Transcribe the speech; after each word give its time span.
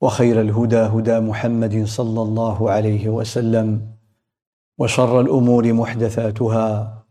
وخير 0.00 0.40
الهدى 0.40 0.76
هدى 0.76 1.20
محمد 1.20 1.84
صلى 1.84 2.22
الله 2.22 2.70
عليه 2.70 3.08
وسلم 3.08 3.96
وشر 4.78 5.20
الأمور 5.20 5.72
محدثاتها 5.72 7.02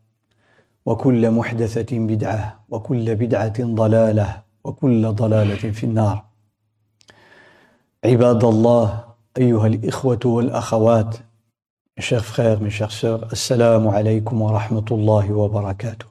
وكل 0.85 1.31
محدثة 1.31 1.99
بدعة 1.99 2.65
وكل 2.69 3.15
بدعة 3.15 3.63
ضلالة 3.63 4.43
وكل 4.63 5.11
ضلالة 5.11 5.71
في 5.71 5.83
النار 5.83 6.25
عباد 8.05 8.43
الله 8.43 9.03
أيها 9.37 9.67
الإخوة 9.67 10.19
والأخوات 10.25 11.15
frères, 12.01 12.59
mes 12.61 12.69
chères 12.69 12.91
sœurs, 12.91 13.21
Assalamu 13.31 13.89
alaikum 13.89 14.41
wa 14.41 14.51
rahmatullahi 14.59 15.31
wa 15.31 15.47
barakatuh. 15.47 16.07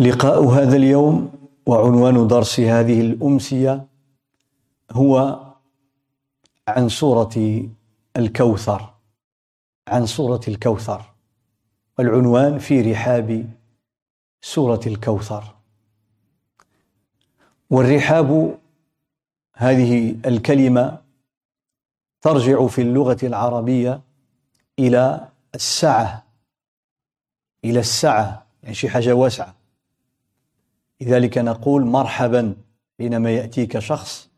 لقاء 0.00 0.44
هذا 0.44 0.76
اليوم 0.76 1.41
وعنوان 1.66 2.26
درس 2.26 2.60
هذه 2.60 3.00
الأمسية 3.00 3.86
هو 4.92 5.40
عن 6.68 6.88
سورة 6.88 7.66
الكوثر 8.16 8.92
عن 9.88 10.06
سورة 10.06 10.40
الكوثر. 10.48 11.12
والعنوان 11.98 12.58
في 12.58 12.92
رحاب 12.92 13.50
سورة 14.40 14.80
الكوثر. 14.86 15.44
والرحاب 17.70 18.58
هذه 19.54 20.16
الكلمة 20.26 20.98
ترجع 22.20 22.66
في 22.66 22.82
اللغة 22.82 23.18
العربية 23.22 24.00
إلى 24.78 25.28
السعة 25.54 26.24
إلى 27.64 27.80
السعة 27.80 28.46
يعني 28.62 28.74
شي 28.74 28.88
حاجة 28.88 29.12
واسعة. 29.12 29.61
لذلك 31.02 31.38
نقول 31.38 31.84
مرحبا 31.84 32.56
حينما 32.98 33.30
يأتيك 33.30 33.78
شخص 33.78 34.30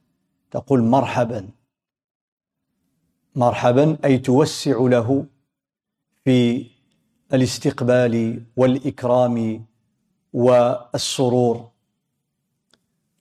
تقول 0.51 0.83
مرحبا 0.83 1.49
مرحبا 3.35 3.99
أي 4.05 4.19
توسع 4.19 4.77
له 4.79 5.27
في 6.25 6.67
الاستقبال 7.33 8.43
والإكرام 8.57 9.65
والسرور 10.33 11.75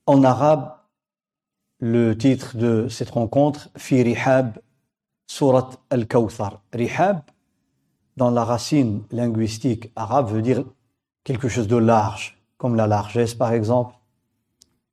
En 0.06 0.22
arabe, 0.26 0.74
le 1.80 2.18
titre 2.18 2.58
de 2.58 2.90
cette 2.90 3.12
rencontre, 3.12 3.70
Fi 3.78 4.04
Rihab, 4.04 4.60
Surat 5.28 5.70
Al-Kawthar. 5.90 6.62
Rihab, 6.74 7.22
dans 8.18 8.30
la 8.30 8.44
racine 8.44 9.04
linguistique 9.12 9.94
arabe, 9.96 10.28
veut 10.30 10.42
dire 10.42 10.66
quelque 11.24 11.48
chose 11.48 11.70
de 11.70 11.78
large, 11.78 12.43
comme 12.64 12.78
la 12.78 12.88
largesse 12.88 13.34
par 13.36 13.52
exemple. 13.52 13.94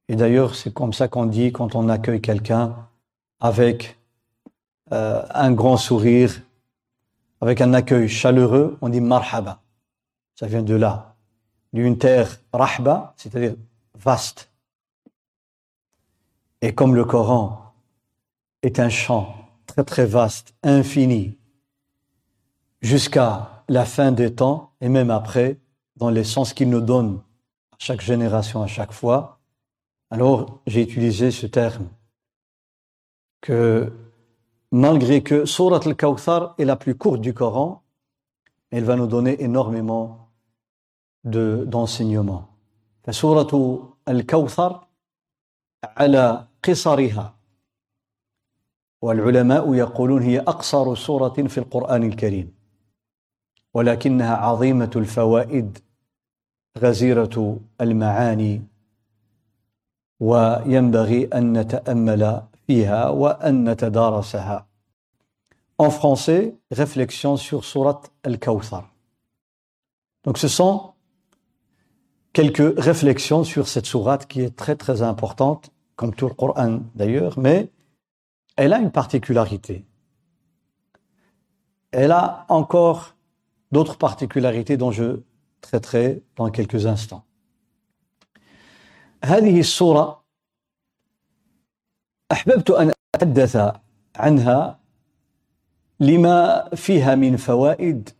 Et 0.08 0.16
d'ailleurs, 0.16 0.56
c'est 0.56 0.74
comme 0.74 0.92
ça 0.92 1.06
qu'on 1.06 1.26
dit 1.26 1.52
quand 1.52 1.76
on 1.76 1.88
accueille 1.88 2.20
quelqu'un 2.20 2.74
avec 3.38 3.96
euh, 4.90 5.22
un 5.32 5.52
grand 5.52 5.76
sourire, 5.76 6.42
avec 7.40 7.60
un 7.60 7.72
accueil 7.72 8.08
chaleureux, 8.08 8.76
on 8.80 8.88
dit 8.88 9.00
marhaba. 9.00 9.60
Ça 10.34 10.48
vient 10.48 10.64
de 10.64 10.74
là. 10.74 11.14
D'une 11.72 11.96
terre 11.96 12.40
rahba, 12.52 13.14
c'est-à-dire 13.16 13.54
vaste. 13.94 14.50
Et 16.62 16.74
comme 16.74 16.96
le 16.96 17.04
Coran 17.04 17.72
est 18.62 18.80
un 18.80 18.88
chant 18.88 19.32
très 19.68 19.84
très 19.84 20.06
vaste, 20.06 20.54
infini, 20.64 21.38
jusqu'à 22.82 23.62
la 23.68 23.84
fin 23.84 24.10
des 24.10 24.34
temps 24.34 24.72
et 24.80 24.88
même 24.88 25.12
après, 25.12 25.60
dans 25.94 26.10
les 26.10 26.24
sens 26.24 26.52
qu'il 26.52 26.68
nous 26.68 26.80
donne 26.80 27.20
chaque 27.79 28.01
génération, 28.01 28.61
à 28.61 28.67
chaque 28.67 28.91
fois, 28.91 29.39
alors 30.09 30.61
j'ai 30.67 30.81
utilisé 30.81 31.31
ce 31.31 31.45
terme 31.45 31.87
que 33.41 33.91
malgré 34.71 35.23
que 35.23 35.45
Surat 35.45 35.81
al-Kawthar 35.85 36.55
est 36.57 36.65
la 36.65 36.75
plus 36.75 36.95
courte 36.95 37.21
du 37.21 37.33
Coran, 37.33 37.83
elle 38.71 38.83
va 38.83 38.95
nous 38.95 39.07
donner 39.07 39.41
énormément 39.43 40.29
d'enseignements. 41.23 42.47
De, 43.05 43.11
Surat 43.11 43.47
al-Kawthar 44.05 44.85
على 45.97 46.47
قصرها 46.63 47.35
والعلماء 49.01 49.73
يقولون 49.73 50.21
هي 50.21 50.39
اقصر 50.39 50.95
سوره 50.95 51.47
في 51.47 51.57
القران 51.57 52.03
الكريم 52.03 52.55
ولكنها 53.73 54.35
عظيمه 54.35 54.91
الفوائد 54.95 55.77
غزيره 56.77 57.59
المعاني 57.81 58.61
وينبغي 60.19 61.25
ان 61.25 61.53
نتامل 61.57 62.41
فيها 62.67 63.09
وان 63.09 63.69
نتدارسها 63.69 64.67
En 65.77 65.89
français, 65.89 66.55
réflexion 66.71 67.35
sur 67.35 67.65
Surat 67.65 68.01
Al-Kawthar. 68.23 68.89
Donc 70.23 70.37
ce 70.37 70.47
sont 70.47 70.93
quelques 72.31 72.79
réflexions 72.79 73.43
sur 73.43 73.67
cette 73.67 73.85
sourate 73.85 74.25
qui 74.25 74.39
est 74.41 74.55
très 74.55 74.77
très 74.77 75.01
importante, 75.01 75.71
comme 75.97 76.13
tout 76.15 76.27
le 76.27 76.33
Coran 76.33 76.79
d'ailleurs, 76.95 77.37
mais 77.37 77.69
elle 78.55 78.71
a 78.71 78.79
une 78.79 78.91
particularité. 78.91 79.85
Elle 81.91 82.13
a 82.13 82.45
encore 82.47 83.15
d'autres 83.73 83.97
particularités 83.97 84.77
dont 84.77 84.91
je 84.91 85.19
traiterai 85.60 86.22
dans 86.36 86.50
quelques 86.50 86.86
instants. 86.86 87.24
هذه 89.24 89.60
السورة 89.60 90.20
أحببت 92.32 92.70
أن 92.70 92.92
أتحدث 93.14 93.56
عنها 94.16 94.80
لما 96.00 96.68
فيها 96.74 97.14
من 97.14 97.36
فوائد 97.36 98.10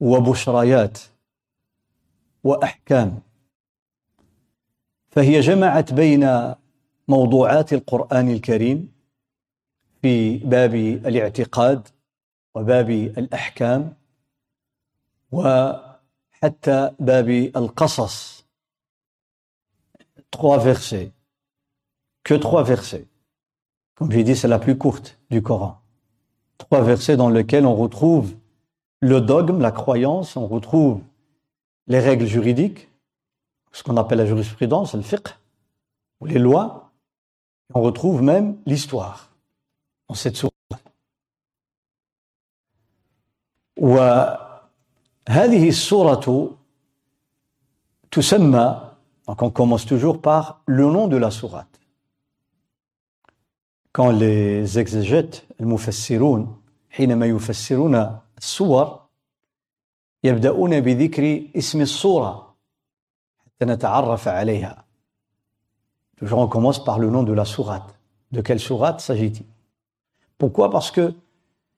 وبشريات 0.00 0.98
وأحكام 2.44 3.20
فهي 5.08 5.40
جمعت 5.40 5.92
بين 5.92 6.54
موضوعات 7.08 7.72
القرآن 7.72 8.30
الكريم 8.30 8.92
في 10.02 10.38
باب 10.38 10.74
الاعتقاد 10.74 11.88
وباب 12.54 12.90
الأحكام 12.90 13.94
وحتى 15.33 16.91
باب 16.99 17.29
القصص 17.55 18.39
trois 20.31 20.57
versets 20.59 21.11
que 22.23 22.33
trois 22.33 22.63
versets. 22.63 23.07
Comme 23.95 24.11
j'ai 24.11 24.23
dit, 24.23 24.35
c'est 24.35 24.47
la 24.47 24.59
plus 24.59 24.77
courte 24.77 25.17
du 25.29 25.41
Coran. 25.41 25.81
Trois 26.57 26.81
versets 26.81 27.17
dans 27.17 27.29
lesquels 27.29 27.65
on 27.65 27.75
retrouve 27.75 28.35
le 29.01 29.21
dogme, 29.21 29.59
la 29.59 29.71
croyance, 29.71 30.35
on 30.35 30.47
retrouve 30.47 31.01
les 31.87 31.99
règles 31.99 32.25
juridiques, 32.25 32.89
ce 33.71 33.83
qu'on 33.83 33.97
appelle 33.97 34.19
la 34.19 34.25
jurisprudence, 34.25 34.93
le 34.93 35.01
fiqh, 35.01 35.29
ou 36.19 36.25
les 36.25 36.39
lois. 36.39 36.91
On 37.73 37.81
retrouve 37.81 38.21
même 38.21 38.57
l'histoire 38.65 39.29
dans 40.07 40.15
cette 40.15 40.35
sourate. 40.37 40.53
وهذه 45.29 45.69
السورة 45.69 46.55
تسمى 48.11 48.89
donc 49.27 49.43
on 49.43 49.51
commence 49.51 49.85
toujours 49.85 50.19
par 50.21 50.61
le 50.65 50.85
nom 50.85 51.07
de 51.07 51.17
la 51.17 51.31
sourate 51.31 51.79
quand 53.91 54.11
les 54.11 54.79
exégètes 54.79 55.45
المفسرون 55.61 56.61
حينما 56.89 57.25
يفسرون 57.25 58.19
السور 58.37 58.99
يبدأون 60.23 60.79
بذكر 60.79 61.43
اسم 61.55 61.81
السورة 61.81 62.55
حتى 63.37 63.65
نتعرف 63.65 64.27
عليها 64.27 64.85
Toujours 66.19 66.39
on 66.39 66.47
commence 66.47 66.83
par 66.83 66.99
le 66.99 67.09
nom 67.09 67.23
de 67.23 67.31
la 67.31 67.45
sourate. 67.45 67.95
De 68.33 68.41
quelle 68.41 68.59
sourate 68.59 68.99
s'agit-il 68.99 69.45
Pourquoi 70.37 70.69
Parce 70.69 70.91
que 70.91 71.13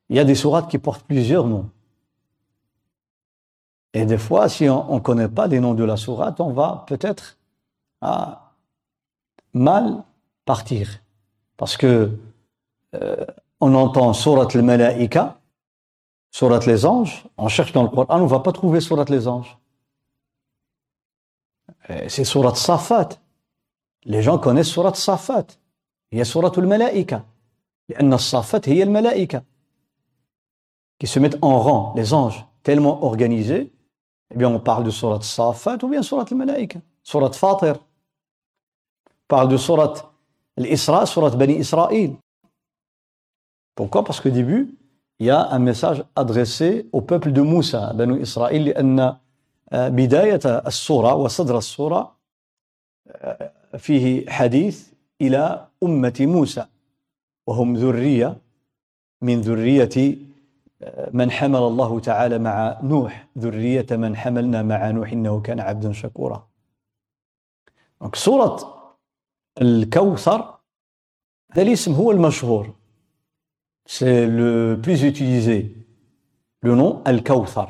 il 0.09 0.15
y 0.15 0.19
a 0.19 0.25
des 0.25 0.35
sourates 0.35 0.69
qui 0.69 0.79
portent 0.79 1.06
plusieurs 1.06 1.45
noms. 1.45 1.69
Et 3.96 4.04
des 4.04 4.19
fois, 4.19 4.50
si 4.50 4.69
on 4.69 4.96
ne 4.96 5.00
connaît 5.00 5.26
pas 5.26 5.46
les 5.46 5.58
noms 5.58 5.72
de 5.72 5.82
la 5.82 5.96
sourate, 5.96 6.38
on 6.38 6.52
va 6.52 6.84
peut-être 6.87 7.38
ah, 8.02 8.52
mal 9.54 10.04
partir. 10.44 11.00
Parce 11.56 11.78
que 11.78 12.10
euh, 12.94 13.25
on 13.58 13.75
entend 13.75 14.12
sourate 14.12 14.52
le 14.52 14.60
malaika, 14.60 15.40
sourate 16.31 16.66
les 16.66 16.84
anges, 16.84 17.25
on 17.38 17.48
cherche 17.48 17.72
dans 17.72 17.84
le 17.84 17.88
Coran, 17.88 18.20
on 18.20 18.25
ne 18.25 18.28
va 18.28 18.40
pas 18.40 18.52
trouver 18.52 18.82
sourate 18.82 19.08
les 19.08 19.26
anges. 19.28 19.56
Euh, 21.88 22.04
c'est 22.10 22.25
sourate 22.25 22.56
Safat. 22.56 23.08
Les 24.04 24.20
gens 24.20 24.38
connaissent 24.38 24.69
sourate 24.69 24.96
Safat. 24.96 25.46
Il 26.12 26.19
y 26.19 26.20
a 26.20 26.26
sourate 26.26 26.58
le 26.58 26.66
malaika. 26.66 27.25
Safat, 28.19 28.60
il 28.66 28.76
y 28.76 28.82
a 28.82 28.84
le 28.84 28.90
malaika. 28.90 29.43
Qui 30.98 31.06
se 31.06 31.19
mettent 31.19 31.38
en 31.40 31.60
rang, 31.60 31.94
les 31.96 32.12
anges, 32.12 32.44
tellement 32.62 33.02
organisés 33.02 33.72
eh 34.31 34.38
bien, 34.38 34.49
on 34.49 34.58
parle 34.58 34.84
de 34.84 34.90
surat 34.90 35.23
Safat 35.23 35.78
ou 35.82 35.88
bien 35.88 36.02
surat 36.02 36.26
al-Malaika, 36.31 36.81
surat 37.02 37.32
Fatir. 37.32 37.76
On 37.76 39.28
parle 39.28 39.49
de 39.49 39.56
surat 39.56 39.94
l'Isra, 40.56 41.06
surat 41.06 41.31
Bani 41.31 41.55
Israël. 41.55 42.14
Pourquoi 43.75 44.05
Parce 44.05 44.20
qu'au 44.20 44.31
début, 44.31 44.75
il 45.19 45.26
y 45.26 45.31
a 45.31 45.49
un 45.50 45.58
message 45.58 46.05
adressé 46.14 46.88
au 46.93 47.00
peuple 47.00 47.32
de 47.32 47.43
Moussa, 47.43 47.93
Bani 47.94 48.20
Israël, 48.20 48.64
لأن 48.64 49.17
بداية 49.73 50.40
السورة 50.67 51.14
وصدر 51.14 51.58
السورة 51.58 52.17
فيه 53.79 54.31
حديث 54.31 54.88
إلى 55.20 55.67
أمة 55.82 56.14
موسى 56.20 56.67
وهم 57.46 57.76
ذرية 57.76 58.37
من 59.22 59.40
ذرية 59.40 60.17
من 61.12 61.31
حمل 61.31 61.58
الله 61.58 62.00
تعالى 62.00 62.38
مع 62.38 62.81
نوح 62.82 63.28
ذرية 63.38 63.87
من 63.90 64.17
حملنا 64.17 64.62
مع 64.62 64.90
نوح 64.90 65.12
إنه 65.12 65.40
كان 65.40 65.61
عبدا 65.61 65.93
شكورا. 65.93 66.49
سورة 68.14 68.56
الكوثر 69.61 70.58
هذا 71.52 71.62
الاسم 71.62 71.93
هو 71.93 72.11
المشهور. 72.11 72.75
c'est 73.87 74.26
le 74.26 74.76
plus 74.76 75.04
utilisé 75.05 75.64
le 76.62 76.75
nom 76.75 77.02
الكوثر. 77.06 77.69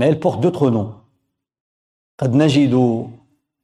Mais 0.00 0.06
elle 0.06 0.20
porte 0.20 0.40
d'autres 0.40 0.94
قد 2.18 2.34
نجد 2.34 2.74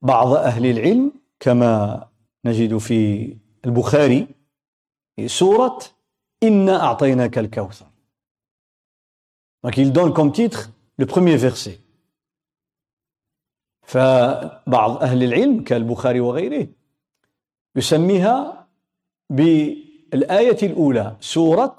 بعض 0.03 0.33
أهل 0.33 0.67
العلم 0.67 1.13
كما 1.41 2.09
نجد 2.45 2.77
في 2.79 3.37
البخاري 3.65 4.27
سورة 5.27 5.79
إنا 6.43 6.83
أعطيناك 6.83 7.39
الكوثر. 7.39 7.94
Donc 9.65 9.77
il 9.79 9.93
donne 9.93 10.13
comme 10.13 10.33
titre 10.33 10.71
le 10.99 11.07
premier 11.07 11.37
verset. 11.37 11.81
فبعض 13.87 15.03
أهل 15.03 15.23
العلم 15.23 15.65
كالبخاري 15.65 16.21
وغيره 16.21 16.69
يسميها 17.77 18.67
بالآية 19.31 20.59
الأولى 20.63 21.17
سورة 21.21 21.77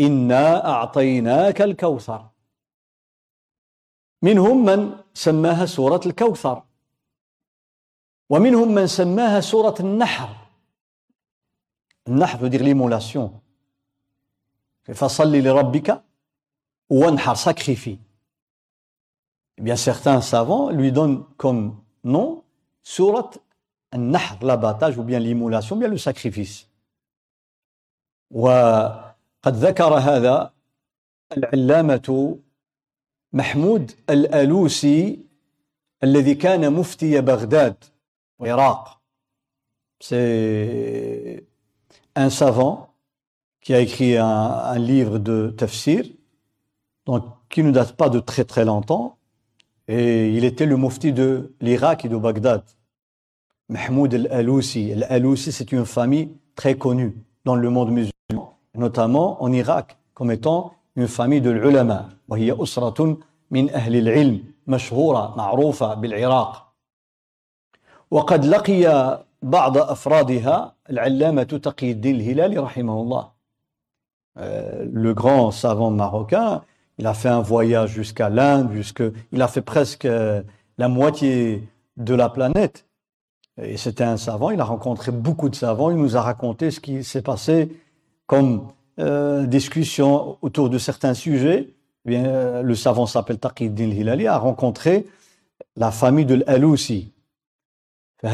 إنا 0.00 0.68
أعطيناك 0.68 1.62
الكوثر 1.62 2.26
منهم 4.22 4.64
من 4.64 4.98
سماها 5.14 5.66
سورة 5.66 6.00
الكوثر 6.06 6.62
ومنهم 8.30 8.74
من 8.74 8.86
سماها 8.86 9.40
سورة 9.40 9.74
النحر 9.80 10.36
النحر 12.08 12.38
veut 12.38 12.50
dire 12.50 12.62
l'immolation 12.62 13.30
فصل 14.94 15.32
لربك 15.36 16.05
Wanhar 16.89 17.37
sacrifie. 17.37 17.99
Eh 19.57 19.61
bien, 19.61 19.75
certains 19.75 20.21
savants 20.21 20.69
lui 20.69 20.91
donnent 20.91 21.23
comme 21.37 21.77
nom 22.03 22.43
Surat 22.83 23.31
Nahr, 23.95 24.37
l'abattage 24.41 24.97
ou 24.97 25.03
bien 25.03 25.19
l'immolation, 25.19 25.75
bien 25.75 25.87
le 25.87 25.97
sacrifice. 25.97 26.67
وقد 28.31 29.55
ذكر 29.55 29.93
هذا 29.97 30.53
العلامة 31.37 32.37
محمود 33.33 33.91
الألوسي 34.09 35.19
الذي 36.03 36.35
كان 36.35 36.73
مفتي 36.73 37.21
بغداد 37.21 37.83
العراق 38.41 39.01
C'est 39.99 41.45
un 42.15 42.29
savant 42.31 42.95
qui 43.61 43.73
a 43.75 43.79
écrit 43.79 44.17
un, 44.17 44.25
un 44.25 44.79
livre 44.79 45.19
de 45.19 45.53
tafsir 45.55 46.05
donc 47.05 47.23
qui 47.49 47.63
ne 47.63 47.71
date 47.71 47.93
pas 47.93 48.09
de 48.09 48.19
très 48.19 48.43
très 48.43 48.65
longtemps, 48.65 49.17
et 49.87 50.31
il 50.37 50.45
était 50.45 50.65
le 50.65 50.77
mufti 50.77 51.11
de 51.13 51.53
l'Irak 51.61 52.05
et 52.05 52.09
de 52.09 52.17
Bagdad. 52.17 52.63
Mahmoud 53.69 54.13
al-Alousi. 54.13 54.93
Al-Alousi, 54.93 55.51
c'est 55.51 55.71
une 55.71 55.85
famille 55.85 56.31
très 56.55 56.75
connue 56.75 57.15
dans 57.45 57.55
le 57.55 57.69
monde 57.69 57.91
musulman, 57.91 58.57
notamment 58.75 59.41
en 59.43 59.51
Irak, 59.51 59.97
comme 60.13 60.31
étant 60.31 60.73
une 60.95 61.07
famille 61.07 61.41
de 61.41 61.49
l'ulama. 61.49 62.09
وهي 62.29 62.63
أسرة 62.63 63.17
من 63.51 63.69
أهل 63.69 63.95
العلم 63.95 64.43
مشهورة 64.67 65.35
معروفة 65.37 65.93
بالعراق. 65.93 66.73
وقد 68.11 68.45
لقي 68.45 69.23
بعض 69.41 69.77
أفرادها 69.77 70.75
العلامة 70.89 71.43
تقي 71.43 71.91
الدين 71.91 72.15
الهلالي 72.15 72.57
رحمه 72.57 73.01
الله. 73.01 73.31
Le 74.37 75.13
grand 75.13 75.51
savant 75.51 75.91
marocain 75.91 76.61
il 76.98 77.06
a 77.06 77.14
fait 77.14 77.28
un 77.28 77.40
voyage 77.40 77.90
jusqu'à 77.90 78.30
l'Inde, 78.30 78.70
il 79.32 79.42
a 79.42 79.48
fait 79.48 79.62
presque 79.62 80.06
euh, 80.06 80.42
la 80.78 80.88
moitié 80.88 81.68
de 81.96 82.14
la 82.14 82.28
planète. 82.28 82.86
Et 83.60 83.76
c'était 83.76 84.04
un 84.04 84.16
savant, 84.16 84.50
il 84.50 84.60
a 84.60 84.64
rencontré 84.64 85.12
beaucoup 85.12 85.48
de 85.48 85.54
savants, 85.54 85.90
il 85.90 85.96
nous 85.96 86.16
a 86.16 86.20
raconté 86.20 86.70
ce 86.70 86.80
qui 86.80 87.04
s'est 87.04 87.22
passé 87.22 87.70
comme 88.26 88.68
euh, 88.98 89.46
discussion 89.46 90.38
autour 90.42 90.70
de 90.70 90.78
certains 90.78 91.14
sujets. 91.14 91.74
Eh 92.04 92.08
bien, 92.08 92.24
euh, 92.24 92.62
le 92.62 92.74
savant 92.74 93.06
s'appelle 93.06 93.38
Taqiddin 93.38 93.90
Hilali, 93.90 94.26
a 94.26 94.38
rencontré 94.38 95.06
la 95.76 95.90
famille 95.90 96.26
de 96.26 96.44
l'Aloussi. 96.46 97.12
Il 98.22 98.28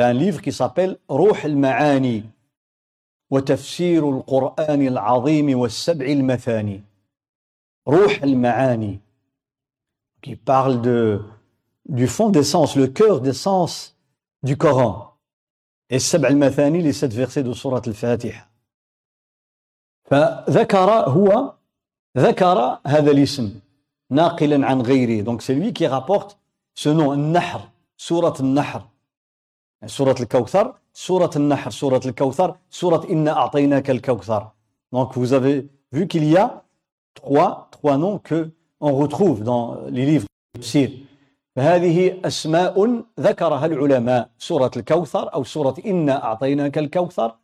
a 0.00 0.06
un 0.06 0.12
livre 0.12 0.42
qui 0.42 0.52
s'appelle 0.52 0.98
Ruh 1.08 1.44
al-Ma'ani. 1.44 2.24
وتفسير 3.30 4.10
القرآن 4.10 4.86
العظيم 4.86 5.58
والسبع 5.58 6.06
المثاني 6.06 6.84
روح 7.88 8.22
المعاني 8.22 9.00
qui 10.22 10.36
parle 10.36 10.82
de, 10.82 11.22
du 11.88 12.06
fond 12.06 12.28
des 12.28 12.44
sens, 12.44 12.76
le 12.76 12.86
cœur 12.88 13.20
des 13.20 13.32
sens 13.32 13.96
du 14.42 14.56
Coran. 14.56 15.16
Et 15.90 15.96
السبع 15.96 16.28
المثاني 16.28 16.82
les 16.82 16.92
sept 16.92 17.12
versets 17.12 17.42
de 17.42 17.52
سورة 17.52 17.82
الفاتحة. 17.86 18.50
فذكر 20.04 20.90
هو 20.90 21.52
ذكر 22.18 22.78
هذا 22.86 23.10
الاسم 23.10 23.60
ناقلا 24.10 24.66
عن 24.66 24.82
غيره. 24.82 25.24
Donc 25.24 25.42
c'est 25.42 25.54
lui 25.54 25.72
qui 25.72 25.86
rapporte 25.86 26.38
ce 26.74 26.88
nom, 26.88 27.12
النحر, 27.12 27.60
سورة 27.96 28.34
النحر. 28.40 28.82
يعني 29.80 29.92
سورة 29.92 30.14
الكوثر 30.20 30.74
سورة 30.92 31.30
النحر 31.36 31.70
سورة 31.70 32.00
الكوثر 32.06 32.56
سورة 32.70 33.06
إنا 33.10 33.32
أعطيناك 33.32 33.90
الكوثر. 33.90 34.50
Donc 34.92 35.14
vous 35.14 35.32
avez 35.32 35.68
vu 35.92 36.06
qu'il 36.06 36.24
y 36.24 36.36
a 36.36 36.62
trois 37.14 37.68
trois 37.70 37.96
noms 37.96 38.18
que 38.18 38.50
on 38.80 38.92
retrouve 38.94 39.42
dans 39.42 39.76
les 39.88 40.06
livres 40.06 40.26
فهذه 41.56 42.20
أسماء 42.24 43.04
ذكرها 43.20 43.66
العلماء. 43.66 44.30
سورة 44.38 44.70
الكوثر 44.76 45.34
أو 45.34 45.44
سورة 45.44 45.74
إنا 45.86 46.24
أعطيناك 46.24 46.78
الكوثر 46.78 47.36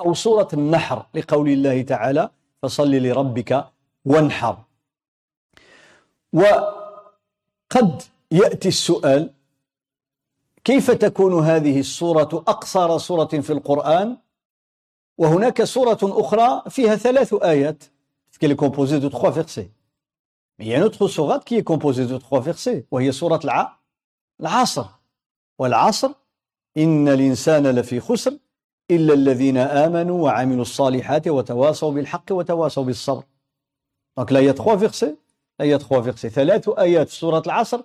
أو 0.00 0.14
سورة 0.14 0.48
النحر 0.52 1.06
لقول 1.14 1.48
الله 1.48 1.82
تعالى 1.82 2.30
فصل 2.62 2.90
لربك 2.90 3.64
وانحر. 4.04 4.56
وقد 6.32 8.02
يأتي 8.32 8.68
السؤال 8.68 9.30
كيف 10.64 10.90
تكون 10.90 11.44
هذه 11.44 11.80
السورة 11.80 12.44
أقصر 12.48 12.98
سورة 12.98 13.24
في 13.24 13.52
القرآن 13.52 14.16
وهناك 15.18 15.64
سورة 15.64 15.98
أخرى 16.02 16.62
فيها 16.70 16.96
ثلاث 16.96 17.34
آيات 17.34 17.84
qui 18.40 18.46
est 18.46 18.56
composée 18.56 19.00
de 19.00 19.08
trois 19.08 19.30
versets. 19.30 19.70
Mais 20.58 20.64
il 20.66 20.68
y 20.68 20.74
a 20.74 20.78
une 20.78 20.84
autre 20.84 21.06
sourate 21.08 21.44
qui 21.44 21.56
est 21.56 21.62
composée 21.62 22.06
de 22.06 22.18
trois 22.18 22.40
versets, 22.40 22.84
وهي 22.90 23.12
سورة 23.12 23.40
الع... 23.44 23.78
العصر 24.40 24.86
والعصر 25.58 26.10
إن 26.76 27.08
الإنسان 27.08 27.66
لفي 27.66 28.00
خسر 28.00 28.38
إلا 28.90 29.14
الذين 29.14 29.56
آمنوا 29.56 30.24
وعملوا 30.24 30.62
الصالحات 30.62 31.28
وتواصوا 31.28 31.92
بالحق 31.92 32.32
وتواصوا 32.32 32.84
بالصبر. 32.84 33.24
Donc 34.16 34.30
là, 34.30 34.40
il 34.42 34.46
y 34.46 34.48
a 34.48 34.54
trois 34.54 34.76
versets. 34.76 35.16
Là, 35.58 35.66
il 35.66 35.70
y 35.70 35.74
a 35.74 35.78
trois 35.78 36.00
versets. 36.00 36.28
ثلاث 36.28 36.68
آيات 36.68 37.08
في 37.08 37.16
سورة 37.16 37.42
العصر 37.46 37.80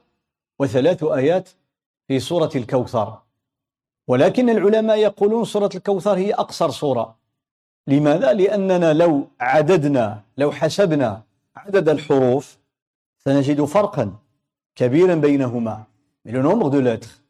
وثلاث 0.60 1.04
آيات 1.04 1.50
في 2.10 2.20
سورة 2.20 2.50
الكوثر. 2.56 3.22
ولكن 4.08 4.50
العلماء 4.50 4.98
يقولون 4.98 5.46
سورة 5.46 5.70
الكوثر 5.76 6.18
هي 6.18 6.34
أقصر 6.34 6.70
سورة. 6.70 7.18
لماذا؟ 7.88 8.34
لأننا 8.34 8.94
لو 8.94 9.28
عددنا 9.40 10.24
لو 10.38 10.52
حسبنا 10.52 11.24
عدد 11.56 11.90
الحروف 11.90 12.58
سنجد 13.18 13.64
فرقا 13.64 14.16
كبيرا 14.76 15.16
بينهما. 15.16 15.86
Mais 16.26 16.32
le 16.32 16.42
nombre 16.42 16.70
de 16.72 16.80
lettres, 16.80 17.22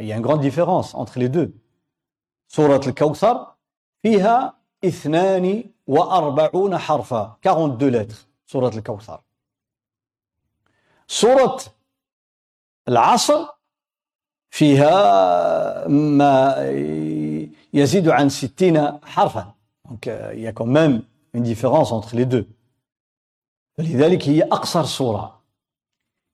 il 0.00 0.06
y 0.06 0.12
a 0.12 0.16
une 0.16 0.22
grande 0.22 0.40
différence 0.40 0.94
entre 0.94 1.18
les 1.18 1.28
deux. 1.28 1.50
سورة 2.48 2.80
الكوثر 2.86 3.46
فيها 4.02 4.54
اثنان 4.84 5.64
وأربعون 5.86 6.78
حرفا 6.78 7.36
42 7.46 7.90
lettres 7.92 8.26
سورة 8.46 8.68
الكوثر 8.68 9.20
سورة 11.06 11.60
العصر 12.88 13.59
فيها 14.50 15.88
ما 15.88 16.54
يزيد 17.72 18.08
عن 18.08 18.28
60 18.28 19.00
حرفا. 19.04 19.54
Donc 19.88 20.06
il 20.34 20.40
y 20.40 20.46
a 20.46 20.52
quand 20.52 20.66
même 20.66 21.02
une 21.34 21.42
différence 21.42 21.92
deux. 22.12 22.46
فلذلك 23.78 24.28
هي 24.28 24.42
أقصر 24.42 24.84
سورة. 24.84 25.40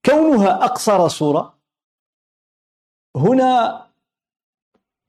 كونها 0.05 0.65
أقصر 0.65 1.09
سورة 1.09 1.55
هنا 3.17 3.87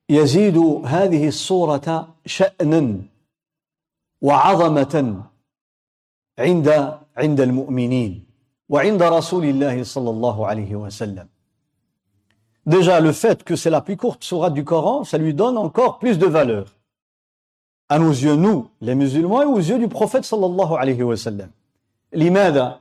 يزيد 0.09 0.57
هذه 0.85 1.27
الصورة 1.27 2.15
شأنا 2.25 3.01
وعظمة 4.21 5.23
عند 6.39 6.99
عند 7.17 7.39
المؤمنين 7.41 8.25
وعند 8.69 9.03
رسول 9.03 9.45
الله 9.45 9.83
صلى 9.83 10.09
الله 10.09 10.47
عليه 10.47 10.75
وسلم. 10.75 11.27
Déjà, 12.67 12.99
le 12.99 13.13
fait 13.13 13.43
que 13.45 13.55
c'est 13.55 13.69
la 13.69 13.79
plus 13.79 13.95
courte 13.95 14.23
sourate 14.25 14.53
du 14.53 14.65
Coran, 14.65 15.05
ça 15.05 15.17
lui 15.17 15.33
donne 15.33 15.57
encore 15.57 15.99
plus 15.99 16.19
de 16.19 16.25
valeur. 16.27 16.65
À 17.87 17.97
nos 17.97 18.11
yeux, 18.11 18.35
nous, 18.35 18.69
les 18.81 18.93
musulmans, 18.93 19.41
et 19.41 19.45
aux 19.45 19.57
yeux 19.57 19.79
du 19.79 19.87
prophète 19.87 20.25
صلى 20.25 20.45
الله 20.45 20.77
عليه 20.77 21.03
وسلم. 21.03 21.49
لماذا؟ 22.13 22.79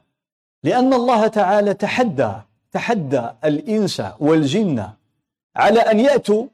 لأن 0.65 0.95
الله 0.95 1.27
تعالى 1.27 1.75
تحدى 1.75 2.33
تحدى 2.73 3.31
الإنس 3.45 4.03
والجن 4.21 4.91
على 5.57 5.81
أن 5.81 6.01
يأتوا 6.01 6.47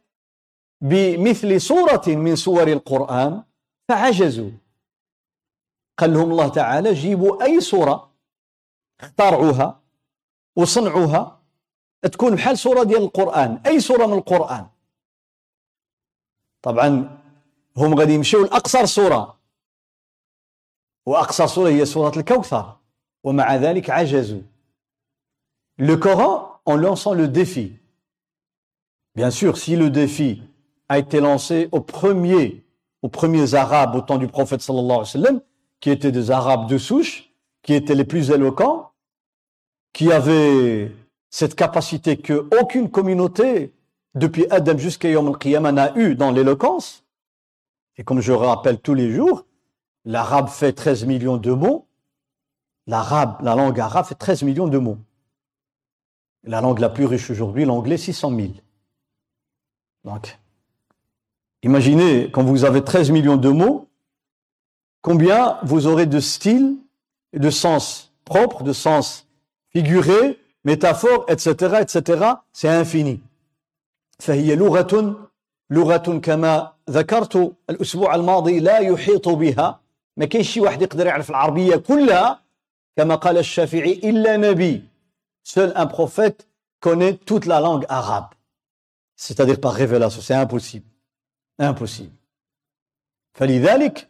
بمثل 0.81 1.61
سورة 1.61 2.03
من 2.07 2.37
سور 2.37 2.69
القرآن 2.69 3.43
فعجزوا 3.89 4.51
قال 5.99 6.13
لهم 6.13 6.31
الله 6.31 6.49
تعالى 6.49 6.95
جيبوا 6.95 7.45
أي 7.45 7.61
سورة 7.61 8.11
اخترعوها 9.01 9.81
وصنعوها 10.57 11.42
تكون 12.02 12.36
بحال 12.36 12.58
سورة 12.58 12.84
ديال 12.84 13.02
القرآن 13.02 13.62
أي 13.66 13.80
سورة 13.80 14.06
من 14.06 14.14
القرآن 14.14 14.68
طبعا 16.62 17.20
هم 17.78 18.00
غادي 18.00 18.14
يمشيو 18.14 18.44
لأقصر 18.44 18.86
سورة 18.86 19.38
وأقصر 21.06 21.48
سورة 21.48 21.70
هي 21.70 21.86
سورة 21.86 22.20
الكوثر 22.20 22.78
ومع 23.24 23.56
ذلك 23.56 23.90
عجزوا 23.90 24.42
Le 25.80 25.96
Coran, 25.96 26.60
en 26.66 26.76
lançant 26.76 27.14
le 27.14 27.28
défi, 27.28 27.78
bien 29.14 29.30
sûr, 29.30 29.58
si 29.58 29.76
le 29.76 29.92
défi 29.92 30.42
a 30.90 30.98
été 30.98 31.20
lancé 31.20 31.70
aux 31.72 31.82
premiers, 31.82 32.66
aux 33.04 33.10
premiers 33.10 33.54
Arabes 33.54 33.94
au 33.96 34.02
temps 34.02 34.18
du 34.18 34.28
prophète 34.28 34.62
sallallahu 34.62 34.86
alayhi 34.86 35.00
wa 35.00 35.06
sallam, 35.06 35.42
qui 35.80 35.92
étaient 35.92 36.12
des 36.12 36.32
Arabes 36.32 36.68
de 36.68 36.80
souche, 36.80 37.30
qui 37.62 37.76
étaient 37.76 37.94
les 37.94 38.06
plus 38.06 38.32
éloquents, 38.32 38.92
qui 39.94 40.12
avaient 40.12 40.92
cette 41.33 41.57
capacité 41.57 42.19
que 42.19 42.49
aucune 42.61 42.91
communauté, 42.91 43.75
depuis 44.15 44.47
Adam 44.51 44.77
jusqu'à 44.77 45.09
Yom 45.09 45.27
al-Qiyamah, 45.29 45.73
n'a 45.73 45.97
eu 45.97 46.15
dans 46.15 46.31
l'éloquence. 46.31 47.05
Et 47.97 48.05
comme 48.05 48.21
je 48.21 48.33
rappelle 48.33 48.79
tous 48.79 48.95
les 48.95 49.11
jours, 49.11 49.47
l'arabe 50.05 50.49
fait 50.49 50.75
13 50.75 51.07
millions 51.07 51.39
de 51.39 51.51
mots. 51.51 51.89
L'arabe, 52.87 53.39
la 53.41 53.55
langue 53.55 53.81
arabe 53.81 54.05
fait 54.05 54.15
13 54.15 54.43
millions 54.43 54.69
de 54.69 54.77
mots. 54.77 54.99
La 56.45 56.61
langue 56.61 56.79
la 56.79 56.91
plus 56.91 57.07
riche 57.07 57.31
aujourd'hui, 57.31 57.65
l'anglais, 57.65 57.97
600 57.97 58.37
000. 58.37 58.49
Donc, 60.05 60.39
Imaginez, 61.63 62.31
quand 62.31 62.43
vous 62.43 62.65
avez 62.65 62.83
13 62.83 63.11
millions 63.11 63.37
de 63.37 63.49
mots, 63.49 63.89
combien 65.01 65.59
vous 65.63 65.87
aurez 65.87 66.07
de 66.07 66.19
styles 66.19 66.77
et 67.33 67.39
de 67.39 67.51
sens 67.51 68.13
propres, 68.25 68.65
de 68.65 68.73
sens 68.73 69.29
figurés, 69.71 70.42
métaphores, 70.65 71.25
etc., 71.29 71.77
etc. 71.81 72.25
C'est 72.53 72.69
infini. 72.69 73.21
فهي 74.19 74.57
لغة 74.57 75.29
لغة 75.71 76.19
كما 76.23 76.73
ذكرت 76.91 77.53
الأسبوع 77.71 78.15
الماضي 78.15 78.61
لا 78.61 78.79
يحيط 78.79 79.29
بها 79.29 79.81
ما 80.17 80.25
كاينش 80.25 80.51
شي 80.51 80.61
واحد 80.61 80.83
يقدر 80.83 81.07
يعرف 81.07 81.31
العربية 81.31 81.77
كلها 81.77 82.41
كما 82.97 83.15
قال 83.15 83.39
الشافعي 83.39 83.93
إلا 83.93 84.37
نبي 84.37 84.83
Seul 85.45 85.73
un 85.75 85.87
prophète 85.87 86.47
connaît 86.81 87.15
toute 87.15 87.47
la 87.47 87.59
langue 87.59 87.85
arabe. 87.89 88.29
C'est-à-dire 89.17 89.61
par 89.61 89.73
révélation, 89.73 90.21
c'est 90.21 90.35
impossible. 90.35 90.87
impossible 91.59 92.13
فلذلك 93.35 94.09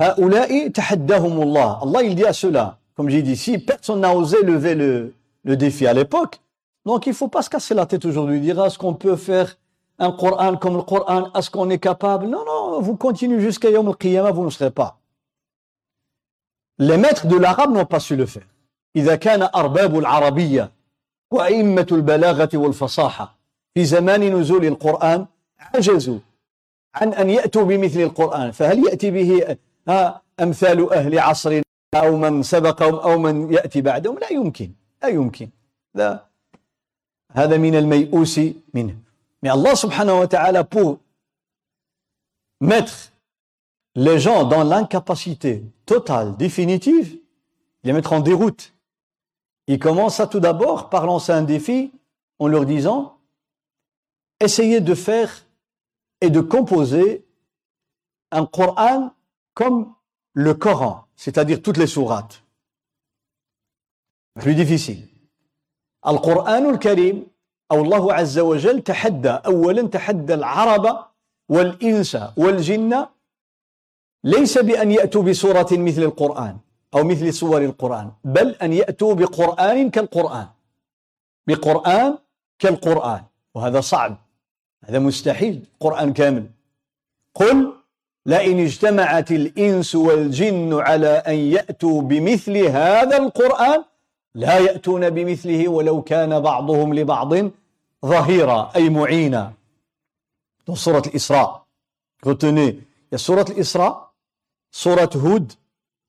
هؤلاء 0.00 0.68
تحداهم 0.68 1.42
الله 1.42 1.82
Allah 1.82 2.02
il 2.02 2.14
dit 2.14 2.24
à 2.24 2.32
cela 2.32 2.78
comme 2.95 3.09
j'ai 3.09 3.21
dit 3.21 3.35
si 3.35 3.57
personne 3.57 4.01
n'a 4.01 4.13
osé 4.15 4.41
lever 4.43 4.75
le, 4.75 5.13
le 5.43 5.55
défi 5.57 5.85
à 5.87 5.93
l'époque 5.93 6.39
donc 6.85 7.05
il 7.05 7.09
ne 7.09 7.15
faut 7.15 7.27
pas 7.27 7.41
se 7.41 7.49
casser 7.49 7.73
la 7.73 7.85
tête 7.85 8.05
aujourd'hui 8.05 8.39
dire 8.39 8.63
est-ce 8.63 8.77
qu'on 8.77 8.93
peut 8.93 9.15
faire 9.15 9.57
un 9.99 10.11
Coran 10.11 10.57
comme 10.57 10.77
le 10.77 10.83
Coran 10.83 11.31
est-ce 11.35 11.49
qu'on 11.49 11.69
est 11.69 11.79
capable 11.79 12.25
non 12.27 12.43
non 12.45 12.79
vous 12.81 12.95
continuez 12.95 13.39
jusqu'à 13.39 13.69
Yom 13.69 13.87
al-Qiyamah 13.87 14.31
vous 14.31 14.45
ne 14.45 14.49
serez 14.49 14.71
pas 14.71 14.97
les 16.79 16.97
maîtres 16.97 17.27
de 17.27 17.35
l'arabe 17.37 17.71
n'ont 17.73 17.85
pas 17.85 17.99
su 17.99 18.15
le 18.15 18.25
faire 18.25 18.47
إذا 18.95 19.15
كان 19.15 19.41
أرباب 19.55 19.99
العربية 19.99 20.71
وأئمة 21.31 21.87
البلاغة 21.91 22.49
والفصاحة 22.53 23.37
في 23.75 23.85
زمان 23.85 24.21
نزول 24.39 24.65
القرآن 24.65 25.25
عجزوا 25.59 26.19
عن 26.95 27.13
أن 27.13 27.29
يأتوا 27.29 27.63
بمثل 27.63 27.99
القرآن 27.99 28.51
فهل 28.51 28.87
يأتي 28.87 29.11
به 29.11 29.57
أمثال 30.41 30.93
أهل 30.93 31.19
عصر 31.19 31.61
أو 31.95 32.17
من 32.17 32.43
سبقهم 32.43 32.95
أو 32.95 33.19
من 33.19 33.53
يأتي 33.53 33.81
بعدهم 33.81 34.19
لا 34.19 34.31
يمكن 34.31 34.71
لا 35.03 35.09
يمكن 35.09 35.49
لا 35.93 36.25
هذا 37.31 37.57
من 37.57 37.75
الميؤوس 37.75 38.39
منه 38.73 38.95
Mais 39.43 39.49
Allah 39.49 39.75
subhanahu 39.75 40.19
wa 40.19 40.27
ta'ala 40.27 40.63
pour 40.63 40.99
mettre 42.59 43.11
les 43.95 44.19
gens 44.19 44.45
dans 44.45 44.63
l'incapacité 44.63 45.63
totale, 45.85 46.35
définitive, 46.37 47.19
les 47.83 47.93
mettre 47.93 48.13
en 48.13 48.19
déroute. 48.19 48.73
Il 49.67 49.77
commence 49.77 50.19
à 50.19 50.27
tout 50.27 50.39
d'abord 50.39 50.89
par 50.89 51.05
lancer 51.05 51.31
un 51.31 51.43
défi 51.43 51.91
en 52.39 52.47
leur 52.47 52.65
disant 52.65 53.17
essayez 54.39 54.81
de 54.81 54.95
faire 54.95 55.45
et 56.21 56.29
de 56.29 56.41
composer 56.41 57.25
un 58.31 58.45
Coran 58.45 59.11
comme 59.53 59.93
le 60.34 60.54
Coran, 60.54 61.04
c'est-à-dire 61.16 61.60
toutes 61.62 61.76
les 61.76 61.86
sourates. 61.86 62.42
Plus 64.40 64.54
difficile. 64.54 65.08
القرآن 66.06 66.70
الكريم 66.74 67.26
أو 67.72 67.82
الله 67.82 68.14
عز 68.14 68.38
وجل 68.38 68.80
تحدى 68.82 69.28
أولا 69.30 69.88
تحدى 69.88 70.34
العرب 70.34 71.04
والإنس 71.48 72.18
والجن 72.36 73.06
ليس 74.24 74.58
بأن 74.58 74.90
يأتوا 74.90 75.22
بسورة 75.22 75.68
مثل 75.72 76.02
القرآن 76.02 76.58
أو 76.94 77.04
مثل 77.04 77.32
سور 77.32 77.64
القرآن 77.64 78.12
بل 78.24 78.48
أن 78.62 78.72
يأتوا 78.72 79.14
بقرآن 79.14 79.90
كالقرآن 79.90 80.48
بقرآن 81.46 82.18
كالقرآن 82.58 83.22
وهذا 83.54 83.80
صعب 83.80 84.16
هذا 84.84 84.98
مستحيل 84.98 85.64
قرآن 85.80 86.12
كامل 86.12 86.46
قل 87.34 87.81
لئن 88.26 88.58
اجتمعت 88.60 89.30
الإنس 89.32 89.94
والجن 89.94 90.80
على 90.80 91.08
أن 91.08 91.34
يأتوا 91.34 92.02
بمثل 92.02 92.56
هذا 92.56 93.16
القرآن 93.16 93.84
لا 94.34 94.58
يأتون 94.58 95.10
بمثله 95.10 95.68
ولو 95.68 96.02
كان 96.02 96.40
بعضهم 96.40 96.94
لبعض 96.94 97.34
ظهيرا 98.06 98.72
أي 98.76 98.90
معينا. 98.90 99.52
dans 100.70 100.74
سورة 100.74 101.02
الإسراء. 101.06 101.66
retenez 102.26 102.74
سورة 103.16 103.46
الإسراء 103.50 104.12
سورة 104.70 105.10
هود 105.16 105.52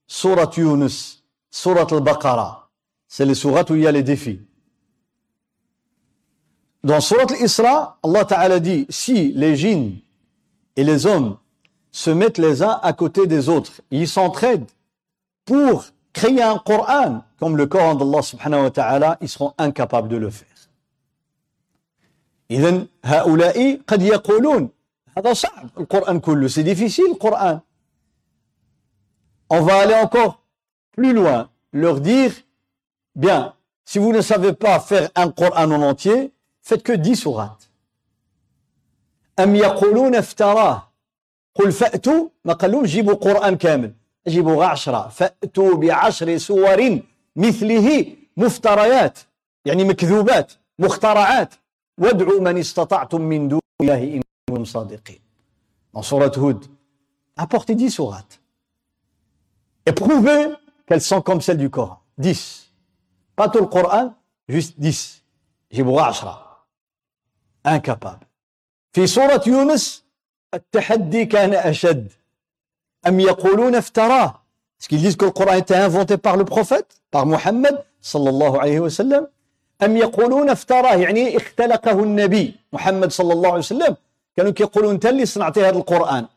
سورة 0.07 0.51
يونس 0.57 1.23
سورة 1.51 1.87
البقرة. 1.91 2.63
C'est 3.07 3.25
les 3.25 3.35
sourates 3.35 3.69
où 3.69 3.75
il 3.75 3.83
y 3.83 3.87
سورة 6.99 7.27
الإسراء 7.31 7.97
Allah 8.03 8.25
Ta'ala 8.25 8.59
dit 8.59 8.85
si 8.89 9.31
les 9.33 9.55
djinns 9.55 9.97
et 10.75 10.83
les 10.83 11.05
hommes 11.05 11.37
se 11.92 12.10
mettent 12.10 12.38
les 12.38 12.62
uns 12.62 12.78
à 12.82 12.92
côté 12.92 13.26
des 13.26 13.48
autres 13.48 13.80
ils 13.90 14.08
s'entraident 14.08 14.70
pour 15.44 15.86
créer 16.12 16.42
un 16.42 16.58
Coran 16.58 17.22
comme 17.38 17.56
le 17.56 17.66
Coran 17.66 17.94
d'Allah 17.94 18.22
subhanahu 18.22 18.62
wa 18.64 18.70
ta'ala, 18.70 19.16
ils 19.20 19.28
seront 19.28 19.54
incapables 19.58 20.08
de 20.08 20.16
le 20.16 20.30
faire. 20.30 20.48
إذن 22.50 22.86
هؤلاء 23.04 23.80
قد 23.86 24.02
يقولون 24.02 24.70
هذا 25.18 25.32
صعب 25.32 25.68
القرآن 25.78 26.20
كله 26.20 26.48
c'est 26.48 26.62
difficile 26.64 27.08
le 27.10 27.14
Coran 27.14 27.60
on 29.50 29.60
va 29.60 29.80
aller 29.80 29.94
encore 29.94 30.40
plus 30.92 31.12
loin 31.12 31.50
leur 31.72 32.00
dire 32.00 32.32
bien 33.14 33.54
si 33.84 33.98
vous 33.98 34.12
ne 34.12 34.22
savez 34.22 34.54
pas 34.54 34.80
faire 34.80 35.10
un 35.14 35.30
Coran 35.30 35.70
en 35.72 35.82
entier 35.82 36.32
faites 36.62 36.82
que 36.82 36.92
10 36.92 37.16
sourates 37.16 37.68
أم 39.38 39.56
يقولون 39.56 40.14
افتراه 40.14 40.88
قل 41.55 41.71
فأتوا 41.71 42.29
ما 42.45 42.53
قالوا 42.53 42.85
جيبوا 42.85 43.13
قرآن 43.13 43.57
كامل. 43.57 43.93
جيبوا 44.27 44.65
عشرة. 44.65 45.07
فأتوا 45.07 45.75
بعشر 45.75 46.37
سور 46.37 46.99
مثله 47.35 48.15
مفتريات 48.37 49.19
يعني 49.65 49.83
مكذوبات 49.83 50.53
مخترعات. 50.79 51.53
وادعوا 51.97 52.39
من 52.39 52.57
استطعتم 52.57 53.21
من 53.21 53.47
دون 53.47 53.59
الله 53.81 54.03
إن 54.03 54.21
كنتم 54.49 54.65
صادقين. 54.65 55.19
Dans 55.93 56.01
سورة 56.01 56.31
هود 56.37 56.65
apportez 57.39 57.75
10 57.75 57.89
sourates. 57.89 58.39
Et 59.85 59.91
prouvez 59.91 60.47
qu'elles 60.87 61.01
sont 61.01 61.21
comme 61.21 61.41
celles 61.41 61.57
du 61.57 61.69
Coran. 61.69 61.99
10 62.17 62.71
pas 63.35 63.49
tout 63.49 63.59
le 63.59 63.67
Coran 63.67 64.13
juste 64.49 64.79
10 64.79 65.23
جيبوا 65.71 66.01
عشرة 66.01 66.57
incapable. 67.65 68.25
في 68.93 69.07
سورة 69.07 69.43
يونس 69.47 70.02
التحدي 70.53 71.25
كان 71.25 71.53
أشد. 71.53 72.07
أم 73.07 73.19
يقولون 73.19 73.75
افتراه؟ 73.75 74.43
Est-ce 74.79 74.87
qu'ils 74.89 75.01
disent 75.01 75.15
que 75.15 75.25
le 75.25 75.31
Coran 75.31 75.53
été 75.53 75.75
inventé 75.75 76.17
par 76.17 76.35
le 76.37 76.45
prophète, 76.45 77.01
par 77.11 77.25
Mohammed, 77.25 77.75
sallallahu 78.01 78.57
alayhi 78.57 78.79
wa 78.79 78.89
sallam? 78.89 79.27
أم 79.83 79.97
يقولون 79.97 80.49
افتراه؟ 80.49 80.95
يعني 80.95 81.37
اختلقه 81.37 82.03
النبي 82.03 82.55
محمد 82.73 83.11
صلى 83.11 83.33
الله 83.33 83.49
عليه 83.49 83.59
وسلم. 83.59 83.95
كانوا 84.37 84.51
كيقولوا 84.51 84.91
انت 84.91 85.05
اللي 85.05 85.25
صنعتي 85.25 85.61
هذا 85.61 85.77
القرآن. 85.77 86.27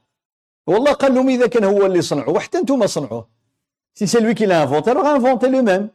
والله 0.66 0.92
قال 0.92 1.14
لهم 1.14 1.28
إذا 1.28 1.46
كان 1.46 1.64
هو 1.64 1.86
اللي 1.86 2.02
صنعه 2.02 2.30
وحتى 2.30 2.58
أنتم 2.58 2.86
صنعوه. 2.86 3.26
Si 3.98 4.06
c'est 4.06 4.20
lui 4.20 4.34
qui 4.34 4.46
l'a 4.46 4.62
inventé 4.62 4.90
alors 4.90 5.06
inventé 5.06 5.48
lui-même. 5.48 5.88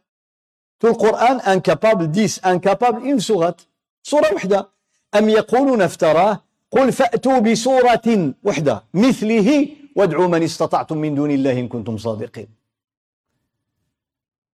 Tout 0.80 0.88
le 0.88 0.94
Coran 0.94 1.38
incapable 1.46 2.08
10 2.08 2.42
incapable 2.44 3.06
une 3.06 3.20
sourate. 3.20 3.68
سورة 4.04 4.34
وحدة 4.34 4.70
أم 5.16 5.30
يقولون 5.30 5.82
افتراه؟ 5.82 6.42
قل 6.72 6.92
فأتوا 6.92 7.40
بسورة 7.40 8.34
وحدة 8.44 8.84
مثله 8.94 9.70
وادعوا 9.96 10.28
من 10.28 10.44
استطعتم 10.44 10.98
من 10.98 11.16
دون 11.16 11.32
الله 11.32 11.60
إن 11.60 11.68
كنتم 11.68 11.98
صادقين. 11.98 12.48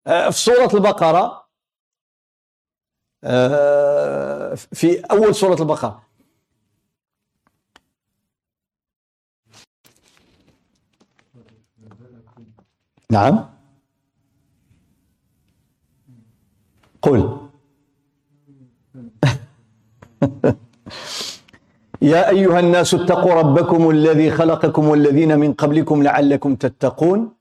في 0.06 0.30
سورة 0.30 0.74
البقرة 0.74 1.46
في 4.72 5.00
أول 5.10 5.34
سورة 5.34 5.62
البقرة. 5.62 6.02
نعم. 13.10 13.48
قل. 17.02 17.48
يا 22.02 22.30
أيها 22.30 22.60
الناس 22.60 22.94
اتقوا 22.94 23.34
ربكم 23.34 23.90
الذي 23.90 24.30
خلقكم 24.30 24.88
والذين 24.88 25.38
من 25.38 25.52
قبلكم 25.52 26.02
لعلكم 26.02 26.54
تتقون. 26.54 27.36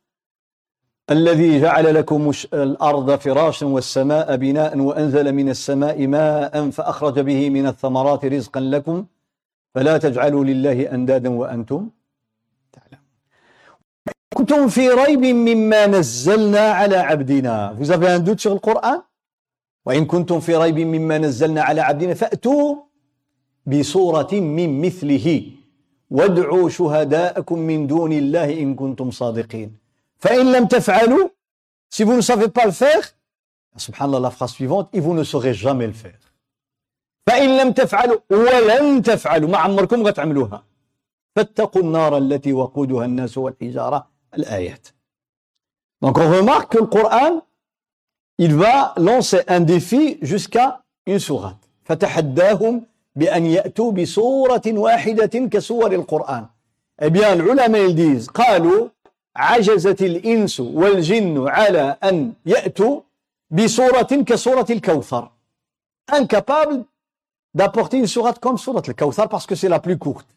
الذي 1.11 1.61
جعل 1.61 1.95
لكم 1.95 2.31
الأرض 2.53 3.15
فراشا 3.15 3.65
والسماء 3.65 4.35
بناء 4.35 4.79
وأنزل 4.79 5.33
من 5.33 5.49
السماء 5.49 6.07
ماء 6.07 6.69
فأخرج 6.69 7.19
به 7.19 7.49
من 7.49 7.67
الثمرات 7.67 8.25
رزقا 8.25 8.59
لكم. 8.59 9.05
فلا 9.75 9.97
تجعلوا 9.97 10.43
لله 10.43 10.77
أندادا 10.95 11.29
وأنتم 11.29 11.89
تعلمون. 12.73 13.05
كنتم 14.33 14.67
في 14.67 14.89
ريب 14.89 15.23
مما 15.49 15.87
نزلنا 15.87 16.59
على 16.59 16.97
عبدنا. 16.97 17.75
Vous 17.79 17.91
avez 17.91 18.07
un 18.07 18.19
doute 18.19 18.39
sur 18.39 18.53
le 18.53 18.59
Coran? 18.59 19.01
وإن 19.85 20.05
كنتم 20.05 20.39
في 20.39 20.55
ريب 20.55 20.79
مما 20.79 21.17
نزلنا 21.17 21.61
على 21.61 21.81
عبدنا 21.81 22.13
فأتوا 22.13 22.75
بصورة 23.65 24.33
من 24.33 24.81
مثله. 24.81 25.51
وادعوا 26.11 26.69
شهداءكم 26.69 27.59
من 27.59 27.87
دون 27.87 28.13
الله 28.13 28.61
إن 28.61 28.75
كنتم 28.75 29.11
صادقين. 29.11 29.71
فإن 30.17 30.51
لم 30.51 30.65
تفعلوا 30.67 31.29
si 31.89 32.03
vous 32.03 32.15
ne 32.15 32.21
savez 32.21 32.49
pas 32.49 32.65
le 32.65 32.71
faire 32.71 33.03
subhanallah 33.77 34.19
la 34.19 34.31
phrase 34.31 34.51
suivante 34.51 34.89
et 34.93 34.99
vous 34.99 35.13
ne 35.13 35.23
saurez 35.23 35.53
jamais 35.53 35.87
le 35.87 35.93
faire. 35.93 36.19
فإن 37.27 37.57
لم 37.57 37.71
تفعلوا 37.71 38.19
ولن 38.29 39.01
تفعلوا 39.01 39.49
ما 39.49 39.57
عمركم 39.57 40.03
غتعملوها. 40.03 40.63
فاتقوا 41.35 41.81
النار 41.81 42.17
التي 42.17 42.53
وقودها 42.53 43.05
الناس 43.05 43.37
والحجارة 43.37 44.07
الآيات. 44.37 44.87
Donc 46.01 46.17
on 46.17 46.29
remarque 46.29 46.73
que 46.73 46.77
le 46.77 46.85
Coran 46.87 47.41
il 48.37 48.53
va 48.53 48.93
lancer 48.97 49.41
un 49.47 49.61
défi 49.61 50.17
jusqu'à 50.21 50.83
une 51.07 51.19
sourate. 51.19 51.67
فتحداهم 51.83 52.85
بأن 53.15 53.45
يأتوا 53.45 53.91
بصورة 53.91 54.61
واحدة 54.67 55.39
كصور 55.39 55.91
القرآن. 55.91 56.45
العلماء 57.01 57.89
ils 57.89 57.95
disent 57.95 58.31
قالوا 58.31 58.89
عجزت 59.35 60.01
الإنس 60.01 60.59
والجن 60.59 61.47
على 61.47 61.97
أن 62.03 62.33
يأتوا 62.45 63.01
بصورة 63.51 64.23
كصورة 64.25 64.65
الكوثر. 64.69 65.29
Incapable 66.11 66.83
d'apporter 67.53 67.97
une 67.97 68.07
sourate 68.07 68.39
comme 68.39 68.57
sourate 68.57 68.89
الكوثر 68.89 69.27
parce 69.29 69.45
que 69.45 69.55
c'est 69.55 69.69
la 69.69 69.79
plus 69.79 69.97
courte. 69.97 70.27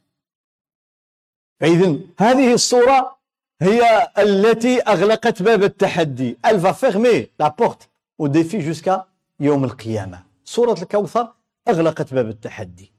فإذن 1.61 2.01
هذه 2.19 2.55
الصورة 2.55 3.19
هي 3.62 4.09
التي 4.19 4.81
أغلقت 4.81 5.43
باب 5.43 5.62
التحدي. 5.62 6.37
Elle 6.43 6.59
va 6.59 6.73
fermer 6.75 7.31
la 7.38 7.51
porte 7.51 7.88
au 8.19 8.29
défi 8.29 8.61
jusqu'à 8.61 9.07
يوم 9.41 9.64
القيامة. 9.64 10.23
سورة 10.45 10.83
الكوثر 10.83 11.29
أغلقت 11.69 12.15
باب 12.15 12.29
التحدي 12.29 12.93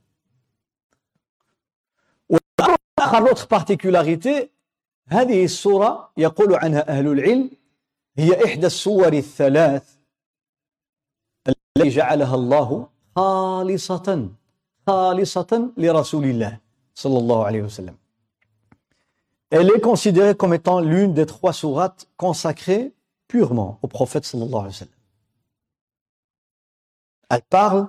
اخر 3.00 3.20
لوتخ 3.20 3.48
بارتيكولاريتي 3.48 4.50
هذه 5.08 5.46
الصورة 5.46 6.12
يقول 6.18 6.56
عنها 6.56 6.90
أهل 6.90 7.08
العلم 7.08 7.52
هي 8.18 8.46
إحدى 8.46 8.68
الصور 8.68 9.14
الثلاث 9.14 9.96
التي 11.48 11.90
جعلها 11.90 12.36
الله 12.36 12.88
خالصة 13.16 14.30
خالصة 14.88 15.72
لرسول 15.78 16.24
الله 16.26 16.58
صلى 16.96 17.18
الله 17.18 17.46
عليه 17.46 17.62
وسلم 17.62 17.96
Elle 19.52 19.72
est 19.72 19.82
considérée 19.82 20.36
comme 20.36 20.54
étant 20.54 20.80
l'une 20.80 21.14
des 21.16 21.26
trois 21.26 21.54
sourates 21.54 22.08
consacrées 22.18 22.94
purement 23.28 23.80
au 23.82 23.88
prophète 23.88 24.26
sallallahu 24.26 24.60
alayhi 24.66 24.68
wa 24.68 24.74
sallam. 24.74 24.94
Elle 27.32 27.42
parle 27.50 27.88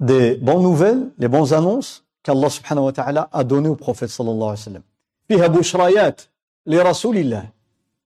des 0.00 0.36
bonnes 0.36 0.62
nouvelles, 0.62 1.10
les 1.18 1.28
bonnes 1.28 1.52
annonces 1.52 2.04
qu'Allah 2.22 2.50
subhanahu 2.50 2.84
wa 2.84 2.92
ta'ala 2.92 3.28
a 3.32 3.42
données 3.44 3.68
au 3.68 3.76
prophète 3.76 4.10
sallallahu 4.10 4.50
alayhi 4.50 4.60
wa 4.60 4.64
sallam. 4.64 4.82
فيها 5.28 5.46
بشريات 5.46 6.20
لرسول 6.66 7.16
الله 7.16 7.48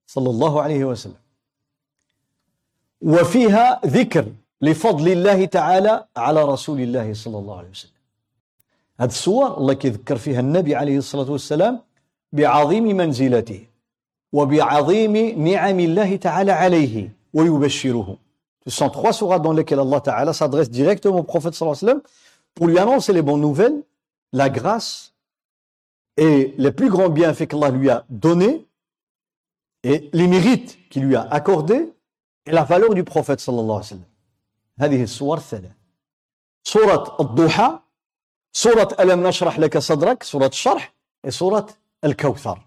صلى 0.07 0.31
الله 0.31 0.63
عليه 0.63 0.85
وسلم 0.85 1.23
وفيها 3.03 3.81
ذكر 3.87 4.25
لفضل 4.61 5.09
الله 5.13 5.45
تعالى 5.45 6.05
على 6.17 6.45
رسول 6.45 6.81
الله 6.81 7.15
صلى 7.15 7.39
الله 7.39 7.59
عليه 7.59 7.69
وسلم 7.71 7.91
هذه 9.01 9.09
الصور 9.09 9.59
الله 9.59 9.79
يذكر 9.85 10.17
فيها 10.17 10.41
النبي 10.41 10.75
عليه 10.75 10.99
الصلاة 10.99 11.31
والسلام 11.31 11.81
بعظيم 12.33 12.85
منزلته 12.97 13.67
وبعظيم 14.33 15.17
نعم 15.49 15.81
الله 15.81 16.17
تعالى 16.17 16.53
عليه 16.53 17.13
ويبشره 17.35 18.17
Ce 18.67 18.77
sont 18.77 18.91
trois 18.91 19.13
sourates 19.13 19.43
dans 19.43 19.53
lesquelles 19.53 19.81
Allah 19.81 20.01
Ta'ala 20.01 20.33
s'adresse 20.33 20.71
directement 20.71 21.19
au 21.19 21.23
prophète 21.23 21.55
sallallahu 21.55 21.79
alayhi 21.83 21.97
wa 21.97 22.03
sallam 22.03 22.03
pour 22.55 22.67
lui 22.69 22.79
annoncer 22.79 23.13
les 23.13 23.23
bonnes 23.23 23.41
nouvelles, 23.41 23.83
la 24.33 24.51
grâce 24.51 25.15
et 26.17 26.55
les 26.59 26.73
plus 26.73 26.91
grands 26.91 27.09
bienfaits 27.09 27.47
qu'Allah 27.47 27.71
lui 27.71 27.91
a 27.91 28.05
donnés 28.09 28.67
et 29.83 30.11
les 30.13 30.29
mérites 30.29 30.79
qu'il 30.91 31.05
lui 31.05 31.17
a 31.17 31.23
accordés 31.23 31.93
et 32.47 32.53
la 32.53 32.65
valeur 32.65 32.95
du 32.95 33.05
prophète 33.05 33.41
sallallahu 33.41 33.65
alayhi 33.65 33.79
wa 33.79 33.83
sallam. 33.83 34.05
هذه 34.81 35.03
الصور 35.03 35.37
الثلاث 35.37 35.73
سورة 36.65 37.17
الضحى 37.21 37.79
سورة 38.53 38.97
ألم 39.01 39.27
نشرح 39.27 39.59
لك 39.59 39.79
صدرك 39.79 40.23
سورة 40.23 40.47
الشرح 40.47 40.95
سورة 41.29 41.67
الكوثر 42.05 42.59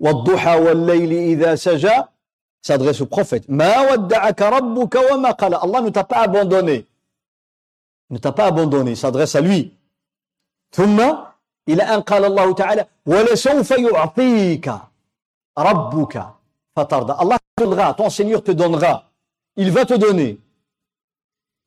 والضحى 0.00 0.60
والليل 0.60 1.12
إذا 1.12 1.54
سجى 1.54 2.02
s'adresse 2.66 3.00
au 3.00 3.06
prophète 3.06 3.44
ما 3.48 3.72
ودعك 3.92 4.42
ربك 4.42 4.94
وما 5.12 5.30
قال 5.30 5.54
Allah 5.54 5.80
ne 5.86 5.90
t'a 5.90 6.04
pas 6.04 6.20
abandonné 6.26 6.78
ne 8.10 8.18
t'a 8.18 8.32
pas 8.32 8.46
abandonné 8.46 8.94
s'adresse 8.94 9.34
à 9.36 9.40
lui 9.40 9.72
ثم 10.72 10.98
إلى 11.68 11.82
أن 11.82 12.00
قال 12.00 12.24
الله 12.24 12.54
تعالى 12.54 12.86
ولسوف 13.06 13.70
يعطيك 13.70 14.66
ربك 15.58 16.14
فترضى 16.76 17.12
Allah 17.22 17.38
te 17.38 17.62
donnera 17.64 17.94
ton 17.94 18.10
Seigneur 18.10 18.42
te 18.42 18.50
donnera 18.52 19.04
il 19.56 19.70
va 19.70 19.84
te 19.84 19.94
donner 19.94 20.38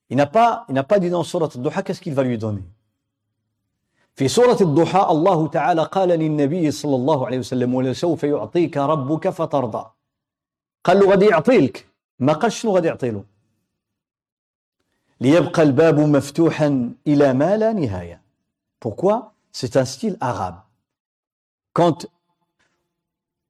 il 0.10 0.18
n'a 0.18 0.26
pas 0.28 0.66
il 0.70 0.74
n'a 0.76 0.84
pas 0.84 1.00
dit 1.00 1.10
dans 1.10 1.24
Surat 1.24 1.50
al-Duha 1.56 1.82
qu'est-ce 1.84 2.02
qu'il 2.02 2.14
va 2.14 2.24
lui 2.24 2.38
donner 2.38 2.64
في 4.20 4.28
سورة 4.28 4.58
الضحى 4.62 5.08
الله 5.12 5.48
تعالى 5.48 5.84
قال 5.84 6.10
للنبي 6.10 6.72
صلى 6.72 6.96
الله 6.96 7.26
عليه 7.28 7.40
وسلم 7.40 7.74
ولسوف 7.74 8.24
يعطيك 8.24 8.78
ربك 8.78 9.30
فترضى 9.30 9.86
قال 10.85 10.99
له 10.99 11.11
غادي 11.11 11.27
يعطيلك 11.27 11.87
ما 12.19 12.33
قالش 12.33 12.61
شنو 12.61 12.75
غادي 12.75 12.88
يعطي 12.88 13.11
له 13.11 13.25
ليبقى 15.21 15.62
الباب 15.62 16.01
مفتوحا 16.01 16.93
إلى 17.07 17.33
ما 17.35 17.57
لا 17.57 17.73
نهاية 17.73 18.25
Pourquoi 18.81 19.35
C'est 19.51 19.77
un 19.77 19.85
style 19.87 20.19
arabe. 20.21 20.57
Quand 21.73 22.07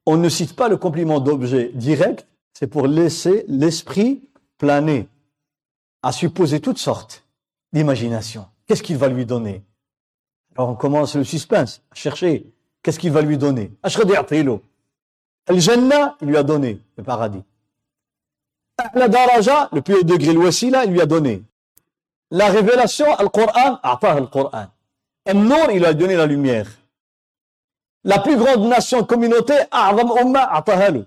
on 0.06 0.16
ne 0.16 0.28
cite 0.28 0.54
pas 0.54 0.68
le 0.68 0.76
complément 0.76 1.18
d'objet 1.18 1.72
direct, 1.74 2.26
c'est 2.52 2.66
pour 2.68 2.86
laisser 2.86 3.44
l'esprit 3.48 4.22
planer, 4.58 5.08
à 6.02 6.12
supposer 6.12 6.60
toutes 6.60 6.78
sortes 6.78 7.24
d'imagination. 7.72 8.46
Qu'est-ce 8.66 8.82
qu'il 8.82 8.96
va 8.96 9.08
lui 9.08 9.26
donner 9.26 9.62
Alors 10.56 10.68
on 10.68 10.74
commence 10.76 11.16
le 11.16 11.24
suspense, 11.24 11.82
à 11.90 11.94
chercher. 11.94 12.46
Qu'est-ce 12.82 12.98
qu'il 13.00 13.12
va 13.12 13.22
lui 13.22 13.38
donner 13.38 13.72
Al-Jannah, 15.49 16.15
lui 16.21 16.37
a 16.37 16.43
donné 16.43 16.79
le 16.95 17.03
paradis. 17.03 17.43
La 18.93 19.07
daraja, 19.07 19.67
le 19.73 19.81
plus 19.81 19.95
haut 19.95 20.03
degré, 20.03 20.31
le 20.31 20.39
wasila, 20.39 20.85
il 20.85 20.91
lui 20.91 21.01
a 21.01 21.05
donné. 21.05 21.43
La 22.31 22.49
révélation, 22.49 23.07
le 23.19 23.27
Coran, 23.29 23.79
a'tah 23.81 24.19
le 24.19 24.27
Coran. 24.27 24.67
An-Nur, 25.27 25.71
il 25.71 25.83
a 25.85 25.93
donné 25.93 26.15
la 26.15 26.27
lumière. 26.27 26.67
La 28.03 28.19
plus 28.19 28.37
grande 28.37 28.69
nation, 28.69 29.03
communauté, 29.03 29.55
a'zam 29.71 30.11
umma, 30.21 30.43
a'tahalu. 30.53 31.03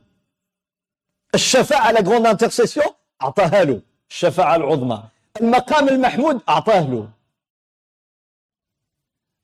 Al-Shafa'a, 1.32 1.92
la 1.92 2.02
grande 2.02 2.26
intercession, 2.26 2.82
a'tahalu. 3.20 3.80
Shafa'a 4.08 4.54
al-Udma. 4.54 5.10
Al-Maqam 5.40 5.88
al-Mahmoud, 5.88 6.40
a'tahalu. 6.46 7.04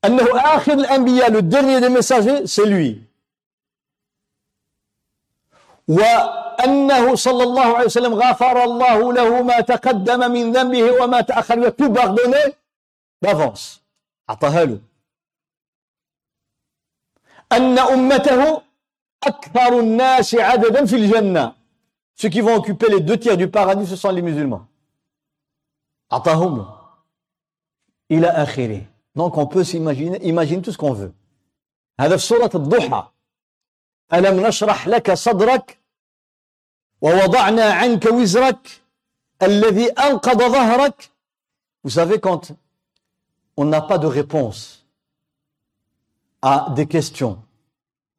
Annahu 0.02 0.28
akhir 0.36 0.90
al 0.90 1.32
le 1.32 1.42
dernier 1.42 1.80
des 1.80 1.88
messagers, 1.88 2.46
c'est 2.46 2.66
lui. 2.66 3.07
وأنه 5.88 7.14
صلى 7.14 7.42
الله 7.42 7.76
عليه 7.76 7.86
وسلم 7.86 8.14
غفر 8.14 8.64
الله 8.64 9.12
له 9.12 9.42
ما 9.42 9.60
تقدم 9.60 10.30
من 10.30 10.52
ذنبه 10.52 11.02
وما 11.02 11.20
تأخر. 11.20 11.58
Il 11.58 11.64
a 11.64 11.72
tout 11.72 11.92
pardonné 11.92 12.54
d'avance 13.22 13.80
أعطاها 14.30 14.64
له. 14.64 14.80
أن 17.52 17.78
أمته 17.78 18.62
أكثر 19.24 19.80
الناس 19.80 20.34
عددا 20.34 20.84
في 20.84 20.96
الجنة. 20.96 21.54
Ceux 22.14 22.28
qui 22.28 22.40
vont 22.40 22.56
occuper 22.56 22.88
les 22.88 23.00
deux 23.00 23.16
tiers 23.16 23.36
du 23.36 23.48
paradis 23.48 23.86
ce 23.86 23.96
sont 23.96 24.10
les 24.10 24.22
musulmans. 24.22 24.66
أعطاهم 26.12 26.56
له. 26.56 26.78
إلى 28.10 28.28
آخره. 28.28 28.82
Donc 29.14 29.38
on 29.38 29.46
peut 29.46 29.64
s'imaginer 29.64 30.18
imagine 30.22 30.60
tout 30.62 30.72
ce 30.72 30.76
qu'on 30.76 30.92
veut. 30.92 31.12
هذا 32.00 32.16
في 32.16 32.22
سورة 32.22 32.50
الضحى. 32.54 33.08
ألم 34.12 34.46
نشرح 34.46 34.88
لك 34.88 35.14
صدرك 35.14 35.77
ووضعنا 37.01 37.63
عنك 37.73 38.05
وزرك 38.05 38.81
الذي 39.43 39.91
أنقض 39.91 40.41
ظهرك 40.41 41.09
Vous 41.83 41.89
savez, 41.89 42.17
quand 42.19 42.53
on 43.57 43.65
n'a 43.65 43.81
pas 43.81 43.97
de 43.97 44.07
réponse 44.07 44.85
à 46.41 46.67
des 46.75 46.85
questions, 46.87 47.43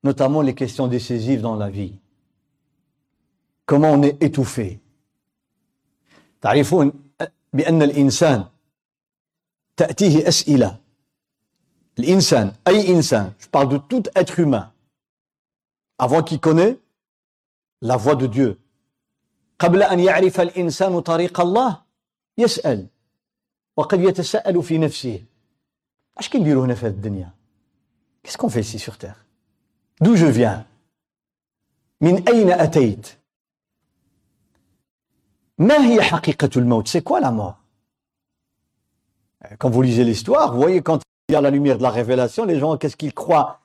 notamment 0.02 0.42
les 0.42 0.54
questions 0.54 0.86
décisives 0.86 1.40
dans 1.40 1.56
la 1.56 1.70
vie, 1.70 1.94
comment 3.66 3.92
on 3.92 4.02
est 4.02 4.22
étouffé 4.22 4.80
تعرفون 6.42 6.92
بأن 7.52 7.82
الإنسان 7.82 8.44
تأتيه 9.76 10.28
أسئلة 10.28 10.76
الإنسان 11.98 12.52
أي 12.68 12.88
إنسان 12.90 13.32
je 13.38 13.48
parle 13.48 13.68
de 13.70 13.78
tout 13.78 14.02
être 14.14 14.38
humain 14.40 14.72
avant 15.98 16.22
qu'il 16.22 16.38
connaisse 16.40 16.76
la 17.80 17.96
voix 17.96 18.14
de 18.14 18.26
Dieu 18.26 18.58
قبل 19.59 19.83
أن 19.83 19.99
يعرف 19.99 20.41
الإنسان 20.41 20.99
طريق 20.99 21.41
الله 21.41 21.81
يسأل 22.37 22.87
وقد 23.77 23.99
يتساءل 24.01 24.63
في 24.63 24.77
نفسه 24.77 25.23
اش 26.17 26.29
كنديرو 26.29 26.63
هنا 26.63 26.75
في 26.75 26.85
هذه 26.85 26.91
الدنيا؟ 26.91 27.29
qu'est-ce 28.23 28.37
qu'on 28.37 28.49
fait 28.49 28.63
sur 28.63 28.95
terre 28.95 29.13
d'où 30.01 30.15
je 30.15 30.31
viens 30.31 30.63
من 32.01 32.27
أين 32.27 32.51
أتيت؟ 32.51 33.07
ما 35.57 35.85
هي 35.85 36.01
حقيقة 36.01 36.49
الموت؟ 36.57 36.87
c'est 36.87 37.01
quoi 37.01 37.19
la 37.19 37.31
mort 37.31 37.53
quand 39.57 39.71
vous 39.71 39.81
lisez 39.81 40.03
l'histoire، 40.03 40.51
vous 40.51 40.59
voyez 40.59 40.81
quand 40.81 40.99
il 41.29 41.33
y 41.33 41.35
a 41.35 41.41
la 41.41 41.49
lumière 41.49 41.77
de 41.77 41.83
la 41.83 41.89
révélation, 41.89 42.45
les 42.45 42.59
gens, 42.59 42.77
qu'est-ce 42.77 42.97
qu'ils 42.97 43.13
croient 43.13 43.59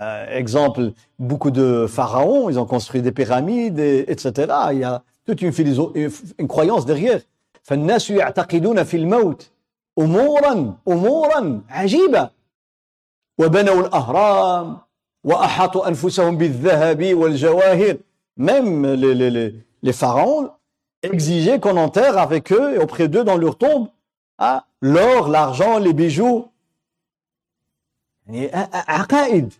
Euh, 0.00 0.36
exemple, 0.36 0.92
beaucoup 1.18 1.50
de 1.50 1.86
pharaons, 1.86 2.50
ils 2.50 2.58
ont 2.58 2.66
construit 2.66 3.02
des 3.02 3.12
pyramides, 3.12 3.78
et, 3.78 4.04
etc. 4.08 4.52
Il 4.72 4.78
y 4.78 4.84
a 4.84 5.02
toute 5.26 5.42
une, 5.42 5.52
une 6.38 6.48
croyance 6.48 6.86
derrière. 6.86 7.20
فالناس 7.62 8.10
يعتقدون 8.10 8.82
في 8.84 8.96
الموت 8.96 9.50
أمورا 9.98 10.74
أمورا 10.88 11.62
عجيبة 11.68 12.30
وبنوا 13.38 13.80
الأهرام 13.80 14.78
وأحاطوا 15.24 15.88
أنفسهم 15.88 16.38
بالذهب 16.38 17.14
والجواهر 17.14 17.96
même 18.38 18.86
les, 18.86 19.14
les, 19.14 19.54
les 19.82 19.92
pharaons 19.92 20.50
exigeaient 21.02 21.60
qu'on 21.60 21.76
enterre 21.76 22.16
avec 22.16 22.52
eux 22.52 22.74
et 22.74 22.78
auprès 22.78 23.08
d'eux 23.08 23.24
dans 23.24 23.36
leur 23.36 23.58
tombe 23.58 23.88
ah, 24.38 24.64
l'or, 24.80 25.28
l'argent, 25.28 25.78
les 25.78 25.92
bijoux. 25.92 26.48
عقائد 28.72 29.52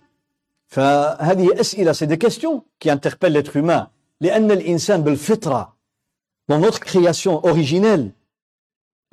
فهذه 0.73 1.61
أسئلة 1.61 1.91
c'est 1.91 2.05
des 2.05 2.15
questions 2.15 2.61
qui 2.79 2.91
interpellent 2.93 3.33
l'être 3.33 3.59
humain 3.59 3.87
لأن 4.21 4.51
الإنسان 4.51 5.03
بالفطرة 5.03 5.73
dans 6.49 6.61
notre 6.61 6.79
création 6.79 7.35
originelle 7.35 8.11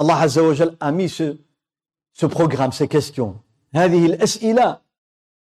الله 0.00 0.14
عز 0.14 0.38
وجل 0.38 0.76
a 0.82 0.89
mis 0.89 1.08
ce 1.08 1.34
ce 2.12 2.28
programme 2.28 2.70
ces 2.70 2.86
questions 2.86 3.40
هذه 3.74 4.06
الأسئلة 4.06 4.78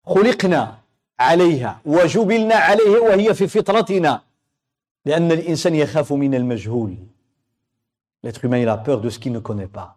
خلقنا 0.06 0.78
عليها 1.20 1.80
وجبلنا 1.84 2.54
عليها 2.54 2.98
وهي 3.00 3.34
في 3.34 3.46
فطرتنا. 3.46 4.22
لأن 5.04 5.32
الإنسان 5.32 5.74
يخاف 5.74 6.12
من 6.12 6.34
المجهول. 6.34 6.96
l'être 8.24 8.46
humain 8.46 8.60
il 8.60 8.74
a 8.74 8.79
peur 8.79 8.98
de 8.98 9.08
ce 9.08 9.15
qu'il 9.15 9.30
ne 9.30 9.40
connaît 9.40 9.66
pas 9.66 9.96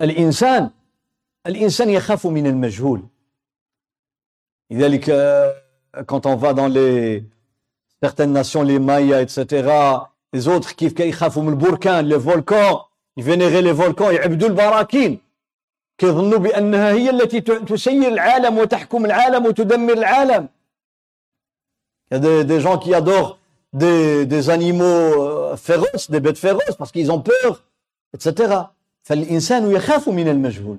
الإنسان 0.00 0.70
الإنسان 1.46 1.90
يخاف 1.90 2.26
من 2.26 2.46
المجهول. 2.46 3.02
لذلك 4.70 5.10
quand 6.06 6.26
on 6.26 6.36
va 6.36 6.52
dans 6.54 6.68
les 6.68 7.24
certaines 8.02 8.32
nations, 8.32 8.62
les 8.62 8.78
Mayas, 8.78 9.20
etc., 9.20 9.68
les 10.32 10.48
autres 10.48 10.74
qui 10.76 10.92
يخافوا 11.00 11.42
من 11.42 11.48
البركان 11.48 12.08
les 12.08 12.16
volcans 12.16 12.86
ils 13.16 13.24
vénéraient 13.24 13.62
les 13.62 13.72
volcans 13.72 14.10
يعبدوا 14.10 14.48
البراكين 14.48 15.18
كيظنوا 15.98 16.38
بأنها 16.38 16.90
هي 16.92 17.10
التي 17.10 17.40
تسير 17.40 18.08
العالم 18.08 18.58
وتحكم 18.58 19.04
العالم 19.04 19.46
وتدمر 19.46 19.92
العالم 19.92 20.48
Il 22.12 22.14
y 22.14 22.16
a 22.16 22.20
des, 22.20 22.44
des 22.44 22.60
gens 22.60 22.78
qui 22.78 22.92
adorent 22.94 23.38
des, 23.72 24.26
des 24.26 24.50
animaux 24.50 25.54
féroces, 25.56 26.10
des 26.10 26.18
bêtes 26.18 26.38
féroces, 26.38 26.74
parce 26.76 26.90
qu'ils 26.90 27.12
ont 27.12 27.20
peur, 27.20 27.62
etc. 28.14 28.64
فالإنسان 29.02 29.70
يخاف 29.70 30.08
من 30.08 30.28
المجهول 30.28 30.78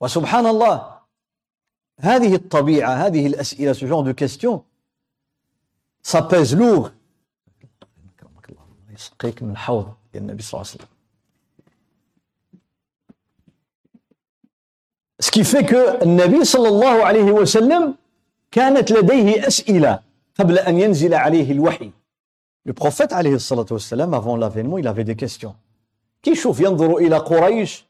وسبحان 0.00 0.46
الله 0.46 0.97
هذه 2.00 2.34
الطبيعة 2.34 2.94
هذه 2.94 3.26
الأسئلة 3.26 3.72
ce 3.72 3.86
genre 3.86 4.02
de 4.02 4.12
questions 4.12 4.64
ça 6.02 6.22
pèse 6.22 6.54
lourd. 6.54 6.90
يسقيك 8.98 9.42
من 9.42 9.56
حوض 9.56 9.94
النبي 10.14 10.42
صلى 10.42 10.60
الله 10.60 10.66
عليه 10.66 10.76
وسلم. 10.76 10.88
Ce 15.20 15.30
qui 15.30 15.44
fait 15.44 15.64
que 15.64 16.02
النبي 16.02 16.44
صلى 16.44 16.68
الله 16.68 17.04
عليه 17.04 17.32
وسلم 17.32 17.94
كانت 18.50 18.92
لديه 18.92 19.46
أسئلة 19.46 20.02
قبل 20.34 20.58
أن 20.58 20.80
ينزل 20.80 21.14
عليه 21.14 21.52
الوحي. 21.52 21.90
Le 22.68 22.72
prophète 22.72 23.12
عليه 23.12 23.34
الصلاة 23.34 23.66
والسلام 23.70 24.14
avant 24.14 24.36
l'avènement 24.36 24.78
il 24.78 24.86
avait 24.86 25.04
des 25.04 25.16
questions. 25.16 25.54
كي 26.22 26.30
يشوف 26.30 26.60
ينظر 26.60 26.96
إلى 26.96 27.16
قريش 27.16 27.84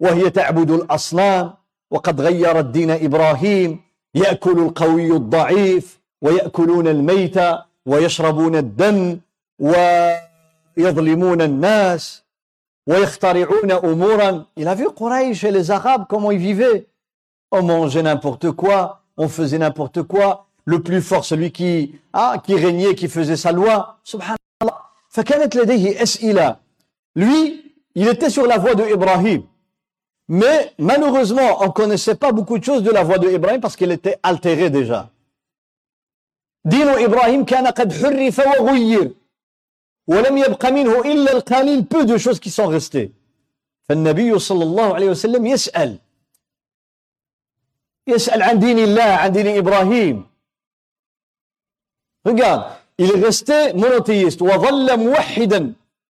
وهي 0.00 0.30
تعبد 0.30 0.70
الأصنام؟ 0.70 1.54
وقد 1.92 2.20
غيرت 2.20 2.64
دين 2.64 2.90
إبراهيم 2.90 3.80
يأكل 4.14 4.58
القوي 4.58 5.16
الضعيف 5.16 6.00
ويأكلون 6.22 6.88
الميت 6.88 7.38
ويشربون 7.86 8.56
الدم 8.56 9.18
ويظلمون 9.58 11.42
الناس 11.42 12.22
ويخترعون 12.86 13.70
أمورا 13.70 14.44
Il 14.56 14.68
a 14.68 14.74
vu 14.74 14.86
Quraysh 14.90 15.44
et 15.44 15.50
les 15.50 15.70
Arabes 15.70 16.04
comment 16.08 16.30
ils 16.30 16.38
vivaient. 16.38 16.86
On 17.50 17.62
mangeait 17.62 18.02
n'importe 18.02 18.50
quoi, 18.52 19.02
on 19.18 19.28
faisait 19.28 19.58
n'importe 19.58 20.02
quoi. 20.02 20.46
Le 20.64 20.82
plus 20.82 21.02
fort, 21.02 21.24
celui 21.24 21.50
qui, 21.52 21.96
ah, 22.12 22.36
qui 22.44 22.54
régnait, 22.54 22.94
qui 22.94 23.08
faisait 23.08 23.36
sa 23.36 23.52
loi. 23.52 23.98
Subhanallah. 24.04 24.38
فكانت 25.08 25.56
لديه 25.56 26.02
أسئلة. 26.02 26.56
Lui, 27.16 27.74
il 27.94 28.08
était 28.08 28.30
sur 28.30 28.46
la 28.46 28.56
voie 28.58 28.74
de 28.74 28.84
Ibrahim. 28.84 29.42
Mais 30.40 30.72
malheureusement, 30.78 31.60
on 31.62 31.66
ne 31.66 31.72
connaissait 31.72 32.14
pas 32.14 32.32
beaucoup 32.32 32.58
de 32.58 32.64
choses 32.64 32.82
de 32.82 32.90
la 32.90 33.02
voix 33.04 33.18
de 33.18 33.28
Ibrahim 33.28 33.60
parce 33.60 33.76
qu'elle 33.76 33.92
était 33.92 34.18
altérée 34.22 34.70
déjà. 34.70 35.10
دين 36.64 36.88
إبراهيم 36.88 37.44
كان 37.44 37.66
قد 37.66 37.92
حرف 37.92 38.38
وغير 38.38 39.12
ولم 40.06 40.38
يبق 40.38 40.66
منه 40.66 41.00
إلا 41.00 41.32
القليل 41.32 41.84
peu 41.88 42.04
de 42.06 42.16
choses 42.16 42.40
qui 42.40 42.50
sont 42.50 42.66
restées 42.66 43.10
فالنبي 43.88 44.38
صلى 44.38 44.64
الله 44.64 44.94
عليه 44.94 45.10
وسلم 45.10 45.46
يسأل 45.46 45.98
يسأل 48.06 48.42
عن 48.42 48.58
دين 48.58 48.78
الله 48.78 49.02
عن 49.02 49.32
دين 49.32 49.46
إبراهيم 49.58 50.24
regarde 52.28 52.64
il 52.98 53.10
est 53.10 53.20
resté 53.26 53.72
monothéiste 53.74 54.42
وظل 54.42 54.98
موحدا 54.98 55.72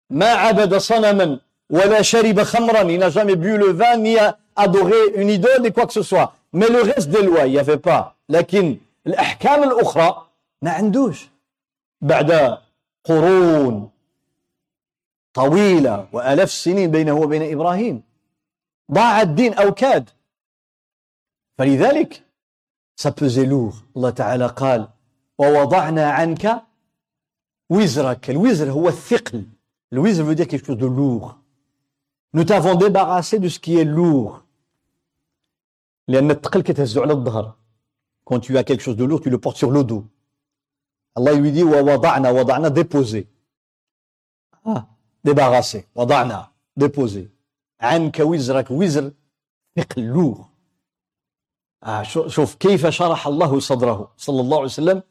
ما 0.09 0.29
عبد 0.33 0.77
صنما 0.77 1.39
il 1.71 2.99
n'a 2.99 3.09
jamais 3.09 3.35
bu 3.35 3.57
le 3.57 3.71
vin 3.71 3.97
ni 3.97 4.17
a 4.17 4.37
adoré 4.55 4.95
une 5.15 5.29
idole 5.29 5.61
ni 5.61 5.71
quoi 5.71 5.85
que 5.85 5.93
ce 5.93 6.01
soit. 6.01 6.33
Mais 6.53 6.67
le 6.67 6.81
reste 6.81 7.09
des 7.09 7.21
lois 7.21 7.45
il 7.45 7.51
n'y 7.51 7.59
avait 7.59 7.77
pas. 7.77 8.15
لكن 8.29 8.77
الأحكام 9.07 9.63
الأخرى 9.63 10.27
ما 10.61 10.71
عندوش 10.71 11.29
بعد 12.01 12.57
قرون 13.03 13.89
طويلة 15.33 16.07
وآلاف 16.13 16.49
السنين 16.49 16.91
بينه 16.91 17.13
وبين 17.13 17.51
إبراهيم 17.51 18.01
ضاع 18.91 19.21
الدين 19.21 19.53
أو 19.53 19.73
كاد 19.73 20.09
فلذلك 21.57 22.23
pesait 22.97 23.45
lourd. 23.45 23.75
الله 23.95 24.09
تعالى 24.09 24.47
قال 24.47 24.87
ووضعنا 25.37 26.11
عنك 26.11 26.61
وزرك 27.69 28.29
الوزر 28.29 28.71
هو 28.71 28.87
الثقل 28.89 29.45
الوزر 29.93 30.23
veut 30.25 30.35
dire 30.35 30.47
quelque 30.47 30.65
chose 30.65 30.77
de 30.77 30.85
Nous 32.32 32.44
t'avons 32.44 32.74
débarrassé 32.74 33.38
de 33.38 33.48
ce 33.48 33.58
qui 33.58 33.78
est 33.78 33.84
lourd. 33.84 34.44
Quand 38.24 38.40
tu 38.40 38.58
as 38.58 38.64
quelque 38.64 38.82
chose 38.82 38.96
de 38.96 39.04
lourd, 39.04 39.20
tu 39.20 39.30
le 39.30 39.38
portes 39.38 39.56
sur 39.56 39.70
le 39.70 39.84
dos. 39.84 40.04
Allah 41.14 41.34
lui 41.34 41.52
dit 41.52 41.62
wada'na, 41.62 42.32
wada'na, 42.32 42.70
déposer. 42.70 43.28
Ah, 44.64 44.86
débarrasser. 45.22 45.86
Wada'na, 45.94 46.50
déposer. 46.76 47.30
عنك 47.80 48.20
وزرك 48.20 48.70
وزر 48.70 49.12
ثقل 49.76 50.12
lourd. 50.14 50.46
آه 51.84 52.02
شوف 52.02 52.54
كيف 52.54 52.86
شرح 52.86 53.26
الله 53.26 53.60
صدره 53.60 54.12
صلى 54.16 54.40
الله 54.40 54.56
عليه 54.56 54.66
وسلم 54.66 55.02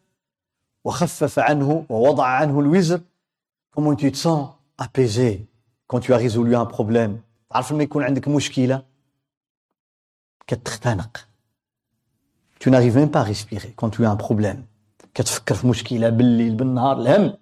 وخفف 0.83 1.39
عنه 1.39 1.85
ووضع 1.89 2.25
عنه 2.25 2.59
الوزر 2.59 3.01
comment 3.71 3.95
tu 3.95 4.11
te 4.11 4.17
sens 4.17 4.49
apaisé 4.77 5.45
Tu 6.00 6.12
as 6.12 6.18
résolu 6.18 6.54
un 6.54 6.66
problème 6.66 7.20
تعرف 7.50 7.72
لما 7.72 7.82
يكون 7.82 8.02
عندك 8.02 8.28
مشكله 8.28 8.84
كتختنق 10.46 11.28
tu 12.60 12.70
n'arrives 12.70 12.96
même 12.96 13.10
pas 13.10 13.20
à 13.20 13.24
respirer 13.24 13.72
quand 13.76 13.90
tu 13.90 14.04
as 14.04 14.10
un 14.10 14.16
problème 14.16 14.64
كتفكر 15.14 15.54
في 15.54 15.66
مشكله 15.66 16.08
بالليل 16.08 16.54
بالنهار 16.54 17.00
الهم 17.00 17.38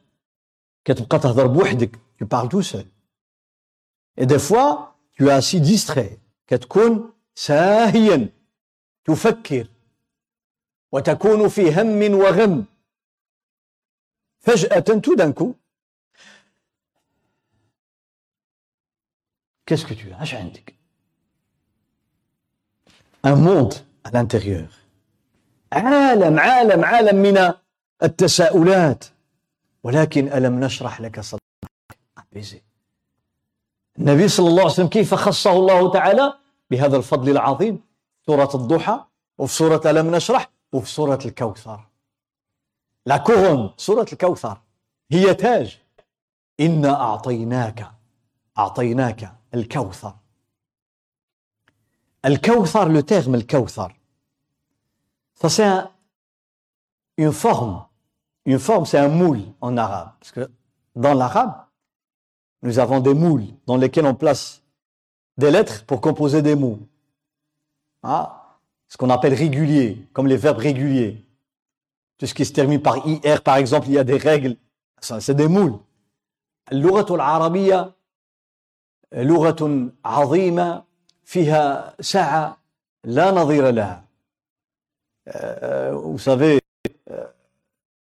كتبقى 0.84 1.18
تهضر 1.18 1.46
بوحدك 1.46 1.96
tu 2.22 2.26
parles 2.26 2.48
tout 2.48 2.62
seul 2.62 2.86
et 4.16 4.26
des 4.26 4.38
fois 4.38 4.96
tu 5.12 5.28
es 5.28 5.32
assez 5.32 5.60
distrait 5.60 6.18
كتكون 6.46 7.12
ساهيا 7.34 8.28
تفكر 9.04 9.68
وتكون 10.92 11.48
في 11.48 11.82
هم 11.82 12.14
وغم 12.14 12.64
d'un 15.16 15.32
coup 15.32 15.54
Qu'est-ce 19.66 19.84
que 19.84 19.94
tu 19.94 20.12
as 20.12 20.24
Un 23.24 23.34
monde 23.36 23.74
à 24.04 24.10
l'intérieur. 24.10 24.68
عالم 25.72 26.38
عالم 26.38 26.84
عالم 26.84 27.16
من 27.16 27.52
التساؤلات 28.02 29.04
ولكن 29.82 30.32
ألم 30.32 30.60
نشرح 30.60 31.00
لك 31.00 31.20
صدرك 31.20 31.40
النبي 33.98 34.28
صلى 34.28 34.48
الله 34.48 34.62
عليه 34.62 34.72
وسلم 34.72 34.88
كيف 34.88 35.14
خصه 35.14 35.52
الله 35.52 35.92
تعالى 35.92 36.38
بهذا 36.70 36.96
الفضل 36.96 37.30
العظيم 37.30 37.80
سورة 38.26 38.50
الضحى 38.54 39.04
وفي 39.38 39.54
سورة 39.54 39.90
ألم 39.90 40.14
نشرح 40.14 40.50
وفي 40.72 40.90
سورة 40.90 41.18
الكوثر 41.24 41.80
لا 43.06 43.16
كورون 43.16 43.70
سورة 43.76 44.06
الكوثر 44.12 44.58
هي 45.12 45.34
تاج 45.34 45.78
إنا 46.60 47.00
أعطيناك 47.00 47.90
أعطيناك 48.58 49.32
الكوثر 49.55 50.13
الكوثر 52.25 52.87
le 52.89 53.01
terme 53.03 53.35
الكوثر 53.35 53.91
ça 55.33 55.49
c'est 55.49 55.63
un, 55.63 55.89
une 57.17 57.31
forme 57.31 57.85
une 58.45 58.59
forme 58.59 58.85
c'est 58.85 58.97
un 58.97 59.07
moule 59.07 59.41
en 59.61 59.77
arabe 59.77 60.11
parce 60.19 60.31
que 60.31 60.51
dans 60.95 61.13
l'arabe 61.13 61.53
nous 62.63 62.79
avons 62.79 62.99
des 62.99 63.13
moules 63.13 63.47
dans 63.65 63.77
lesquels 63.77 64.05
on 64.05 64.15
place 64.15 64.61
des 65.37 65.51
lettres 65.51 65.85
pour 65.85 66.01
composer 66.01 66.41
des 66.41 66.55
mots 66.55 66.79
ah, 68.03 68.57
ce 68.87 68.97
qu'on 68.97 69.09
appelle 69.09 69.33
régulier 69.33 70.07
comme 70.13 70.27
les 70.27 70.37
verbes 70.37 70.57
réguliers 70.57 71.25
tout 72.17 72.27
ce 72.27 72.33
qui 72.33 72.45
se 72.45 72.53
termine 72.53 72.81
par 72.81 72.97
IR 73.07 73.41
par 73.41 73.55
exemple 73.55 73.87
il 73.87 73.93
y 73.93 73.97
a 73.97 74.03
des 74.03 74.17
règles 74.17 74.57
ça 74.99 75.19
c'est 75.19 75.35
des 75.35 75.47
moules 75.47 75.79
اللغة 76.71 77.15
العربية 77.15 77.94
لغة 79.12 79.90
عظيمة 80.04 80.84
فيها 81.24 81.94
سعة 82.00 82.58
لا 83.04 83.30
نظير 83.30 83.70
لها. 83.70 84.04
Vous 85.92 86.18
savez 86.18 86.60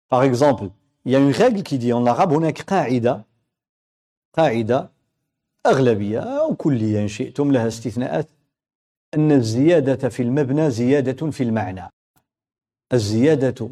par 0.10 0.24
exemple 0.24 0.70
il 1.06 1.12
y 1.12 1.16
a 1.16 1.20
une 1.20 1.32
règle 1.32 1.64
qui 1.64 1.78
dit 1.78 1.94
en 1.94 2.06
arabe 2.06 2.34
هناك 2.34 2.62
قاعدة 2.62 3.26
قاعدة 4.34 4.90
أغلبية 5.66 6.20
أو 6.20 6.56
كلية 6.56 7.02
إن 7.02 7.08
شئتم 7.08 7.52
لها 7.52 7.68
استثناءات. 7.68 8.30
أن 9.14 9.32
الزيادة 9.32 10.10
في 10.10 10.24
المبنى 10.24 10.70
زيادة 10.70 11.32
في 11.32 11.44
المعنى. 11.44 11.90
الزيادة 12.94 13.70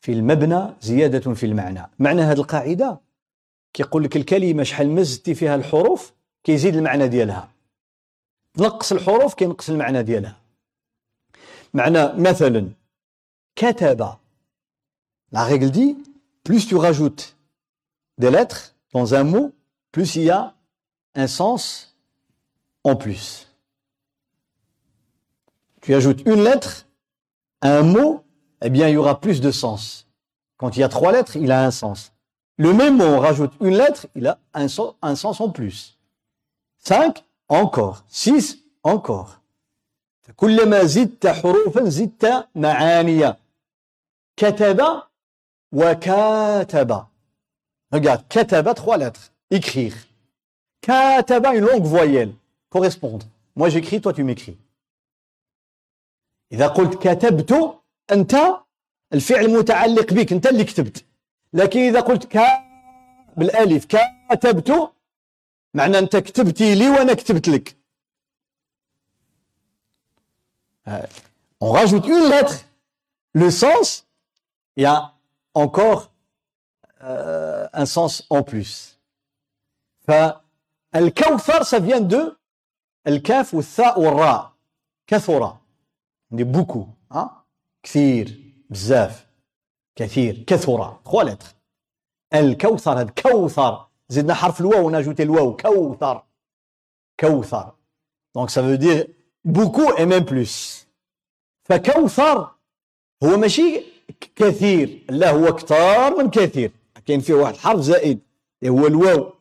في 0.00 0.12
المبنى 0.12 0.66
زيادة 0.80 1.34
في 1.34 1.46
المعنى. 1.46 1.90
معنى 1.98 2.22
هذه 2.22 2.38
القاعدة؟ 2.38 3.00
كيقول 3.72 4.04
لك 4.04 4.16
الكلمة 4.16 4.62
شحال 4.62 4.90
ما 4.90 5.02
زدتي 5.02 5.34
فيها 5.34 5.54
الحروف؟ 5.54 6.15
كيزيد 6.45 6.75
المعنى 6.75 7.07
ديالها 7.07 7.49
تنقص 8.53 8.91
الحروف 8.91 9.33
كينقص 9.33 9.69
المعنى 9.69 10.03
ديالها 10.03 10.37
معنى 11.73 12.13
مثلا 12.13 12.69
كتب 13.55 14.21
La 15.31 15.45
règle 15.45 15.71
dit, 15.71 15.97
plus 16.43 16.67
tu 16.67 16.75
rajoutes 16.75 17.37
des 18.17 18.29
lettres 18.29 18.75
dans 18.93 19.13
un 19.13 19.23
mot, 19.23 19.53
plus 19.91 20.15
il 20.15 20.23
y 20.23 20.29
a 20.29 20.55
un 21.15 21.27
sens 21.27 21.95
en 22.83 22.95
plus. 22.95 23.47
Tu 25.81 25.95
ajoutes 25.95 26.21
une 26.25 26.43
lettre 26.43 26.85
à 27.61 27.77
un 27.77 27.83
mot, 27.83 28.23
eh 28.61 28.69
bien, 28.69 28.87
il 28.89 28.93
y 28.93 28.97
aura 28.97 29.21
plus 29.21 29.41
de 29.41 29.51
sens. 29.51 30.07
Quand 30.57 30.75
il 30.75 30.81
y 30.81 30.83
a 30.83 30.89
trois 30.89 31.11
lettres, 31.11 31.37
il 31.37 31.51
a 31.51 31.65
un 31.65 31.71
sens. 31.71 32.11
Le 32.57 32.73
même 32.73 32.97
mot, 32.97 33.05
on 33.05 33.19
rajoute 33.19 33.53
une 33.61 33.75
lettre, 33.75 34.07
il 34.15 34.27
a 34.27 34.37
un, 34.53 34.67
sens, 34.67 34.95
un 35.01 35.15
sens 35.15 35.39
en 35.39 35.49
plus. 35.49 35.94
5 36.86 37.24
encore. 37.48 38.04
6 38.08 38.58
encore. 38.84 39.40
كلما 40.36 40.84
زدت 40.84 41.26
حروفا 41.26 41.88
زدت 41.88 42.48
معانيا. 42.54 43.36
كتب 44.36 45.02
وكاتب. 45.72 47.06
Regarde 47.94 48.22
كتب 48.30 48.72
3 48.72 48.96
lettres. 48.96 49.30
Écrire. 49.54 49.94
كاتب 50.82 51.46
une 51.46 51.66
longue 51.66 51.86
voyelle. 51.86 52.34
Correspondre. 52.70 53.26
Moi 53.56 53.68
j'écris 53.68 54.00
toi 54.00 54.12
tu 54.12 54.22
m'écris. 54.22 54.56
إذا 56.52 56.66
قلت 56.66 57.08
كتبت 57.08 57.80
أنت 58.12 58.36
الفعل 59.12 59.50
متعلق 59.50 60.12
بك 60.12 60.32
أنت 60.32 60.46
اللي 60.46 60.64
كتبت. 60.64 61.04
لكن 61.52 61.80
إذا 61.80 62.00
قلت 62.00 62.36
ك 62.36 62.38
بالألف 63.36 63.86
كتبت 64.30 64.92
معنى 65.73 65.99
أنت 65.99 66.17
كتبتي 66.17 66.75
لي 66.75 66.89
وأنا 66.89 67.13
كتبت 67.13 67.47
لك 67.49 67.81
On 71.61 71.71
rajoute 71.71 72.07
une 72.07 72.27
lettre, 72.29 72.65
le 73.33 73.51
sens, 73.51 74.07
il 74.75 74.83
y 74.83 74.85
a 74.85 75.13
encore 75.53 76.11
euh, 77.03 77.67
un 77.73 77.85
sens 77.85 78.25
en 78.29 78.43
plus. 78.43 78.99
فالكوثر 80.07 81.63
ça 81.63 81.79
vient 81.79 82.01
de 82.01 82.37
الكاف 83.07 83.53
والثاء 83.53 83.99
والراء 83.99 84.53
كثر 85.07 85.57
on 86.31 86.35
dit 86.35 86.43
beaucoup 86.45 86.87
hein? 87.11 87.29
كثير 87.83 88.53
بزاف 88.69 89.27
كثير 89.95 90.43
كثر 90.47 90.99
trois 91.05 91.23
lettres 91.23 91.55
الكوثر 92.33 92.99
هذا 92.99 93.09
كوثر 93.23 93.84
زدنا 94.08 94.34
حرف 94.34 94.60
الواو 94.60 94.86
ونجوتي 94.86 95.22
الواو. 95.22 95.56
كوثر. 95.56 96.22
كوثر. 97.20 97.72
Donc 98.36 98.50
ça 98.50 98.62
veut 98.62 98.78
dire 98.78 99.04
beaucoup 99.44 99.90
et 99.98 100.06
même 100.06 100.24
plus. 100.24 100.86
فكوثر 101.64 102.50
هو 103.24 103.36
ماشي 103.36 103.82
كثير. 104.36 105.02
لا 105.08 105.30
هو 105.30 105.54
كثار 105.54 106.16
من 106.16 106.30
كثير. 106.30 106.70
كاين 107.06 107.20
فيه 107.20 107.34
واحد 107.34 107.56
حرف 107.56 107.80
زائد. 107.80 108.18
هو 108.64 108.86
الواو 108.86 109.32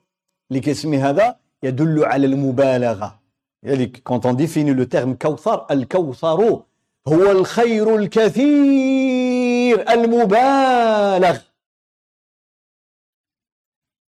اللي 0.52 0.62
كيسمي 0.62 0.98
هذا 0.98 1.36
يدل 1.64 2.06
على 2.06 2.26
المبالغة. 2.26 3.20
يعني 3.64 3.86
quand 3.86 4.26
on 4.26 4.36
définit 4.36 4.74
le 4.74 4.84
terme 4.84 5.14
كوثر 5.14 5.66
الكوثر 5.72 6.64
هو 7.08 7.32
الخير 7.32 7.96
الكثير 7.96 9.92
المبالغ. 9.92 11.38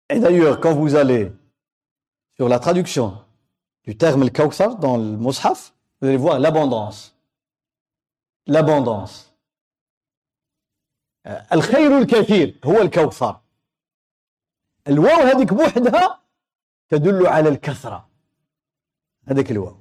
Et 0.09 0.19
d'ailleurs, 0.19 0.59
quand 0.59 0.73
vous 0.73 0.95
allez 0.95 1.31
sur 2.35 2.49
la 2.49 2.59
traduction 2.59 3.17
du 3.83 3.97
terme 3.97 4.23
al-Kawthar 4.23 4.77
dans 4.77 4.97
le 4.97 5.17
Mus'haf, 5.17 5.73
vous 6.01 6.07
allez 6.07 6.17
voir 6.17 6.39
l'abondance. 6.39 7.15
L'abondance. 8.47 9.25
الخير 11.53 11.97
الكثير 11.97 12.59
هو 12.65 12.81
الكوثر 12.81 13.39
الواو 14.87 15.19
هذيك 15.21 15.53
بوحدها 15.53 16.19
تدل 16.89 17.27
على 17.27 17.49
الكثرة 17.49 18.09
هذاك 19.27 19.51
الواو 19.51 19.75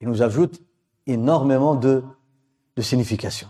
Il 0.00 0.08
nous 0.08 0.22
ajoute 0.22 0.62
énormément 1.06 1.74
de, 1.74 2.02
de 2.76 2.82
signification. 2.82 3.48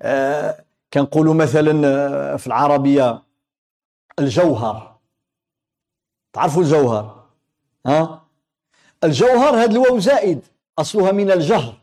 آه 0.00 0.64
كنقولوا 0.92 1.34
مثلا 1.34 2.36
في 2.36 2.46
العربية 2.46 3.22
الجوهر 4.18 4.98
تعرفوا 6.32 6.62
الجوهر 6.62 7.24
ها 7.86 8.22
الجوهر 9.04 9.54
هذا 9.56 9.70
الواو 9.70 9.98
زائد 9.98 10.42
أصلها 10.78 11.12
من 11.12 11.30
الجهر 11.30 11.80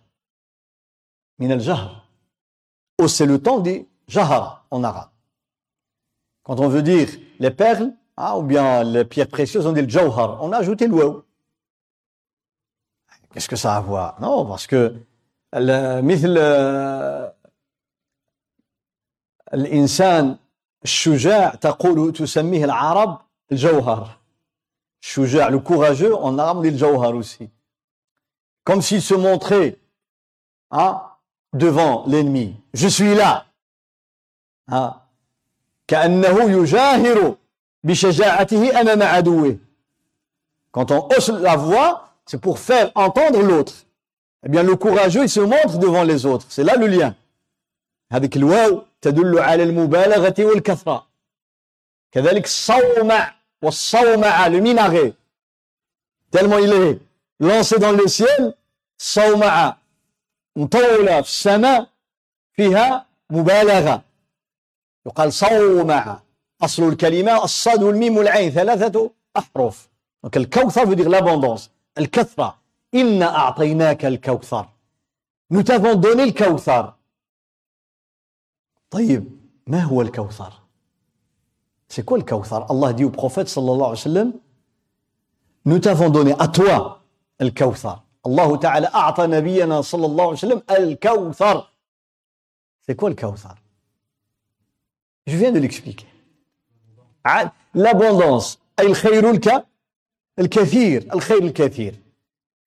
من 1.40 1.52
الجهر 1.52 2.00
ou 3.02 3.08
c'est 3.08 3.26
le 3.26 3.42
temps 3.42 3.60
dit 3.60 3.88
jahara 4.08 4.66
en 4.72 4.84
arabe 4.84 5.10
quand 6.44 6.60
on 6.60 6.68
veut 6.68 6.82
dire 6.82 7.10
les 7.40 7.52
perles 7.52 7.94
hein, 8.18 8.36
ou 8.36 8.44
bien 8.44 8.84
les 8.84 9.06
pierres 9.06 9.28
précieuses 9.28 9.66
on 9.66 9.72
dit 9.72 9.82
le 9.82 9.90
jawhar 9.90 10.44
on 10.44 10.52
a 10.52 10.58
ajouté 10.58 10.88
le 10.88 10.94
waw 10.96 11.24
qu'est-ce 13.32 13.48
que 13.48 13.56
ça 13.56 13.76
a 13.76 13.78
à 13.78 13.82
voir 13.82 14.20
non 14.22 14.46
parce 14.46 14.68
que 14.68 14.96
مثل 15.54 16.38
الإنسان 19.54 20.38
Shuja' 20.85 21.59
al-arab 21.63 23.19
jawhar. 23.51 24.21
Le 25.17 25.59
courageux, 25.59 26.15
en 26.15 26.39
arabe 26.39 26.59
on 26.59 26.63
dit 26.63 26.79
jawhar 26.79 27.15
aussi. 27.15 27.51
Comme 28.65 28.83
s'il 28.83 29.03
se 29.03 29.15
montrait 29.15 29.79
hein, 30.71 31.03
devant 31.53 32.05
l'ennemi. 32.07 32.57
Je 32.73 32.89
suis 32.89 33.15
là. 33.15 33.45
Hein. 34.69 34.97
Quand 35.87 36.09
on 40.91 41.09
hausse 41.09 41.29
la 41.29 41.57
voix, 41.57 42.09
c'est 42.25 42.41
pour 42.41 42.59
faire 42.59 42.91
entendre 42.95 43.43
l'autre. 43.43 43.75
Eh 44.47 44.49
bien, 44.49 44.63
le 44.63 44.77
courageux, 44.77 45.25
il 45.25 45.29
se 45.29 45.41
montre 45.41 45.79
devant 45.79 46.03
les 46.03 46.25
autres. 46.27 46.47
C'est 46.49 46.65
là 46.65 46.77
le 46.77 46.87
lien. 46.87 47.15
Avec 48.11 48.35
le 48.35 48.47
تدل 49.05 49.39
على 49.39 49.63
المبالغة 49.63 50.35
والكثرة. 50.39 51.07
كذلك 52.13 52.45
الصومع 52.45 53.35
والصومع 53.63 54.49
le 54.49 54.61
minaret 54.61 55.13
tellement 56.31 56.59
il 56.59 56.73
est 56.73 56.99
lancé 57.41 57.79
dans 57.79 57.93
صومع 58.99 59.77
مطولة 60.57 61.23
في 61.23 61.29
السماء 61.29 61.89
فيها 62.53 63.07
مبالغة. 63.31 64.03
يقال 65.07 65.33
صومع 65.33 66.21
أصل 66.63 66.83
الكلمة 66.89 67.45
الصاد 67.45 67.83
والميم 67.83 68.17
والعين 68.17 68.51
ثلاثة 68.51 69.11
أحرف. 69.37 69.89
Donc 70.27 70.37
الكوثر 70.37 70.87
veut 70.87 70.97
dire 70.97 71.09
l'abondance 71.09 71.71
الكثرة. 71.99 72.59
إنا 72.95 73.37
أعطيناك 73.37 74.05
الكوثر. 74.05 74.67
Nous 75.51 75.63
t'avons 75.63 75.95
donné 75.95 76.27
le 76.27 76.33
كوثر. 76.33 76.95
طيب 78.95 79.25
ما 79.67 79.83
هو 79.83 80.03
الكوثر؟ 80.03 80.53
c'est 81.89 82.03
quoi 82.03 82.17
الكوثر 82.17 82.71
الله 82.71 82.91
dit 82.91 83.09
au 83.09 83.17
prophète 83.17 83.49
صلى 83.49 83.73
الله 83.73 83.85
عليه 83.85 83.99
وسلم 83.99 84.33
nous 85.67 85.77
t'avons 85.77 86.13
donné 86.13 86.33
à 86.33 86.48
toi 86.48 86.95
الكوثر 87.41 88.01
الله 88.27 88.57
تعالى 88.57 88.87
أعطى 88.87 89.27
نبينا 89.27 89.81
صلى 89.81 90.07
الله 90.07 90.25
عليه 90.25 90.33
وسلم 90.33 90.63
الكوثر. 90.71 91.69
c'est 92.87 92.95
quoi 92.95 93.09
الكوثر 93.09 93.59
je 95.29 95.39
viens 95.39 95.53
de 95.53 95.59
l'expliquer 95.59 96.07
l'abondance 97.75 98.59
اي 98.79 98.87
الخير 98.87 99.31
الك 99.31 99.67
الكثير 100.39 101.15
الخير 101.15 101.43
الكثير 101.43 101.95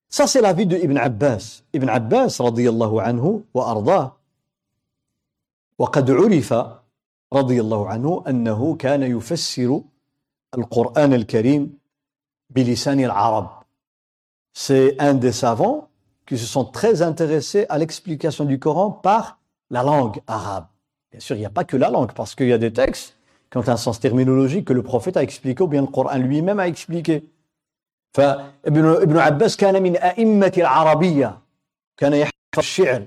ça 0.09 0.25
c'est 0.25 0.41
la 0.41 0.51
de 0.51 0.75
ابن 0.75 0.97
عباس 0.97 1.63
ابن 1.75 1.89
عباس 1.89 2.41
رضي 2.41 2.69
الله 2.69 3.01
عنه 3.01 3.41
وارضاه 3.53 4.17
وقد 5.78 6.10
عرف 6.10 6.54
رضي 7.32 7.60
الله 7.60 7.88
عنه 7.88 8.24
أنه 8.28 8.76
كان 8.76 9.02
يفسر 9.02 9.80
القرآن 10.54 11.12
الكريم 11.14 11.78
بلسان 12.50 13.00
العرب 13.00 13.62
c'est 14.52 14.96
un 15.00 15.14
des 15.14 15.32
savants 15.32 15.88
qui 16.26 16.38
se 16.38 16.46
sont 16.46 16.64
très 16.64 17.02
intéressés 17.02 17.66
à 17.68 17.78
l'explication 17.78 18.44
du 18.44 18.58
Coran 18.58 18.90
par 18.90 19.38
la 19.70 19.82
langue 19.82 20.20
arabe. 20.26 20.66
Bien 21.10 21.20
sûr, 21.20 21.36
il 21.36 21.40
n'y 21.40 21.46
a 21.46 21.50
pas 21.50 21.64
que 21.64 21.76
la 21.76 21.90
langue, 21.90 22.12
parce 22.12 22.34
qu'il 22.34 22.48
y 22.48 22.52
a 22.52 22.58
des 22.58 22.72
textes 22.72 23.16
qui 23.50 23.58
ont 23.58 23.68
un 23.68 23.76
sens 23.76 23.98
terminologique 23.98 24.66
que 24.66 24.72
le 24.72 24.82
prophète 24.82 25.16
a 25.16 25.22
expliqué, 25.22 25.62
ou 25.62 25.68
bien 25.68 25.80
le 25.80 25.86
Coran 25.86 26.16
lui-même 26.18 26.60
a 26.60 26.68
expliqué. 26.68 27.24
فابن 28.14 28.86
ابن 28.86 29.18
عباس 29.18 29.56
كان 29.56 29.82
من 29.82 29.96
أئمة 29.96 30.52
العربية 30.58 31.38
كان 31.96 32.12
يحفظ 32.12 32.58
الشعر 32.58 33.02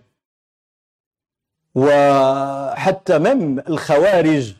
وحتى 1.74 3.18
مم 3.18 3.58
الخوارج 3.58 4.54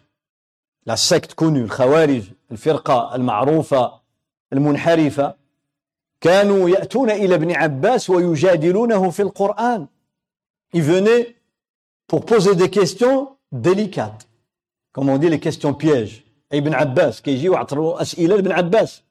لا 0.86 0.94
سكت 0.94 1.32
كوني 1.32 1.60
الخوارج 1.60 2.22
الفرقة 2.52 3.14
المعروفة 3.14 4.00
المنحرفة 4.52 5.34
كانوا 6.20 6.68
يأتون 6.68 7.10
إلى 7.10 7.34
ابن 7.34 7.52
عباس 7.52 8.10
ويجادلونه 8.10 9.10
في 9.10 9.22
القرآن. 9.22 9.86
Ils 10.72 10.82
venaient 10.82 11.36
pour 12.06 12.24
poser 12.24 12.54
des 12.54 12.70
questions 12.70 13.36
délicates. 13.52 14.28
Comme 14.92 15.08
on 15.08 15.18
dit 15.18 15.28
les 15.28 15.40
questions 15.40 15.74
pièges. 15.74 16.24
ابن 16.52 16.74
عباس 16.74 17.22
كيجي 17.22 17.48
ويعطروا 17.48 18.02
أسئلة 18.02 18.36
لابن 18.36 18.52
عباس 18.52 19.02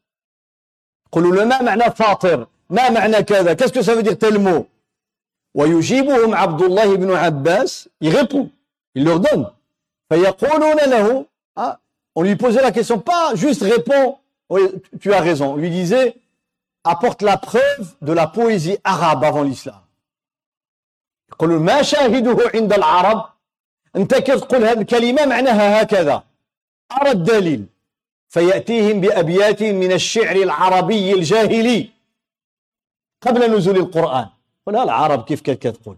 يقولوا 1.08 1.36
له 1.36 1.46
ما 1.46 1.62
معنى 1.62 1.92
فاطر 1.92 2.48
ما 2.70 2.90
معنى 2.90 3.24
كذا 3.24 3.56
veut 3.56 4.04
dire 4.04 4.18
tel 4.18 4.40
mot? 4.40 4.68
ويجيبهم 5.54 6.36
عبد 6.36 6.62
الله 6.62 6.96
بن 6.96 7.12
عباس 7.12 7.90
il 8.04 8.10
répond 8.10 8.50
il 8.96 9.46
فيقولون 10.10 10.78
له 10.78 11.26
ah, 11.56 11.80
on 12.16 12.24
lui 12.24 12.36
posait 12.36 12.62
la 12.62 12.72
question 12.72 13.00
pas 13.00 13.36
juste 13.36 13.64
répond 13.64 14.18
oui, 14.50 14.62
tu 15.00 15.14
as 15.14 15.22
raison. 15.22 15.54
On 15.54 15.58
lui 15.58 15.70
disait 15.70 16.16
apporte 16.84 17.22
la 17.22 17.38
preuve 17.38 17.96
de 18.02 18.14
la 18.14 18.28
poésie 18.28 18.78
arabe 18.84 19.24
avant 19.24 19.44
l'islam. 19.44 19.82
يقول 21.32 21.50
ما 21.50 21.82
شاهده 21.82 22.52
عند 22.56 22.74
العرب؟ 22.74 23.26
أنت 23.96 24.16
كيف 24.16 24.44
تقول 24.44 24.64
هذه 24.64 24.82
الكلمة؟ 24.82 25.26
معناها 25.26 25.82
هكذا. 25.82 26.24
أرى 27.02 27.12
الدليل. 27.12 27.66
فيأتيهم 28.30 29.02
بأبيات 29.02 29.64
من 29.64 29.92
الشعر 29.92 30.36
العربي 30.36 31.14
الجاهلي. 31.14 31.90
قبل 33.22 33.58
نزول 33.58 33.78
القرآن. 33.78 34.28
ولا 34.70 34.84
العرب 34.84 35.24
كيف 35.24 35.42
كانت 35.42 35.68
كتقول 35.68 35.98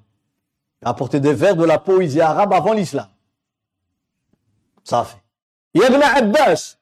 apporter 0.85 1.19
des 1.19 1.33
vers 1.33 1.55
de 1.55 1.65
la 1.65 1.77
poésie 1.77 2.21
arabe 2.21 2.53
avant 2.53 2.73
l'islam. 2.73 3.07
صافي 4.83 5.15
يا 5.75 5.87
ابن 5.87 6.03
عباس 6.03 6.77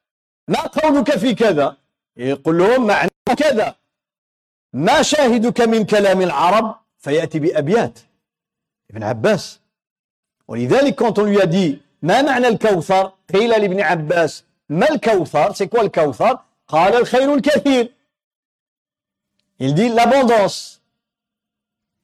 ما 0.47 0.61
قولك 0.61 1.11
في 1.17 1.35
كذا 1.35 1.77
يقول 2.17 2.57
لهم 2.57 2.87
معنى 2.87 3.09
كذا 3.37 3.75
ما 4.73 5.01
شاهدك 5.01 5.61
من 5.61 5.85
كلام 5.85 6.21
العرب 6.21 6.75
فيأتي 6.97 7.39
بأبيات 7.39 7.99
ابن 8.91 9.03
عباس 9.03 9.59
ولذلك 10.47 11.03
quand 11.03 11.17
on 11.19 11.45
dit 11.45 11.77
ما 12.01 12.21
معنى 12.21 12.47
الكوثر 12.47 13.11
قيل 13.33 13.49
لابن 13.49 13.81
عباس 13.81 14.43
ما 14.69 14.89
الكوثر 14.89 15.53
c'est 15.53 15.67
quoi 15.67 15.81
الكوثر 15.81 16.39
قال 16.67 16.95
الخير 16.95 17.33
الكثير 17.33 17.91
il 19.61 19.73
dit 19.73 19.89
l'abondance 19.89 20.78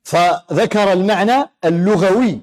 فذكر 0.06 0.94
المعنى 0.94 1.50
اللغوي. 1.66 2.42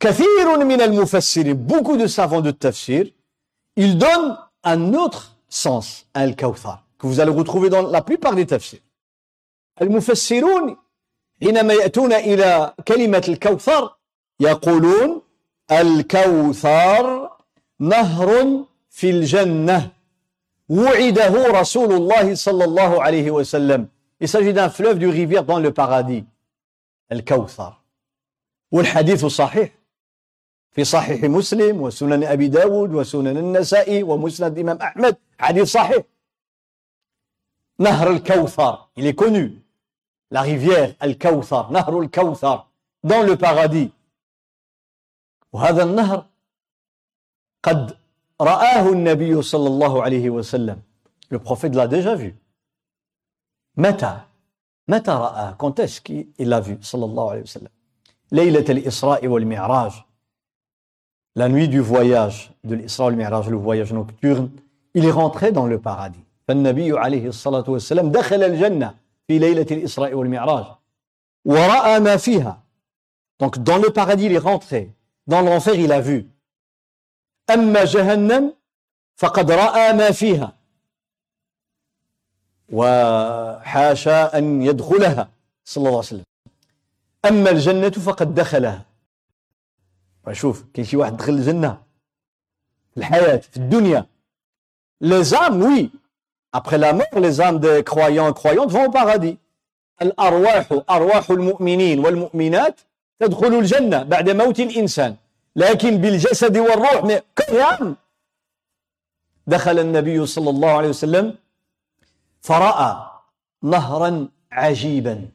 كثير 0.00 0.64
من 0.64 0.80
المفسرين 0.80 1.66
beaucoup 1.66 1.96
de 1.96 2.06
savants 2.06 2.40
de 2.40 2.50
tafsir 2.50 3.04
ils 3.76 3.98
donnent 3.98 4.38
un 4.64 4.94
autre 4.94 5.36
sens 5.50 6.06
الكوثر 6.16 6.78
que 6.98 7.06
vous 7.06 7.20
allez 7.20 7.30
retrouver 7.30 7.68
dans 7.70 7.82
la 7.82 8.00
plupart 8.02 8.34
des 8.34 8.46
tafsirs. 8.46 8.80
المفسرون 9.82 10.76
حينما 11.42 11.74
يأتون 11.74 12.12
إلى 12.12 12.74
كلمة 12.88 13.24
الكوثر 13.28 13.96
يقولون 14.40 15.22
الكوثر 15.70 17.30
نهر 17.80 18.64
في 18.90 19.10
الجنة. 19.10 19.90
وعده 20.68 21.46
رسول 21.60 21.92
الله 21.92 22.34
صلى 22.34 22.64
الله 22.64 23.02
عليه 23.02 23.30
وسلم. 23.30 23.88
Il 24.20 24.28
s'agit 24.28 24.52
d'un 24.52 24.68
fleuve 24.68 24.98
du 24.98 25.08
rivière 25.08 25.44
dans 25.44 25.58
le 25.58 25.72
paradis. 25.72 26.24
الكوثر. 27.12 27.72
والحديث 28.72 29.26
صحيح. 29.26 29.70
في 30.70 30.84
صحيح 30.84 31.24
مسلم 31.24 31.82
وسنن 31.82 32.24
أبي 32.24 32.48
داود 32.48 32.94
وسنن 32.94 33.36
النسائي 33.36 34.02
ومسند 34.02 34.58
الإمام 34.58 34.78
أحمد 34.82 35.16
حديث 35.38 35.72
صحيح. 35.72 36.02
نهر 37.78 38.10
الكوثر. 38.10 38.88
Il 38.96 39.06
est 39.06 39.14
connu. 39.14 39.62
La 40.30 40.42
rivière 40.42 40.94
الكوثر. 41.02 41.70
نهر 41.70 42.00
الكوثر. 42.00 42.64
Dans 43.04 43.22
le 43.22 43.36
paradis. 43.36 43.90
وهذا 45.52 45.82
النهر 45.82 46.26
قد 47.62 47.96
رآه 48.40 48.92
النبي 48.92 49.42
صلى 49.42 49.68
الله 49.68 50.02
عليه 50.02 50.30
وسلم. 50.30 50.82
Le 51.30 51.38
prophète 51.38 51.74
l'a 51.74 51.86
déjà 51.88 52.14
vu. 52.14 52.34
متى؟ 53.78 54.20
متى 54.88 55.10
رآه 55.10 55.56
quand 55.58 55.78
est-ce 55.78 56.00
qu'il 56.00 56.54
vu 56.60 56.82
صلى 56.82 57.04
الله 57.04 57.30
عليه 57.30 57.42
وسلم. 57.42 57.68
ليلة 58.32 58.64
الإسراء 58.68 59.26
والمعراج. 59.26 59.92
La 61.36 61.48
nuit 61.48 61.68
du 61.68 61.80
voyage 61.80 62.50
de 62.64 62.74
l'Isra 62.74 63.06
والمعراج 63.06 63.48
le 63.48 63.56
voyage 63.56 63.92
nocturne 63.92 64.50
il 64.94 65.04
est 65.04 65.10
rentré 65.10 65.52
dans 65.52 65.66
le 65.66 65.78
paradis. 65.78 66.24
فالنبي 66.48 66.98
عليه 66.98 67.28
الصلاة 67.28 67.64
والسلام 67.70 68.10
دخل 68.10 68.42
الجنة 68.42 68.94
في 69.28 69.38
ليلة 69.38 69.66
الإسراء 69.70 70.14
والمعراج. 70.14 70.66
ورأى 71.44 72.00
ما 72.00 72.16
فيها. 72.16 72.62
Donc 73.38 73.58
dans 73.58 73.78
le 73.78 73.90
paradis 73.90 74.26
il 74.26 74.32
est 74.32 74.38
rentré. 74.38 74.90
Dans 75.26 75.42
l'enfer 75.42 75.74
il 75.74 75.92
a 75.92 76.00
vu. 76.00 76.24
أما 77.50 77.84
جهنم 77.84 78.52
فقد 79.16 79.50
رأى 79.50 79.92
ما 79.92 80.10
فيها. 80.10 80.57
وحاشا 82.72 84.38
أن 84.38 84.62
يدخلها 84.62 85.28
صلى 85.64 85.82
الله 85.82 85.90
عليه 85.90 85.98
وسلم. 85.98 86.24
أما 87.24 87.50
الجنة 87.50 87.90
فقد 87.90 88.34
دخلها. 88.34 88.84
شوف 90.32 90.64
كاين 90.74 90.86
شي 90.86 90.96
واحد 90.96 91.16
دخل 91.16 91.32
الجنة 91.32 91.82
الحياة 92.96 93.36
في 93.36 93.56
الدنيا. 93.56 94.06
les 95.00 95.34
âmes 95.34 95.62
oui 95.62 95.90
après 96.52 96.78
la 96.78 96.92
mort 96.92 97.18
les 97.20 97.40
âmes 97.40 97.60
des 97.60 97.84
croyants 97.84 98.28
et 98.28 98.34
croyantes 98.34 98.70
vont 98.70 98.86
au 98.86 98.90
paradis. 98.90 99.36
الأرواح 100.02 100.72
أرواح 100.90 101.30
المؤمنين 101.30 101.98
والمؤمنات 101.98 102.80
تدخل 103.20 103.54
الجنة 103.54 104.02
بعد 104.02 104.30
موت 104.30 104.60
الإنسان. 104.60 105.16
لكن 105.56 105.96
بالجسد 105.96 106.56
والروح 106.56 107.20
كم 107.36 107.94
دخل 109.46 109.78
النبي 109.78 110.26
صلى 110.26 110.50
الله 110.50 110.70
عليه 110.70 110.88
وسلم 110.88 111.34
Fara'a 112.40 113.24
nahran 113.62 114.28
ajiban. 114.50 115.30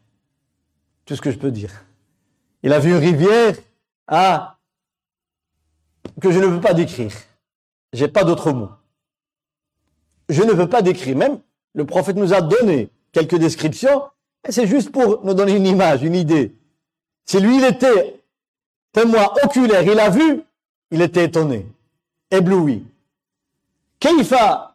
Tout 1.06 1.16
ce 1.16 1.22
que 1.22 1.32
je 1.32 1.38
peux 1.38 1.52
dire. 1.52 1.86
Il 2.64 2.72
a 2.72 2.80
vu 2.80 2.92
une 2.92 2.98
rivière 2.98 3.56
à, 4.08 4.58
que 6.22 6.32
je 6.32 6.40
ne 6.40 6.46
veux 6.46 6.62
pas 6.62 6.74
décrire. 6.74 7.14
J'ai 7.92 8.08
pas 8.08 8.24
d'autres 8.24 8.52
mots. 8.52 8.72
Je 10.30 10.42
ne 10.44 10.54
veux 10.54 10.70
pas 10.70 10.82
décrire. 10.82 11.18
Même 11.18 11.40
le 11.74 11.86
prophète 11.86 12.16
nous 12.16 12.34
a 12.34 12.42
donné 12.42 12.90
quelques 13.12 13.36
descriptions. 13.36 14.04
C'est 14.50 14.68
juste 14.68 14.92
pour 14.92 15.24
nous 15.26 15.34
donner 15.34 15.56
une 15.56 15.68
image, 15.68 16.04
une 16.04 16.16
idée. 16.16 16.56
Si 17.26 17.40
lui, 17.40 17.58
il 17.58 17.64
était 17.64 18.22
témoin 18.92 19.34
oculaire, 19.44 19.84
il 19.84 20.00
a 20.00 20.10
vu, 20.10 20.44
il 20.92 21.02
était 21.02 21.26
étonné, 21.26 21.66
ébloui. 22.30 22.86
Kaifa 24.00 24.73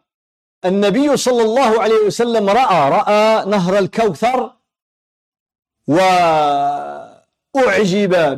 النبي 0.65 1.17
صلى 1.17 1.43
الله 1.43 1.81
عليه 1.81 2.05
وسلم 2.05 2.49
رأى 2.49 2.89
رأى 2.89 3.45
نهر 3.45 3.79
الكوثر 3.79 4.55
وأعجب 5.87 7.15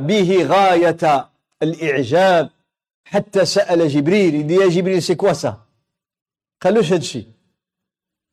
به 0.08 0.46
غاية 0.46 1.30
الإعجاب 1.64 2.50
حتى 3.06 3.46
سأل 3.46 3.90
جبريل 3.90 4.52
يا 4.52 4.70
جبريل 4.70 5.04
سكوسة؟ 5.04 5.58
قال 6.62 6.74
له 6.74 7.00
شي 7.00 7.28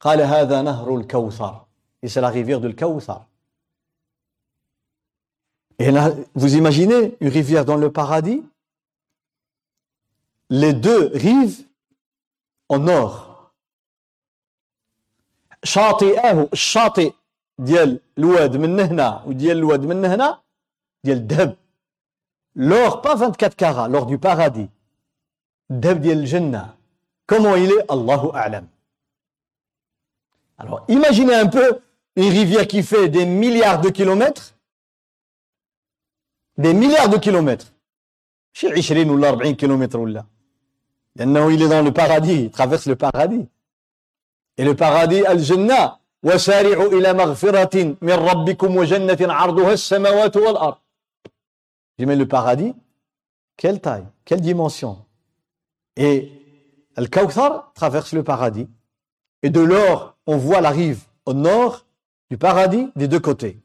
قال 0.01 0.21
هذا 0.21 0.63
نهر 0.63 0.97
الكوثر. 0.97 1.69
C'est 2.07 2.21
la 2.21 2.29
rivière 2.31 2.61
de 2.61 2.69
الكوثر 2.69 3.25
Et 5.81 5.91
là, 5.93 6.11
vous 6.35 6.57
imaginez 6.57 7.17
une 7.21 7.29
rivière 7.29 7.65
dans 7.65 7.77
le 7.77 7.93
paradis? 7.93 8.43
Les 10.51 10.73
deux 10.73 11.11
rives 11.15 11.65
en 12.69 12.89
or. 12.89 13.28
شاطئه 15.64 16.50
الشاطئ 16.54 17.12
ديال 17.60 18.00
الواد 18.18 18.58
من 18.58 18.80
هنا 18.80 19.24
وديال 19.28 19.58
الواد 19.58 19.86
من 19.86 20.06
هنا 20.06 20.40
ديال 21.04 21.18
الذهب 21.18 21.56
لور 22.56 22.96
با 22.96 23.12
24 23.12 23.52
كارا 23.58 23.88
لور 23.88 24.04
دو 24.04 24.18
بارادي 24.18 24.70
الذهب 25.72 26.02
ديال 26.02 26.18
الجنة 26.18 26.76
كومون 27.30 27.66
il 27.66 27.72
est 27.72 27.92
الله 27.92 28.36
أعلم 28.36 28.68
Alors, 30.60 30.86
imaginez 30.88 31.34
un 31.34 31.48
peu 31.48 31.80
une 32.16 32.30
rivière 32.30 32.68
qui 32.68 32.84
fait 32.84 33.10
des 33.10 33.26
milliards 33.26 33.82
de 33.82 33.90
kilomètres, 33.90 34.54
des 36.58 36.74
milliards 36.74 37.10
de 37.10 37.18
kilomètres, 37.18 37.74
شي 38.54 38.68
20 38.68 39.10
ولا 39.10 39.30
40 39.30 39.56
كيلومتر 39.56 40.00
ولا 40.00 40.26
لأنه 41.16 41.50
il 41.50 41.62
est 41.62 41.70
dans 41.70 41.82
le 41.82 41.92
paradis, 41.92 42.44
il 42.44 42.52
traverse 42.52 42.86
le 42.88 42.96
paradis. 42.96 43.48
Et 44.58 44.64
le 44.64 44.76
paradis, 44.76 45.26
al-jannah, 45.26 46.00
وسارعوا 46.24 46.90
إلى 46.92 47.14
مغفرة 47.14 47.96
من 48.02 48.14
ربكم 48.14 48.78
وجنة 48.78 49.34
عرضها 49.34 49.74
السماوات 49.74 50.38
والأرض. 50.38 50.78
Mais 52.00 52.16
le 52.16 52.28
paradis, 52.28 52.74
quelle 53.58 53.80
taille, 53.80 54.08
quelle 54.26 54.42
dimension. 54.42 55.06
Et 55.96 56.32
Al-Kawthar 56.96 57.72
traverse 57.74 58.14
le 58.14 58.24
paradis. 58.24 58.68
Et 59.42 59.50
de 59.50 59.60
l'or, 59.60 60.16
on 60.26 60.38
voit 60.38 60.62
la 60.62 60.70
rive 60.70 61.02
au 61.26 61.34
nord 61.34 61.86
du 62.30 62.38
paradis 62.38 62.90
des 62.96 63.08
deux 63.08 63.20
côtés. 63.20 63.60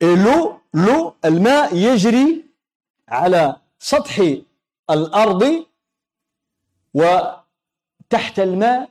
Et 0.00 0.14
l'eau, 0.14 0.60
l'eau, 0.72 1.16
الماء 1.24 1.74
يجري 1.74 2.44
على 3.08 3.56
سطح 3.78 4.20
الأرض 4.90 5.66
وتحت 6.94 8.38
الماء 8.38 8.90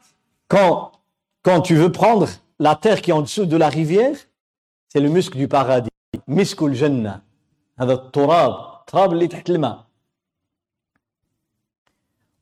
quand, 0.50 0.92
quand 1.42 1.60
tu 1.60 1.74
veux 1.74 1.92
prendre 1.92 2.28
la 2.58 2.74
terre 2.74 3.02
qui 3.02 3.10
est 3.10 3.14
en 3.14 3.22
dessous 3.22 3.46
de 3.46 3.56
la 3.56 3.68
rivière, 3.68 4.16
c'est 4.88 5.00
le 5.00 5.08
muscle 5.08 5.36
du 5.36 5.48
paradis. 5.48 5.90
Miskul 6.26 6.74
Jannah. 6.74 7.22
هذا 7.78 7.92
التراب 7.92 8.52
التراب 8.80 9.12
اللي 9.12 9.28
تحت 9.28 9.50
الماء 9.50 9.84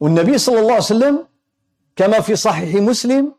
والنبي 0.01 0.39
صلى 0.39 0.59
الله 0.61 0.73
عليه 0.73 0.83
وسلم 0.83 1.27
كما 1.97 2.21
في 2.21 2.37
صحيح 2.37 2.75
مسلم 2.83 3.35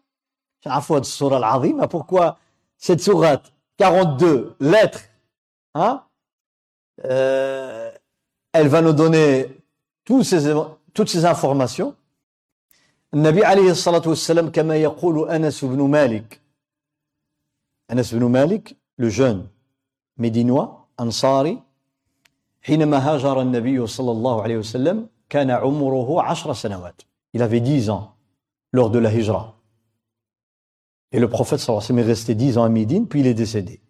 عفوا 0.66 0.98
هذه 0.98 1.02
السورة 1.02 1.38
العظيمة 1.38 1.88
pourquoi 1.88 2.38
cette 2.78 3.02
sourate 3.02 3.54
42 3.78 4.56
lettres 4.60 5.04
hein, 5.76 6.04
euh, 7.06 7.92
elle 8.54 8.68
va 8.68 8.82
nous 8.82 8.94
donner 8.94 9.62
tous 10.06 10.24
ces, 10.24 10.54
toutes 10.94 11.10
ces 11.10 11.26
informations 11.26 11.96
النبي 13.14 13.46
عليه 13.46 13.72
الصلاة 13.72 14.02
والسلام 14.08 14.50
كما 14.52 14.76
يقول 14.76 15.30
أنس 15.30 15.66
بن 15.66 15.82
مالك 15.90 16.42
أنس 17.92 18.14
بن 18.14 18.26
مالك 18.26 18.76
le 19.02 19.10
jeune 19.10 19.48
médinois 20.20 20.68
أنصاري 21.00 21.62
حينما 22.62 22.98
هاجر 22.98 23.42
النبي 23.42 23.88
صلى 23.88 24.12
الله 24.12 24.42
عليه 24.42 24.58
وسلم 24.58 25.08
كان 25.30 25.52
عمره 25.52 26.22
عشر 26.24 26.54
سنوات 26.54 27.02
il 27.38 27.42
avait 27.42 27.60
10 27.60 27.90
ans 27.90 28.16
lors 28.72 28.90
de 28.90 29.00
la 29.00 29.12
hijra 29.14 29.56
et 31.12 31.20
le 31.20 31.30
prophète 31.30 31.60
sallallahu 31.60 31.84
alayhi 31.84 31.94
wa 31.94 31.98
sallam 31.98 32.00
est 32.00 32.12
resté 32.14 32.36
10 32.36 32.58
ans 32.58 32.64
à 32.64 32.70
Médine 32.70 33.08
puis 33.08 33.20
il 33.20 33.28
est 33.28 33.34
décédé 33.34 33.82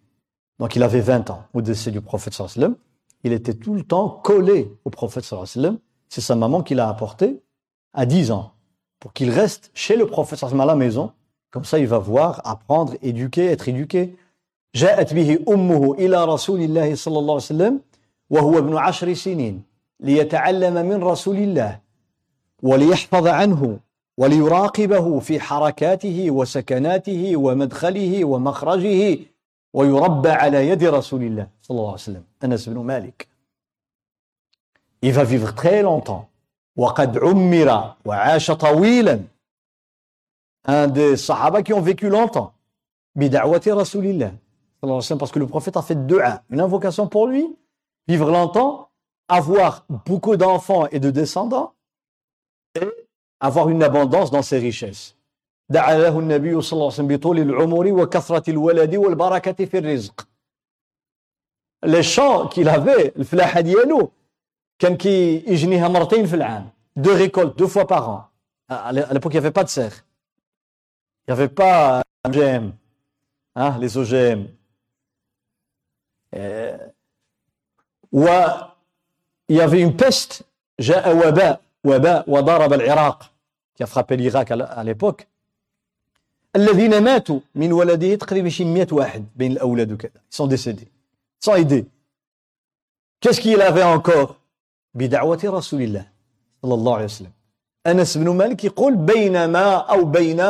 donc 0.58 0.76
il 0.76 0.82
avait 0.82 1.00
20 1.00 1.30
ans 1.30 1.44
au 1.54 1.62
décès 1.62 1.90
du 1.90 2.00
prophète 2.00 2.34
sallallahu 2.34 2.52
alayhi 2.56 2.70
wa 2.70 2.76
sallam 2.76 2.86
il 3.24 3.32
était 3.32 3.54
tout 3.54 3.74
le 3.74 3.82
temps 3.82 4.08
collé 4.08 4.70
au 4.84 4.90
prophète 4.90 5.24
sallallahu 5.24 5.48
alayhi 5.48 5.58
wa 5.58 5.62
sallam 5.62 5.78
c'est 6.08 6.20
sa 6.20 6.34
maman 6.36 6.62
qui 6.62 6.74
l'a 6.74 6.88
apporté 6.88 7.40
à 7.92 8.04
10 8.06 8.30
ans 8.32 8.52
Pour 9.01 9.11
qu'il 9.11 9.31
reste 9.31 9.71
chez 9.73 9.97
le 9.97 10.05
prophète 10.05 10.41
à 10.43 10.65
la 10.65 10.75
maison. 10.75 11.11
Comme 11.49 11.65
ça 11.65 11.77
il 11.79 11.87
va 11.87 11.97
voir 11.97 12.41
apprendre 12.45 12.93
éduquer 13.01 13.45
être 13.47 13.67
éduqué. 13.67 14.15
جاءت 14.75 15.13
به 15.13 15.39
أمه 15.49 15.93
إلى 15.93 16.25
رسول 16.25 16.61
الله 16.61 16.95
صلى 16.95 17.19
الله 17.19 17.33
عليه 17.33 17.43
وسلم 17.43 17.79
وهو 18.29 18.57
ابن 18.57 18.77
عشر 18.77 19.13
سنين 19.13 19.63
ليتعلم 19.99 20.85
من 20.85 21.03
رسول 21.03 21.37
الله 21.37 21.79
وليحفظ 22.63 23.27
عنه 23.27 23.79
وليراقبه 24.17 25.19
في 25.19 25.39
حركاته 25.39 26.31
وسكناته 26.31 27.37
ومدخله 27.37 28.25
ومخرجه 28.25 29.19
ويربى 29.73 30.29
على 30.29 30.67
يد 30.69 30.83
رسول 30.83 31.23
الله 31.23 31.47
صلى 31.61 31.75
الله 31.75 31.91
عليه 31.91 31.93
وسلم 31.93 32.23
أنس 32.43 32.69
بن 32.69 32.79
مالك 32.79 33.27
Il 35.03 35.13
va 35.13 35.23
vivre 35.23 35.55
très 35.55 35.81
longtemps. 35.81 36.30
وقد 36.76 37.18
عمر 37.18 37.94
وعاش 38.04 38.50
طويلا 38.50 39.20
un 40.68 40.88
des 40.88 41.16
sahaba 41.16 41.62
qui 41.62 41.72
ont 41.72 41.80
vécu 41.80 42.08
longtemps 42.08 42.52
بدعوة 43.14 43.62
رسول 43.66 44.06
الله 44.06 44.34
صلى 44.80 44.84
الله 44.84 44.94
عليه 44.94 45.06
وسلم 45.06 45.18
parce 45.18 45.32
que 45.32 45.38
le 45.38 45.46
prophète 45.46 45.76
a 45.76 45.82
fait 45.82 46.06
dua 46.06 46.42
une 46.50 46.60
invocation 46.60 47.08
pour 47.08 47.26
lui 47.26 47.56
vivre 48.08 48.30
longtemps, 48.30 48.88
avoir 49.28 49.84
beaucoup 50.06 50.36
d'enfants 50.36 50.86
et 50.88 51.00
de 51.00 51.10
descendants, 51.10 51.74
et 52.80 52.88
avoir 53.40 53.68
une 53.68 53.82
abondance 53.82 54.30
dans 54.30 54.42
ses 54.42 54.58
richesses. 54.58 55.16
Les 61.82 62.02
champs 62.02 62.46
qu'il 62.48 62.68
avait, 62.68 63.12
le 63.16 63.24
flaha 63.24 63.62
ديالو 63.62 64.12
كان 64.80 64.96
كي 64.96 65.44
يجنيها 65.46 65.88
مرتين 65.88 66.26
في 66.26 66.36
العام 66.36 66.68
deux 66.98 67.14
récoltes 67.14 67.56
deux 67.56 67.68
fois 67.68 67.86
par 67.86 68.08
an 68.08 68.28
à 68.68 68.92
l'époque 68.92 69.32
il 69.32 69.36
n'y 69.36 69.44
avait 69.46 69.50
pas 69.50 69.64
de 69.64 69.68
serre 69.68 70.04
il 71.28 71.34
n'y 71.34 71.40
avait 71.40 71.48
pas 71.48 72.02
OGM 72.26 72.72
hein, 73.56 73.78
les 73.78 73.96
OGM 73.96 74.46
ويا 78.12 79.66
في 79.66 79.84
une 79.86 79.96
peste 79.96 80.42
جاء 80.80 81.16
وباء 81.16 81.60
وباء 81.84 82.30
وضرب 82.30 82.72
العراق 82.72 83.22
qui 83.76 83.82
a 83.82 83.86
frappé 83.86 84.16
l'Irak 84.16 84.50
à 84.50 84.84
l'époque 84.84 85.26
الذين 86.56 87.02
ماتوا 87.02 87.40
من 87.54 87.72
ولده 87.72 88.14
تقريبا 88.14 88.48
شي 88.48 88.64
100 88.64 88.86
واحد 88.92 89.26
بين 89.36 89.52
الاولاد 89.52 89.92
وكذا 89.92 90.10
ils 90.32 90.36
sont 90.36 90.46
décédés 90.46 90.88
sans 91.40 91.54
aider 91.54 91.86
qu'est-ce 93.20 93.40
qu'il 93.40 93.60
avait 93.60 93.82
encore 93.82 94.36
بدعوة 94.93 95.39
رسول 95.45 95.81
الله 95.81 96.07
صلى 96.61 96.73
الله 96.73 96.95
عليه 96.95 97.05
وسلم. 97.05 97.31
أنس 97.87 98.17
بن 98.17 98.29
مالك 98.29 98.63
يقول 98.63 98.95
بينما 98.95 99.75
أو 99.75 100.05
بين 100.05 100.43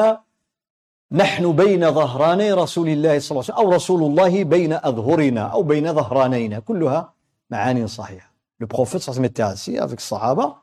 نحن 1.12 1.56
بين 1.56 1.92
ظهراني 1.92 2.54
رسول 2.54 2.89
الله 2.89 3.20
صلى 3.20 3.32
الله 3.32 3.44
عليه 3.44 3.54
وسلم 3.54 3.66
أو 3.68 3.72
رسول 3.74 4.04
الله 4.04 4.44
بين 4.44 4.74
أظهرنا 4.74 5.42
أو 5.42 5.64
بين 5.64 5.94
ظهرانينا. 5.94 6.60
كلها 6.60 7.14
معاني 7.50 7.88
صحيحة. 7.88 8.32
Le 8.64 8.68
prophète 8.68 8.98
صلى 8.98 9.16
الله 9.16 9.32
عليه 9.39 9.52
وسلم 9.52 9.94
الصحابة 9.94 10.56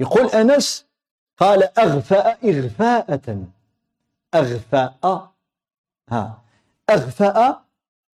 يقول 0.00 0.26
أنس 0.26 0.86
قال 1.38 1.78
أغفأ 1.78 2.36
إغفاءة. 2.44 3.44
أغفأ. 4.34 5.28
ها. 6.10 6.42
أغفأ 6.90 7.58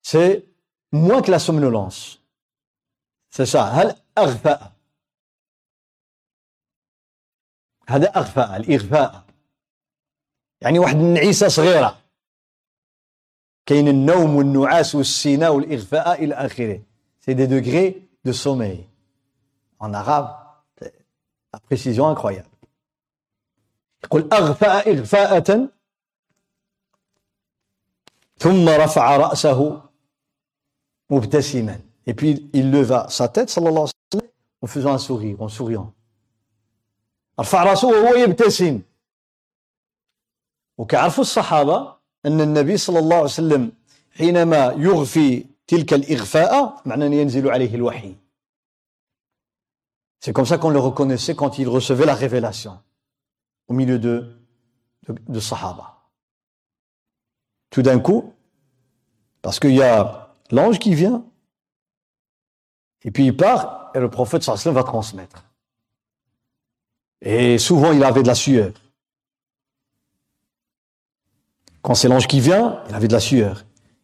c'est 0.02 0.44
moins 0.92 1.22
que 1.22 1.30
c'est 3.34 3.46
ça 3.46 3.64
هل 3.64 3.96
أغفأ؟ 4.18 4.72
هذا 7.88 8.08
أغفأ 8.16 8.56
الإغفاء. 8.56 9.24
يعني 10.60 10.78
واحد 10.78 10.96
النعيسة 10.96 11.48
صغيرة. 11.48 11.98
كاين 13.66 13.88
النوم 13.88 14.36
والنعاس 14.36 14.94
والسيناء 14.94 15.54
والإغفاء 15.54 16.24
إلى 16.24 16.34
آخره. 16.34 16.82
C'est 17.20 17.34
des 17.34 17.46
degrés 17.46 18.08
de 18.24 18.32
sommeil. 18.32 18.86
En 19.80 19.94
arabe, 19.94 20.36
la 21.52 21.60
précision 21.60 22.08
incroyable. 22.08 22.48
يقول 24.04 24.28
أغفأ 24.32 24.90
إغفاءة 24.90 25.68
ثم 28.38 28.68
رفع 28.68 29.16
رأسه 29.16 29.82
مبتسما. 31.10 31.91
et 32.05 32.13
puis 32.13 32.49
il 32.53 32.71
leva 32.71 33.07
sa 33.09 33.27
tête 33.27 33.49
صلى 33.49 33.69
الله 33.69 33.81
عليه 33.81 33.91
وسلم 34.13 34.29
en 34.61 34.67
faisant 34.67 34.93
un 34.93 34.97
sourire 34.97 35.41
en 35.41 35.49
souriant 35.49 35.93
رفع 37.39 37.63
رأسه 37.63 37.87
وهو 37.87 38.15
يبتسم 38.15 38.81
وكعرفوا 40.77 41.23
الصحابة 41.23 41.95
أن 42.25 42.41
النبي 42.41 42.77
صلى 42.77 42.99
الله 42.99 43.15
عليه 43.15 43.25
وسلم 43.25 43.71
حينما 44.11 44.65
يغفي 44.77 45.45
تلك 45.67 45.93
الإغفاء 45.93 46.81
معناه 46.85 47.05
ينزل 47.07 47.49
عليه 47.49 47.75
الوحي 47.75 48.15
C'est 50.19 50.33
comme 50.33 50.45
ça 50.47 50.57
qu'on 50.57 50.71
le 50.71 50.79
reconnaissait 50.79 51.35
quand 51.35 51.59
il 51.59 51.69
recevait 51.69 52.05
la 52.05 52.15
révélation 52.15 52.79
au 53.67 53.73
milieu 53.73 53.99
de, 53.99 54.35
de, 55.07 55.15
de 55.27 55.39
Sahaba. 55.39 55.97
Tout 57.69 57.83
d'un 57.83 57.99
coup, 57.99 58.33
parce 59.43 59.59
qu'il 59.59 59.75
y 59.75 59.83
a 59.83 60.35
l'ange 60.49 60.79
qui 60.79 60.95
vient, 60.95 61.23
et 63.03 63.11
puis 63.11 63.25
il 63.25 63.35
part, 63.35 63.91
et 63.95 63.99
le 63.99 64.09
prophète 64.09 64.43
sallam 64.43 64.75
va 64.75 64.83
transmettre. 64.83 65.45
Et 67.21 67.57
souvent, 67.57 67.91
il 67.91 68.03
avait 68.03 68.21
de 68.21 68.27
la 68.27 68.35
sueur. 68.35 68.71
Quand 71.81 71.95
c'est 71.95 72.07
l'ange 72.07 72.27
qui 72.27 72.39
vient, 72.39 72.83
il 72.89 72.95
avait 72.95 73.07
de 73.07 73.13
la 73.13 73.19
sueur. 73.19 73.63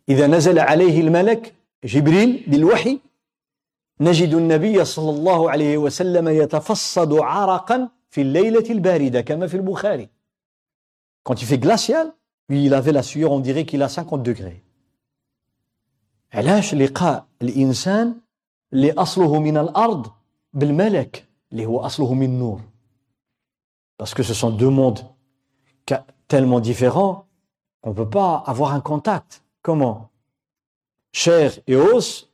إذا 0.09 0.27
نزل 0.27 0.59
عليه 0.59 1.01
الملك 1.01 1.53
جبريل 1.83 2.43
بالوحي 2.47 2.99
نجد 3.99 4.33
النبي 4.33 4.85
صلى 4.85 5.09
الله 5.09 5.51
عليه 5.51 5.77
وسلم 5.77 6.27
يتفصد 6.27 7.13
عرقا 7.13 7.89
في 8.09 8.21
الليلة 8.21 8.65
الباردة 8.69 9.21
كما 9.21 9.47
في 9.47 9.57
البخاري 9.57 10.09
Quand 11.23 11.41
il 11.41 11.45
fait 11.45 11.57
glacial, 11.57 12.13
lui 12.49 12.65
il 12.65 12.73
avait 12.73 12.91
la 12.91 13.01
sueur, 13.01 13.31
on 13.31 13.39
dirait 13.39 13.65
qu'il 13.65 13.81
a 13.81 13.87
50 13.87 14.23
degrés. 14.23 14.61
علاش 16.33 16.75
لقاء 16.75 17.25
الإنسان 17.41 18.15
اللي 18.73 18.91
أصله 18.91 19.39
من 19.39 19.57
الأرض 19.57 20.07
بالملك 20.53 21.25
اللي 21.51 21.65
هو 21.65 21.79
أصله 21.79 22.13
من 22.13 22.39
نور 22.39 22.61
Parce 23.97 24.13
que 24.13 24.23
ce 24.23 24.33
sont 24.33 24.49
deux 24.51 24.69
mondes 24.69 24.99
tellement 26.27 26.59
différents 26.59 27.27
qu'on 27.81 27.91
ne 27.91 27.95
peut 27.95 28.09
pas 28.09 28.43
avoir 28.47 28.73
un 28.73 28.81
contact. 28.81 29.43
Comment 29.61 30.09
chair 31.11 31.59
et 31.67 31.75
os, 31.75 32.29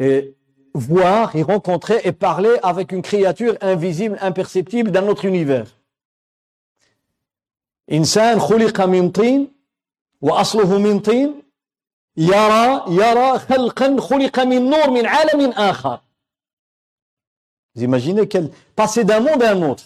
et 0.00 0.34
voir 0.74 1.36
et 1.36 1.42
rencontrer 1.42 2.00
et 2.04 2.12
parler 2.12 2.54
avec 2.62 2.90
une 2.90 3.02
créature 3.02 3.56
invisible, 3.60 4.18
imperceptible 4.20 4.90
d'un 4.90 5.06
autre 5.08 5.24
univers. 5.24 5.68
إنسان 7.92 8.40
خلق 8.40 8.80
من 8.80 9.10
طين 9.10 9.48
وأصله 10.20 10.78
من 10.78 11.00
طين 11.00 11.42
يرى 12.17 12.83
يرى 12.87 13.39
خلقا 13.39 14.01
خلق 14.01 14.39
من 14.39 14.69
نور 14.69 14.89
من 14.89 15.05
عالم 15.05 15.51
آخر. 15.51 15.99
Vous 17.75 17.83
imaginez 17.83 18.27
quel 18.27 18.49
passer 18.75 19.03
d'un 19.03 19.19
monde 19.19 19.43
à 19.43 19.51
un 19.51 19.61
autre. 19.61 19.83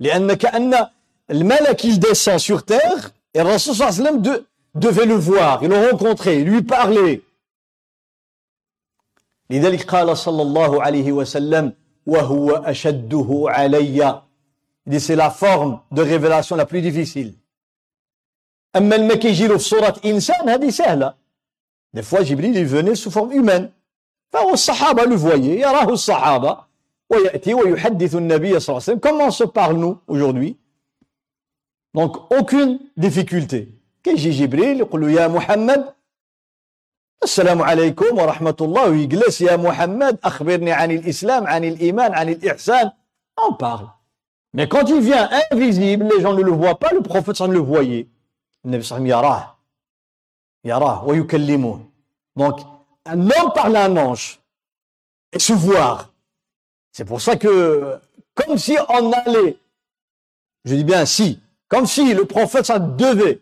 لأن 0.00 0.32
كأن 0.32 0.88
malak 1.30 1.84
il 1.84 1.98
descend 1.98 2.38
sur 2.38 2.64
terre 2.64 3.10
et 3.32 3.38
le 3.38 3.44
Rasul 3.44 3.74
sallam 3.74 4.20
de, 4.20 4.46
devait 4.74 5.06
le 5.06 5.14
voir, 5.14 5.62
il 5.62 5.68
le 5.68 5.90
rencontrer, 5.90 6.44
lui 6.44 6.62
parler. 6.62 7.22
لذلك 9.50 9.84
قال 9.84 10.16
صلى 10.16 10.42
الله 10.42 10.82
عليه 10.82 11.12
وسلم 11.12 11.72
وهو 12.06 12.50
أشده 12.50 13.44
علي 13.46 14.20
Il 14.86 14.90
dit 14.90 15.00
c'est 15.00 15.16
la 15.16 15.30
forme 15.30 15.80
de 15.92 16.02
révélation 16.02 16.56
la 16.56 16.66
plus 16.66 16.82
difficile. 16.82 17.34
أما 18.76 18.94
لما 18.94 19.14
كيجي 19.14 19.46
له 19.46 19.58
في 19.58 19.64
صورة 19.64 20.00
إنسان 20.04 20.48
هذه 20.48 20.70
سهلة. 20.70 21.14
Des 21.94 22.02
fois 22.02 22.22
Jibril 22.22 22.54
il 22.56 22.66
venait 22.66 22.94
sous 22.96 23.10
forme 23.10 23.32
humaine. 23.32 23.70
فهو 24.32 24.52
الصحابة 24.52 25.02
le 25.04 25.14
voyaient, 25.16 25.60
يراه 25.60 25.88
الصحابة 25.90 26.58
ويأتي 27.10 27.54
ويحدث 27.54 28.14
النبي 28.14 28.60
صلى 28.60 28.72
الله 28.76 28.82
عليه 28.88 28.98
وسلم. 28.98 29.00
Comment 29.00 29.26
on 29.26 29.30
se 29.30 29.44
parle 29.44 29.76
nous 29.76 29.98
aujourd'hui 30.08 30.56
Donc 31.94 32.16
aucune 32.32 32.80
difficulté. 32.96 33.68
كيجي 34.04 34.30
جبريل 34.30 34.80
يقول 34.80 35.00
له 35.00 35.10
يا 35.10 35.28
محمد 35.28 35.94
السلام 37.22 37.62
عليكم 37.62 38.18
ورحمة 38.18 38.56
الله 38.60 38.88
ويجلس 38.90 39.40
يا 39.40 39.56
محمد 39.56 40.18
أخبرني 40.24 40.72
عن 40.72 40.90
الإسلام 40.90 41.46
عن 41.46 41.64
الإيمان 41.64 42.14
عن 42.14 42.28
الإحسان 42.28 42.90
on 43.40 43.52
parle 43.54 43.88
mais 44.52 44.68
quand 44.68 44.84
il 44.88 45.00
vient 45.00 45.28
invisible 45.52 46.04
les 46.14 46.20
gens 46.22 46.34
ne 46.34 46.42
le 46.42 46.50
voient 46.52 46.78
pas 46.78 46.92
le 46.92 47.00
prophète 47.00 47.40
le 47.40 47.58
voyait 47.58 48.08
النبي 48.64 48.82
صلى 48.82 48.98
الله 48.98 49.04
عليه 49.04 49.04
وسلم 49.04 49.06
يراه 49.06 49.53
يراه 50.64 51.04
ويكلمه 51.04 51.80
donc 52.36 52.60
un 53.06 53.20
homme 53.30 53.52
parle 53.54 53.76
à 53.76 53.84
un 53.84 53.96
ange 53.96 54.40
et 55.32 55.38
se 55.38 55.52
voir 55.52 56.10
c'est 56.92 57.04
pour 57.04 57.20
ça 57.20 57.36
que 57.36 57.98
comme 58.34 58.56
si 58.58 58.76
on 58.88 59.12
allait 59.12 59.56
je 60.64 60.74
dis 60.74 60.84
bien 60.84 61.04
si 61.06 61.40
comme 61.68 61.86
si 61.86 62.14
le 62.14 62.24
prophète 62.24 62.66
ça 62.66 62.78
devait 62.78 63.40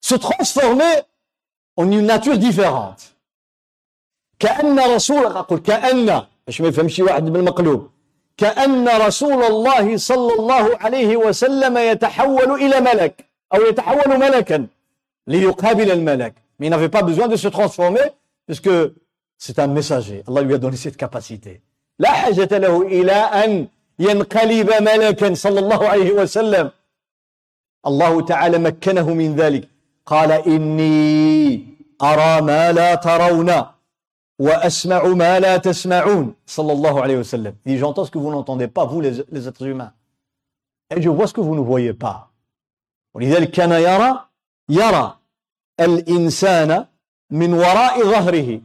se 0.00 0.14
transformer 0.14 0.94
en 1.76 1.90
une 1.90 2.06
nature 2.06 2.38
différente 2.38 3.12
كأن 4.38 4.78
رسول 4.94 5.26
أقول 5.26 5.58
كأن 5.58 6.22
باش 6.46 6.60
ما 6.60 6.68
يفهمش 6.68 6.98
واحد 7.00 7.24
بالمقلوب 7.24 7.90
كأن 8.36 8.88
رسول 8.88 9.42
الله 9.42 9.96
صلى 9.96 10.32
الله 10.38 10.76
عليه 10.78 11.16
وسلم 11.16 11.76
يتحول 11.78 12.50
إلى 12.52 12.80
ملك 12.80 13.24
أو 13.54 13.62
يتحول 13.62 14.18
ملكا 14.20 14.66
mais 15.26 16.66
il 16.66 16.70
n'avait 16.70 16.88
pas 16.88 17.02
besoin 17.02 17.28
de 17.28 17.36
se 17.36 17.48
transformer 17.48 18.00
puisque 18.46 18.70
c'est 19.36 19.58
un 19.58 19.66
messager 19.66 20.22
Allah 20.28 20.42
lui 20.42 20.54
a 20.54 20.58
donné 20.58 20.76
cette 20.76 20.96
capacité 20.96 21.62
لا 21.98 22.10
حاجة 22.12 22.58
له 22.58 22.82
إلى 22.82 23.12
أن 23.12 23.68
ينقلب 23.98 24.70
ملكا 24.82 25.34
صلى 25.34 25.60
الله 25.60 25.88
عليه 25.88 26.10
وسلم 26.12 26.70
الله 27.86 28.20
تعالى 28.20 28.58
مكنه 28.58 29.14
من 29.14 29.36
ذلك 29.36 29.68
قال 30.06 30.32
إني 30.32 31.64
أرى 32.02 32.40
ما 32.42 32.72
لا 32.72 32.94
ترون 32.94 33.50
وأسمع 34.38 35.02
ما 35.06 35.40
لا 35.40 35.56
تسمعون 35.56 36.34
صلى 36.46 36.72
الله 36.72 37.02
عليه 37.02 37.16
وسلم 37.18 37.54
Il 37.64 37.72
dit 37.72 37.78
j'entends 37.78 38.04
ce 38.04 38.10
que 38.10 38.18
vous 38.18 38.30
n'entendez 38.30 38.68
pas 38.68 38.84
vous 38.84 39.00
les, 39.00 39.24
les 39.32 39.48
êtres 39.48 39.66
humains 39.66 39.92
et 40.94 41.00
je 41.00 41.08
vois 41.08 41.26
ce 41.26 41.32
que 41.32 41.40
vous 41.40 41.54
ne 41.54 41.60
voyez 41.60 41.94
pas 41.94 42.30
ولذلك 43.14 43.50
كان 43.50 43.72
يرى 43.72 44.20
يرى 44.68 45.15
الإنسان 45.79 46.85
من 47.31 47.53
وراء 47.53 48.03
ظهره 48.03 48.61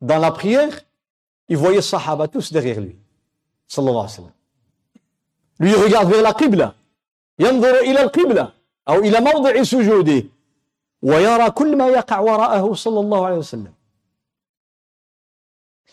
dans 0.00 0.18
la 0.18 0.30
prière 0.30 0.74
il 1.48 1.56
voyait 1.56 1.76
les 1.76 1.82
sahaba 1.82 2.28
tous 2.28 2.52
derrière 2.52 2.80
lui 2.80 2.96
صلى 3.68 3.90
الله 3.90 4.02
عليه 4.02 4.12
وسلم 4.12 4.32
lui 5.60 5.70
il 5.70 5.76
regarde 5.76 6.08
vers 6.10 6.22
la 6.22 6.34
qibla 6.34 6.74
ينظر 7.38 7.78
إلى 7.78 8.02
القبلة 8.02 8.52
أو 8.88 8.98
إلى 8.98 9.20
موضع 9.20 9.62
سجوده 9.62 10.22
ويرى 11.02 11.50
كل 11.50 11.76
ما 11.76 11.88
يقع 11.88 12.20
وراءه 12.20 12.74
صلى 12.74 13.00
الله 13.00 13.26
عليه 13.26 13.36
وسلم 13.38 13.72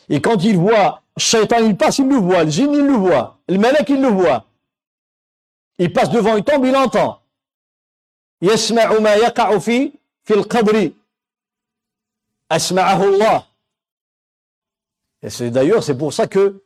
Et 0.10 0.20
quand 0.20 0.44
il 0.44 0.58
voit 0.58 1.02
Shaitan, 1.18 1.60
il 1.66 1.78
passe, 1.78 2.00
il 2.00 2.08
le 2.08 2.16
voit. 2.16 2.44
Le 2.44 2.50
djinn, 2.50 2.74
il 2.74 2.86
le 2.86 2.94
voit. 2.94 3.38
Le 3.48 3.58
malak, 3.58 3.90
il 3.90 4.02
le 4.02 4.10
voit. 4.10 4.46
Il 5.78 5.92
passe 5.94 6.10
devant, 6.10 6.36
il 6.36 6.44
tombe, 6.44 6.66
il 6.66 6.76
entend. 6.76 7.22
يسمع 8.42 9.00
ما 9.00 9.16
يقع 9.16 9.58
في 9.58 9.92
في 10.24 10.34
القبر 10.34 10.92
أسمعه 12.52 13.04
الله 13.04 13.52
Et 15.24 15.30
c'est 15.30 15.52
d'ailleurs, 15.52 15.84
c'est 15.84 15.98
pour 15.98 16.14
ça 16.14 16.26
que 16.26 16.64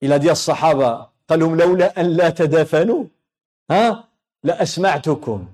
il 0.00 0.12
a 0.12 0.18
dit 0.18 0.30
à 0.30 0.34
Sahaba, 0.34 1.12
قال 1.28 1.40
لهم 1.40 1.56
لولا 1.56 2.00
أن 2.00 2.06
لا 2.06 2.30
تدافنوا 2.30 3.04
ها 3.70 4.08
لأسمعتكم 4.44 5.46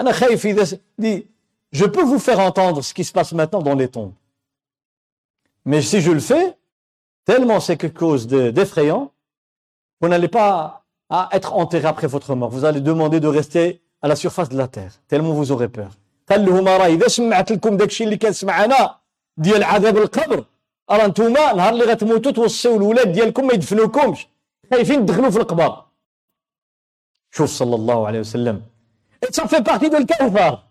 أنا 0.00 0.12
خايف 0.12 0.46
إذا 0.46 0.78
dit 1.00 1.24
Je 1.72 1.84
peux 1.84 2.02
vous 2.02 2.18
faire 2.18 2.40
entendre 2.40 2.82
ce 2.82 2.94
qui 2.94 3.04
se 3.04 3.12
passe 3.12 3.32
maintenant 3.32 3.60
dans 3.60 3.74
les 3.74 3.88
tombes. 3.88 4.14
Mais 5.66 5.82
si 5.82 6.00
je 6.00 6.10
le 6.10 6.20
fais, 6.20 6.56
tellement 7.26 7.60
c'est 7.60 7.76
quelque 7.76 8.00
chose 8.00 8.26
d'effrayant, 8.26 9.12
vous 10.00 10.08
n'allez 10.08 10.28
pas 10.28 10.84
être 11.32 11.52
enterré 11.54 11.86
après 11.86 12.06
votre 12.06 12.34
mort. 12.34 12.50
Vous 12.50 12.64
allez 12.64 12.80
demander 12.80 13.20
de 13.20 13.28
rester 13.28 13.81
à 14.03 14.07
la 14.07 14.15
surface 14.15 14.49
de 14.49 14.57
la 14.57 14.67
terre, 14.67 14.93
tellement 15.07 15.33
vous 15.33 15.51
aurez 15.51 15.69
peur. 15.69 15.91
قال 16.29 16.45
لهم 16.45 16.67
راه 16.67 16.87
إذا 16.87 17.07
سمعت 17.07 17.51
لكم 17.51 17.77
داك 17.77 17.89
الشيء 17.89 18.07
اللي 18.07 18.17
كنسمع 18.17 18.65
أنا 18.65 18.95
ديال 19.37 19.63
عذاب 19.63 19.97
القبر 19.97 20.45
راه 20.89 21.07
نتوما 21.07 21.53
نهار 21.53 21.73
اللي 21.73 21.85
غتموتوا 21.85 22.31
توصيو 22.31 22.75
الولاد 22.75 23.11
ديالكم 23.11 23.47
ما 23.47 23.53
يدفنوكمش. 23.53 24.27
خايفين 24.71 25.05
تدخلوا 25.05 25.29
في 25.29 25.37
القبر؟ 25.37 25.85
شوف 27.31 27.49
صلى 27.49 27.75
الله 27.75 28.07
عليه 28.07 28.19
وسلم. 28.19 28.61
Ça 29.31 29.47
fait 29.47 29.63
partie 29.63 29.89
de 29.89 29.95
الكوثر 29.95 30.63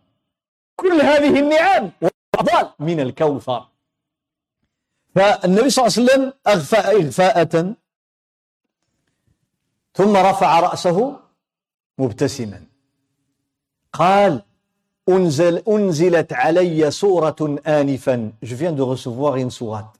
كل 0.76 1.00
هذه 1.00 1.38
النعم 1.38 1.90
وأفضل 2.02 2.68
من 2.78 3.00
الكوثر. 3.00 3.68
فالنبي 5.14 5.70
صلى 5.70 5.86
الله 5.86 5.96
عليه 5.96 6.02
وسلم 6.02 6.32
أغفى 6.46 6.76
إغفاءة 6.76 7.74
ثم 9.94 10.16
رفع 10.16 10.60
رأسه 10.60 11.16
مبتسما. 11.98 12.71
قال 13.92 14.42
أنزل 15.08 15.62
أنزلت 15.68 16.32
علي 16.32 16.90
سورة 16.90 17.58
آنفا. 17.66 18.32
Je 18.42 18.54
viens 18.54 18.72
de 18.72 18.82
recevoir 18.82 19.36
une 19.36 19.50
sourate. 19.50 19.98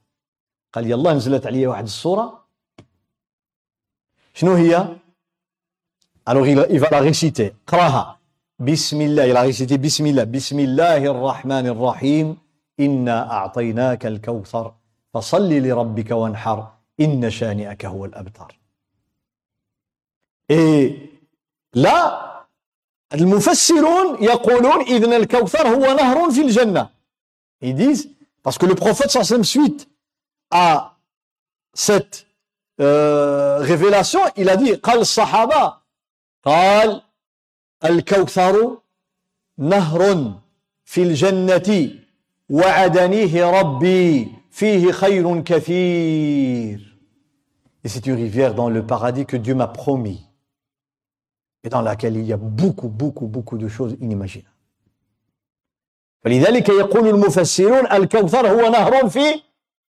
قال 0.73 0.91
يلا 0.91 1.13
نزلت 1.13 1.47
علي 1.47 1.67
واحد 1.67 1.85
السورة. 1.85 2.45
شنو 4.35 4.55
هي؟ 4.55 4.97
Alors 6.27 6.47
il 6.47 6.81
va 6.81 6.89
la 6.91 7.01
réciter. 7.01 7.53
قراها 7.67 8.19
بسم 8.59 9.01
الله. 9.01 9.27
Il 9.27 9.37
récité 9.37 9.79
بسم 9.79 10.07
الله. 10.07 10.25
بسم 10.25 10.59
الله 10.59 11.07
الرحمن 11.07 11.67
الرحيم. 11.67 12.37
إنا 12.81 13.33
أعطيناك 13.33 14.07
الكوثر. 14.07 14.75
فصل 15.15 15.53
لربك 15.53 16.11
وانحر. 16.11 16.73
إن 17.01 17.31
شانئك 17.31 17.85
هو 17.85 18.05
الأبتر. 18.05 18.59
Et 20.49 21.11
là, 21.75 22.32
المفسرون 23.14 24.24
يقولون 24.24 24.82
إذن 24.82 25.14
الكوثر 25.14 25.68
هو 25.68 25.96
نهر 25.96 26.32
في 26.32 26.42
الجنة. 26.42 26.90
Ils 27.62 27.74
disent, 27.74 28.10
parce 28.44 28.58
que 28.58 28.66
le 28.66 28.76
prophète 28.76 29.10
sallam 29.10 29.44
suite 29.44 29.90
à 30.52 30.98
cette 31.74 32.28
euh, 32.80 33.58
révélation, 33.60 34.20
il 34.36 34.50
a 34.50 34.56
dit, 34.56 34.74
قال 34.76 35.00
الصحابة 35.00 35.74
قال 36.44 37.02
الكوثر 37.86 38.78
نهر 39.58 40.34
في 40.86 41.04
الجنة 41.04 41.90
وعدنيه 42.50 43.60
ربي 43.60 44.32
فيه 44.52 44.92
خير 44.92 45.42
كثير 45.42 46.98
Et 47.84 47.90
c'est 47.90 48.06
une 48.08 48.16
rivière 48.16 48.54
dans 48.54 48.70
le 48.70 48.86
paradis 48.86 49.26
que 49.26 49.38
Dieu 49.38 49.56
m'a 49.56 49.68
promis 49.68 50.28
Et 51.65 51.69
dans 51.69 51.83
laquelle 51.83 52.17
il 52.17 52.25
y 52.25 52.33
a 52.33 52.37
beaucoup, 52.37 52.89
beaucoup, 52.89 53.27
beaucoup 53.27 53.59
de 53.59 53.69
choses 53.69 53.97
inimaginables. 54.01 54.49
فلذلك 56.25 56.69
يقول 56.69 57.09
المفسرون 57.09 57.93
الكوثر 57.93 58.47
هو 58.49 58.71
نهر 58.71 59.09
في 59.09 59.43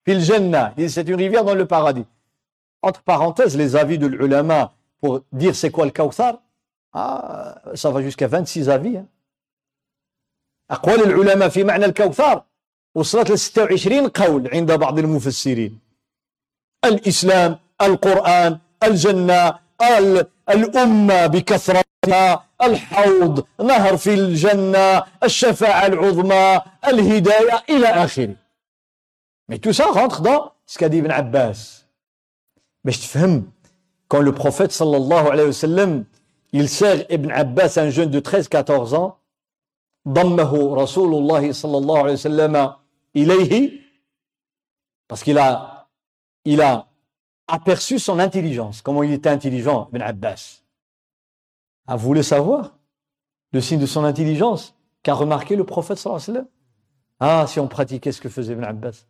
في 0.04 0.12
الجنة. 0.12 0.74
C'est 0.88 1.08
une 1.08 1.14
rivière 1.16 1.44
dans 1.44 1.54
le 1.54 1.66
paradis. 1.66 2.04
Entre 2.82 3.02
parenthèses, 3.02 3.56
les 3.56 3.76
avis 3.76 3.98
de 3.98 4.06
l'ulama 4.06 4.72
pour 5.00 5.20
dire 5.32 5.54
c'est 5.54 5.70
quoi 5.70 5.84
le 5.84 5.90
kawthar, 5.90 6.42
آه 6.94 7.74
ça 7.74 7.90
va 7.90 8.02
jusqu'à 8.02 8.26
26 8.28 8.68
avis 8.68 8.96
hein. 8.96 9.06
أقوال 10.70 11.02
العلماء 11.02 11.48
في 11.48 11.64
معنى 11.64 11.84
الكوثر 11.84 12.42
وصلت 12.94 13.30
ل 13.30 13.38
26 13.38 14.08
قول 14.08 14.48
عند 14.54 14.72
بعض 14.72 14.98
المفسرين 14.98 15.78
الإسلام 16.84 17.58
القرآن 17.82 18.58
الجنة 18.82 19.58
الأمة 20.50 21.26
بكثرتها 21.26 22.44
الحوض 22.62 23.44
نهر 23.60 23.96
في 23.96 24.14
الجنة 24.14 25.02
الشفاعة 25.24 25.86
العظمى 25.86 26.60
الهداية 26.88 27.62
إلى 27.70 27.86
آخره 27.86 28.36
Mais 29.48 29.58
tout 29.58 29.72
ça 29.72 29.86
rentre 29.86 30.22
dans 30.22 30.52
ce 30.66 30.76
qu'a 30.78 30.88
dit 30.88 30.98
Ibn 30.98 31.10
Abbas. 31.10 31.86
Mais 32.84 32.90
je 32.92 33.00
te 33.00 33.40
quand 34.08 34.20
le 34.20 34.32
prophète 34.32 34.72
sallallahu 34.72 35.28
alayhi 35.28 35.46
wa 35.48 35.52
sallam 35.52 36.04
il 36.52 36.68
sert 36.68 37.04
Ibn 37.10 37.30
Abbas, 37.30 37.76
un 37.76 37.90
jeune 37.90 38.10
de 38.10 38.20
13-14 38.20 38.94
ans, 38.94 39.18
ضمه 40.08 40.74
رسول 40.74 41.14
الله 41.14 41.52
صلى 41.52 41.78
الله 41.78 41.98
عليه 41.98 42.12
وسلم 42.12 42.72
إليه 43.16 43.70
parce 45.08 45.22
qu'il 45.22 45.38
a, 45.38 45.88
il 46.44 46.60
a 46.60 46.86
aperçu 47.47 47.99
son 47.99 48.19
intelligence, 48.19 48.81
comment 48.81 49.03
il 49.03 49.11
était 49.13 49.29
intelligent, 49.29 49.89
Ibn 49.91 50.01
Abbas. 50.01 50.61
Ah, 51.87 51.95
vous 51.95 52.05
voulez 52.07 52.23
savoir 52.23 52.71
le 53.51 53.61
signe 53.61 53.79
de 53.79 53.85
son 53.85 54.03
intelligence 54.03 54.73
qu'a 55.03 55.13
remarqué 55.13 55.55
le 55.55 55.65
prophète 55.65 55.97
sallallahu 55.97 56.23
alayhi 56.23 56.31
wa 56.31 56.43
sallam 56.43 56.47
Ah, 57.19 57.47
si 57.47 57.59
on 57.59 57.67
pratiquait 57.67 58.11
ce 58.11 58.21
que 58.21 58.29
faisait 58.29 58.53
Ibn 58.53 58.63
Abbas. 58.63 59.05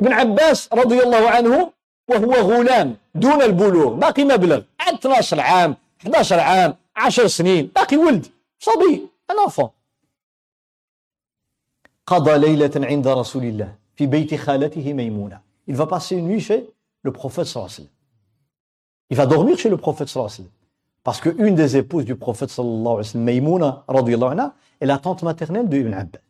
Ibn 0.00 0.12
Abbas, 0.12 0.68
radiyallahu 0.70 1.26
anhu, 1.26 1.72
وهو 2.10 2.32
غلام 2.34 2.96
دون 3.14 3.42
البلوغ 3.42 3.94
باقي 3.94 4.24
ما 4.24 4.36
بلغ 4.36 4.62
12 4.80 5.40
عام 5.40 5.76
11 6.06 6.40
عام 6.40 6.76
10 6.96 7.26
سنين 7.26 7.66
باقي 7.76 7.96
ولد 7.96 8.26
صبي 8.58 9.08
un 9.32 9.48
enfant 9.48 9.68
قضى 12.06 12.38
ليلة 12.38 12.70
عند 12.76 13.08
رسول 13.08 13.44
الله 13.44 13.74
في 13.96 14.06
بيت 14.06 14.34
خالته 14.34 14.92
ميمونة 14.92 15.40
il 15.70 15.76
va 15.76 15.86
passer 15.86 16.16
une 16.16 16.26
nuit 16.26 16.40
chez 16.40 16.64
le 17.04 17.12
prophète 17.12 17.46
sallallahu 17.46 17.72
alayhi 17.72 17.82
wa 17.82 17.88
sallam 17.88 17.96
il 19.10 19.16
va 19.16 19.26
dormir 19.26 19.58
chez 19.58 19.70
le 19.74 19.76
prophète 19.76 20.08
sallallahu 20.08 20.32
alayhi 20.34 20.42
wa 20.42 20.50
sallam 20.50 20.58
parce 21.02 21.20
qu'une 21.20 21.54
des 21.54 21.76
épouses 21.76 22.04
du 22.04 22.16
prophète 22.16 22.50
sallallahu 22.50 22.80
alayhi 22.80 22.96
wa 22.96 23.04
sallam 23.04 23.24
Maïmouna 23.24 23.84
radiyallahu 23.88 24.32
anha 24.32 24.54
est 24.80 24.86
la 24.86 24.98
tante 24.98 25.22
maternelle 25.22 25.68
de 25.68 25.76
Ibn 25.78 25.94
Abbas 25.94 26.20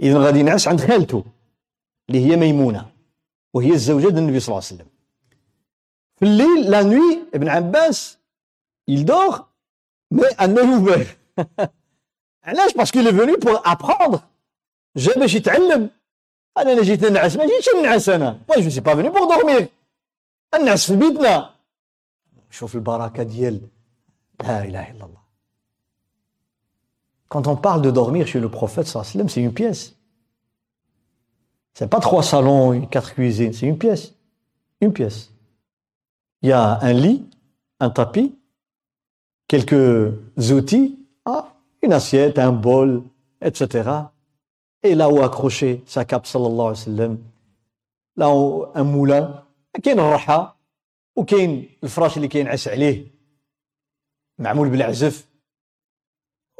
إذن 0.00 0.16
غادي 0.16 0.42
نعس 0.42 0.68
عند 0.68 0.80
خالته 0.80 1.24
اللي 2.08 2.26
هي 2.26 2.36
ميمونة 2.36 2.86
وهي 3.54 3.70
الزوجة 3.72 4.08
النبي 4.08 4.40
صلى 4.40 4.48
الله 4.52 4.64
عليه 4.64 4.74
وسلم 4.74 4.86
في 6.16 6.24
الليل 6.24 6.70
لا 6.70 6.82
نوي 6.82 7.18
ابن 7.34 7.48
عباس 7.48 8.18
il 8.90 9.04
dort 9.04 9.48
mais 10.14 10.34
un 10.38 10.56
œil 10.56 10.68
ouvert 10.78 11.06
علاش 12.42 12.74
باسكو 12.76 12.98
il 12.98 13.06
est 13.06 13.12
venu 13.12 13.38
pour 13.38 13.66
apprendre 13.68 14.18
جا 14.96 15.12
باش 15.14 15.34
يتعلم 15.34 15.90
انا 16.58 16.82
جيت 16.82 17.04
ننعس 17.04 17.36
ما 17.36 17.46
جيتش 17.46 17.68
ننعس 17.80 18.08
انا 18.08 18.38
moi 18.50 18.56
je 18.56 18.68
suis 18.68 18.82
pas 18.82 18.94
venu 18.94 19.10
pour 19.10 19.28
dormir 19.28 19.64
ننعس 20.54 20.86
في 20.86 20.96
بيتنا 20.96 21.50
شوف 22.50 22.74
البركه 22.74 23.22
ديال 23.22 23.60
لا 24.42 24.64
اله 24.64 24.90
الا 24.90 25.04
الله 25.04 25.28
Quand 27.28 27.46
on 27.46 27.56
parle 27.56 27.82
de 27.82 27.90
dormir 27.90 28.26
chez 28.26 28.40
le 28.40 28.48
prophète, 28.48 28.86
c'est 28.86 29.42
une 29.42 29.52
pièce. 29.52 29.96
C'est 31.74 31.88
pas 31.88 32.00
trois 32.00 32.22
salons 32.22 32.72
et 32.72 32.86
quatre 32.86 33.12
cuisines, 33.14 33.52
c'est 33.52 33.66
une 33.66 33.78
pièce. 33.78 34.14
Une 34.80 34.92
pièce. 34.92 35.30
Il 36.42 36.48
y 36.48 36.52
a 36.52 36.78
un 36.80 36.92
lit, 36.92 37.28
un 37.80 37.90
tapis, 37.90 38.34
quelques 39.46 40.12
outils, 40.50 40.98
ah, 41.24 41.52
une 41.82 41.92
assiette, 41.92 42.38
un 42.38 42.52
bol, 42.52 43.02
etc. 43.42 43.90
Et 44.83 44.95
là 44.95 45.09
où 45.09 45.21
accrocher 45.23 45.81
sa 45.85 46.03
cape, 46.05 46.25
sallallahu 46.27 46.67
alayhi 46.71 46.79
wa 46.79 46.85
sallam, 46.91 47.17
là 48.17 48.29
où 48.29 48.65
un 48.75 48.83
moulin, 48.83 49.43
كاين 49.83 49.99
الرحى 49.99 50.53
وكاين 51.15 51.69
الفراش 51.83 52.17
اللي 52.17 52.27
كينعس 52.27 52.67
عليه 52.67 53.07
معمول 54.39 54.69
بالعزف 54.69 55.27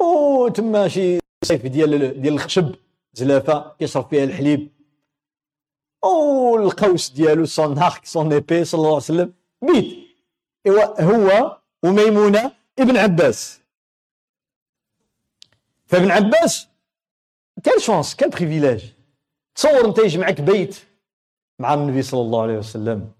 وتما 0.00 0.88
شي 0.88 1.18
صيف 1.44 1.66
ديال 1.66 2.22
ديال 2.22 2.34
الخشب 2.34 2.74
زلافه 3.12 3.74
كيشرب 3.78 4.08
فيها 4.08 4.24
الحليب 4.24 4.70
والقوس 6.04 7.10
ديالو 7.10 7.44
son 7.44 7.78
arc 7.78 8.04
son 8.04 8.32
épée 8.32 8.64
صلى 8.64 8.78
الله 8.78 8.88
عليه 8.88 8.96
وسلم 8.96 9.32
بيت 9.62 9.98
هو 11.00 11.58
وميمونه 11.82 12.52
ابن 12.78 12.96
عباس 12.96 13.60
فابن 15.86 16.10
عباس 16.10 16.68
كان 17.63 17.79
شونس 17.79 18.15
كان 18.15 18.29
بريفيليج 18.29 18.83
تصور 19.55 19.85
انت 19.85 19.97
يجمعك 19.99 20.41
بيت 20.41 20.75
مع 21.59 21.73
النبي 21.73 22.01
صلى 22.01 22.21
الله 22.21 22.41
عليه 22.41 22.57
وسلم 22.57 23.11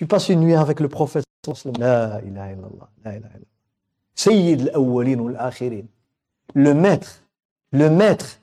Tu 0.00 0.06
passes 0.06 0.28
une 0.28 0.40
nuit 0.40 0.54
avec 0.54 0.78
le 0.80 0.88
prophète 0.88 1.24
صلى 1.46 1.54
الله 1.54 1.58
عليه 1.60 1.60
وسلم 1.60 1.82
لا 1.84 2.18
إله 2.18 2.52
إلا 2.52 2.66
الله 2.66 2.88
لا 3.04 3.10
إله 3.10 3.16
إلا 3.16 3.34
الله 3.36 3.46
سيد 4.14 4.60
الأولين 4.60 5.20
والآخرين 5.20 5.86
le 6.54 6.74
maître 6.74 7.22
le 7.72 7.90
maître 7.90 8.40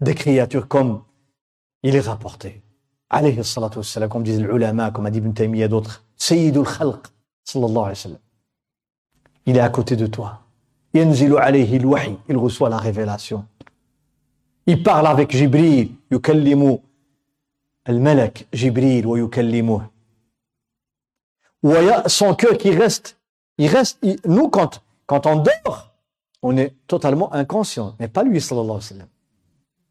des 0.00 0.14
créatures 0.14 0.68
comme 0.68 1.02
il 1.82 1.96
est 1.96 2.06
rapporté 2.08 2.60
عليه 3.10 3.38
الصلاة 3.40 3.70
والسلام 3.76 4.08
comme 4.10 4.22
disent 4.22 4.40
les 4.40 4.48
ulama 4.48 4.90
comme 4.90 5.06
a 5.06 5.10
dit 5.10 5.18
Ibn 5.18 5.32
Taymiyyah 5.32 5.68
d'autres 5.68 6.02
سيد 6.16 6.56
الخلق 6.56 7.12
صلى 7.44 7.66
الله 7.66 7.82
عليه 7.82 7.92
وسلم 7.96 8.18
il 9.46 9.56
est 9.56 9.60
à 9.60 9.68
côté 9.70 9.96
de 9.96 10.06
toi 10.06 10.40
ينزل 10.94 11.38
عليه 11.38 11.76
الوحي 11.76 12.16
il 12.28 12.36
reçoit 12.36 12.68
la 12.68 12.78
révélation 12.78 13.44
il 14.66 14.82
parle 14.82 15.06
avec 15.06 15.30
Jibril 15.36 15.88
يكلم 16.10 16.78
الملك 17.88 18.46
جبريل 18.54 19.06
ويكلمه 19.06 19.86
ويا 21.62 22.08
son 22.08 22.34
cœur 22.34 22.56
qui 22.58 22.70
reste 22.70 23.18
il 23.58 23.68
reste 23.68 23.98
il, 24.02 24.16
nous 24.24 24.48
quand 24.48 24.82
quand 25.06 25.26
on 25.26 25.36
dort 25.36 25.92
on 26.42 26.56
est 26.56 26.72
totalement 26.86 27.32
inconscient 27.34 27.94
mais 27.98 28.08
pas 28.08 28.22
lui 28.22 28.40
sallallahu 28.40 28.70
alayhi 28.70 28.84
wa 28.84 28.92
sallam 28.94 29.08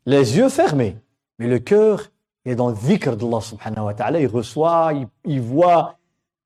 les 0.06 0.38
yeux 0.38 0.50
fermés 0.50 0.96
mais 1.40 1.48
le 1.48 1.60
cœur 1.60 2.10
est 2.46 2.56
dans 2.56 2.70
le 2.70 2.76
dhikr 2.76 3.16
d'Allah 3.18 3.42
subhanahu 3.42 3.86
wa 3.86 3.94
ta'ala 3.94 4.20
il 4.20 4.28
reçoit 4.28 4.94
il, 4.94 5.08
il 5.26 5.42
voit 5.42 5.98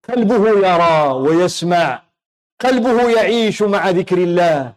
قلبه 0.10 0.50
يرى 0.50 1.12
ويسمع 1.14 2.04
قلبه 2.60 3.10
يعيش 3.10 3.62
مع 3.62 3.90
ذكر 3.90 4.18
الله 4.18 4.74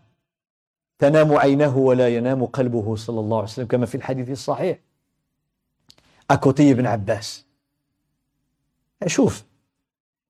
تنام 1.03 1.33
عينه 1.33 1.77
ولا 1.77 2.07
ينام 2.09 2.45
قلبه 2.45 2.95
صلى 2.95 3.19
الله 3.19 3.37
عليه 3.37 3.47
وسلم 3.47 3.67
كما 3.67 3.85
في 3.85 3.95
الحديث 3.95 4.29
الصحيح. 4.29 4.77
à 6.33 6.37
côté 6.37 6.61
ابن 6.61 6.85
عباس. 6.85 7.45
شوف 9.07 9.43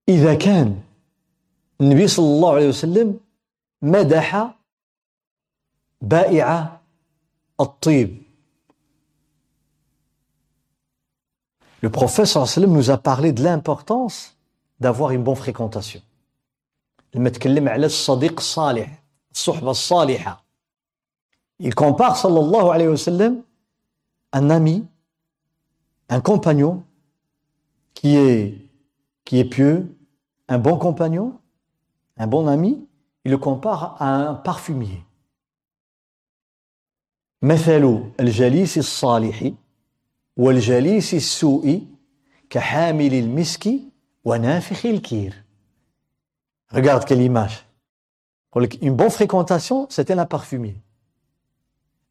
إذا 0.10 0.36
كان 0.36 0.82
النبي 1.82 2.08
صلى 2.08 2.26
الله 2.26 2.54
عليه 2.56 2.68
وسلم 2.68 3.20
مدح 3.82 4.56
بائع 6.02 6.80
الطيب. 7.62 8.24
Le 11.84 11.90
prophète 11.90 12.24
صلى 12.24 12.44
الله 12.44 12.54
عليه 12.54 12.60
وسلم 12.68 12.74
nous 12.74 12.90
a 12.90 12.98
parlé 12.98 13.32
de 13.32 13.44
l'importance 13.44 14.36
d'avoir 14.80 15.12
une 15.12 15.24
bonne 15.24 15.36
fréquentation. 15.36 16.02
لما 17.16 17.30
تكلم 17.30 17.70
على 17.70 17.86
الصديق 17.86 18.34
الصالح 18.38 19.04
الصحبة 19.32 19.72
الصالحة. 19.72 20.43
Il 21.61 21.75
compare 21.75 22.17
صلى 22.17 22.41
الله 22.41 22.73
عليه 22.73 22.89
وسلم 22.89 23.43
un 24.33 24.51
ami, 24.51 24.85
un 26.09 26.21
compagnon 26.21 26.85
qui 27.95 28.17
est, 28.17 28.59
qui 29.25 29.39
est 29.41 29.45
pieux, 29.45 29.97
un 30.49 30.59
bon 30.59 30.77
compagnon, 30.77 31.39
un 32.17 32.27
bon 32.27 32.47
ami, 32.47 32.87
il 33.25 33.31
le 33.31 33.39
compare 33.39 33.97
à 34.01 34.15
un 34.15 34.35
parfumier. 34.35 35.05
مثل 37.43 38.13
الجليس 38.21 38.79
الصالح 38.79 39.53
والجليس 40.37 41.15
السوء 41.15 41.81
كحامل 42.51 43.15
المسك 43.15 43.69
ونافخ 44.25 44.87
الكير 44.87 45.45
Regarde 46.71 47.07
quelle 47.07 47.23
image. 47.23 47.65
Une 48.83 48.95
bonne 48.95 49.11
fréquentation, 49.11 49.87
c'était 49.89 50.19
un 50.19 50.27
parfumier. 50.27 50.77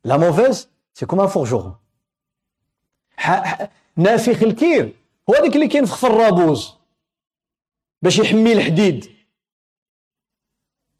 La 0.05 0.19
mauvaise, 0.19 0.69
c'est 0.95 1.07
comme 1.07 1.21
un 1.21 1.29
forgeron. 1.29 1.77
نافخ 3.97 4.43
الكير 4.43 4.95
هو 5.31 5.35
هذاك 5.35 5.55
اللي 5.55 5.69
كينفخ 5.69 5.97
في 5.97 6.07
الرابوز 6.07 6.75
باش 8.03 8.19
يحمي 8.19 8.53
الحديد 8.53 9.11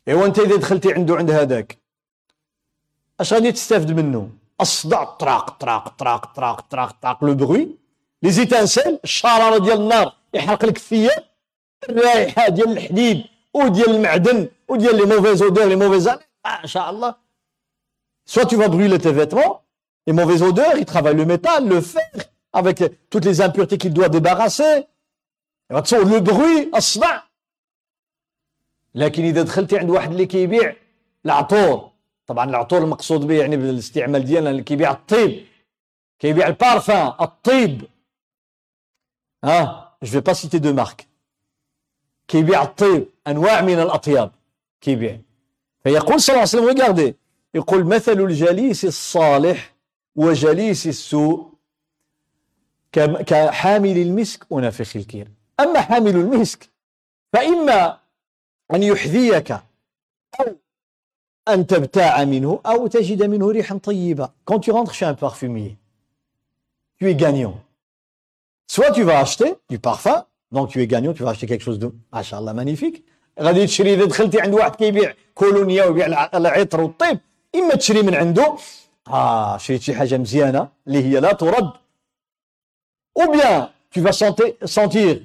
ايوا 0.09 0.27
انت 0.27 0.39
اذا 0.39 0.57
دخلتي 0.57 0.93
عنده 0.93 1.17
عند 1.17 1.31
هذاك 1.31 1.79
اش 3.21 3.33
غادي 3.33 3.53
تستافد 3.53 3.91
منه 3.91 4.31
الصداع 4.61 5.05
طراق 5.05 5.51
طراق 5.51 5.89
طراق 5.89 6.35
طراق 6.35 6.61
طراق 6.61 6.91
طراق 7.03 7.25
لو 7.25 7.35
بروي 7.35 7.77
لي 8.23 8.31
زيتانسيل 8.31 8.99
الشراره 9.05 9.59
ديال 9.59 9.81
النار 9.81 10.13
يحرق 10.35 10.65
لك 10.65 10.77
الثياب 10.77 11.25
الرائحه 11.89 12.49
ديال 12.49 12.73
الحديد 12.79 13.25
وديال 13.55 13.91
المعدن 13.91 14.49
وديال 14.69 14.97
les 14.97 15.17
mauvaises 15.17 15.43
odeurs 15.43 15.65
les 15.65 15.77
mauvaises 15.77 16.09
ان 16.09 16.67
شاء 16.67 16.91
الله 16.91 17.15
soit 18.26 18.46
tu 18.46 18.56
vas 18.56 18.68
brûler 18.68 19.00
tes 19.00 19.12
vêtements 19.12 19.62
les 20.08 20.14
mauvaises 20.14 20.44
odeurs 20.44 20.78
il 20.78 20.86
travaille 20.86 21.16
le 21.16 21.26
métal 21.26 21.68
le 21.68 21.82
fer 21.82 22.12
avec 22.54 22.78
toutes 23.10 23.26
les 23.26 23.42
impuretés 23.42 23.78
qu'il 23.78 23.94
doit 23.94 24.10
débarrasser 24.10 24.88
غتصور 25.72 26.10
لو 26.10 26.20
بروي 26.20 26.72
الصداع 26.76 27.24
لكن 28.96 29.24
اذا 29.24 29.42
دخلتي 29.42 29.78
عند 29.80 29.90
واحد 29.90 30.12
اللي 30.12 30.26
كيبيع 30.26 30.76
العطور 31.26 31.92
طبعا 32.28 32.50
العطور 32.50 32.84
المقصود 32.84 33.28
به 33.28 33.40
يعني 33.40 33.58
بالاستعمال 33.58 34.26
ديالنا 34.26 34.50
اللي 34.50 34.64
كيبيع 34.64 34.92
الطيب 34.92 35.46
كيبيع 36.20 36.48
البارفان 36.48 37.14
الطيب 37.22 37.84
ها 39.44 39.94
جو 40.04 40.12
في 40.12 40.20
با 40.20 40.34
سيتي 40.34 40.60
دو 40.60 40.74
مارك 40.74 41.08
كيبيع 42.28 42.62
الطيب 42.64 43.08
أنواع 43.28 43.62
من 43.62 43.80
الأطياب 43.80 44.32
كيبيع 44.82 45.20
فيقول 45.84 46.22
صلى 46.22 46.34
الله 46.36 46.48
عليه 46.48 46.62
وسلم 46.62 46.70
regardez 46.78 47.14
يقول 47.55 47.85
مثل 47.85 48.21
الجليس 48.21 48.85
الصالح 48.85 49.75
وجليس 50.17 50.87
السوء. 50.87 51.53
كحامل 53.27 53.97
المسك 53.99 54.47
ونافخ 54.51 54.97
الكير 54.97 55.29
أما 55.61 55.81
حامل 55.81 56.17
المسك 56.17 56.69
فإما 57.33 57.99
أن 58.75 58.83
يحذيك 58.83 59.53
أو 60.41 60.57
أن 61.49 61.67
تبتاع 61.67 62.25
منه 62.25 62.61
أو 62.67 62.87
تجد 62.87 63.23
منه 63.23 63.51
ريحا 63.51 63.79
طيبة. 63.79 64.31
Quand 64.45 64.59
tu 64.59 64.71
rentres 64.71 64.95
chez 64.95 65.07
un 65.07 65.15
parfumier 65.15 65.77
tu 66.99 67.09
es 67.09 67.15
gagnant. 67.15 67.59
Soit 68.67 68.91
tu 68.91 69.05
vas 69.05 69.21
acheter 69.21 69.55
du 69.71 69.79
parfum 69.79 70.25
donc 70.51 70.69
tu 70.69 70.83
es 70.83 70.87
gagnant 70.87 71.15
tu 71.15 71.23
vas 71.23 71.31
acheter 71.31 71.47
quelque 71.47 71.65
chose 71.65 71.79
de 71.79 71.91
machallah 72.13 72.53
magnifique. 72.53 73.05
غادي 73.41 73.67
تشري 73.67 73.95
اذا 73.95 74.05
دخلتي 74.05 74.41
عند 74.41 74.55
واحد 74.55 74.77
كيبيع 74.77 75.15
كولونيا 75.35 75.85
ويبيع 75.85 76.07
العطر 76.35 76.81
والطيب. 76.81 77.19
إما 77.57 77.75
تشري 77.75 78.03
من 78.03 78.15
عنده. 78.15 78.57
آه 79.09 79.59
شريت 79.59 79.83
شي 79.83 79.95
حاجة 79.95 80.19
مزيانة 80.19 80.69
اللي 80.87 81.05
هي 81.05 81.21
لا 81.21 81.33
ترد. 81.33 81.71
Ou 83.19 83.33
bien 83.33 83.71
tu 83.91 84.01
vas 84.01 84.13
sentir 84.65 85.21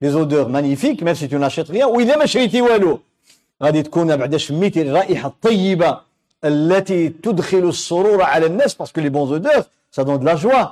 des 0.00 0.14
odeurs 0.14 0.48
magnifiques 0.48 1.02
même 1.02 1.16
si 1.16 1.28
tu 1.28 1.36
n'achètes 1.36 1.70
rien 1.70 1.86
واذا 1.86 2.16
ما 2.16 2.26
شريتي 2.26 2.62
والو. 2.62 3.00
غادي 3.62 3.82
تكون 3.82 4.16
بعدا 4.16 4.38
شميتي 4.38 4.82
الرائحة 4.82 5.28
الطيبة 5.28 6.00
التي 6.44 7.08
تدخل 7.08 7.68
السرور 7.68 8.22
على 8.22 8.46
الناس 8.46 8.74
parce 8.74 8.90
que 8.90 9.00
les 9.00 9.08
bonnes 9.08 9.28
odeurs 9.28 10.02
ça 10.02 10.07
donne 10.07 10.18
de 10.18 10.24
la 10.24 10.34
joie 10.34 10.62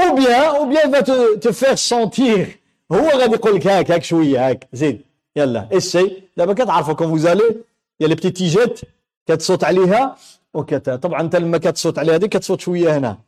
ou 0.00 0.14
bien 0.14 0.44
ou 0.44 0.68
bien 0.68 0.92
va 0.92 1.02
te, 1.02 1.38
te 1.38 1.52
faire 1.52 1.78
sentir. 1.78 2.46
هو 2.92 3.08
غادي 3.08 3.34
يقول 3.34 3.54
لك 3.54 3.66
هاك 3.66 3.90
هاك 3.90 4.04
شوية 4.04 4.48
هاك. 4.48 4.68
زيد 4.72 5.00
يلا 5.36 5.68
اسي 5.72 6.22
دابا 6.36 6.52
كتعرفوا 6.52 6.94
quand 6.94 7.08
vous 7.08 7.29
allez 7.29 7.56
y 8.00 8.08
a 8.08 8.10
les 8.10 8.14
petites 8.14 8.30
tige 8.30 8.70
ات 8.70 8.80
كتصوت 9.26 9.64
عليها؟ 9.64 10.16
وكت 10.54 10.90
طبعا 10.90 11.20
انت 11.20 11.36
لما 11.36 11.58
كتصوت 11.58 11.98
عليها 11.98 12.14
هذه 12.14 12.26
كتصوت 12.26 12.60
شوية 12.60 12.98
هنا. 12.98 13.18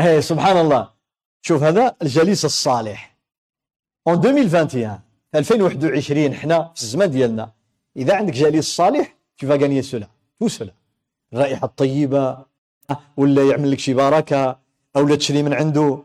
إيه 0.00 0.20
سبحان 0.20 0.56
الله. 0.56 0.90
شوف 1.42 1.62
هذا 1.62 1.96
الجليس 2.02 2.44
الصالح. 2.44 3.18
en 4.08 4.14
2021 4.14 5.00
2021 5.34 6.34
حنا 6.34 6.72
في 6.74 6.82
الزمان 6.82 7.10
ديالنا. 7.10 7.52
إذا 7.96 8.14
عندك 8.16 8.32
جليس 8.32 8.64
صالح 8.76 9.22
tu 9.42 9.46
vas 9.46 9.58
cela. 9.82 10.08
Tout 10.38 10.48
cela. 10.48 10.72
الرائحة 11.32 11.64
الطيبة 11.64 12.38
ولا 13.16 13.48
يعمل 13.48 13.70
لك 13.70 13.78
شي 13.78 13.94
بركة 13.94 14.58
أو 14.96 15.14
تشري 15.14 15.42
من 15.42 15.54
عنده. 15.54 16.02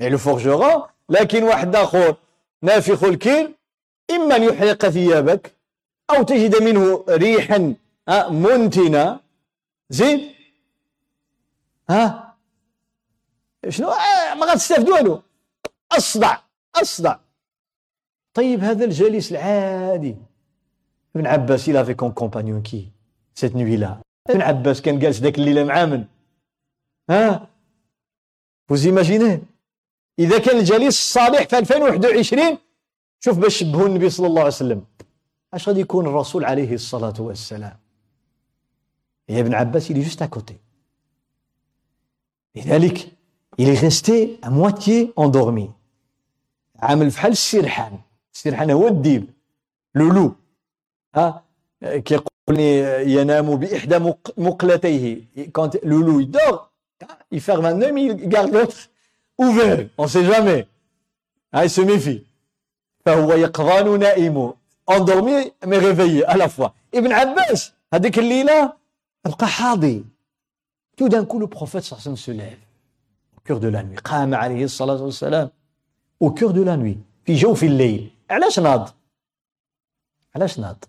لو 0.00 0.18
فورجورون 0.18 0.82
لكن 1.08 1.42
واحد 1.42 1.76
آخر 1.76 2.16
نافخ 2.62 3.04
الكير 3.04 3.50
إما 4.10 4.36
أن 4.36 4.42
يحرق 4.42 4.88
ثيابك 4.88 5.59
أو 6.16 6.22
تجد 6.22 6.62
منه 6.62 7.04
ريحا 7.08 7.74
منتنة. 8.30 9.20
زين؟ 9.90 10.34
ها؟ 11.90 12.34
شنو؟ 13.68 13.88
ما 14.38 14.46
غتستافدوا 14.46 14.94
والو 14.94 15.22
أصدع 15.92 16.38
أصدع. 16.74 17.16
طيب 18.34 18.60
هذا 18.60 18.84
الجليس 18.84 19.32
العادي. 19.32 20.16
ابن 21.16 21.26
عباس 21.26 21.68
il 21.68 21.76
avait 21.76 21.94
comme 21.94 22.14
compagnon 22.14 22.60
qui 22.62 22.90
cette 23.34 23.54
nuit 23.54 23.76
là 23.76 24.00
ابن 24.30 24.42
عباس 24.42 24.82
كان 24.82 24.98
جالس 24.98 25.20
ذاك 25.20 25.38
الليلة 25.38 25.64
مع 25.64 25.84
من؟ 25.84 26.04
ها؟ 27.10 27.48
Imaginez 28.72 29.38
إذا 30.18 30.38
كان 30.38 30.58
الجليس 30.58 30.98
الصالح 30.98 31.42
في 31.48 31.58
2021 31.58 32.58
شوف 33.20 33.38
باش 33.38 33.56
شبهوا 33.56 33.86
النبي 33.86 34.10
صلى 34.10 34.26
الله 34.26 34.40
عليه 34.40 34.50
وسلم. 34.50 34.84
اش 35.54 35.68
غادي 35.68 35.80
يكون 35.80 36.06
الرسول 36.06 36.44
عليه 36.44 36.74
الصلاة 36.74 37.14
والسلام. 37.18 37.76
يا 39.28 39.40
ابن 39.40 39.54
عباس 39.54 39.92
juste 39.92 40.22
à 40.22 40.28
côté. 40.28 40.54
لذلك 42.56 43.12
il 43.58 43.68
est 43.68 43.78
resté 43.78 44.38
à 44.42 44.50
moitié 44.50 45.12
عامل 46.78 47.08
بحال 47.08 47.32
السرحان. 47.32 47.98
السرحان 48.34 48.70
هو 48.70 48.88
الديب. 48.88 49.30
لولو 49.94 50.34
ها؟ 51.14 51.44
كيقول 51.82 52.60
ينام 53.08 53.56
بإحدى 53.56 54.14
مقلتيه. 54.38 55.24
كونت 55.52 55.84
لولو 55.84 56.20
يدور 56.20 56.70
il 57.32 57.40
ferme 57.40 57.64
un 57.64 57.80
œil 57.80 57.98
il 57.98 58.28
garde 58.28 58.52
l'autre 58.52 58.90
ouvert. 59.38 59.88
On 59.98 60.06
sait 60.06 60.24
فهو 63.06 63.32
يقظان 63.32 63.98
نائم. 63.98 64.54
Mais 65.66 65.78
réveillé 65.78 66.24
à 66.24 66.36
la 66.36 66.48
fois. 66.48 66.72
ابن 66.94 67.12
عباس 67.12 67.72
هذيك 67.94 68.18
الليلة 68.18 68.72
بقى 69.24 69.46
حاضي. 69.46 70.04
Tout 70.96 71.08
d'un 71.08 71.24
coup 71.24 71.38
le 71.38 71.46
prophète 71.46 71.82
صلى 71.82 71.98
الله 71.98 72.02
عليه 72.06 72.12
وسلم 72.12 72.16
se 72.16 72.30
lève. 72.30 72.58
De 73.50 73.68
la 73.68 73.82
nuit. 73.82 74.00
قام 74.04 74.34
عليه 74.34 74.64
الصلاة 74.64 75.02
والسلام. 75.02 75.50
Au 76.24 76.30
cœur 76.30 76.52
de 76.52 76.62
la 76.62 76.76
nuit. 76.76 76.98
في 77.24 77.34
جوف 77.34 77.64
الليل 77.64 78.10
علاش 78.30 78.58
ناض 78.58 78.90
علاش 80.36 80.58
ناض 80.58 80.84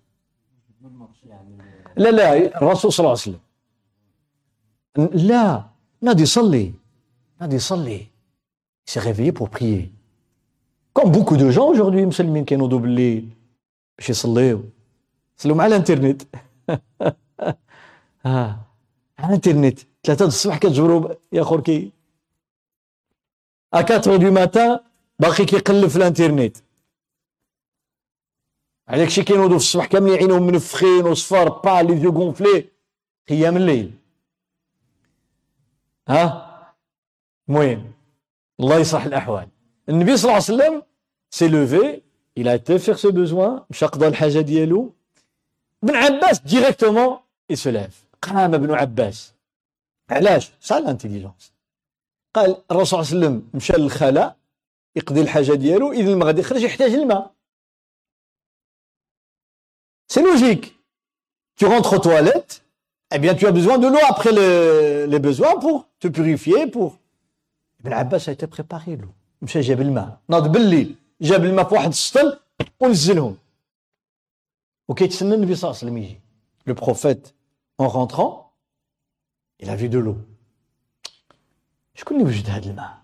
لا 1.97 2.11
لا 2.11 2.57
الرسول 2.57 2.93
صلى 2.93 2.99
الله 3.03 3.17
عليه 3.21 3.21
وسلم. 3.21 3.39
لا 5.27 5.63
ناض 6.01 6.19
يصلي 6.19 6.73
ناض 7.41 7.53
يصلي 7.53 8.07
s'est 8.89 8.99
réveillé 8.99 9.31
pour 9.31 9.49
prier. 9.49 9.91
Comme 10.93 11.11
beaucoup 11.11 11.37
de 11.37 11.49
gens 11.49 11.67
aujourd'hui 11.69 12.05
مسلمين 12.05 12.45
كينوضوا 12.45 12.79
بالليل 12.79 13.29
باش 14.01 14.09
يصليو 14.09 14.63
يصليو 15.39 15.55
مع 15.55 15.65
الانترنت. 15.65 16.21
ها 18.25 18.65
على 19.19 19.27
الانترنت. 19.27 19.79
ثلاثة 20.03 20.25
الصباح 20.25 20.57
كتجبروا 20.57 21.13
jusqu'à 21.31 23.77
4 23.77 24.17
du 24.17 24.31
matin 24.31 24.79
باقي 25.19 25.45
كيقلب 25.45 25.87
في 25.87 25.95
الانترنت. 25.95 26.57
عليك 28.87 29.09
شي 29.09 29.23
كينوضوا 29.23 29.57
في 29.57 29.63
الصباح 29.63 29.85
كاملين 29.85 30.17
عينهم 30.17 30.43
منفخين 30.43 31.05
وصفار 31.05 31.49
pas 31.49 31.81
les 31.81 31.99
yeux 31.99 32.11
gonflés 32.11 32.69
قيام 33.29 33.57
الليل. 33.57 33.93
ها؟ 36.09 36.47
المهم 37.49 37.91
الله 38.59 38.79
يصلح 38.79 39.05
الأحوال. 39.05 39.47
النبي 39.89 40.17
صلى 40.17 40.23
الله 40.23 40.33
عليه 40.33 40.43
وسلم 40.43 40.83
سي 41.29 41.47
لوفي 41.47 42.01
il 42.36 42.48
a 42.48 42.54
été 42.54 42.78
faire 42.78 42.98
ses 42.98 43.12
besoins 43.12 43.64
مشى 43.70 43.86
قضى 43.86 44.06
الحاجه 44.06 44.40
ديالو 44.40 44.92
ابن 45.84 45.96
عباس 45.96 46.38
ديريكتومون 46.40 47.18
il 47.52 47.56
se 47.56 47.68
lève 47.68 47.94
قام 48.22 48.54
ابن 48.54 48.74
عباس 48.74 49.34
علاش 50.10 50.50
سا 50.60 50.80
لانتيليجونس 50.80 51.52
قال 52.34 52.56
الرسول 52.70 53.04
صلى 53.06 53.12
الله 53.12 53.26
عليه 53.26 53.36
وسلم 53.36 53.48
مشى 53.54 53.72
للخلاء 53.72 54.36
يقضي 54.96 55.20
الحاجه 55.20 55.52
ديالو 55.52 55.92
اذا 55.92 56.14
ما 56.14 56.26
غادي 56.26 56.40
يخرج 56.40 56.62
يحتاج 56.62 56.94
الماء 56.94 57.36
C'est 60.08 60.22
logique. 60.22 60.66
Tu 61.56 61.64
rentres 61.66 61.94
aux 61.94 61.98
toilettes, 61.98 62.62
eh 63.14 63.18
bien, 63.18 63.34
tu 63.34 63.44
as 63.46 63.52
besoin 63.52 63.76
de 63.78 63.88
l'eau 63.88 64.04
après 64.08 64.32
le, 64.32 65.06
les 65.12 65.18
besoins 65.18 65.56
pour 65.58 65.88
te 65.98 66.08
purifier, 66.08 66.66
pour... 66.68 66.98
Ibn 67.80 67.92
Abbas 67.92 68.24
a 68.28 68.32
été 68.32 68.46
préparé, 68.46 68.96
l'eau. 68.96 69.12
مشى 69.42 69.60
جاب 69.60 69.80
الماء 69.80 70.18
ناض 70.28 70.52
بالليل 70.52 70.94
جاب 71.20 71.44
الماء 71.44 71.68
في 71.68 71.74
واحد 71.74 71.88
السطل 71.88 72.38
ونزلهم 72.80 73.36
وكيتسنى 74.88 75.34
النبي 75.34 75.54
صلى 75.54 75.70
الله 75.70 75.80
عليه 75.80 75.90
وسلم 75.90 75.98
يجي 75.98 76.20
لو 76.66 76.74
بروفيت 76.74 77.28
en 77.82 77.88
rentrant 77.88 78.52
il 79.62 79.70
a 79.70 79.76
vu 79.76 79.88
de 79.88 79.98
l'eau 79.98 80.16
شكون 81.94 82.16
اللي 82.16 82.28
وجد 82.28 82.50
هذا 82.50 82.70
الماء 82.70 82.98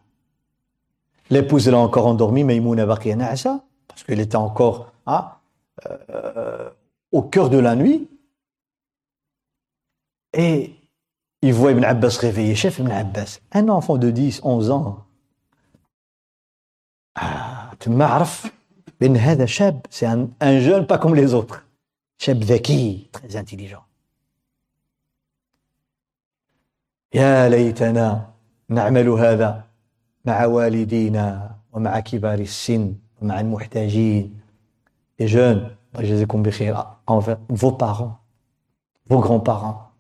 l'épouse 1.31 1.67
elle 1.67 1.75
a 1.75 1.79
encore 1.79 2.07
endormi 2.07 2.45
ميمونه 2.45 2.85
باقيه 2.85 3.15
ناعسه 3.15 3.61
parce 3.89 4.05
qu'elle 4.05 4.21
était 4.21 4.37
encore 4.37 4.93
ah, 5.07 5.41
euh, 5.87 6.71
au 7.13 7.23
cœur 7.23 7.51
de 7.51 7.59
la 7.59 7.75
nuit 7.75 8.09
et 10.33 10.75
il 11.43 11.53
voit 11.53 11.73
Ibn 11.73 11.85
Abbas 11.85 12.19
réveillé, 12.21 12.55
chef 12.55 12.79
Ibn 12.79 12.91
Abbas, 12.91 13.41
un 13.53 13.69
enfant 13.69 13.99
de 13.99 14.11
10, 14.11 14.41
11 14.45 14.71
ans. 14.71 15.05
Ah, 17.17 17.46
tu 17.79 17.91
m'arraf, 17.91 18.51
Ben 19.01 19.17
Hada 19.17 19.47
Shab, 19.47 19.81
c'est 19.91 20.07
un, 20.07 20.29
un, 20.41 20.61
jeune 20.61 20.87
pas 20.87 20.99
comme 20.99 21.15
les 21.15 21.35
autres. 21.35 21.65
Shab 22.19 22.39
Dhaki, 22.39 23.09
très 23.13 23.37
intelligent. 23.37 23.85
يا 27.15 27.49
ليتنا 27.49 28.31
نعمل 28.69 29.09
هذا 29.09 29.65
مع 30.25 30.45
والدينا 30.45 31.57
ومع 31.73 32.01
كبار 32.01 32.39
السن 32.39 32.95
ومع 33.21 33.41
المحتاجين 33.41 34.43
les 35.19 35.29
jeunes 35.29 35.71
envers 37.07 37.39
vos 37.49 37.73
parents, 37.73 38.17
vos 39.09 39.21
grands-parents, 39.21 39.91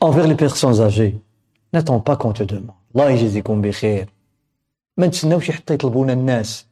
envers 0.00 0.26
les 0.26 0.36
personnes 0.36 0.80
âgées. 0.80 1.20
N'attends 1.72 2.00
pas 2.00 2.16
qu'on 2.16 2.32
te 2.32 2.44
demande. 2.44 2.76
الله 2.94 3.10
يجزيكم 3.10 3.62
بخير 3.62 4.08
ما 4.97 5.07
نتسناوش 5.07 5.51
حتى 5.51 5.73
يطلبونا 5.73 6.13
الناس. 6.13 6.65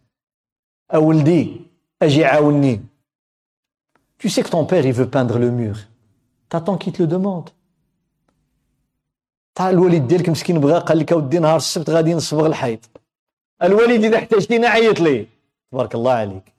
أولدي 0.93 1.61
أجي 2.01 2.25
عاوني. 2.25 2.81
Tu 4.17 4.29
sais 4.29 4.43
que 4.43 4.49
ton 4.49 4.65
père, 4.65 4.85
il 4.85 4.93
veut 4.93 5.09
peindre 5.09 5.37
le 5.37 5.51
mur. 5.51 5.77
T'attends 6.49 6.77
qu'il 6.77 6.93
te 6.93 7.01
le 7.03 7.07
demande. 7.07 7.49
تاع 9.55 9.69
الوالد 9.69 10.07
ديالك 10.07 10.29
مسكين 10.29 10.59
بغى 10.59 10.79
قال 10.79 10.97
لك 10.97 11.13
أودي 11.13 11.39
نهار 11.39 11.55
السبت 11.55 11.89
غادي 11.89 12.13
نصبغ 12.13 12.45
الحيط. 12.45 12.79
الوالد 13.63 14.03
إذا 14.03 14.17
احتاجتيني 14.17 14.67
عيط 14.67 14.99
لي 14.99 15.27
تبارك 15.71 15.95
الله 15.95 16.11
عليك. 16.11 16.53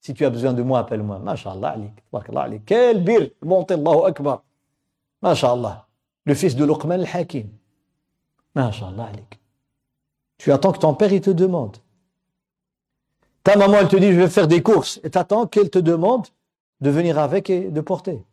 si 0.00 0.12
tu 0.12 0.30
as 0.30 0.56
besoin 0.56 0.64
de 0.64 0.78
moi 0.78 1.02
appelle-moi 1.02 1.18
ما 1.18 1.34
شاء 1.34 1.54
الله 1.54 1.68
عليك. 1.68 2.02
تبارك 2.10 2.28
الله 2.30 2.42
عليك. 2.42 2.64
quelle 2.64 3.00
pure 3.00 3.32
bonté 3.42 3.74
الله 3.74 4.08
اكبر 4.08 4.38
ما 5.22 5.34
شاء 5.34 5.54
الله. 5.54 5.82
le 6.26 6.34
fils 6.34 6.54
de 6.54 6.64
لقمان 6.66 7.00
الحكيم. 7.00 7.58
ما 8.54 8.70
شاء 8.70 8.88
الله 8.88 9.04
عليك. 9.04 9.38
Tu 10.38 10.52
attends 10.52 10.72
que 10.72 10.78
ton 10.78 10.94
père, 10.94 11.12
il 11.12 11.20
te 11.20 11.30
demande. 11.30 11.76
Ta 13.42 13.56
maman, 13.56 13.78
elle 13.80 13.88
te 13.88 13.96
dit, 13.96 14.12
je 14.12 14.20
vais 14.20 14.28
faire 14.28 14.48
des 14.48 14.62
courses. 14.62 15.00
Et 15.02 15.10
t'attends 15.10 15.46
qu'elle 15.46 15.70
te 15.70 15.78
demande 15.78 16.26
de 16.80 16.90
venir 16.90 17.18
avec 17.18 17.50
et 17.50 17.70
de 17.70 17.80
porter. 17.80 18.24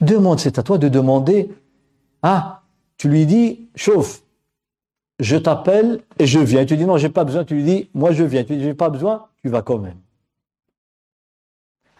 Demande, 0.00 0.40
c'est 0.40 0.58
à 0.58 0.62
toi 0.62 0.78
de 0.78 0.88
demander. 0.88 1.54
Ah, 2.22 2.62
tu 2.96 3.08
lui 3.08 3.26
dis, 3.26 3.68
chauffe, 3.76 4.22
je 5.20 5.36
t'appelle 5.36 6.02
et 6.18 6.26
je 6.26 6.40
viens. 6.40 6.64
Tu 6.66 6.76
dis, 6.76 6.84
non, 6.84 6.96
j'ai 6.96 7.08
pas 7.08 7.24
besoin. 7.24 7.44
Tu 7.44 7.54
lui 7.54 7.64
dis, 7.64 7.90
moi, 7.94 8.12
je 8.12 8.24
viens. 8.24 8.42
Tu 8.42 8.54
lui 8.54 8.58
dis, 8.58 8.64
j'ai 8.64 8.74
pas 8.74 8.90
besoin. 8.90 9.28
Tu 9.42 9.48
vas 9.48 9.62
quand 9.62 9.78
même. 9.78 9.98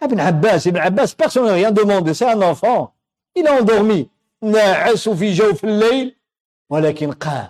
Ibn 0.04 0.18
Abbas 0.20 0.66
Ibn 0.66 0.78
Abbas 0.78 1.14
personne 1.16 1.46
n'a 1.46 1.54
rien 1.54 1.72
demandé 1.72 2.14
c'est 2.14 2.28
un 2.28 2.42
enfant 2.42 2.94
il 3.36 3.46
a 3.46 3.60
endormi 3.60 4.08
ناعس 4.42 5.08
في 5.08 5.32
جوف 5.32 5.64
الليل 5.64 6.16
ولكن 6.70 7.12
قام 7.12 7.48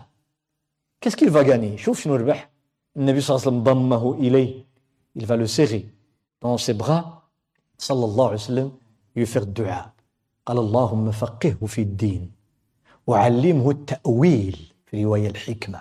qu'est-ce 1.01 1.17
qu'il 1.17 1.31
va 1.31 1.45
gagner 1.45 1.77
شوف 1.77 2.01
شنو 2.01 2.15
ربح 2.17 2.51
النبي 2.97 3.21
صلى 3.21 3.37
الله 3.37 3.47
عليه 3.47 3.59
وسلم 3.59 3.65
ضمه 3.65 4.15
إليه 4.15 4.65
il 5.19 5.27
va 5.27 5.37
le 5.37 5.47
serrer 5.47 5.87
dans 6.43 6.59
ses 6.59 6.75
bras 6.75 7.05
صلى 7.79 8.05
الله 8.05 8.27
عليه 8.27 8.37
وسلم 8.37 8.73
lui 9.17 9.27
faire 9.27 9.47
dua 9.47 9.93
قال 10.47 10.59
اللهم 10.59 11.11
فقهه 11.11 11.67
في 11.67 11.81
الدين 11.83 12.31
وعلمه 13.07 13.71
التأويل 13.71 14.73
في 14.87 15.05
رواية 15.05 15.29
الحكمة 15.29 15.81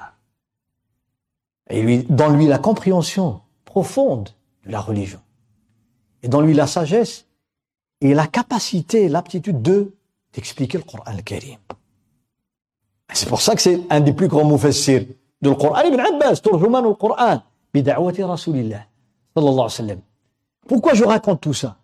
et 1.72 1.82
lui, 1.82 2.04
dans 2.04 2.30
lui 2.30 2.48
la 2.48 2.58
compréhension 2.58 3.42
profonde 3.66 4.30
de 4.66 4.72
la 4.72 4.82
religion 4.82 5.20
et 6.25 6.29
dans 6.29 6.41
lui 6.41 6.55
la 6.55 6.67
sagesse 6.67 7.27
et 8.01 8.15
la 8.15 8.27
capacité, 8.27 9.09
l'aptitude 9.09 9.63
de 9.63 9.93
d'expliquer 10.33 10.79
le 10.79 10.83
Coran 10.85 11.05
al-Karim. 11.07 11.59
C'est 13.13 13.29
pour 13.29 13.41
ça 13.41 13.55
que 13.55 13.61
c'est 13.61 13.81
un 13.89 14.01
des 14.01 14.13
plus 14.13 14.27
grands 14.27 14.45
mufassirs 14.45 15.05
du 15.41 15.55
Coran. 15.55 15.81
Ibn 15.85 16.01
Abbas, 16.01 16.41
turjuman 16.43 16.83
du 16.83 16.95
Coran, 16.97 17.43
bid'awati 17.73 18.25
Rasulillah, 18.25 18.87
sallallahu 19.37 19.53
alayhi 19.53 19.63
wa 19.63 19.69
sallam. 19.69 20.01
Pourquoi 20.67 20.95
je 20.95 21.05
raconte 21.05 21.43
tout 21.43 21.53
ça? 21.55 21.77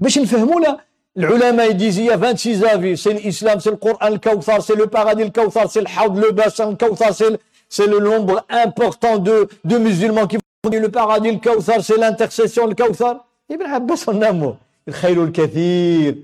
Parce 0.00 0.14
qu'ils 0.14 0.26
fahmou 0.26 0.60
là, 0.60 0.78
l'ulama 1.16 1.66
ils 1.66 1.76
disent, 1.76 1.98
il 1.98 2.04
y 2.06 2.10
a 2.10 2.16
26 2.16 2.64
avis, 2.64 2.96
c'est 2.96 3.12
l'islam, 3.12 3.60
c'est 3.60 3.70
le 3.70 3.76
Coran, 3.76 4.08
le 4.08 4.18
Kawthar, 4.18 4.62
c'est 4.62 4.76
le 4.76 4.86
paradis, 4.86 5.24
le 5.24 5.30
Kawthar, 5.30 5.70
c'est 5.70 5.80
le 5.80 5.88
Hawd, 5.98 6.16
le 6.16 6.30
bassin, 6.30 6.70
le 6.70 6.76
Kawthar, 6.76 7.12
c'est 7.12 7.86
le 7.86 7.98
nombre 7.98 8.46
important 8.48 9.18
de, 9.18 9.48
de 9.64 9.78
musulmans 9.78 10.26
qui 10.26 10.36
font 10.36 10.70
le 10.70 10.88
paradis, 10.88 11.32
le 11.32 11.38
Kawthar, 11.38 11.82
c'est 11.82 11.98
l'intercession, 11.98 12.66
le 12.66 12.74
Kawthar. 12.74 13.26
En 13.50 14.22
un 14.22 14.32
mot 14.32 14.56
الخير 14.88 15.24
الكثير. 15.24 16.16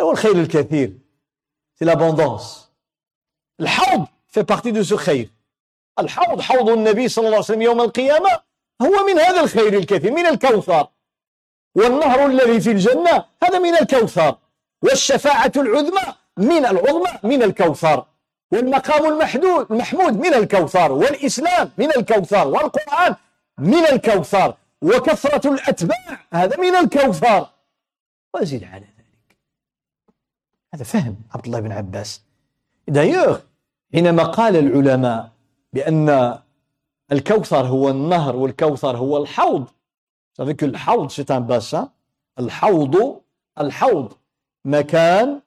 هو 0.00 0.10
الخير 0.10 0.32
الكثير. 0.32 0.92
C'est 1.74 1.84
l'abondance. 1.84 2.70
الحوض 3.60 4.06
fait 4.28 4.44
partie 4.44 4.72
de 4.72 4.82
ce 4.82 4.94
خير. 4.94 5.28
الحوض 5.98 6.40
حوض 6.40 6.70
النبي 6.70 7.08
صلى 7.08 7.24
الله 7.24 7.36
عليه 7.36 7.44
وسلم 7.44 7.62
يوم 7.62 7.80
القيامة. 7.80 8.40
هو 8.82 9.06
من 9.06 9.18
هذا 9.18 9.40
الخير 9.40 9.74
الكثير 9.74 10.12
من 10.12 10.26
الكوثر. 10.26 10.88
والنهر 11.74 12.26
الذي 12.26 12.60
في 12.60 12.70
الجنة 12.70 13.24
هذا 13.42 13.58
من 13.58 13.74
الكوثر. 13.74 14.36
والشفاعة 14.82 15.52
العظمى 15.56 16.14
من 16.36 16.66
العظمى 16.66 17.18
من 17.22 17.42
الكوثر. 17.42 18.04
والمقام 18.52 19.12
المحدود 19.12 19.72
المحمود 19.72 20.12
من 20.12 20.34
الكوثر. 20.34 20.92
والإسلام 20.92 21.70
من 21.78 21.90
الكوثر. 21.96 22.48
والقرآن 22.48 23.16
من 23.58 23.86
الكوثر. 23.86 24.54
وكثرة 24.82 25.54
الأتباع 25.54 26.26
هذا 26.32 26.56
من 26.56 26.74
الكوثر. 26.74 27.50
وزد 28.34 28.64
على 28.64 28.84
ذلك. 28.84 29.36
هذا 30.74 30.84
فهم 30.84 31.16
عبد 31.34 31.46
الله 31.46 31.60
بن 31.60 31.72
عباس. 31.72 32.22
دايوغ 32.88 33.38
حينما 33.92 34.22
قال 34.22 34.56
العلماء 34.56 35.32
بأن 35.72 36.38
الكوثر 37.12 37.66
هو 37.66 37.88
النهر 37.88 38.36
والكوثر 38.36 38.96
هو 38.96 39.16
الحوض 39.22 39.68
que 40.40 40.62
الحوض 40.62 41.10
un 41.10 41.46
bassin 41.48 41.88
الحوض 42.38 43.20
الحوض 43.60 44.12
مكان 44.64 45.40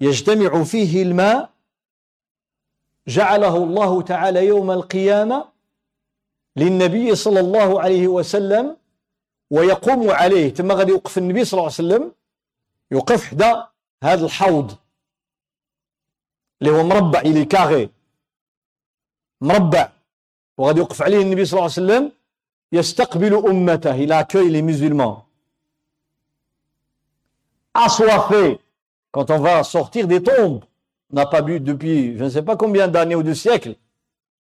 يجتمع 0.00 0.64
فيه 0.64 1.02
الماء. 1.02 1.50
جعله 3.08 3.56
الله 3.56 4.02
تعالى 4.02 4.46
يوم 4.46 4.70
القيامة 4.70 5.48
للنبي 6.58 7.14
صلى 7.14 7.40
الله 7.40 7.80
عليه 7.82 8.08
وسلم 8.08 8.76
ويقوم 9.50 10.10
عليه. 10.10 10.54
ثم 10.54 10.72
غادي 10.72 10.90
يوقف 10.90 11.18
النبي 11.18 11.44
صلى 11.44 11.58
الله 11.58 11.72
عليه 11.72 11.82
وسلم 11.84 12.12
يوقف 12.90 13.20
حدا 13.30 13.52
هذا 14.02 14.24
الحوض 14.24 14.68
اللي 16.60 16.72
هو 16.72 16.82
مربع 16.92 17.20
اللي 17.20 17.44
كاغي. 17.44 17.90
مربع. 19.40 19.88
وغادي 20.58 20.78
يوقف 20.78 21.02
عليه 21.02 21.22
النبي 21.22 21.44
صلى 21.44 21.58
الله 21.58 21.72
عليه 21.72 21.82
وسلم 21.82 22.12
يستقبل 22.72 23.34
أمته. 23.34 23.96
Il 24.04 24.12
accueille 24.12 24.50
les 24.50 24.62
musulmans. 24.62 25.24
Assoiffés 27.74 28.58
quand 29.12 29.30
on 29.30 29.38
va 29.38 29.62
sortir 29.62 30.08
des 30.08 30.22
tombes. 30.22 30.64
On 31.10 31.16
n'a 31.16 31.26
pas 31.26 31.42
bu 31.42 31.60
depuis 31.60 32.18
je 32.18 32.24
ne 32.24 32.30
sais 32.30 32.42
pas 32.42 32.56
combien 32.56 32.88
d'années 32.88 33.14
ou 33.14 33.22
de 33.22 33.34
siècles. 33.34 33.76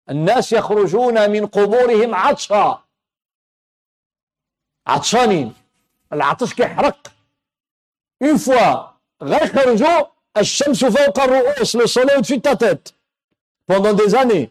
الناس 0.10 0.54
يخرجون 0.54 1.30
من 1.32 1.46
قبورهم 1.48 2.16
عطشا. 2.16 2.84
عطشانين. 4.88 5.54
العطش 6.14 6.54
كيحرق. 6.54 7.14
Une 8.24 8.38
fois 8.38 8.94
غيخرجوا 9.24 10.06
الشمس 10.38 10.86
فوق 10.86 11.20
الرؤوس 11.20 11.78
au-dessus 11.78 12.38
de 12.38 12.42
ta 12.42 12.56
tête 12.56 12.94
pendant 13.68 13.94
des 13.94 14.16
années 14.16 14.50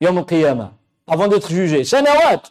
يوم 0.00 0.18
القيامة 0.18 0.72
avant 1.10 1.28
d'être 1.28 1.48
jugé. 1.48 1.82
سنوات. 1.82 2.48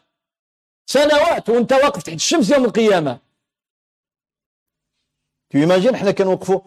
سنوات. 0.86 1.50
وانت 1.50 1.74
واقف 1.74 2.04
تحت 2.04 2.16
الشمس 2.16 2.52
يوم 2.52 2.66
القيامة. 2.66 3.20
Tu 5.54 5.58
imagines 5.58 5.94
إحنا 5.94 6.12
كنوقفوا 6.12 6.60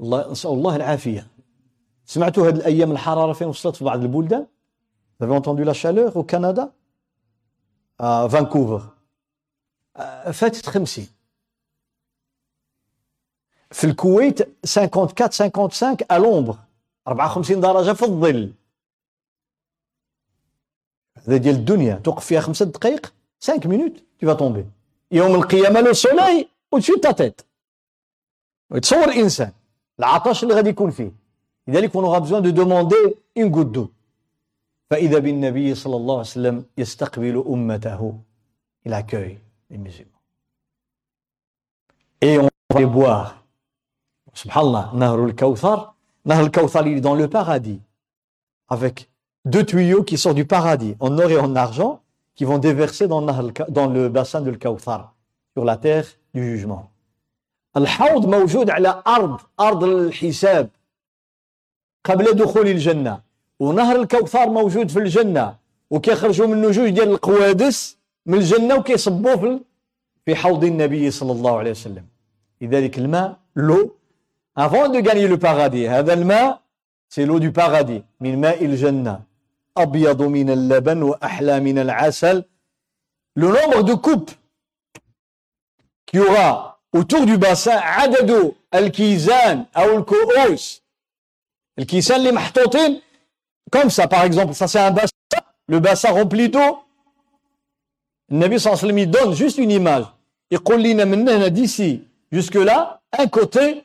الله 0.00 0.30
نسأل 0.32 0.50
الله 0.50 0.76
العافية. 0.76 1.26
سمعتوا 2.06 2.48
هذه 2.48 2.56
الأيام 2.56 2.92
الحرارة 2.92 3.32
فين 3.32 3.48
وصلت 3.48 3.76
في 3.76 3.84
بعض 3.84 4.00
البلدان؟ 4.02 4.46
Vous 5.19 5.25
avez 5.25 5.35
entendu 5.35 5.63
la 5.63 5.73
chaleur 5.73 6.15
au 6.15 6.23
Canada 6.23 6.71
À 7.99 8.27
Vancouver. 8.27 8.83
فاتت 10.31 10.65
50 10.69 11.07
في 13.71 13.83
الكويت 13.83 14.41
54 14.65 15.31
55 15.33 15.97
à 16.09 16.19
l'ombre 16.19 16.57
54 17.07 17.59
درجة 17.61 17.93
في 17.93 18.03
الظل 18.03 18.53
هذا 21.17 21.37
ديال 21.37 21.55
الدنيا 21.55 21.95
توقف 21.95 22.25
فيها 22.25 22.41
خمسة 22.41 22.65
دقائق 22.65 23.13
5 23.41 23.59
minutes 23.67 23.99
tu 24.21 24.25
vas 24.27 24.35
tomber 24.35 24.63
يوم 25.11 25.35
القيامة 25.35 25.81
لو 25.81 25.93
سولاي 25.93 26.47
au-dessus 26.75 26.95
de 26.97 27.01
ta 27.07 27.13
tête 27.13 27.43
تصور 28.81 29.03
الإنسان 29.03 29.51
العطش 29.99 30.43
اللي 30.43 30.53
غادي 30.53 30.69
يكون 30.69 30.91
فيه 30.91 31.11
لذلك 31.67 31.91
on 31.97 32.03
aura 32.03 32.19
besoin 32.19 32.41
de 32.41 32.51
demander 32.51 33.17
une 33.35 33.49
goutte 33.49 33.71
d'eau 33.71 33.91
فإذا 34.91 35.19
بالنبي 35.19 35.75
صلى 35.75 35.95
الله 35.95 36.13
عليه 36.13 36.21
وسلم 36.21 36.65
يستقبل 36.77 37.43
أمته 37.47 38.13
il 38.85 38.93
accueille 38.93 39.39
les 39.69 39.77
musulmans 39.77 40.21
et 42.21 42.39
on 42.39 42.49
va 42.73 42.79
les 42.79 42.85
boire 42.85 43.43
subhanallah 44.33 44.91
نهر 44.93 45.25
الكوثر 45.25 45.91
نهر 46.25 46.43
الكوثر 46.43 46.85
il 46.85 46.97
est 46.97 47.01
dans 47.01 47.15
le 47.15 47.27
paradis 47.27 47.81
avec 48.69 49.09
deux 49.45 49.65
tuyaux 49.65 50.03
qui 50.03 50.17
sortent 50.17 50.35
du 50.35 50.45
paradis 50.45 50.95
en 50.99 51.17
or 51.19 51.31
et 51.31 51.37
en 51.37 51.55
argent 51.55 52.01
qui 52.35 52.45
vont 52.45 52.59
déverser 52.59 53.07
dans, 53.07 53.21
dans 53.21 53.87
le 53.87 54.09
bassin 54.09 54.41
de 54.41 54.51
Kawthar 54.51 55.15
sur 55.53 55.65
la 55.65 55.77
terre 55.77 56.05
du 56.33 56.43
jugement 56.43 56.91
الحوض 57.77 58.25
موجود 58.25 58.69
على 58.69 59.03
أرض 59.07 59.39
أرض 59.59 59.83
الحساب 59.83 60.69
قبل 62.03 62.25
دخول 62.35 62.67
الجنة 62.67 63.21
ونهر 63.60 63.96
الكوثر 64.00 64.48
موجود 64.48 64.88
في 64.90 64.98
الجنة 64.98 65.56
وكيخرجوا 65.90 66.46
منه 66.46 66.70
جوج 66.70 66.88
ديال 66.90 67.08
القوادس 67.08 67.96
من 68.26 68.38
الجنة 68.38 68.74
وكيصبوه 68.74 69.36
في 69.36 69.60
في 70.24 70.36
حوض 70.36 70.64
النبي 70.64 71.10
صلى 71.10 71.32
الله 71.32 71.58
عليه 71.58 71.70
وسلم. 71.70 72.04
لذلك 72.60 72.98
الماء 72.98 73.36
لو 73.56 73.96
avant 74.58 74.88
de 74.88 75.00
gagner 75.00 75.28
le 75.28 75.38
paradis 75.38 75.88
هذا 75.88 76.12
الماء 76.12 76.60
c'est 77.14 77.26
l'eau 77.26 77.40
du 77.40 77.52
paradis 77.52 78.02
من 78.20 78.40
ماء 78.40 78.64
الجنة. 78.64 79.20
أبيض 79.76 80.22
من 80.22 80.50
اللبن 80.50 81.02
وأحلى 81.02 81.60
من 81.60 81.78
العسل. 81.78 82.44
Le 83.36 83.48
nombre 83.48 83.82
de 83.82 83.94
coupes 83.94 84.32
qu'il 86.06 86.20
y 86.20 86.98
autour 86.98 87.24
du 87.26 87.38
bassin 87.38 87.70
عدد 87.70 88.52
الكيزان 88.74 89.64
أو 89.76 89.98
الكؤوس. 89.98 90.82
الكيسان 91.78 92.20
اللي 92.20 92.32
محطوطين 92.32 93.00
comme 93.71 93.89
ça 93.89 94.07
par 94.07 94.23
exemple 94.23 94.53
ça 94.53 94.67
c'est 94.67 94.79
un 94.79 94.91
bassin 94.91 95.41
le 95.67 95.79
bassin 95.79 96.11
rempli 96.11 96.49
d'eau 96.49 96.83
النبي 98.31 98.57
صلى 98.59 98.73
الله 98.73 98.83
عليه 98.83 98.87
وسلم 98.87 98.99
il 98.99 99.11
donne 99.11 99.33
juste 99.33 99.57
une 99.57 99.71
image 99.71 100.05
يقول 100.51 100.83
لنا 100.83 101.05
من 101.05 101.29
هنا 101.29 101.47
d'ici 101.49 102.01
jusque 102.31 102.55
là 102.55 103.01
un 103.17 103.27
côté 103.27 103.83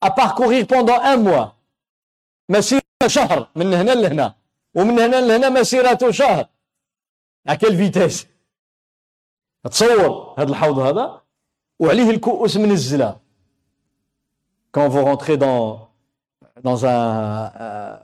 à 0.00 0.10
parcourir 0.10 0.66
pendant 0.66 1.00
un 1.00 1.16
mois 1.16 1.54
مسيرة 2.48 2.82
شهر 3.06 3.48
من 3.56 3.74
هنا 3.74 3.90
لهنا 3.90 4.34
ومن 4.74 4.98
هنا 4.98 5.16
لهنا 5.20 5.48
مسيرة 5.48 6.10
شهر 6.10 6.46
à 7.48 7.56
quelle 7.56 7.74
vitesse 7.76 8.26
تصور 9.64 10.34
هذا 10.38 10.50
الحوض 10.50 10.78
هذا 10.78 11.20
وعليه 11.78 12.10
الكؤوس 12.10 12.56
من 12.56 12.70
الزلا 12.70 13.16
quand 14.72 14.88
vous 14.88 15.04
rentrez 15.04 15.36
dans 15.36 15.88
dans 16.62 16.86
un 16.86 17.52
euh, 17.60 17.96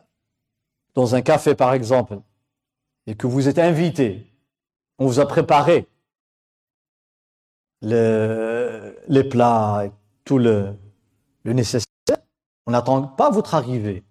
dans 0.95 1.14
un 1.14 1.22
café 1.22 1.55
par 1.55 1.72
exemple 1.74 2.20
et 3.07 3.14
que 3.14 3.26
vous 3.26 3.49
êtes 3.49 3.59
invité 3.59 4.26
on 4.99 5.07
vous 5.07 5.20
a 5.20 5.26
préparé 5.26 5.86
le, 7.82 8.95
les 9.09 9.24
plats 9.24 9.82
et 9.86 9.91
tout 10.24 10.38
le, 10.38 10.74
le 11.45 11.53
nécessaire 11.53 11.86
on 12.66 12.72
n'attend 12.72 13.03
pas 13.03 13.30
votre 13.30 13.55
arrivée 13.55 14.03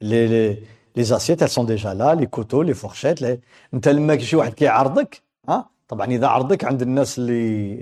les, 0.00 0.28
les, 0.28 0.62
les 0.94 1.12
assiettes 1.12 1.42
elles 1.42 1.48
sont 1.48 1.64
déjà 1.64 1.94
là 1.94 2.14
les 2.14 2.26
couteaux 2.26 2.62
les 2.62 2.74
fourchettes 2.74 3.20
les... 3.20 3.40
انت 3.74 3.88
لما 3.88 4.18
شي 4.18 4.36
واحد 4.36 4.54
كيعرضك 4.54 5.22
ها 5.48 5.70
طبعا 5.88 6.06
اذا 6.06 6.26
عرضك 6.26 6.64
عند 6.64 6.82
الناس 6.82 7.18
اللي 7.18 7.76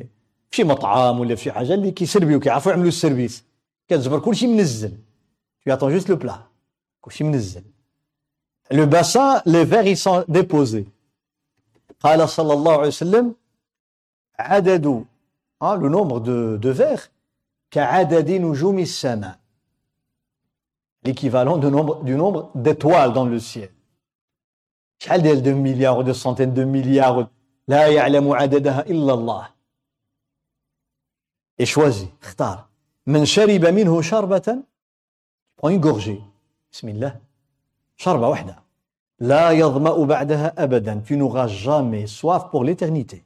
في 0.51 0.57
شي 0.57 0.65
مطعم 0.65 1.21
ولا 1.21 1.35
في 1.35 1.43
شي 1.43 1.53
حاجه 1.53 1.75
اللي 1.75 1.91
كيسربيو 1.91 2.41
كيعرفوا 2.41 2.73
يعملوا 2.73 2.89
السيرفيس 2.89 3.45
كتجبر 3.89 4.19
كلشي 4.21 4.47
منزل 4.47 4.99
tu 5.67 5.73
attends 5.73 5.91
juste 5.91 6.09
le 6.09 6.17
plat 6.27 6.41
كلشي 7.01 7.25
منزل 7.25 7.65
le 8.73 8.87
bassin 8.87 9.43
les 9.47 9.65
verres 9.65 9.87
ils 9.87 9.97
sont 9.97 10.25
déposés 10.29 10.87
قال 12.01 12.29
صلى 12.29 12.53
الله 12.53 12.73
عليه 12.73 12.89
وسلم 12.89 13.35
عدد 14.39 15.05
hein, 15.61 15.77
le 15.77 15.89
nombre 15.89 16.21
de, 16.21 16.57
de 16.57 16.71
verres 16.71 17.11
كعدد 17.71 18.31
نجوم 18.31 18.79
السماء 18.79 19.39
l'équivalent 21.05 21.59
du 21.59 21.71
nombre, 21.71 22.03
du 22.03 22.15
nombre 22.15 22.51
d'étoiles 22.55 23.13
dans 23.13 23.25
le 23.27 23.39
ciel 23.39 23.71
شحال 24.99 25.23
ديال 25.23 25.43
de 25.43 25.53
milliards 25.53 25.99
ou 25.99 26.03
de 26.03 26.13
centaines 26.13 26.55
de 26.55 26.65
milliards 26.65 27.29
لا 27.69 27.87
يعلم 27.87 28.33
عددها 28.33 28.81
إلا 28.87 29.15
الله 29.15 29.49
et 31.59 31.67
choisis 31.67 32.09
اختار 32.23 32.69
من 33.07 33.25
شرب 33.25 33.65
منه 33.65 34.03
شربة 34.03 34.63
prends 35.57 35.69
une 35.69 35.81
gorgée 35.81 36.23
بسم 36.73 36.89
الله 36.89 37.21
شربة 37.97 38.29
واحدة 38.29 38.62
لا 39.24 39.52
يظمأ 39.52 40.06
بعدها 40.06 40.64
أبدا. 40.64 41.04
Tu 41.08 41.16
n'auras 41.16 41.48
jamais 41.48 42.08
soif 42.08 42.50
pour 42.52 42.64
l'éternité. 42.66 43.24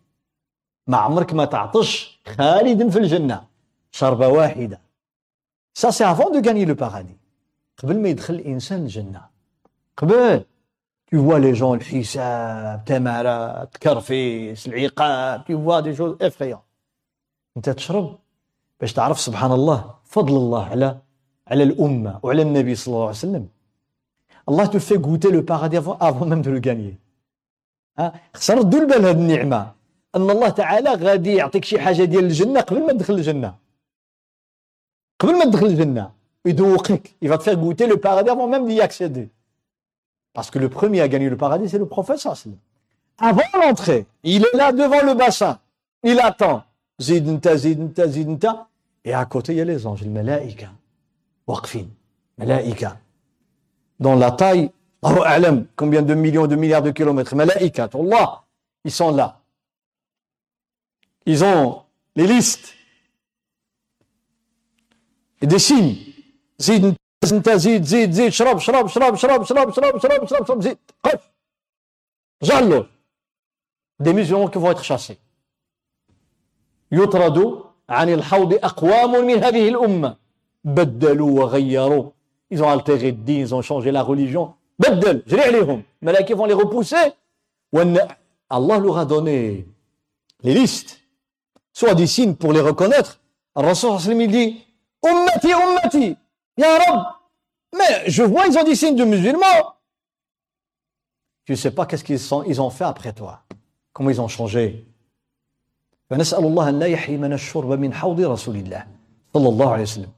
ما 0.88 0.98
عمرك 0.98 1.34
ما 1.34 1.46
تعطش 1.46 2.22
خالدا 2.28 2.90
في 2.90 3.00
الجنة. 3.00 3.44
شربة 3.92 4.28
واحدة. 4.28 4.82
Ça 5.74 5.92
c'est 5.92 6.04
avant 6.04 6.30
de 6.30 6.40
gagner 6.40 6.66
le 6.66 6.76
paradis. 6.76 7.18
قبل 7.78 8.00
ما 8.00 8.10
يدخل 8.10 8.34
الإنسان 8.34 8.84
الجنة. 8.84 9.22
قبل. 9.98 10.46
Tu 11.12 11.18
vois 11.18 11.40
les 11.40 11.56
gens 11.56 11.74
الحساب 11.74 12.86
تمارات 12.86 13.78
كرفيس 13.78 14.68
العقاب. 14.68 15.44
Tu 15.46 15.54
vois 15.54 15.82
des 15.82 15.96
choses 15.96 16.18
effrayantes. 16.22 16.68
أنت 17.58 17.70
تشرب 17.70 18.18
باش 18.82 18.94
تعرف 18.94 19.20
سبحان 19.20 19.52
الله 19.52 19.96
فضل 20.04 20.38
الله 20.38 20.66
على 20.66 20.98
على 21.48 21.64
الأمة 21.64 22.20
وعلى 22.24 22.42
النبي 22.42 22.76
صلى 22.76 22.94
الله 22.94 23.02
عليه 23.02 23.12
وسلم. 23.12 23.48
الله 24.49 24.67
te 24.71 24.79
fait 24.79 24.99
goûter 24.99 25.31
le 25.31 25.45
paradis 25.45 25.77
avant, 25.77 25.97
avant 25.99 26.27
même 26.27 26.43
de 26.43 26.51
le 26.51 26.61
gagner 26.61 26.97
خسر 28.35 28.59
ردوا 28.59 28.81
البال 28.81 29.07
هذه 29.07 29.11
النعمة 29.13 29.73
أن 30.17 30.31
الله 30.31 30.49
تعالى 30.49 30.91
غادي 30.91 31.35
يعطيك 31.35 31.65
شي 31.65 31.79
حاجة 31.79 32.05
ديال 32.05 32.25
الجنة 32.25 32.61
قبل 32.61 32.87
ما 32.87 32.93
تدخل 32.93 33.15
الجنة 33.15 33.55
قبل 35.21 35.39
ما 35.39 35.45
تدخل 35.45 35.67
الجنة 35.67 36.11
يدوقك 36.47 37.15
il 37.23 37.29
va 37.29 37.39
te 37.39 37.43
faire 37.43 37.57
goûter 37.57 37.87
le 37.87 37.97
paradis 37.97 38.31
avant 38.31 38.49
même 38.49 38.67
d'y 38.67 38.81
accéder 38.81 39.29
parce 40.33 40.51
que 40.51 40.59
le 40.59 40.69
premier 40.69 41.01
à 41.01 41.09
gagner 41.09 41.29
le 41.29 41.37
paradis 41.37 41.69
c'est 41.69 41.79
le 41.79 41.87
prophète 41.87 42.19
sallallahu 42.19 42.59
avant 43.19 43.51
l'entrée 43.61 44.07
il 44.25 44.43
est 44.47 44.57
là 44.57 44.73
devant 44.73 45.03
le 45.03 45.15
bassin 45.15 45.59
il 46.03 46.19
attend 46.21 46.63
زيد 46.99 47.29
انت 47.29 47.49
زيد 47.49 47.81
انت 47.81 48.01
زيد 48.01 48.29
انت 48.29 48.47
et 49.09 49.15
à 49.15 49.25
côté 49.25 49.53
il 49.53 49.59
y 49.59 49.61
a 49.61 49.65
les 49.65 49.87
anges 49.87 50.03
الملائكة 50.03 50.73
واقفين 51.47 51.91
ملائكة 52.39 52.97
dans 54.01 54.15
la 54.15 54.31
taille 54.31 54.71
الله 55.05 55.27
أعلم 55.27 55.67
combien 55.77 56.03
de 56.03 56.15
millions 56.15 56.47
de 56.47 56.57
milliards 56.57 56.83
de 56.83 56.91
kilomètres 56.91 57.35
ملائكة 57.35 57.91
الله 57.95 58.41
ils 58.85 58.93
sont 58.93 59.11
là 59.11 59.41
ils 61.27 61.45
ont 61.45 61.83
les 62.17 62.27
listes 62.27 62.75
et 65.41 65.47
des 65.47 65.59
signes 65.59 65.97
زيد 66.59 66.97
انت 67.33 67.51
زيد 67.51 67.83
زيد 67.83 68.11
زيد 68.11 68.33
شرب 68.33 68.59
شرب 68.59 68.87
شرب 68.87 69.17
شرب 69.17 69.45
شرب 69.45 69.73
شرب 69.73 69.99
شرب 69.99 70.27
شرب 70.27 70.47
شرب 70.47 70.63
زيد 70.63 70.79
قف 71.05 71.31
جعلوا 72.43 72.85
des 74.03 74.13
musulmans 74.13 74.49
qui 74.49 74.59
vont 74.59 74.71
être 74.71 74.85
chassés 74.85 75.19
يطرد 76.93 77.63
عن 77.89 78.09
الحوض 78.09 78.55
أقوام 78.55 79.27
من 79.27 79.45
هذه 79.45 79.69
الأمة 79.69 80.17
بدلوا 80.65 81.41
وغيروا 81.41 82.11
ils 82.51 82.63
ont 82.63 82.69
altéré 82.69 83.11
le 83.13 83.19
din 83.19 83.39
ils 83.45 83.55
ont 83.55 83.63
changé 83.63 83.91
la 83.91 84.03
religion 84.03 84.55
بدل 84.79 85.23
جري 85.27 85.41
عليهم 85.41 85.83
الملائكة 86.03 86.35
vont 86.37 86.47
les 86.47 86.55
repousser 86.55 87.13
وأن 87.73 88.09
Allah 88.51 88.79
leur 88.79 88.99
a 88.99 89.05
donné 89.05 89.67
les 90.43 90.55
listes 90.55 91.01
soit 91.73 91.95
des 91.95 92.07
signes 92.07 92.35
pour 92.35 92.53
les 92.53 92.61
reconnaître 92.61 93.21
الرسول 93.57 93.75
صلى 93.75 93.89
الله 93.91 94.01
عليه 94.01 94.11
وسلم 94.11 94.21
il 94.21 94.31
dit 94.31 94.55
أمتي 95.05 95.55
أمتي 95.55 96.17
يا 96.59 96.77
رب 96.79 97.05
mais 97.77 98.11
je 98.11 98.23
vois 98.23 98.47
ils 98.47 98.59
ont 98.59 98.65
des 98.65 98.75
signes 98.75 98.97
de 98.97 99.05
musulmans 99.05 99.75
tu 101.45 101.53
ne 101.53 101.57
sais 101.57 101.71
pas 101.71 101.87
qu'est-ce 101.87 102.05
qu'ils 102.05 102.21
ils 102.47 102.61
ont 102.61 102.71
fait 102.71 102.85
après 102.85 103.13
toi 103.13 103.43
comment 103.93 104.11
ils 104.11 104.21
ont 104.21 104.29
changé 104.29 104.85
فنسأل 106.11 106.45
الله 106.45 106.69
أن 106.69 106.79
لا 106.79 106.87
يحرمنا 106.87 107.35
الشرب 107.35 107.73
من 107.73 107.95
حوض 107.95 108.21
رسول 108.21 108.57
الله 108.57 108.87
صلى 109.35 109.49
الله 109.49 109.73
عليه 109.73 109.83
وسلم 109.83 110.13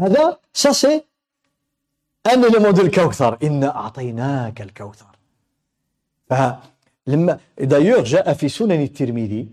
هذا 0.00 0.38
ça 0.52 0.72
c'est 0.74 1.04
élément 2.29 2.71
de 2.73 2.79
الكوثر 2.81 3.37
إنا 3.43 3.75
أعطيناك 3.75 4.61
الكوثر 4.61 5.17
فلما 6.25 7.39
d'ailleurs 7.61 8.03
جاء 8.03 8.33
في 8.33 8.49
سنن 8.49 8.81
الترمذي 8.81 9.47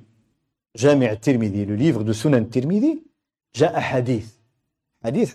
جامع 0.76 1.10
الترمذي 1.10 1.66
le 1.66 1.76
livre 1.76 2.04
de 2.04 2.12
سنن 2.12 2.34
الترمذي 2.34 3.02
جاء 3.54 3.80
حديث 3.80 4.30
حديث 5.04 5.34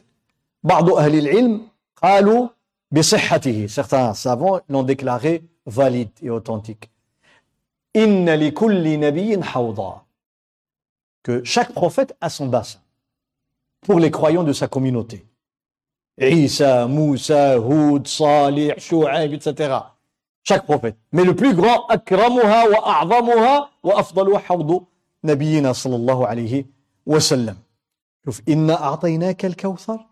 بعض 0.64 0.90
أهل 0.90 1.16
العلم 1.20 1.68
قالوا 2.04 2.48
بصحته 2.92 3.68
certains 3.68 4.14
savants 4.14 4.62
l'ont 4.70 4.84
déclaré 4.84 5.44
valide 5.66 6.12
et 6.22 6.30
authentique 6.30 6.90
إن 7.96 8.30
لكل 8.30 9.00
نبي 9.00 9.44
حوضا 9.44 10.04
que 11.24 11.44
chaque 11.44 11.74
prophète 11.74 12.16
a 12.22 12.30
son 12.30 12.48
bassin 12.48 12.80
pour 13.82 14.00
les 14.00 14.12
croyants 14.12 14.44
de 14.44 14.54
sa 14.54 14.68
communauté. 14.68 15.26
Isa, 16.18 16.88
Moussa, 16.88 17.58
Houd, 17.60 18.08
Salih, 18.08 18.74
Shu'aib, 18.78 19.34
etc. 19.34 19.78
Chaque 20.44 20.66
prophète. 20.66 20.98
Mais 21.12 21.24
le 21.24 21.36
plus 21.36 21.54
grand, 21.56 21.86
akramuha 21.88 22.70
wa 22.70 22.80
a'zamuha 23.02 23.70
wa 23.84 24.00
afdalu 24.00 24.34
hawdu 24.48 24.86
nabiyina 25.24 25.74
sallallahu 25.74 26.24
alayhi 26.26 26.68
wa 27.06 27.20
sallam. 27.20 27.56
شوف 28.26 28.42
إنا 28.50 28.84
أعطيناك 28.84 29.46
الكوثر 29.46 30.06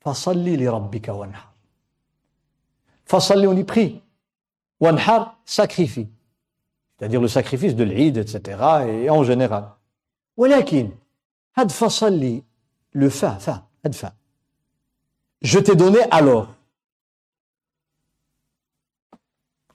فصل 0.00 0.44
لربك 0.44 1.08
وانحر 1.08 1.48
فصل 3.04 3.46
on 3.46 3.56
y 3.56 3.64
prie 3.64 4.00
وانحر 4.80 5.26
sacrifie 5.44 6.08
c'est-à-dire 6.98 7.20
le 7.20 7.28
sacrifice 7.28 7.74
de 7.74 7.82
l'Eid 7.84 8.16
etc 8.18 8.38
et 8.86 9.10
en 9.10 9.24
général 9.24 9.64
ولكن 10.36 10.90
هاد 11.56 11.70
فصل 11.70 12.12
لي 12.12 12.42
le 12.96 13.08
fa 13.10 13.38
fa 13.40 13.62
هاد 13.84 13.94
fa 13.94 14.12
je 15.41 15.59
t'ai 15.59 15.75
donné 15.75 15.99
alors 16.11 16.47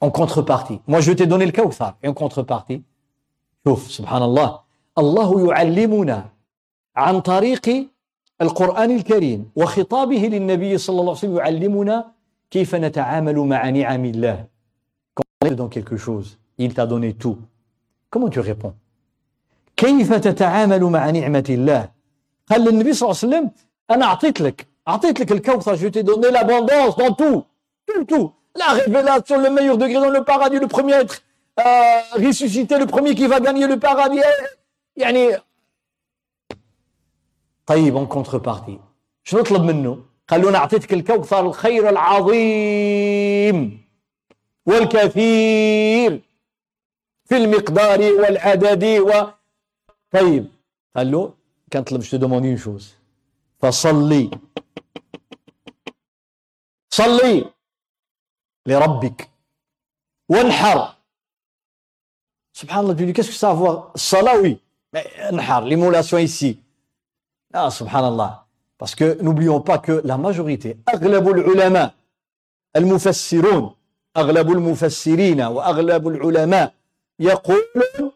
en 0.00 0.10
contrepartie 0.10 0.80
moi 0.86 1.00
je 1.00 1.12
t'ai 1.12 1.26
donné 1.26 1.46
le 1.46 1.52
kawthar 1.52 1.96
et 2.02 2.08
en 2.08 2.14
contrepartie 2.14 2.82
شوف 3.64 3.90
سبحان 3.92 4.22
الله 4.22 4.60
الله 4.98 5.30
يعلمنا 5.48 6.18
عن 6.96 7.20
طريق 7.20 7.66
القرآن 8.40 8.90
الكريم 8.98 9.40
وخطابه 9.56 10.22
للنبي 10.34 10.78
صلى 10.78 11.00
الله 11.00 11.12
عليه 11.12 11.22
وسلم 11.24 11.36
يعلمنا 11.36 11.96
كيف 12.50 12.74
نتعامل 12.74 13.36
مع 13.38 13.60
نعم 13.70 14.04
الله 14.04 14.36
Quand 15.14 15.48
on 15.48 15.50
dans 15.52 15.68
quelque 15.68 15.96
chose, 15.96 16.38
il 16.58 16.72
t'a 16.72 16.86
donné 16.86 17.12
tout. 17.14 17.38
Comment 18.10 18.30
tu 18.30 18.40
réponds 18.40 18.74
كيف 19.76 20.12
تتعامل 20.12 20.84
مع 20.84 21.10
نعمة 21.10 21.44
الله 21.48 21.88
قال 22.50 22.60
للنبي 22.64 22.92
صلى 22.92 23.10
الله 23.10 23.18
عليه 23.22 23.28
وسلم 23.28 23.50
أنا 23.90 24.04
أعطيت 24.04 24.40
لك 24.40 24.66
أعطيت 24.73 24.73
لك 24.73 24.73
الكوثر 24.73 24.73
je 25.82 25.88
t'ai 25.88 26.02
donné 26.02 26.30
l'abondance 26.30 26.96
dans 26.96 27.12
tout 27.20 27.44
tout 27.86 28.04
tout 28.04 28.32
la 28.56 28.68
révélation 28.80 29.40
le 29.40 29.50
meilleur 29.50 29.76
degré 29.78 29.94
dans 29.94 30.10
le 30.18 30.24
paradis 30.24 30.58
le 30.58 30.66
premier 30.66 30.94
à 30.94 31.00
être 31.00 31.22
euh, 31.60 32.00
ressuscité 32.26 32.78
le 32.78 32.86
premier 32.86 33.14
qui 33.14 33.26
va 33.26 33.38
gagner 33.40 33.66
le 33.66 33.78
paradis 33.78 34.20
يعني 34.96 35.36
طيب 37.66 37.96
en 37.96 38.06
contrepartie 38.06 38.78
شنو 39.24 39.40
نطلب 39.40 39.62
منه 39.62 39.98
قال 40.28 40.42
له 40.42 40.48
انا 40.48 40.58
اعطيتك 40.58 40.92
الكوثر 40.92 41.46
الخير 41.46 41.88
العظيم 41.88 43.80
والكثير 44.66 46.20
في 47.24 47.36
المقدار 47.36 48.00
والعدد 48.00 48.84
و 48.84 49.10
طيب 50.10 50.46
قال 50.96 51.10
له 51.10 51.34
كان 51.70 51.82
طلب 51.82 52.00
جو 52.00 52.18
دوموندي 52.18 52.48
اون 52.48 52.56
شوز 52.56 52.94
فصلي. 53.65 54.31
صلي 56.89 57.51
لربك. 58.67 59.29
وانحر. 60.29 60.95
سبحان 62.53 62.79
الله 62.79 62.95
tu 62.95 63.05
dis 63.05 63.13
qu'est-ce 63.13 63.29
que 63.29 63.35
ça 63.35 63.49
a 63.49 63.51
à 63.51 63.53
voir 63.53 63.91
الصلاة 63.95 64.37
oui 64.41 64.57
mais 64.93 65.05
انحر 65.31 65.63
l'immolation 65.65 66.17
ici. 66.17 66.59
Ah 67.53 67.69
سبحان 67.69 68.05
الله. 68.05 68.45
Parce 68.77 68.95
que 68.95 69.17
أغلب 70.89 71.29
العلماء 71.29 71.93
المفسرون 72.75 73.75
أغلب 74.17 74.51
المفسرين 74.51 75.41
وأغلب 75.41 76.07
العلماء 76.07 76.73
يقولون 77.19 78.11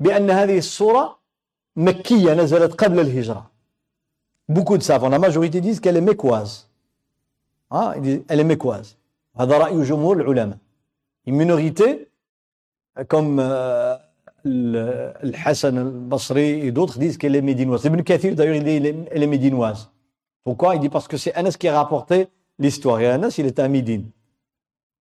بأن 0.00 0.30
هذه 0.30 0.58
السورة 0.58 1.18
مكية 1.76 2.34
نزلت 2.34 2.72
قبل 2.74 3.00
الهجرة. 3.00 3.57
Beaucoup 4.48 4.78
de 4.78 4.82
savants 4.82 5.08
la 5.08 5.18
majorité 5.18 5.60
disent 5.60 5.80
qu'elle 5.80 5.96
est 5.96 6.08
mécoise 6.12 6.68
ah, 7.70 7.94
elle 8.28 8.40
est 8.40 8.44
mécoise 8.44 8.96
une 11.26 11.36
minorité 11.36 12.08
comme 13.08 13.38
euh, 13.40 13.96
الحسن 14.46 15.78
البصري 15.78 16.66
et 16.66 16.72
d'autres 16.72 16.98
disent 16.98 17.18
qu'elle 17.18 17.36
est 17.36 17.42
médinoise 17.42 17.84
Ibn 17.84 18.02
Kathir 18.02 18.34
d'ailleurs 18.34 18.54
il 18.54 18.64
dit 18.64 19.06
elle 19.10 19.22
est 19.22 19.26
médinoise 19.26 19.90
pourquoi 20.44 20.74
il 20.76 20.80
dit 20.80 20.88
parce 20.88 21.08
que 21.08 21.16
c'est 21.16 21.34
Anas 21.34 21.56
qui 21.58 21.68
a 21.68 21.74
rapporté 21.76 22.28
l'histoire 22.58 23.00
et 23.00 23.06
Anas 23.06 23.34
il 23.38 23.46
est 23.46 23.58
à 23.58 23.68
Médine 23.68 24.10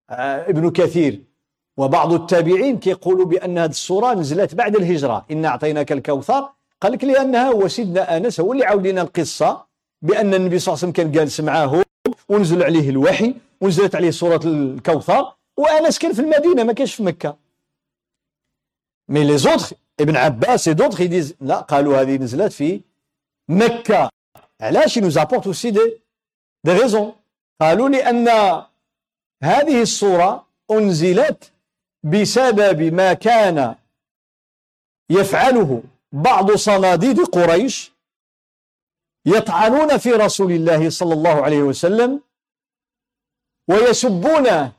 ابن 0.09 0.71
كثير 0.71 1.23
وبعض 1.77 2.13
التابعين 2.13 2.79
كيقولوا 2.79 3.25
بان 3.25 3.57
هذه 3.57 3.69
السوره 3.69 4.13
نزلت 4.13 4.55
بعد 4.55 4.75
الهجره 4.75 5.25
ان 5.31 5.45
اعطيناك 5.45 5.91
الكوثر 5.91 6.49
قال 6.81 6.91
لك 6.91 7.03
لانها 7.03 7.51
هو 7.51 7.67
سيدنا 7.67 8.17
أنس 8.17 8.39
هو 8.39 8.53
اللي 8.53 8.65
عاود 8.65 8.87
لنا 8.87 9.01
القصة 9.01 9.65
بأن 10.01 10.33
النبي 10.33 10.59
صلى 10.59 10.73
الله 10.73 10.83
عليه 10.83 10.91
وسلم 10.91 10.91
كان 10.91 11.11
جالس 11.11 11.39
معاه 11.39 11.83
ونزل 12.29 12.63
عليه 12.63 12.89
الوحي 12.89 13.35
ونزلت 13.61 13.95
عليه 13.95 14.11
سوره 14.11 14.41
الكوثر 14.45 15.33
وأنس 15.57 15.99
كان 15.99 16.13
في 16.13 16.21
المدينة 16.21 16.63
ما 16.63 16.73
كانش 16.73 16.95
في 16.95 17.03
مكة. 17.03 17.37
mais 19.09 19.23
les 19.23 19.37
autres 19.37 19.75
ابن 19.99 20.15
عباس 20.15 20.67
et 20.67 20.73
d'autres 20.73 21.01
ils 21.01 21.12
disent 21.12 21.35
لا 21.41 21.59
قالوا 21.59 22.01
هذه 22.01 22.17
نزلت 22.17 22.51
في 22.53 22.81
مكة. 23.49 24.09
علاش؟ 24.61 24.97
nous 24.99 25.17
apportent 25.17 25.47
aussi 25.47 25.71
des 25.71 26.01
des 26.63 26.71
raisons 26.71 27.13
قالوا 27.61 27.89
لأن 27.89 28.27
هذه 29.43 29.81
السورة 29.81 30.47
أنزلت 30.71 31.51
بسبب 32.03 32.81
ما 32.93 33.13
كان 33.13 33.75
يفعله 35.09 35.83
بعض 36.11 36.51
صناديد 36.51 37.19
قريش 37.19 37.91
يطعنون 39.25 39.97
في 39.97 40.11
رسول 40.11 40.51
الله 40.51 40.89
صلى 40.89 41.13
الله 41.13 41.41
عليه 41.43 41.61
وسلم 41.61 42.21
ويسبون. 43.67 44.71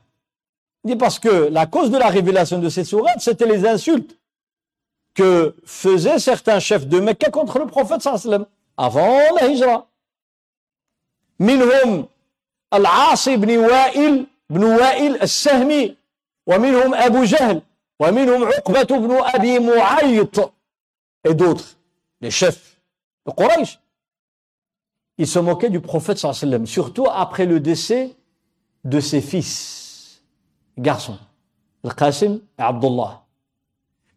dit 0.85 0.95
parce 0.95 1.17
que 1.17 1.31
la 1.31 1.65
cause 1.65 1.89
de 1.89 1.99
la 1.99 2.09
révélation 2.09 2.61
de 2.61 2.69
cette 2.69 2.85
sourate 2.85 3.21
c'était 3.21 3.45
les 3.45 3.71
insultes 3.71 4.17
que 5.17 5.51
faisaient 5.67 6.19
certains 6.19 6.61
chefs 6.61 6.85
de 6.85 7.03
مكة 7.03 7.31
contre 7.31 7.57
le 7.57 7.65
prophète 7.65 8.03
صلى 8.03 8.15
الله 8.15 8.25
عليه 8.25 8.29
وسلم 8.29 8.47
افون 8.79 9.35
لا 9.37 9.53
هجرة 9.53 9.87
منهم 11.41 12.09
العاص 12.75 13.29
بن 13.29 13.59
وائل 13.59 14.27
بن 14.51 14.65
وائل 14.65 15.23
السهمي 15.23 15.97
ومنهم 16.47 16.95
ابو 16.95 17.25
جهل 17.25 17.63
ومنهم 18.01 18.45
عقبة 18.45 18.99
بن 18.99 19.13
ابي 19.13 19.59
معيط 19.59 20.58
et 21.29 21.35
d'autres, 21.35 21.77
les 22.21 22.31
chefs 22.31 22.81
de 23.27 23.33
Quraysh. 23.33 23.79
Ils 25.19 25.27
se 25.27 25.39
moquaient 25.39 25.71
du 25.71 25.81
prophète 25.81 26.19
sallallahu 26.19 26.39
alayhi 26.39 26.53
wa 26.53 26.59
sallam, 26.59 26.67
surtout 26.67 27.07
après 27.11 27.47
le 27.47 27.61
décès 27.61 28.17
de 28.85 29.01
ses 29.01 29.21
fils, 29.21 30.23
garçons, 30.79 31.19
القاسم 31.85 32.41
عبد 32.59 32.85
الله. 32.85 33.21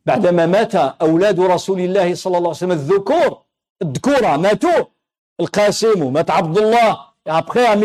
بعدما 0.06 0.46
مات 0.46 0.76
أولاد 0.76 1.40
رسول 1.40 1.80
الله 1.80 2.16
صلى 2.16 2.38
الله 2.38 2.50
عليه 2.50 2.58
وسلم 2.58 2.72
الذكور 2.72 3.42
الذكورة 3.82 4.38
ماتوا 4.38 4.86
القاسم 5.40 6.14
مات 6.14 6.32
عبد 6.32 6.58
الله 6.58 7.12
après 7.30 7.66
à 7.66 7.76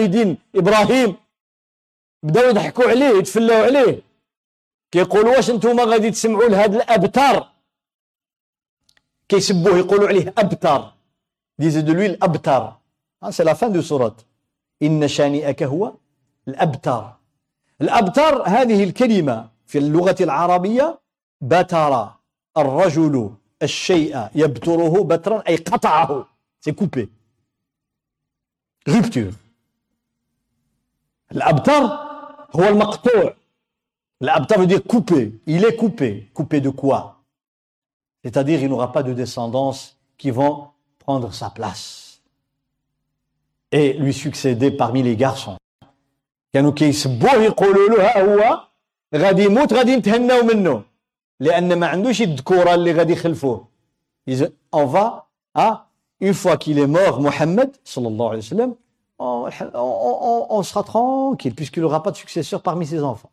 إبراهيم 0.56 1.16
بداو 2.22 2.48
يضحكوا 2.48 2.84
عليه 2.84 3.18
يتفلاو 3.18 3.64
عليه 3.64 4.02
كيقولوا 4.90 5.36
واش 5.36 5.50
أنتم 5.50 5.80
غادي 5.80 6.10
تسمعوا 6.10 6.48
لهذا 6.48 6.76
الأبتر 6.76 7.46
كيسبوه 9.28 9.78
يقولوا 9.78 10.08
عليه 10.08 10.34
أبتر. 10.38 10.92
disaient 11.58 11.82
de 11.82 11.92
lui 11.92 12.06
الابتر 12.06 12.72
c'est 13.30 13.44
la 13.44 13.54
fin 13.54 13.72
de 13.72 13.80
sourate 13.80 14.22
إن 14.82 15.08
شانئك 15.08 15.62
هو 15.62 15.94
الأبتر. 16.48 17.12
الأبتر 17.80 18.42
هذه 18.42 18.84
الكلمة 18.84 19.48
في 19.66 19.78
اللغة 19.78 20.16
العربية 20.20 21.00
بتر. 21.40 22.08
الرجل 22.56 23.30
الشيء 23.62 24.28
يبتره 24.34 25.04
بترا 25.04 25.42
أي 25.48 25.56
قطعه. 25.56 26.28
c'est 26.60 26.72
coupé 26.72 27.08
rupture. 28.90 29.34
الأبتر 31.32 31.82
هو 32.56 32.68
المقطوع. 32.68 33.36
الأبتر 34.20 34.56
veut 34.58 34.66
dire 34.66 34.82
coupé 34.82 35.38
il 35.46 35.64
est 35.64 35.76
de 36.60 36.70
quoi? 36.70 37.15
C'est-à-dire, 38.26 38.60
il 38.60 38.68
n'aura 38.68 38.90
pas 38.90 39.04
de 39.04 39.12
descendance 39.12 39.96
qui 40.18 40.32
vont 40.32 40.70
prendre 40.98 41.32
sa 41.32 41.48
place 41.48 42.20
et 43.70 43.92
lui 43.92 44.12
succéder 44.12 44.72
parmi 44.72 45.04
les 45.04 45.14
garçons. 45.14 45.56
On 54.72 54.86
va 54.86 55.28
à, 55.54 55.86
une 56.18 56.34
fois 56.34 56.56
qu'il 56.56 56.80
est 56.80 56.88
mort, 56.88 57.20
Mohammed, 57.20 57.70
on, 59.20 59.48
on, 60.50 60.62
sera 60.64 60.82
tranquille 60.82 61.54
puisqu'il 61.54 61.82
n'aura 61.82 62.02
pas 62.02 62.10
de 62.10 62.16
successeur 62.16 62.60
parmi 62.60 62.88
ses 62.88 63.04
enfants. 63.04 63.30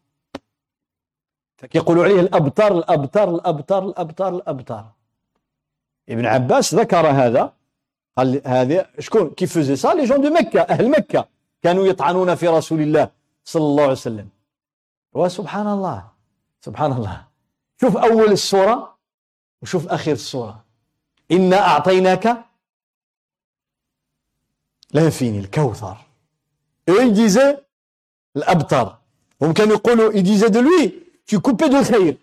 يقولوا 1.75 2.03
عليه 2.03 2.19
الأبتر 2.19 2.77
الأبتر 2.77 3.29
الأبتر 3.29 3.85
الأبتر 3.85 4.29
الأبتر. 4.29 4.85
ابن 6.09 6.25
عباس 6.25 6.73
ذكر 6.73 7.07
هذا 7.07 7.53
قال 8.17 8.41
هذا 8.45 8.89
شكون؟ 8.99 9.29
qui 9.29 9.53
faisait 9.53 9.75
ça 9.75 9.93
les 9.93 10.05
gens 10.05 10.21
de 10.21 10.29
مكة 10.29 10.61
أهل 10.61 10.89
مكة 10.89 11.27
كانوا 11.61 11.85
يطعنون 11.85 12.35
في 12.35 12.47
رسول 12.47 12.81
الله 12.81 13.09
صلى 13.43 13.63
الله 13.63 13.83
عليه 13.83 13.91
وسلم. 13.91 14.29
وسبحان 15.13 15.67
الله 15.67 16.07
سبحان 16.61 16.91
الله. 16.91 17.25
شوف 17.81 17.97
أول 17.97 18.31
السورة 18.31 18.97
وشوف 19.61 19.87
آخر 19.87 20.11
السورة. 20.11 20.63
إنا 21.31 21.57
أعطيناك 21.57 22.45
l'infini, 24.93 25.41
le 25.41 25.47
كوثر. 25.47 26.05
Et 26.87 26.91
eux, 26.91 27.03
ils 27.07 27.13
disaient 27.13 27.57
الأبتر. 28.35 29.01
Donc, 29.39 29.57
quand 29.57 30.11
ils 30.13 30.23
lui, 31.31 31.39
tu 31.39 31.39
coupais 31.39 31.69
de 31.69 31.81
khayr. 31.83 32.15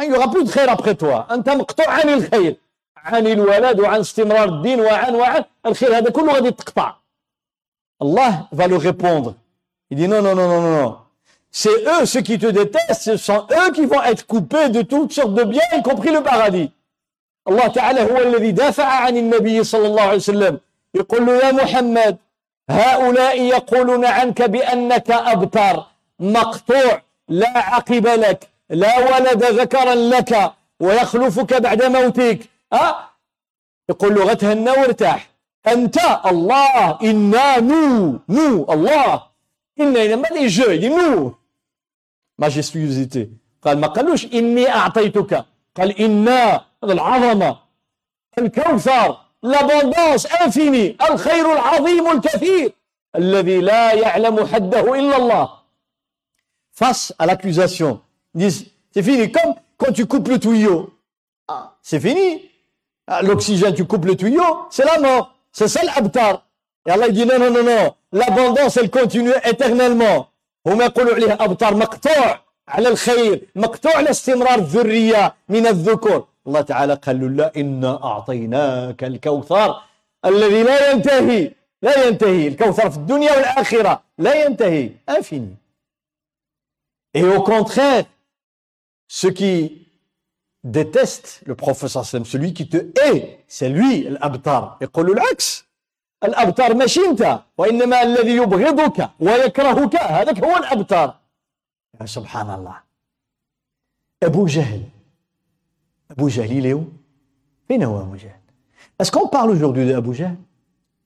Il 0.00 0.10
n'y 0.10 0.16
aura 0.16 0.30
plus 0.30 0.44
de 0.44 0.50
khayr 0.50 0.70
après 0.70 0.94
toi. 0.94 1.26
أنت 1.30 1.48
مقطوع 1.48 1.88
عن 1.88 2.08
الخير. 2.08 2.56
عن 2.96 3.26
الولد 3.26 3.80
وعن 3.80 4.00
استمرار 4.00 4.48
الدين 4.48 4.80
وعن 4.80 5.14
وعن 5.14 5.44
الخير 5.66 5.98
هذا 5.98 6.10
كله 6.10 6.32
غادي 6.32 6.50
تقطع. 6.50 6.94
Allah 8.00 8.48
va 8.52 8.68
le 8.68 8.76
répondre. 8.76 9.34
Il 9.90 9.96
dit 9.96 10.08
non, 10.08 10.22
non, 10.22 10.34
non, 10.34 10.48
non, 10.48 10.60
non, 10.60 10.82
non. 10.82 10.96
C'est 11.50 11.84
eux, 11.86 12.04
ceux 12.06 12.20
qui 12.20 12.38
te 12.38 12.46
détestent, 12.46 12.92
ce 12.92 13.16
sont 13.16 13.46
eux 13.50 13.72
qui 13.72 13.86
vont 13.86 14.02
être 14.02 14.26
coupés 14.26 14.68
de 14.68 14.82
toutes 14.82 15.12
sortes 15.12 15.34
de 15.34 15.44
biens, 15.44 15.62
y 15.76 15.82
compris 15.82 16.12
le 16.12 16.22
paradis. 16.22 16.70
Allah 17.46 17.70
Ta'ala 17.70 18.02
هو 18.04 18.18
الذي 18.18 18.52
دافع 18.52 18.84
عن 18.84 19.16
النبي 19.16 19.64
صلى 19.64 19.86
الله 19.86 20.02
عليه 20.02 20.16
وسلم 20.16 20.60
يقول 20.94 21.26
له 21.26 21.32
يا 21.36 21.52
محمد 21.52 22.16
هؤلاء 22.70 23.42
يقولون 23.42 24.04
عنك 24.04 24.42
بأنك 24.42 25.10
أبتر 25.10 25.84
مقطوع 26.20 27.02
لا 27.28 27.58
عقب 27.58 28.06
لك 28.06 28.48
لا 28.70 28.98
ولد 28.98 29.44
ذكرا 29.44 29.94
لك 29.94 30.52
ويخلفك 30.80 31.54
بعد 31.54 31.82
موتك. 31.82 32.38
أه؟ 32.72 32.96
يقول 33.88 34.14
له 34.14 34.24
غتهنى 34.24 34.70
وارتاح 34.70 35.30
أنت 35.66 35.98
الله 36.26 37.00
إنا 37.02 37.60
نو 37.60 38.18
نو 38.28 38.66
الله. 38.72 39.22
إنا 39.80 40.16
mais 40.16 40.28
le 40.28 40.46
je 40.46 40.88
nous. 40.96 41.34
majestuosité. 42.38 43.28
قال 43.62 43.80
ما 43.80 43.86
قالوش 43.86 44.26
إني 44.26 44.70
أعطيتك. 44.70 45.44
قال 45.76 46.00
إنا 46.00 46.64
هذا 46.84 46.92
العظمة. 46.92 47.56
الكوثر 48.38 49.16
l'abondance 49.46 50.24
infinie 50.26 51.10
الخير 51.10 51.52
العظيم 51.52 52.10
الكثير. 52.10 52.72
الذي 53.16 53.60
لا 53.60 53.92
يعلم 53.92 54.46
حده 54.46 54.94
إلا 54.94 55.16
الله. 55.16 55.57
face 56.77 57.13
à 57.19 57.25
l'accusation 57.25 58.01
disent 58.33 58.65
c'est 58.91 59.03
fini 59.03 59.31
comme 59.31 59.53
quand 59.77 59.91
tu 59.91 60.05
coupes 60.05 60.27
le 60.27 60.39
tuyau 60.39 60.93
ah, 61.47 61.75
c'est 61.81 61.99
fini 61.99 62.49
ah, 63.07 63.21
l'oxygène 63.21 63.73
tu 63.73 63.85
coupes 63.85 64.05
le 64.05 64.15
tuyau 64.15 64.41
c'est 64.69 64.85
la 64.85 64.99
mort 64.99 65.35
c'est 65.51 65.67
ça 65.67 65.81
l'abtar 65.83 66.45
et 66.85 66.91
Allah 66.91 67.09
dit 67.09 67.25
non 67.25 67.39
non 67.39 67.51
non 67.51 67.63
non 67.63 67.93
l'abondance 68.11 68.77
elle 68.77 68.89
continue 68.89 69.33
éternellement 69.45 70.27
هما 70.67 70.85
يقولوا 70.85 71.13
عليه 71.15 71.33
أبتار 71.33 71.75
مقطوع 71.75 72.39
على 72.67 72.87
الخير 72.89 73.41
مقطوع 73.55 73.97
على 73.97 74.09
استمرار 74.09 74.55
الذرية 74.59 75.33
من 75.49 75.67
الذكور 75.67 76.27
الله 76.47 76.61
تعالى 76.61 76.93
قال 76.93 77.21
له 77.21 77.27
لا 77.27 77.51
إنا 77.57 78.03
أعطيناك 78.03 79.03
الكوثر 79.03 79.81
الذي 80.25 80.63
لا 80.63 80.91
ينتهي 80.91 81.51
لا 81.81 82.07
ينتهي 82.07 82.47
الكوثر 82.47 82.89
في 82.89 82.97
الدنيا 82.97 83.31
والآخرة 83.35 84.01
لا 84.17 84.45
ينتهي 84.45 84.89
infini 85.11 85.55
et 87.13 87.23
au 87.23 87.41
contraire 87.43 88.05
ceux 89.07 89.31
qui 89.31 89.87
détestent 90.63 91.41
le 91.45 91.55
prophète 91.55 91.89
صلى 91.89 92.01
الله 92.01 92.09
عليه 92.09 92.19
وسلم 92.19 92.25
celui 92.25 92.53
qui 92.53 92.69
te 92.69 92.77
hait 93.01 93.43
c'est 93.47 93.69
lui 93.69 94.07
الأبتر 94.07 94.77
يقول 94.81 95.11
العكس 95.11 95.65
الأبتر 96.23 96.75
ماشي 96.75 96.99
أنت 97.09 97.39
وإنما 97.57 98.03
الذي 98.03 98.35
يبغضك 98.35 99.09
ويكرهك 99.19 99.95
هذاك 99.95 100.43
هو 100.43 100.57
الأبتر 100.57 101.13
يا 102.01 102.05
سبحان 102.05 102.49
الله 102.49 102.77
أبو 104.23 104.45
جهل 104.45 104.81
Abu 106.11 106.29
Jahl, 106.29 106.51
il 106.51 106.65
est 106.65 106.73
où 106.73 106.85
فين 107.67 107.83
هو 107.83 108.01
أبو 108.01 108.15
جهل 108.15 108.39
Est-ce 108.99 109.11
qu'on 109.11 109.27
parle 109.27 109.49
aujourd'hui 109.49 109.87
d'Abu 109.87 110.13
Jahl 110.13 110.35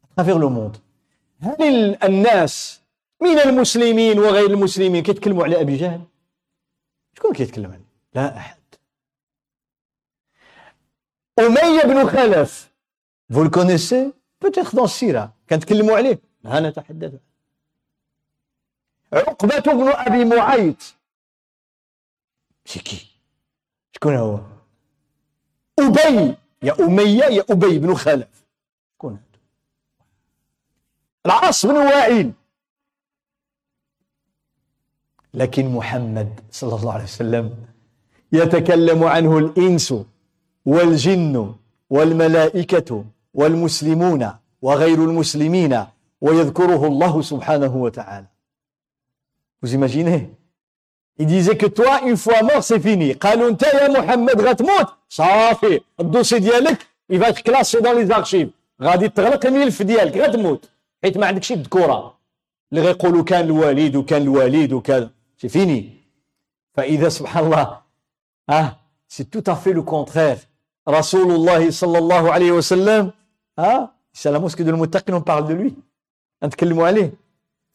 à 0.04 0.16
travers 0.16 0.40
le 0.40 0.50
monde 0.50 0.78
هل 1.42 1.98
الناس 2.04 2.81
من 3.23 3.39
المسلمين 3.39 4.19
وغير 4.19 4.51
المسلمين؟ 4.51 5.03
كيتكلموا 5.03 5.45
على 5.45 5.61
أبي 5.61 5.77
جهل. 5.77 6.03
شكون 7.17 7.33
كيتكلم 7.33 7.73
عليه؟ 7.73 7.85
لا 8.15 8.37
أحد. 8.37 8.59
أمية 11.39 11.83
بن 11.83 12.09
خلف. 12.09 12.73
Vous 13.33 13.45
le 13.45 13.51
connaissez 13.51 14.13
dans 14.75 14.83
السيرة 14.83 15.33
كنتكلموا 15.51 15.97
عليه. 15.97 16.21
لا 16.45 16.61
نتحدث 16.61 17.13
عقبة 19.13 19.73
بن 19.73 19.89
أبي 19.89 20.25
معيط. 20.25 20.95
سي 22.65 23.09
شكون 23.93 24.17
هو؟ 24.17 24.41
أبي. 25.79 26.37
يا 26.63 26.81
أمية 26.81 27.25
يا 27.25 27.45
أبي 27.51 27.79
بن 27.79 27.95
خلف. 27.95 28.45
شكون 28.95 29.13
هذا؟ 29.13 29.41
العاص 31.27 31.67
بن 31.67 31.77
وائل. 31.77 32.33
لكن 35.35 35.75
محمد 35.75 36.41
صلى 36.51 36.75
الله 36.77 36.93
عليه 36.93 37.05
وسلم 37.05 37.55
يتكلم 38.33 39.05
عنه 39.05 39.39
الإنس 39.39 39.95
والجن 40.67 41.55
والملائكة 41.91 43.05
والمسلمون 43.35 44.31
وغير 44.63 45.05
المسلمين 45.05 45.85
ويذكره 46.21 46.87
الله 46.87 47.23
سبحانه 47.23 47.77
وتعالى. 47.77 48.27
Vous 49.63 49.75
imaginez? 49.75 50.31
Il 51.19 51.27
disait 51.27 51.57
que 51.57 51.67
toi, 51.67 52.01
une 52.05 52.17
fois 52.17 52.43
mort, 52.43 52.63
c'est 52.65 52.81
fini. 52.81 53.13
قالوا 53.15 53.49
انت 53.49 53.63
يا 53.63 53.89
محمد 53.89 54.41
غتموت 54.41 54.87
صافي 55.09 55.81
ال 56.01 56.05
dossier 56.05 56.39
ديالك 56.39 56.79
il 57.13 57.19
va 57.19 57.29
être 57.31 57.43
classé 57.43 57.81
dans 57.81 57.93
les 57.93 58.11
archives. 58.11 58.51
غادي 58.83 59.09
تغلق 59.09 59.47
الملف 59.47 59.83
ديالك 59.83 60.17
غتموت 60.17 60.71
حيت 61.03 61.19
ما 61.19 61.27
عندكش 61.27 61.53
الذكوره 61.53 62.19
اللي 62.73 62.83
غيقولوا 62.85 63.25
كان 63.25 63.45
الوالد 63.45 63.97
وكان 63.97 64.23
الوالد 64.23 64.73
وكذا 64.73 65.11
c'est 65.43 65.49
fini 65.49 65.79
فإذا 66.75 67.09
سبحان 67.09 67.45
الله 67.45 67.79
آه 68.51 68.77
c'est 69.09 69.25
tout 69.25 69.53
à 69.53 69.57
fait 69.57 69.73
le 69.73 69.85
contraire 69.85 70.39
رسول 70.89 71.31
الله 71.39 71.71
صلى 71.71 71.99
الله 71.99 72.33
عليه 72.33 72.53
وسلم 72.53 73.11
آه 73.59 73.91
سلام 74.13 74.45
مسكد 74.45 74.69
المتقين؟ 74.69 75.15
on 75.19 75.21
parle 75.21 75.47
de 75.49 75.55
lui. 75.55 75.73
نتكلموا 76.45 76.87
عليه. 76.87 77.13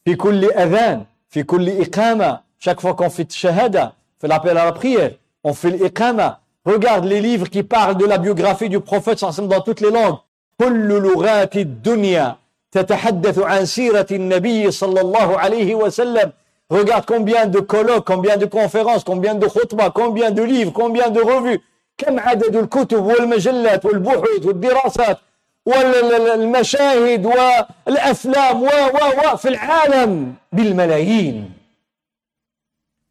في 0.04 0.14
كل 0.14 0.44
أذان 0.44 1.04
في 1.28 1.42
كل 1.42 1.80
إقامة 1.82 2.40
Chaque 2.58 2.80
fois 2.80 2.94
qu'on 2.94 3.10
fait 3.10 3.30
shahada, 3.30 3.92
fait 4.18 4.26
l'appel 4.26 4.56
à 4.58 4.64
la 4.64 4.72
prière, 4.72 5.12
on 5.44 5.52
fait 5.54 5.70
l'iqama. 5.70 6.40
Regarde 6.64 7.04
les 7.04 7.20
livres 7.20 7.48
qui 7.50 7.62
parlent 7.62 7.98
de 7.98 8.06
la 8.06 8.18
biographie 8.18 8.68
du 8.68 8.80
prophète 8.80 9.20
dans 9.20 9.60
toutes 9.60 9.80
les 9.80 9.90
langues. 9.90 10.18
كل 10.60 10.88
لغات 10.88 11.56
الدنيا 11.56 12.36
تتحدث 12.72 13.38
عن 13.38 13.64
سيرة 13.64 14.06
النبي 14.10 14.70
صلى 14.70 15.00
الله 15.00 15.38
عليه 15.38 15.74
وسلم. 15.74 16.32
Regarde 16.69 17.05
combien 17.05 17.45
de 17.45 17.59
colloques, 17.59 18.05
combien 18.05 18.37
de 18.37 18.45
conférences, 18.45 19.03
combien 19.03 19.35
de 19.35 19.47
khutbah, 19.47 19.91
combien 19.91 20.31
de 20.31 20.43
livres, 20.43 20.73
combien 20.73 21.09
de 21.09 21.21
revues. 21.21 21.59
كم 21.97 22.19
عدد 22.19 22.55
الكتب 22.55 23.03
والمجلات 23.03 23.85
والبحوث 23.85 24.45
والدراسات 24.45 25.17
والمشاهد 25.65 27.25
والأفلام 27.25 28.63
و 28.63 28.65
و 28.65 29.33
و 29.33 29.37
في 29.37 29.49
العالم 29.49 30.33
بالملايين 30.51 31.51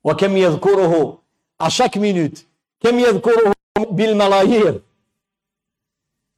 وكم 0.04 0.36
يذكره 0.36 1.18
à 1.62 1.68
chaque 1.70 1.96
minute 1.96 2.38
كم 2.80 2.98
يذكره 2.98 3.52
بالملايير 3.78 4.80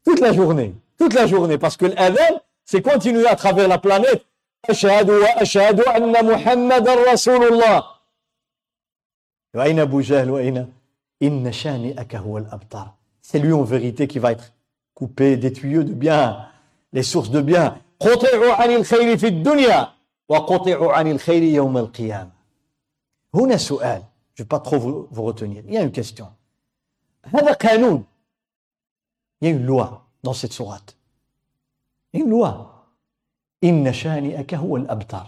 toute 0.05 0.20
la 0.20 0.32
journée 0.32 0.74
toute 0.98 1.15
la 1.15 1.27
journée 1.27 1.59
parce 1.59 1.77
que 1.77 1.86
l'adhan 1.86 2.40
c'est 2.65 2.82
continuer 2.82 3.27
à 3.27 3.36
travers 3.36 3.69
la 3.69 3.78
planète 3.78 4.24
أشهد 4.69 5.10
وأشهد 5.10 5.80
أن 5.80 6.26
محمد 6.26 6.90
رسول 6.90 7.44
الله 7.44 7.84
وأين 9.53 9.80
أبو 9.80 10.02
جهل 10.02 10.30
وأين 10.30 10.73
إن 11.23 11.52
شانئك 11.52 12.15
هو 12.15 12.38
الأبتر 12.38 12.88
c'est 13.22 13.40
lui 13.40 13.53
en 13.53 13.64
vérité 13.64 14.07
qui 14.07 14.19
va 14.19 14.31
être 14.31 14.53
coupé 14.95 15.38
des 15.38 15.53
tuyaux 15.53 15.84
de 15.84 15.94
bien 15.94 16.48
les 16.94 17.03
sources 17.03 17.30
de 17.31 17.41
bien 17.41 17.77
قطعوا 17.99 18.53
عن 18.53 18.72
الخير 18.72 19.18
في 19.18 19.27
الدنيا 19.27 19.94
وقطعوا 20.30 20.94
عن 20.94 21.11
الخير 21.11 21.44
يوم 21.44 21.77
القيامة 21.77 22.31
هنا 23.34 23.57
سؤال 23.57 24.03
je 24.36 24.44
ne 24.44 24.45
vais 24.45 24.48
pas 24.48 24.60
trop 24.60 24.80
vous, 24.80 25.07
vous 25.11 25.23
retenir 25.23 25.64
il 25.68 25.73
y 25.73 25.77
a 25.77 25.81
une 25.81 25.91
question 25.91 26.27
il 27.34 27.40
y 29.41 29.48
a 29.48 29.49
une 29.49 29.65
loi 29.65 30.06
dans 30.23 30.34
cette 30.34 30.53
sourate 30.53 30.95
une 32.14 32.30
loi 32.30 32.78
إن 33.64 33.94
شانئك 33.94 34.53
هو 34.53 34.77
الأبتر 34.77 35.26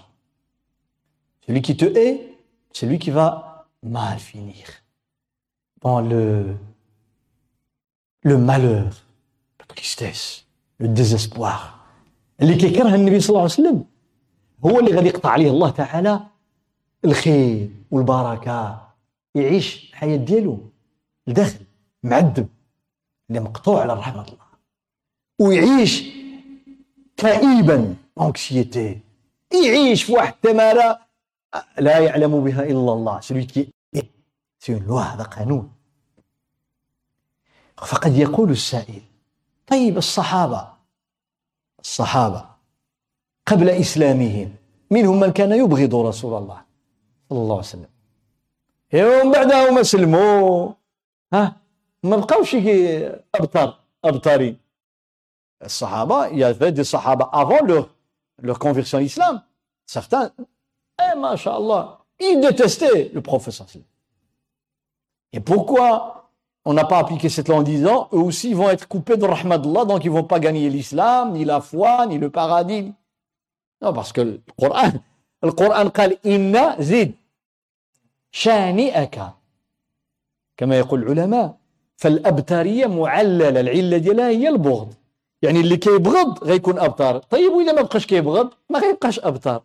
celui 1.48 1.62
qui 1.62 1.76
te 1.76 1.86
hait 1.86 2.38
c'est 2.74 2.88
lui 2.88 2.99
qui 2.99 3.12
va 3.12 3.68
mal 3.84 4.20
finir. 4.20 4.66
Dans 5.82 5.99
le 6.02 6.56
le 8.24 8.38
malheur 8.38 8.91
la 9.60 9.66
tristesse 9.66 10.45
le 10.80 10.88
désespoir. 10.88 11.78
اللي 12.41 12.56
كيكره 12.56 12.95
النبي 12.95 13.20
صلى 13.20 13.30
الله 13.30 13.41
عليه 13.41 13.52
وسلم 13.53 13.86
هو 14.66 14.80
اللي 14.80 14.95
غادي 14.95 15.08
يقطع 15.08 15.30
عليه 15.30 15.49
الله 15.49 15.70
تعالى 15.70 16.20
الخير 17.06 17.70
والبركة 17.91 18.88
يعيش 19.36 19.90
الحياة 19.90 20.16
ديالو 20.18 20.60
لداخل 21.28 21.66
معذب 22.03 22.48
اللي 23.30 23.40
مقطوع 23.40 23.82
على 23.82 23.94
رحمة 23.94 24.22
الله. 24.22 24.52
ويعيش 25.40 26.03
كئيبا. 27.18 27.95
بها 32.43 32.64
الا 32.64 32.93
الله 32.93 33.19
سلوي 33.19 33.45
كي 33.45 33.73
سي 34.60 34.80
لوا 34.80 35.02
هذا 35.02 35.23
قانون 35.23 35.72
فقد 37.77 38.15
يقول 38.18 38.49
السائل 38.52 39.02
طيب 39.68 39.98
الصحابه 39.98 40.68
الصحابه 41.80 42.45
قبل 43.48 43.69
اسلامهم 43.69 44.56
منهم 44.91 45.19
من 45.19 45.31
كان 45.31 45.52
يبغض 45.52 45.95
رسول 45.95 46.38
الله 46.38 46.61
صلى 47.30 47.39
الله 47.39 47.56
عليه 47.56 47.65
وسلم 47.65 47.89
يوم 48.93 49.31
بعدها 49.31 49.69
هما 49.69 49.84
سلموا 49.84 50.72
ها 51.34 51.56
ما 52.03 52.15
بقاوش 52.18 52.56
ابطر 53.35 53.80
ابطري 54.06 54.57
Sahaba, 55.68 56.30
il 56.31 56.39
y 56.39 56.85
Sahaba 56.85 57.30
avant 57.31 57.64
leur, 57.65 57.89
leur 58.43 58.59
conversion 58.59 58.99
à 58.99 59.01
l'islam. 59.01 59.43
Certains, 59.87 60.33
eh, 61.01 61.19
mashallah, 61.19 61.99
ils 62.20 62.41
détestaient 62.41 63.11
le 63.12 63.20
prophète. 63.20 63.78
Et 65.33 65.41
pourquoi 65.41 66.31
on 66.65 66.73
n'a 66.74 66.85
pas 66.85 66.99
appliqué 66.99 67.28
cette 67.28 67.49
loi 67.49 67.59
en 67.59 67.62
disant, 67.62 68.09
eux 68.12 68.19
aussi 68.19 68.53
vont 68.53 68.69
être 68.70 68.89
coupés 68.89 69.16
de 69.16 69.24
rahmatullah, 69.24 69.85
donc 69.85 70.05
ils 70.05 70.11
vont 70.11 70.24
pas 70.24 70.41
gagner 70.41 70.69
l'islam, 70.69 71.33
ni 71.33 71.45
la 71.45 71.61
foi, 71.61 72.07
ni 72.07 72.19
le 72.19 72.31
paradis. 72.31 72.93
Non, 73.81 73.93
parce 73.93 74.12
que 74.12 74.20
le 74.23 74.43
Coran, 74.59 74.91
le 75.43 75.53
Coran 75.53 75.85
dit, 75.85 76.19
inna 76.24 76.77
zid, 76.81 77.15
شانئك 78.37 79.20
كما 80.57 80.78
يقول 80.78 81.03
العلماء 81.03 81.57
فالأبتارية 81.97 82.87
معللة 82.87 83.61
العلة 83.61 83.97
ديالها 83.99 84.28
هي 84.28 84.49
البغض 84.49 84.95
يعني 85.43 85.61
اللي 85.61 85.77
كيبغض 85.77 86.45
غيكون 86.45 86.78
أبتار 86.78 87.19
طيب 87.19 87.53
وإذا 87.53 87.73
ما 87.73 87.83
بقاش 87.83 88.07
كيبغض 88.07 88.51
ما 88.70 88.78
غيبقاش 88.78 89.20
أبتار 89.20 89.62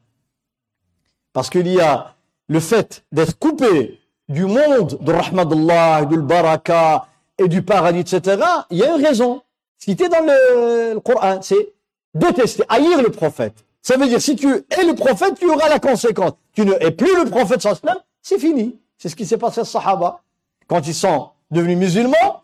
parce 1.34 1.50
qu'il 1.50 1.68
y 1.68 1.80
a 1.80 2.14
le 2.50 2.60
fait 2.60 3.04
d'être 3.12 3.40
coupé 3.40 4.00
du 4.28 4.46
monde 4.46 4.98
de 5.00 5.12
rahmat 5.12 5.46
d'Allah, 5.46 6.06
du 6.06 6.18
baraka 6.18 7.08
et 7.38 7.48
du 7.48 7.62
paradis, 7.62 8.00
etc., 8.02 8.44
il 8.70 8.78
y 8.80 8.84
a 8.84 8.96
une 8.96 9.06
raison. 9.06 9.42
Cité 9.78 10.10
dans 10.10 10.20
le, 10.20 10.94
le 10.94 11.00
Coran, 11.00 11.42
c'est 11.42 11.74
détester, 12.14 12.64
haïr 12.70 13.02
le 13.02 13.10
prophète. 13.10 13.56
Ça 13.82 13.98
veut 13.98 14.08
dire, 14.08 14.22
si 14.22 14.36
tu 14.36 14.48
es 14.48 14.84
le 14.86 14.94
prophète, 14.94 15.36
tu 15.40 15.50
auras 15.50 15.70
la 15.70 15.80
conséquence. 15.80 16.34
Tu 16.54 16.66
ne 16.66 16.74
es 16.74 16.92
plus 16.92 17.16
le 17.24 17.30
prophète 17.30 17.62
sallam, 17.62 17.98
c'est 18.22 18.38
fini. 18.38 18.78
C'est 18.98 19.10
ce 19.10 19.16
qui 19.16 19.26
s'est 19.26 19.38
passé 19.38 19.62
aux 19.62 19.66
Sahaba. 19.66 20.22
Quand 20.68 20.86
ils 20.86 20.94
sont 20.94 21.30
devenus 21.50 21.78
musulmans, 21.78 22.44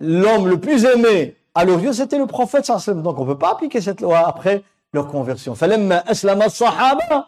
l'homme 0.00 0.48
le 0.48 0.60
plus 0.60 0.84
aimé 0.84 1.36
à 1.53 1.65
leurs 1.65 1.79
yeux, 1.81 1.93
c'était 1.93 2.17
le 2.17 2.27
prophète 2.27 2.65
sallam. 2.65 3.01
Donc 3.01 3.19
on 3.19 3.25
ne 3.25 3.33
peut 3.33 3.37
pas 3.37 3.51
appliquer 3.51 3.81
cette 3.81 4.01
loi 4.01 4.19
après 4.19 4.63
leur 4.93 5.07
conversion. 5.07 5.53
فلما 5.55 6.11
أسلم 6.11 6.41
الصحابة 6.41 7.25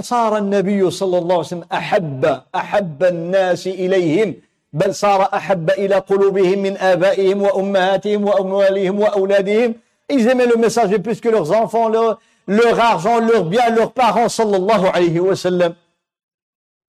صار 0.00 0.36
النبي 0.38 0.90
صلى 0.90 1.18
الله 1.18 1.34
عليه 1.34 1.46
وسلم 1.46 1.64
أحب 1.72 2.40
أحب 2.54 3.04
الناس 3.04 3.66
إليهم 3.66 4.34
بل 4.72 4.94
صار 4.94 5.28
أحب 5.34 5.70
إلى 5.70 5.94
قلوبهم 5.94 6.58
من 6.58 6.76
آبائهم 6.76 7.42
وأمهاتهم 7.42 8.24
وأموالهم 8.24 9.00
وأولادهم 9.00 9.74
Ils 10.08 10.28
aimaient 10.28 10.46
le 10.46 10.56
messager 10.56 11.00
plus 11.00 11.20
que 11.20 11.28
leurs 11.28 11.50
enfants, 11.50 11.88
leur, 11.88 12.20
leur 12.46 12.78
argent, 12.78 13.18
leurs 13.18 13.44
biens, 13.44 13.70
leurs 13.70 13.92
parents, 13.92 14.28
صلى 14.28 14.56
الله 14.56 14.90
عليه 14.90 15.20
وسلم. 15.20 15.74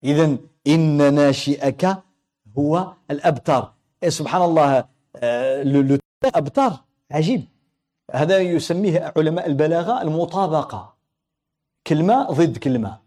إذا 0.03 0.37
إن 0.67 1.13
ناشئك 1.13 1.87
هو 2.57 2.87
الأبتر. 3.11 3.73
Et 4.01 4.11
subhanallah, 4.11 4.87
le, 5.23 5.81
le 5.81 5.97
أبتر 6.24 6.72
عجيب. 7.10 7.44
هذا 8.10 8.38
يسميه 8.38 9.12
علماء 9.16 9.46
البلاغة 9.46 10.02
المطابقة. 10.02 10.94
كلمة 11.86 12.30
ضد 12.30 12.58
كلمة. 12.58 12.98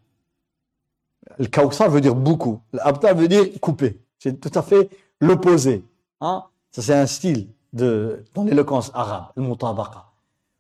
الكوثر 1.40 1.90
veut 1.90 2.02
dire 2.02 2.16
beaucoup. 2.16 2.60
L'abtar 2.74 3.16
veut 3.16 3.28
dire 3.28 3.60
couper. 3.62 4.00
C'est 4.20 4.40
tout 4.40 4.60
à 4.60 4.62
fait 4.62 4.90
l'opposé. 5.22 5.84
Hein? 6.22 6.44
Ça 6.72 6.82
c'est 6.82 6.94
un 6.94 7.08
style 7.08 7.48
de, 7.74 8.24
dans 8.34 8.44
l'éloquence 8.44 8.92
arabe, 8.94 9.26
المطابقة. 9.38 10.06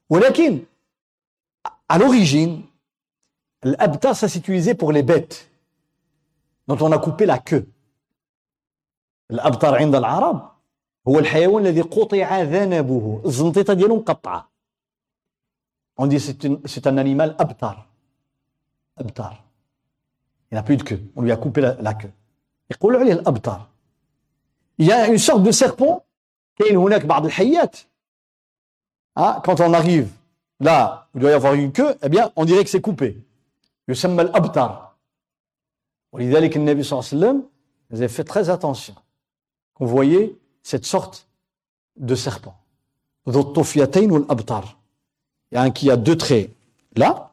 ولكن 0.10 0.60
à 1.90 1.98
l'origine, 1.98 2.64
l'abtar 3.64 4.16
ça 4.16 4.28
s'est 4.28 4.40
utilisé 4.40 4.74
pour 4.74 4.92
les 4.92 5.04
bêtes. 5.04 5.50
dont 6.68 6.78
on 6.82 6.92
a 6.92 6.98
coupé 6.98 7.26
la 7.26 7.40
queue 7.40 7.66
الأبتر 9.32 9.76
عند 9.76 9.96
العرب 9.96 10.52
هو 11.08 11.20
الحيوان 11.20 11.66
الذي 11.66 11.82
قطع 11.82 12.42
ذنبه 12.42 13.22
الزنطيطة 13.26 13.74
ديالو 13.74 13.96
مقطعة 13.96 14.50
on 15.98 16.08
dit 16.08 16.20
c'est 16.20 16.88
un 16.88 16.98
animal 16.98 17.36
abtar 17.40 17.88
abtar 18.98 19.44
il 20.52 20.56
n'a 20.56 20.64
plus 20.64 20.78
de 20.78 20.84
queue 20.84 21.02
on 21.16 21.22
lui 21.22 21.32
a 21.32 21.38
coupé 21.38 21.62
la, 21.62 21.76
la 21.82 21.94
queue 21.94 22.12
يقولوا 22.72 23.00
عليه 23.00 23.14
الأبتر 23.14 23.62
il 24.78 24.88
y 24.88 24.92
a 24.92 25.08
une 25.08 25.18
sorte 25.18 25.44
de 25.44 25.52
serpent 25.52 26.02
كاين 26.56 26.78
هناك 26.78 27.06
بعض 27.06 27.26
الحيات 27.26 27.78
ah, 29.20 29.42
quand 29.46 29.60
on 29.62 29.74
arrive 29.74 30.10
là 30.60 31.08
il 31.16 31.22
doit 31.22 31.32
y 31.32 31.34
avoir 31.34 31.54
une 31.54 31.72
queue 31.72 31.96
eh 32.04 32.10
bien 32.10 32.32
on 32.36 32.46
dirait 32.46 32.64
que 32.64 32.70
c'est 32.70 32.82
coupé 32.82 33.16
يسمى 33.88 34.22
الأبتر 34.22 34.88
ولذلك 36.12 36.58
النبي 36.58 36.84
صلى 36.84 37.00
الله 37.00 37.10
عليه 37.10 37.18
وسلم 37.18 37.44
vous 37.92 38.02
avez 38.02 38.10
fait 38.10 38.24
très 38.24 38.50
attention 38.50 38.96
vous 39.80 39.88
voyez 39.88 40.36
cette 40.64 40.86
sorte 40.86 41.28
de 41.98 42.16
serpent 42.16 42.56
ذو 43.30 43.42
الطفيتين 43.42 44.12
والأبطار 44.12 44.76
يعني 45.52 45.72
qui 45.72 45.90
a 45.92 45.98
deux 45.98 46.18
traits 46.18 46.50
là 46.96 47.32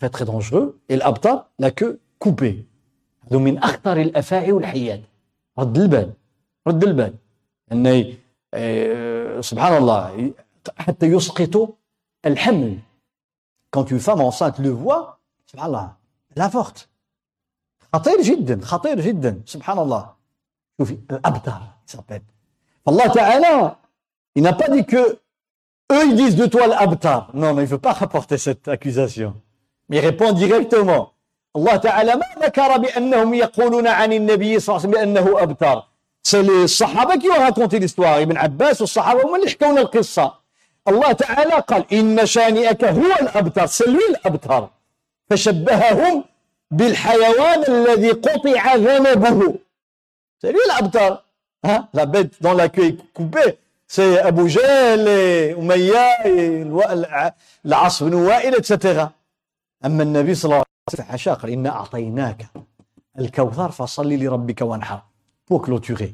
très 0.00 0.10
très 0.10 0.24
dangereux 0.24 0.78
et 0.88 0.96
l'abtar 0.96 1.48
la 1.58 1.70
queue 1.70 2.00
coupée 2.18 2.64
هذو 3.30 3.38
من 3.38 3.58
أخطر 3.58 3.96
الأفاعي 4.00 4.52
والحيات 4.52 5.00
رد 5.58 5.78
البال 5.78 6.12
رد 6.66 6.84
البال 6.84 7.14
أن 7.72 8.14
سبحان 9.42 9.76
الله 9.76 10.32
حتى 10.78 11.06
يسقط 11.06 11.76
الحمل 12.26 12.78
quand 13.76 13.90
une 13.90 14.00
femme 14.00 14.20
enceinte 14.20 14.58
le 14.58 14.70
voit 14.70 15.18
سبحان 15.46 15.66
الله 15.66 15.92
elle 16.36 16.42
avorte 16.42 16.88
خطير 17.94 18.22
جدا 18.22 18.60
خطير 18.64 19.00
جدا 19.00 19.40
سبحان 19.46 19.78
الله 19.78 20.14
شوفي 20.78 20.98
الابتر 21.10 21.60
s'appelle 21.86 22.22
Allah 22.85 23.09
Ta'ala 23.09 23.77
il 24.35 24.43
n'a 24.43 24.53
pas 24.53 24.69
dit 24.69 24.85
que 24.85 25.19
eux 25.91 26.03
ils 26.05 26.15
disent 26.15 26.35
de 26.35 26.45
toi 26.45 26.67
l'abtar 26.67 27.29
non 27.33 27.53
mais 27.53 27.63
il 27.63 27.65
ne 27.65 27.71
veut 27.71 27.77
pas 27.77 27.93
rapporter 27.93 28.37
cette 28.37 28.67
accusation 28.67 29.33
mais 29.89 29.97
il 29.97 30.05
répond 30.05 30.31
directement 30.33 31.13
الله 31.55 31.75
تعالى 31.75 32.15
ما 32.15 32.45
ذكر 32.45 32.77
بأنهم 32.77 33.33
يقولون 33.33 33.87
عن 33.87 34.13
النبي 34.13 34.59
صلى 34.59 34.75
الله 34.75 34.87
عليه 34.87 34.89
وسلم 34.89 35.13
بأنه 35.13 35.83
c'est 36.21 36.43
les 36.43 36.67
صحابة 36.67 37.15
qui 37.17 37.27
ont 37.29 37.39
raconté 37.39 37.79
l'histoire 37.79 38.17
ابن 38.21 38.37
عباس 38.37 38.81
والصحابة 38.81 39.21
هم 39.23 39.35
اللي 39.35 39.49
حكوا 39.49 39.79
القصة 39.79 40.33
الله 40.87 41.11
تعالى 41.11 41.53
قال 41.53 41.93
إن 41.93 42.25
شانئك 42.25 42.83
هو 42.83 43.11
الأبتر 43.21 43.67
c'est 43.67 43.87
lui 43.87 44.09
الأبتر 44.09 44.69
فشبههم 45.29 46.23
بالحيوان 46.71 47.63
الذي 47.63 48.09
قطع 48.11 48.75
ذنبه 48.75 49.55
C'est 50.41 50.53
lui 50.53 50.59
l'abtar. 50.67 51.25
Hein? 51.63 51.87
La 51.93 52.05
bête 52.05 52.41
dont 52.41 52.53
la 52.53 52.69
queue 52.69 52.85
est 52.85 53.13
coupée, 53.13 53.59
c'est 53.85 54.19
Abu 54.19 54.47
Jahl 54.47 55.07
et 55.07 55.55
Umayya 55.57 56.27
et 56.27 56.63
العاص 57.65 58.03
بن 58.03 58.13
وائل 58.13 58.55
etc. 58.55 59.09
أما 59.85 60.03
النبي 60.03 60.35
صلى 60.35 60.45
الله 60.45 60.63
عليه 60.93 61.13
وسلم 61.13 61.33
قال 61.35 61.51
إنا 61.51 61.69
أعطيناك 61.69 62.47
الكوثر 63.19 63.71
فصلي 63.71 64.17
لربك 64.17 64.61
وانحر 64.61 65.01
pour 65.51 65.61
clôturer. 65.61 66.13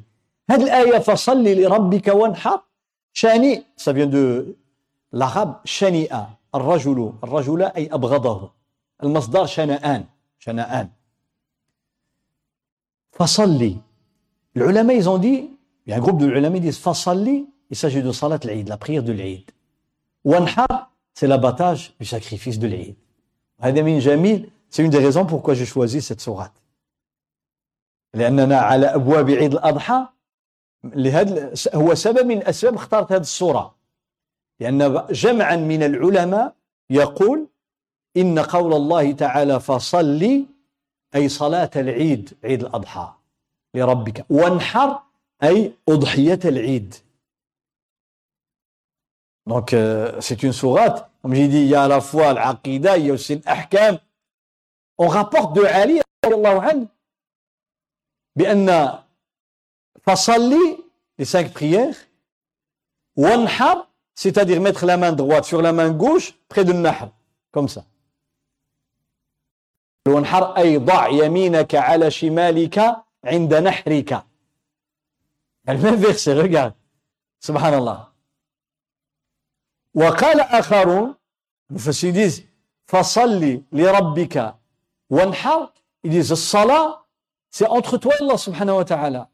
هذه 0.49 0.63
الآية 0.63 0.99
فصلي 0.99 1.65
لربك 1.65 2.07
وانحر 2.07 2.61
شاني 3.13 3.63
ça 3.77 3.93
vient 3.93 4.07
de 4.07 4.55
l'arabe 5.13 5.55
شنيئة 5.65 6.29
الرجل 6.55 7.13
الرجل 7.23 7.61
أي 7.63 7.89
أبغضه 7.93 8.51
المصدر 9.03 9.45
شنآن 9.45 10.05
شنآن 10.39 10.89
فصلي 13.11 13.77
العلماء 14.57 14.97
ils 14.97 15.09
ont 15.09 15.17
dit 15.17 15.49
il 15.85 15.91
y 15.91 15.93
a 15.93 15.97
un 15.97 15.99
groupe 15.99 16.19
de 16.19 16.27
ulama 16.27 16.59
disent 16.59 16.79
فصلي 16.79 17.45
il 17.69 17.75
s'agit 17.75 18.03
de 18.03 18.11
salat 18.11 18.39
l'Eid 18.43 18.67
la 18.67 18.77
prière 18.77 19.03
de 19.03 19.11
l'Eid 19.11 19.43
wanhar 20.23 20.91
c'est 21.13 21.27
l'abattage 21.27 21.93
du 21.99 22.05
sacrifice 22.05 22.59
de 22.59 22.93
هذا 23.59 23.81
من 23.81 23.99
جميل 23.99 24.49
c'est 24.69 24.83
une 24.83 24.91
des 24.91 24.99
raisons 24.99 25.25
pourquoi 25.25 25.53
j'ai 25.53 25.65
choisi 25.65 26.01
cette 26.01 26.21
sourate 26.21 26.53
لأننا 28.15 28.57
على 28.57 28.85
أبواب 28.85 29.29
عيد 29.29 29.53
الأضحى 29.53 30.07
لهذا 30.83 31.53
هو 31.73 31.95
سبب 31.95 32.25
من 32.25 32.47
أسباب 32.47 32.75
اخترت 32.75 33.11
هذه 33.11 33.21
السورة 33.21 33.75
لأن 34.59 35.05
جمعا 35.11 35.55
من 35.55 35.83
العلماء 35.83 36.55
يقول 36.89 37.47
إن 38.17 38.39
قول 38.39 38.73
الله 38.73 39.11
تعالى 39.11 39.59
فصلي 39.59 40.45
أي 41.15 41.29
صلاة 41.29 41.69
العيد 41.75 42.33
عيد 42.43 42.61
الأضحى 42.63 43.13
لربك 43.75 44.25
وانحر 44.29 45.01
أي 45.43 45.73
أضحية 45.89 46.39
العيد 46.45 46.95
Donc, 49.47 49.73
euh, 49.73 50.19
c'est 50.21 50.41
une 50.41 50.53
sourate. 50.53 51.07
Comme 51.21 51.35
j'ai 51.35 51.47
dit, 51.47 51.61
il 51.61 51.67
y 51.67 51.75
a 51.75 51.83
à 51.83 51.87
la 51.87 52.01
fois 52.01 52.33
l'aqidah, 52.33 52.97
il 52.97 53.05
y 53.05 53.09
a 53.11 53.13
aussi 53.13 53.41
l'ahkam. 53.45 53.99
On 54.97 55.07
rapporte 55.07 55.55
de 55.55 55.63
Ali, 55.63 56.01
بأن 58.35 58.99
فصلي 60.01 60.77
les 61.17 61.25
cinq 61.25 61.53
prières, 61.53 61.95
wanhar, 63.15 63.87
c'est-à-dire 64.15 64.59
mettre 64.59 64.85
la 64.85 64.97
main 64.97 65.13
droite 65.13 65.45
sur 65.45 65.61
la 65.61 65.71
main 65.71 65.91
gauche 65.91 66.33
près 66.49 66.65
de 66.65 66.73
nahr, 66.73 67.09
comme 67.51 67.69
ça. 67.69 67.85
وانحر 70.07 70.57
أي 70.57 70.77
ضع 70.77 71.07
يمينك 71.07 71.75
على 71.75 72.11
شمالك 72.11 73.04
عند 73.25 73.53
نحرك 73.53 74.23
المهم 75.69 76.01
verset 76.01 76.35
regarde 76.45 76.73
سبحان 77.39 77.73
الله 77.73 78.07
وقال 79.95 80.39
آخرون 80.41 81.15
disent 81.73 82.41
فصلي 82.85 83.61
لربك 83.71 84.55
وانحر 85.09 85.69
ils 86.05 86.31
الصلاة 86.31 87.05
c'est 87.51 87.67
entre 87.67 87.97
toi 87.97 88.37
subhanahu 88.37 88.77
wa 88.77 88.85
ta'ala 88.85 89.29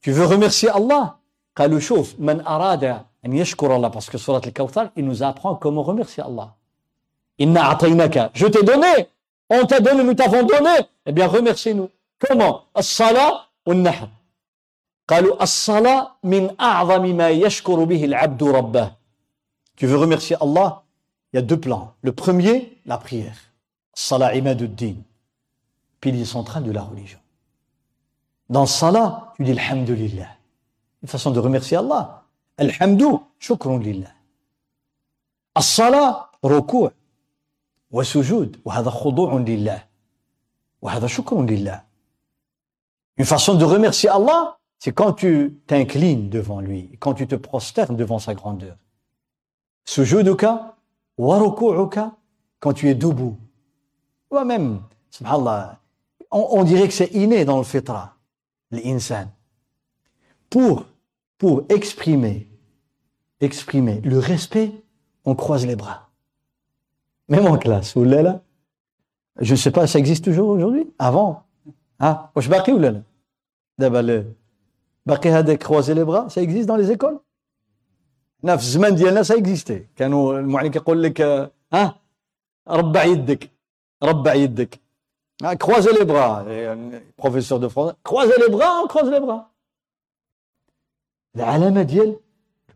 tu 0.00 0.12
veux 0.12 0.26
remercier 0.26 0.68
Allah 0.70 1.18
قالوا 1.56 1.80
شوف 1.80 2.14
من 2.20 2.46
أراد 2.46 2.84
أن 3.24 3.32
يشكر 3.32 3.76
الله 3.76 3.88
parce 3.90 4.08
que 4.10 4.18
surat 4.18 4.40
al-Kawthar 4.44 4.90
il 4.96 5.04
nous 5.04 5.22
apprend 5.22 5.56
comment 5.56 5.82
remercier 5.82 6.22
Allah 6.22 6.50
إنا 7.40 7.60
أعطيناك 7.60 8.30
je 8.34 8.46
t'ai 8.46 8.62
donné 8.62 9.08
on 9.50 9.64
t'a 9.66 9.80
donné 9.80 10.04
nous 10.04 10.14
t'avons 10.14 10.44
donné 10.44 10.76
eh 11.06 11.12
bien 11.12 11.26
remercie-nous 11.26 11.88
comment 12.19 12.55
الصلاة 12.77 13.47
والنحر 13.65 14.09
قالوا 15.07 15.43
الصلاة 15.43 16.11
من 16.23 16.55
أعظم 16.61 17.03
ما 17.15 17.29
يشكر 17.29 17.83
به 17.83 18.05
العبد 18.05 18.43
ربه 18.43 18.91
Tu 19.75 19.87
veux 19.87 19.97
remercier 19.97 20.35
Allah 20.41 20.83
Il 21.33 21.37
y 21.37 21.39
a 21.39 21.41
deux 21.41 21.59
plans. 21.59 21.95
Le 22.01 22.11
premier, 22.13 22.77
la 22.85 22.97
prière. 22.99 23.35
Salah 23.95 24.35
imaduddin. 24.35 24.97
Pilier 25.99 26.25
central 26.25 26.63
de 26.63 26.71
la 26.71 26.83
religion. 26.83 27.17
Dans 28.49 28.67
Salah, 28.67 29.33
tu 29.35 29.43
dis 29.43 29.51
Alhamdulillah. 29.51 30.27
Une 31.01 31.09
façon 31.09 31.31
de 31.31 31.39
remercier 31.39 31.77
Allah. 31.77 32.23
Alhamdu, 32.57 33.05
shukrun 33.39 33.79
lillah. 33.79 34.13
الصلاة 35.57 36.29
ركوع 36.45 36.91
وسجود 37.91 38.61
وهذا 38.65 38.89
خضوع 38.89 39.33
لله 39.33 39.83
وهذا 40.81 41.07
شكر 41.07 41.41
لله 41.41 41.83
Une 43.18 43.24
façon 43.24 43.54
de 43.54 43.64
remercier 43.64 44.08
Allah, 44.08 44.58
c'est 44.78 44.92
quand 44.92 45.12
tu 45.12 45.58
t'inclines 45.66 46.30
devant 46.30 46.60
lui, 46.60 46.96
quand 47.00 47.14
tu 47.14 47.26
te 47.26 47.34
prosternes 47.34 47.96
devant 47.96 48.20
sa 48.20 48.34
grandeur. 48.34 48.76
Sujuduka, 49.84 50.76
waruku'uka, 51.18 52.12
quand 52.60 52.72
tu 52.72 52.88
es 52.88 52.94
debout. 52.94 53.36
Ou 54.30 54.38
même, 54.44 54.82
subhanallah, 55.10 55.80
on, 56.30 56.62
dirait 56.62 56.86
que 56.86 56.94
c'est 56.94 57.12
inné 57.12 57.44
dans 57.44 57.58
le 57.58 57.64
fitra, 57.64 58.14
l'insan. 58.70 59.28
Pour, 60.50 60.84
exprimer, 61.68 62.46
exprimer 63.40 64.00
le 64.02 64.18
respect, 64.18 64.72
on 65.24 65.34
croise 65.34 65.66
les 65.66 65.76
bras. 65.76 66.08
Même 67.28 67.46
en 67.46 67.58
classe, 67.58 67.96
ou 67.96 68.04
je 69.40 69.52
ne 69.52 69.56
sais 69.56 69.70
pas, 69.70 69.86
ça 69.86 69.98
existe 69.98 70.24
toujours 70.24 70.48
aujourd'hui? 70.48 70.90
Avant, 70.98 71.44
ah, 71.98 72.30
ou 72.36 72.40
دابا 73.78 74.34
باقي 75.06 75.30
هذاك 75.30 75.64
croiser 75.64 75.94
les 75.94 76.04
bras 76.04 76.28
ça 76.28 76.42
existe 76.42 76.66
dans 76.68 76.76
les 76.76 76.90
écoles؟ 76.90 77.20
حنا 78.42 78.56
في 78.56 78.62
الزمان 78.62 78.94
ديالنا 78.94 79.22
ça 79.22 79.34
existait 79.38 79.86
كانوا 79.96 80.38
المعلم 80.38 80.70
كيقول 80.70 81.02
لك 81.02 81.20
ها؟ 81.72 82.00
ربع 82.68 83.04
يدك 83.04 83.50
ربع 84.02 84.34
يدك. 84.34 84.80
croisez 85.62 85.90
les 85.90 86.04
bras 86.04 86.42
professeur 87.18 87.58
de 87.58 87.68
français 87.68 87.94
croisez 88.02 88.32
les 88.38 88.56
bras 88.56 88.86
croise 88.86 89.08
les 89.08 89.20
bras 89.20 89.50
العلامة 91.36 91.82
ديال 91.82 92.16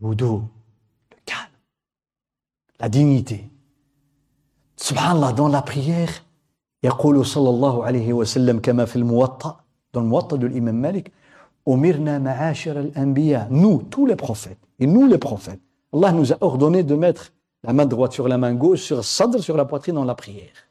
الهدوء 0.03 0.43
ال 1.13 1.20
calme 1.20 1.59
la 2.81 2.87
dignité 2.87 3.49
سبحان 4.77 5.17
الله 5.17 5.31
dans 5.31 5.53
la 5.53 5.61
prière 5.61 6.11
يقول 6.83 7.27
صلى 7.27 7.51
الله 7.51 7.85
عليه 7.85 8.13
وسلم 8.13 8.59
كما 8.61 8.85
في 8.85 8.97
الموطأ 8.97 9.62
دون 9.95 10.05
الموطأ 10.05 10.37
دو 10.37 10.47
الإمام 10.47 10.75
مالك 10.75 11.13
أمرنا 11.69 12.19
معاشر 12.19 12.81
الأنبياء 12.81 13.49
nous 13.51 13.83
tous 13.91 14.07
les 14.07 14.17
prophètes 14.17 14.59
et 14.81 14.87
nous 14.87 15.07
les 15.07 15.19
prophètes 15.19 15.61
Allah 15.95 16.13
nous 16.13 16.33
a 16.33 16.37
ordonné 16.41 16.83
de 16.83 16.95
mettre 16.95 17.33
la 17.65 17.73
main 17.73 17.87
droite 17.87 18.13
sur 18.13 18.29
la 18.29 18.39
main 18.39 18.55
gauche 18.55 18.83
sur 18.83 18.97
le 18.97 19.03
sadr 19.03 19.41
sur 19.43 19.57
la 19.57 19.65
poitrine 19.65 19.95
dans 19.95 20.05
la 20.05 20.15
prière 20.15 20.69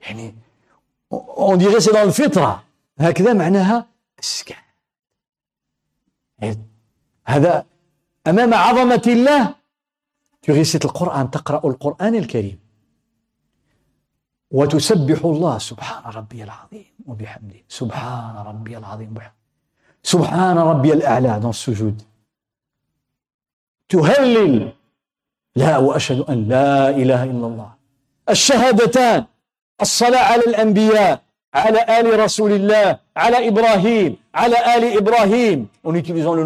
يعني 0.00 0.34
on 1.10 1.56
dirait 1.56 1.80
c'est 1.80 1.92
dans 1.92 2.04
le 2.04 2.12
fitra 2.12 2.62
هكذا 2.98 3.32
معناها 3.32 3.86
السكان 4.18 4.56
هذا 7.26 7.66
أمام 8.26 8.54
عظمة 8.54 9.02
الله 9.06 9.54
tu 10.42 10.52
récites 10.52 10.84
القرآن 10.84 11.30
تقرأ 11.30 11.68
القرآن 11.68 12.14
الكريم 12.14 12.58
وتسبح 14.50 15.20
الله. 15.24 15.58
سبحان 15.58 16.12
ربي 16.18 16.42
العظيم 16.42 16.92
وبحمده. 17.06 17.60
سبحان 17.68 18.36
ربي 18.50 18.78
العظيم 18.78 19.10
وبحمده. 19.10 19.40
سبحان 20.02 20.58
ربي 20.58 20.90
الأعلى. 20.92 21.40
Dans 21.42 21.54
السجود 21.58 22.02
تهلل. 23.88 24.72
لا 25.56 25.78
وأشهد 25.78 26.20
أن 26.30 26.48
لا 26.48 26.90
إله 26.90 27.24
إلا 27.24 27.46
الله. 27.50 27.70
الشهادتان. 28.28 29.24
الصلاة 29.80 30.24
على 30.32 30.44
الأنبياء 30.50 31.22
على 31.54 31.80
آل 32.00 32.06
رسول 32.20 32.52
الله 32.52 32.98
على 33.16 33.48
إبراهيم 33.48 34.16
على 34.34 34.56
آل 34.76 34.84
إبراهيم. 35.00 35.58
En 35.84 35.94
utilisant 35.94 36.34
le 36.34 36.44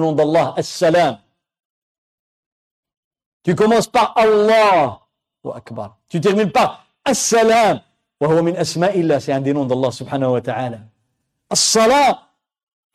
السلام 0.59 1.19
tu 3.43 3.55
commences 3.55 3.89
par 3.89 4.15
Allah. 4.17 5.01
أكبر 5.47 5.91
tu 6.09 6.21
termines 6.21 6.53
par 6.53 6.87
السلام 7.09 7.81
وهو 8.24 8.42
من 8.42 8.56
أسماء 8.56 9.00
الله 9.00 9.20
c'est 9.20 9.32
un 9.34 9.42
des 9.42 9.54
noms 9.54 9.66
d'Allah 9.66 9.92
subhanahu 9.92 10.32
wa 10.32 10.42
ta'ala 10.42 10.80
الصلاة 11.52 12.20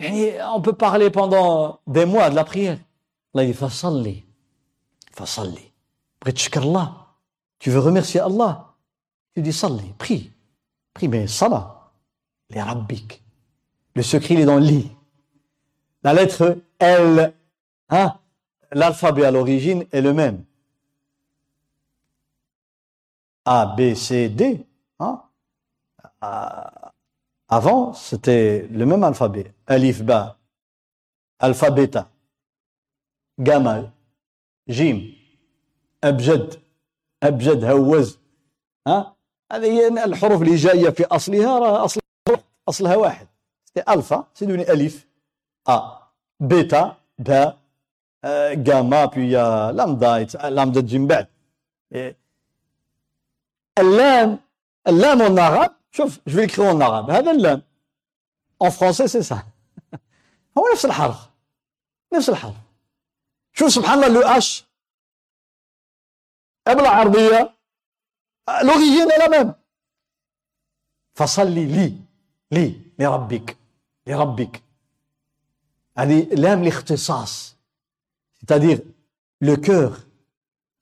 يعني 0.00 0.42
on 0.54 0.60
peut 0.60 0.72
parler 0.72 1.10
pendant 1.10 1.80
des 1.86 2.04
mois 2.04 2.30
de 2.30 2.34
la 2.34 2.44
prière 2.44 2.78
Allah 3.34 3.46
dit 3.46 3.52
فصلي 3.52 4.22
فصلي 5.12 5.72
après 6.20 6.32
تشكر 6.32 6.62
الله 6.62 6.92
tu 7.58 7.70
veux 7.70 7.80
remercier 7.80 8.20
Allah 8.20 8.74
tu 9.34 9.42
dis 9.42 9.52
صلي 9.52 9.94
prie 9.98 10.30
prie 10.94 11.08
mais 11.08 11.26
صلاة 11.26 11.90
لربك 12.50 13.20
le 13.96 14.02
secret 14.02 14.34
il 14.34 14.40
est 14.40 14.44
dans 14.44 14.58
li 14.58 14.90
la 16.02 16.12
lettre 16.12 16.58
L 16.80 17.32
hein 17.90 18.14
l'alphabet 18.72 19.24
à 19.24 19.30
l'origine 19.30 19.84
est 19.92 20.00
le 20.00 20.12
même 20.12 20.44
A, 23.46 23.66
B, 23.66 23.94
C, 23.94 24.28
D 24.30 24.64
Hein? 24.99 25.21
Avant, 27.47 27.93
c'était 27.93 28.67
le 28.71 28.85
même 28.85 29.03
alphabet. 29.03 29.53
Alif, 29.67 30.03
Ba, 30.03 30.37
Alpha, 31.39 31.71
Beta, 31.71 32.09
Gamma, 33.39 33.91
Jim, 34.67 35.15
أبجد 36.03 36.53
أبجد 37.23 37.63
هوز 37.63 38.19
ها 38.87 39.15
هذه 39.51 39.65
هي 39.65 39.87
الحروف 39.87 40.41
اللي 40.41 40.55
جاية 40.55 40.89
في 40.89 41.05
أصلها 41.05 41.59
راه 41.59 41.85
أصل 41.85 42.01
أصلها 42.69 42.95
واحد 42.95 43.27
ألفا 43.89 44.27
ça 44.33 44.44
donne 44.44 44.71
ألف 44.71 45.07
أ 45.69 45.79
بيتا 46.39 46.95
با 47.19 47.57
جاما 48.53 49.05
بي 49.05 49.31
لامدا 49.71 50.23
لامدا 50.49 50.81
تجي 50.81 50.99
من 50.99 51.07
بعد 51.07 51.27
اللام 53.79 54.39
اللام 54.87 55.19
en 55.19 55.37
arabe 55.37 55.71
شوف 55.91 56.19
je 56.27 56.35
vais 56.35 56.47
l'écrire 56.47 56.75
en 56.75 56.81
arabe. 56.81 57.09
هذا 57.09 57.31
اللام. 57.31 57.61
En 58.63 58.71
français 58.71 59.07
c'est 59.07 59.23
ça. 59.23 59.43
هو 60.57 60.63
نفس 60.73 60.85
الحرف. 60.85 61.29
نفس 62.13 62.29
الحرف. 62.29 62.55
شوف 63.53 63.71
سبحان 63.71 64.03
الله 64.03 64.07
le 64.07 64.27
H 64.27 64.65
بالعربية 66.67 67.55
لوريجين 68.63 69.07
لا 69.07 69.29
ميم 69.29 69.53
فصلي 71.13 71.65
لي. 71.65 71.97
لي. 72.51 72.81
لربك. 72.99 73.57
لربك. 74.07 74.63
هذه 75.97 76.23
لام 76.33 76.63
الاختصاص. 76.63 77.55
C'est-à-dire 78.39 78.79
le 79.41 79.55
cœur 79.55 79.91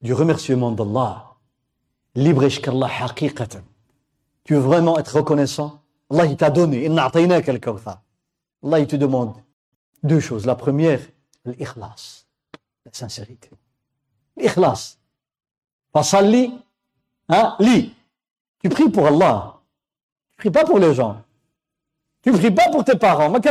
du 0.02 0.12
remerciement 0.14 0.72
d'Allah. 0.72 1.24
Libre 2.16 2.42
يشكر 2.42 2.72
الله 2.72 2.88
حقيقة 2.88 3.62
Tu 4.48 4.54
veux 4.54 4.60
vraiment 4.60 4.98
être 4.98 5.14
reconnaissant? 5.14 5.82
Allah, 6.08 6.24
il 6.24 6.34
t'a 6.34 6.48
donné. 6.48 6.86
Allah, 6.86 7.10
il 8.78 8.86
te 8.86 8.96
demande 8.96 9.34
deux 10.02 10.20
choses. 10.20 10.46
La 10.46 10.54
première, 10.54 11.00
l'ikhlas, 11.44 12.24
la 12.86 12.92
sincérité. 12.94 13.50
L'ikhlas. 14.38 14.96
Fasalli, 15.92 16.58
hein, 17.28 17.56
li. 17.58 17.94
Tu 18.62 18.70
pries 18.70 18.88
pour 18.88 19.06
Allah. 19.06 19.60
Tu 20.38 20.46
ne 20.48 20.50
pries 20.50 20.62
pas 20.62 20.64
pour 20.64 20.78
les 20.78 20.94
gens. 20.94 21.22
Tu 22.22 22.30
ne 22.30 22.38
pries 22.38 22.50
pas 22.50 22.70
pour 22.70 22.84
tes 22.84 22.96
parents. 22.96 23.28
Mais 23.28 23.42
tu 23.42 23.48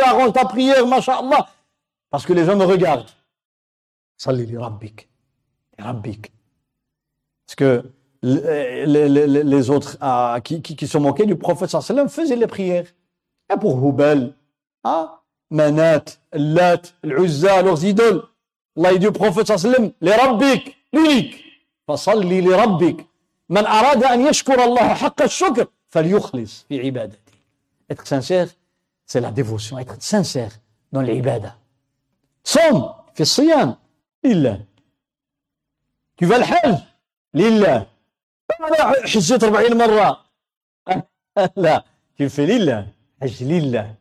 arranges 0.00 0.32
ta 0.32 0.46
prière, 0.46 0.86
masha'Allah. 0.86 1.50
Parce 2.08 2.24
que 2.24 2.32
les 2.32 2.46
gens 2.46 2.56
me 2.56 2.64
regardent. 2.64 3.10
Salli 4.16 4.46
li. 4.46 4.56
Rabbik. 4.56 5.06
Parce 7.46 7.56
que 7.56 7.84
les, 8.22 9.08
les, 9.08 9.26
les 9.26 9.70
autres 9.70 9.96
ah, 10.00 10.38
qui, 10.42 10.62
qui, 10.62 10.76
qui, 10.76 10.86
se 10.86 10.98
moquaient 10.98 11.26
du 11.26 11.36
prophète 11.36 11.70
sallam 11.70 12.08
faisaient 12.08 12.36
les 12.36 12.46
prières. 12.46 12.86
Et 13.52 13.56
pour 13.56 13.82
Houbel, 13.82 14.32
ها 14.86 15.22
منات 15.50 16.10
اللات 16.34 16.86
العزى 17.04 17.62
leurs 17.62 17.84
idoles 17.84 18.22
الله 18.76 18.90
يدي 18.90 19.10
prophète 19.10 19.52
صلى 19.52 19.56
الله 19.56 19.66
عليه 19.66 19.68
وسلم 19.68 19.92
لربك 20.00 20.76
ليك 20.92 21.44
فصلي 21.88 22.40
لربك 22.40 23.06
من 23.48 23.66
أراد 23.66 24.04
أن 24.04 24.26
يشكر 24.26 24.64
الله 24.64 24.94
حق 24.94 25.22
الشكر 25.22 25.66
فليخلص 25.88 26.64
في 26.68 26.80
عبادته 26.80 27.18
être 27.92 28.06
sincère 28.06 28.48
c'est 29.06 29.20
la 29.20 29.30
dévotion 29.30 29.78
être 29.78 30.02
sincère 30.02 30.52
dans 30.92 31.02
l'ibada 31.02 31.52
صوم 32.44 32.94
في 33.14 33.20
الصيام 33.20 33.76
لله 34.24 34.64
tu 36.16 36.26
vas 36.26 36.36
الحج 36.36 36.93
لله. 37.34 37.86
أنا 38.60 39.06
حجيت 39.06 39.44
40 39.44 39.76
مرة. 39.78 40.24
لا 41.64 41.84
كيف 42.18 42.40
لله؟ 42.40 42.88
حج 43.22 43.42
لله. 43.44 43.94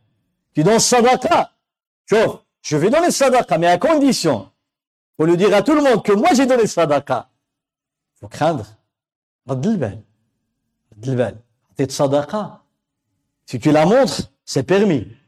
qui 0.56 0.64
donne 0.64 0.76
الصدقه 0.76 1.50
شوف 2.06 2.44
je 2.68 2.76
vais 2.78 2.90
donner 2.90 3.08
الصدقه 3.08 3.58
mais 3.58 3.68
à 3.68 3.78
condition. 3.78 4.50
Pour 5.18 5.26
le 5.26 5.38
dire 5.38 5.54
à 5.56 5.62
tout 5.62 5.76
le 5.76 5.82
monde 5.82 6.04
que 6.04 6.14
moi 6.14 6.34
j'ai 6.34 6.46
donné 6.46 6.64
الصدقه 6.64 7.28
faut 8.20 8.28
craindre. 8.28 8.66
رد 9.50 9.68
البال 9.68 10.00
رد 10.94 11.10
البال 11.10 11.36
عطيت 11.72 11.92
صدقه 11.92 12.62
c'est 13.46 13.58
que 13.58 13.72
la 13.72 13.86
montrer 13.86 14.20
c'est 14.46 14.62
permis. 14.62 15.24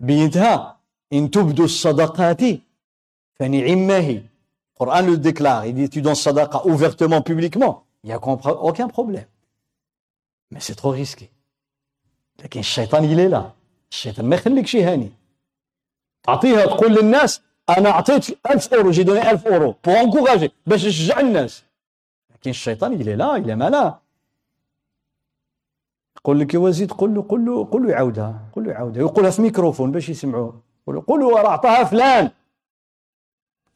بينتها 0.00 0.80
ان 1.12 1.30
تبدو 1.30 1.64
الصدقات 1.64 2.40
فنعمه 3.34 3.96
هي 3.96 4.22
هي 4.81 4.85
القرآن 4.85 5.05
le 5.07 5.17
déclare 5.17 5.65
il 5.65 5.73
dit 5.73 5.89
tu 5.89 6.01
donnes 6.01 6.15
sadaqa 6.15 6.65
ouvertement 6.65 7.21
publiquement 7.21 7.83
il 8.03 8.07
n'y 8.07 8.13
a 8.13 8.19
aucun 8.69 8.87
problème 8.87 9.27
mais 10.51 10.59
c'est 10.59 10.75
trop 10.75 10.91
risqué 10.91 11.29
لكن 12.39 12.59
الشيطان 12.59 13.03
il 13.03 13.19
est 13.19 13.29
là 13.29 13.43
الشيطان 13.91 14.25
ما 14.25 14.35
يخليكش 14.35 14.75
هاني 14.75 15.11
تعطيها 16.23 16.65
تقول 16.65 16.93
للناس 16.93 17.41
انا 17.69 17.89
اعطيت 17.89 18.45
1000 18.51 18.73
اورو 18.73 18.91
جي 18.91 19.03
دوني 19.03 19.31
1000 19.31 19.47
اورو 19.47 19.75
بور 19.85 19.99
انكوراجي 19.99 20.51
باش 20.65 20.85
نشجع 20.85 21.19
الناس 21.19 21.63
لكن 22.33 22.49
الشيطان 22.49 22.97
il 22.97 23.07
est 23.07 23.17
là 23.17 23.39
il 23.43 23.49
est 23.49 23.55
malin 23.55 23.93
يقول 26.17 26.39
لك 26.39 26.53
وزيد 26.53 26.91
قول 26.91 27.15
له 27.15 27.25
قول 27.29 27.45
له 27.45 27.67
قول 27.71 27.83
له 27.83 27.89
يعاودها 27.91 28.49
قول 28.55 28.63
له 28.63 28.71
يعاودها 28.71 29.01
يقولها 29.01 29.29
في 29.31 29.41
ميكروفون 29.41 29.91
باش 29.91 30.09
يسمعوه 30.09 30.61
قول 30.87 30.95
له 30.95 31.03
قول 31.07 31.19
له 31.19 31.41
راه 31.41 31.49
عطاها 31.49 31.83
فلان 31.83 32.31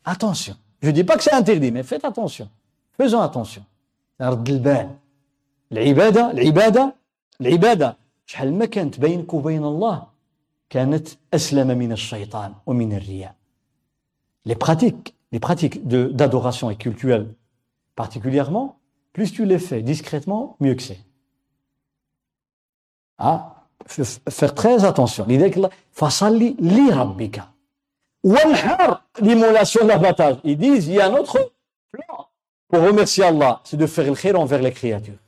attention 0.09 0.60
je 0.81 0.89
dis 0.91 1.03
pas 1.03 1.17
que 1.17 1.23
c'est 1.23 1.33
interdit 1.33 1.71
mais 1.71 1.83
faites 1.83 2.05
attention 2.05 2.49
faisons 2.97 3.21
attention 3.21 3.63
رد 4.21 4.49
البال 4.49 4.89
العباده 5.71 6.31
العباده 6.31 6.95
العباده 7.41 7.97
شحال 8.25 8.53
ما 8.53 8.65
كانت 8.65 8.99
بينك 8.99 9.33
وبين 9.33 9.63
الله 9.63 10.07
كانت 10.69 11.07
اسلم 11.33 11.67
من 11.67 11.91
الشيطان 11.91 12.53
ومن 12.65 12.93
الرياء 12.93 13.35
les 14.45 14.55
pratiques 14.55 15.13
les 15.31 15.39
pratiques 15.39 15.87
d'adoration 15.87 16.69
et 16.69 16.75
cultuelle 16.75 17.27
particulièrement, 17.97 18.77
plus 19.11 19.33
tu 19.33 19.43
les 19.43 19.59
fais 19.59 19.81
discrètement, 19.81 20.55
mieux 20.61 20.75
que 20.75 20.83
c'est. 20.83 20.99
Ah, 23.17 23.65
faire 23.87 24.53
très 24.53 24.85
attention. 24.85 25.25
L'idée 25.27 25.51
que 25.51 25.59
fasalli 25.91 26.55
li 26.59 26.89
rabbika. 26.91 27.49
Wanhar, 27.49 27.50
l'immolation 29.21 29.85
d'abattage. 29.85 30.37
Ils 30.43 30.57
disent, 30.57 30.87
il 30.87 30.95
y 30.95 31.01
a 31.01 31.07
un 31.07 31.13
autre 31.13 31.53
plan 31.91 32.27
pour 32.67 32.81
remercier 32.81 33.23
Allah, 33.23 33.61
c'est 33.63 33.77
de 33.77 33.87
faire 33.87 34.05
le 34.05 34.15
khir 34.15 34.39
envers 34.39 34.61
les 34.61 34.71
créatures. 34.71 35.19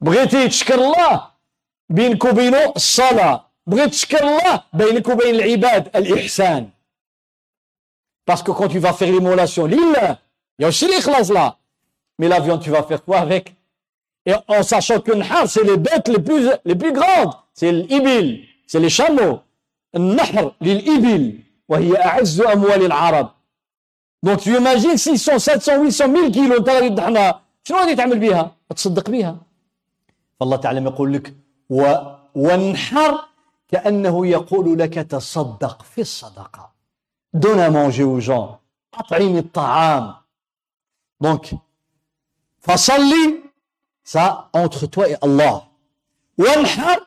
بغيتي 0.00 0.48
تشكر 0.48 0.74
الله 0.74 1.26
بينك 1.88 2.24
وبينه 2.24 2.72
الصلاة 2.76 3.44
بغيت 3.66 3.90
تشكر 3.90 4.18
الله 4.18 4.62
بينك 4.72 5.08
وبين 5.08 5.34
العباد 5.34 5.96
الإحسان 5.96 6.68
parce 8.26 8.42
que 8.42 8.50
quand 8.50 8.66
tu 8.66 8.80
vas 8.80 8.92
faire 8.92 9.12
l'immolation 9.12 9.66
lillah 9.66 10.18
il 10.58 10.62
y 10.62 10.64
a 10.64 10.68
aussi 10.68 10.86
l'ikhlas 10.86 11.30
là. 11.32 11.56
Mais 12.18 12.28
la 12.28 12.40
viande, 12.40 12.62
tu 12.62 12.70
vas 12.70 12.82
faire 12.82 13.02
quoi 13.02 13.18
avec 13.18 13.54
Et 14.26 14.34
en 14.46 14.62
sachant 14.62 15.00
qu'une 15.00 15.22
har, 15.22 15.48
c'est 15.48 15.64
les 15.64 15.76
bêtes 15.76 16.08
les 16.08 16.20
plus, 16.20 16.48
les 16.64 16.76
plus 16.76 16.92
grandes. 16.92 17.32
C'est 17.54 17.72
l'ibil, 17.72 18.46
c'est 18.66 18.80
les 18.80 18.90
chameaux. 18.90 19.40
النحر 19.97 20.45
للإبل 20.61 21.39
وهي 21.69 21.91
أعز 22.05 22.41
أموال 22.41 22.81
العرب. 22.85 23.29
دونك 24.23 24.39
tu 24.41 24.49
imagines 24.59 24.95
600 24.95 25.37
700 25.37 25.89
800 25.89 26.27
1000 26.27 26.33
كيلو 26.33 26.57
انت 26.57 26.69
غادي 26.69 26.89
تطحنها 26.89 27.41
شنو 27.63 27.77
غادي 27.77 27.95
تعمل 27.95 28.19
بها؟ 28.19 28.51
تصدق 28.75 29.09
بها 29.09 29.35
فالله 30.39 30.57
تعالى 30.57 30.81
يقول 30.81 31.13
لك 31.13 31.33
و... 31.69 31.93
وانحر 32.35 33.19
كأنه 33.69 34.27
يقول 34.27 34.79
لك 34.79 34.93
تصدق 34.93 35.81
في 35.81 36.01
الصدقة. 36.01 36.77
À 37.35 37.69
manger 37.69 38.03
aux 38.03 38.19
gens. 38.19 38.59
أطعم 38.93 39.37
الطعام. 39.37 40.13
Ça 44.03 44.49
entre 44.53 44.85
toi 44.87 45.09
et 45.09 45.15
Allah. 45.21 45.67
Wanhar, 46.37 46.97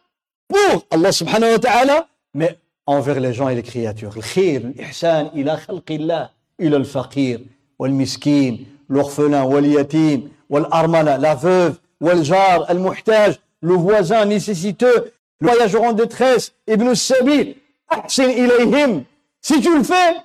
pour 0.48 0.84
Allah 0.90 1.12
subhanahu 1.12 1.52
wa 1.52 1.58
ta'ala, 1.58 2.08
mais 2.34 2.58
envers 2.90 3.20
les 3.20 3.32
gens 3.32 3.48
et 3.48 3.54
les 3.54 3.62
créatures. 3.62 4.16
الخير 4.16 4.60
الإحسان 4.60 5.26
إلى 5.34 5.56
خلق 5.56 5.90
الله 5.90 6.30
إلى 6.60 6.76
الفقير 6.76 7.46
والمسكين 7.78 8.66
l'orphelin 8.92 9.44
واليتيم 9.44 10.32
والأرملة 10.50 11.16
la 11.18 11.34
veuve 11.34 11.74
والجار 12.00 12.70
المحتاج 12.70 13.34
le 13.62 13.74
voisin 13.74 14.24
nécessiteux 14.24 15.12
le 15.40 15.48
voyageur 15.48 15.82
en 15.82 15.92
détresse 15.92 16.52
ابن 16.68 16.88
السبيل 16.88 17.56
أحسن 17.92 18.24
إليهم 18.30 19.04
si 19.42 19.60
tu 19.60 19.78
le 19.78 19.84
fais 19.84 20.16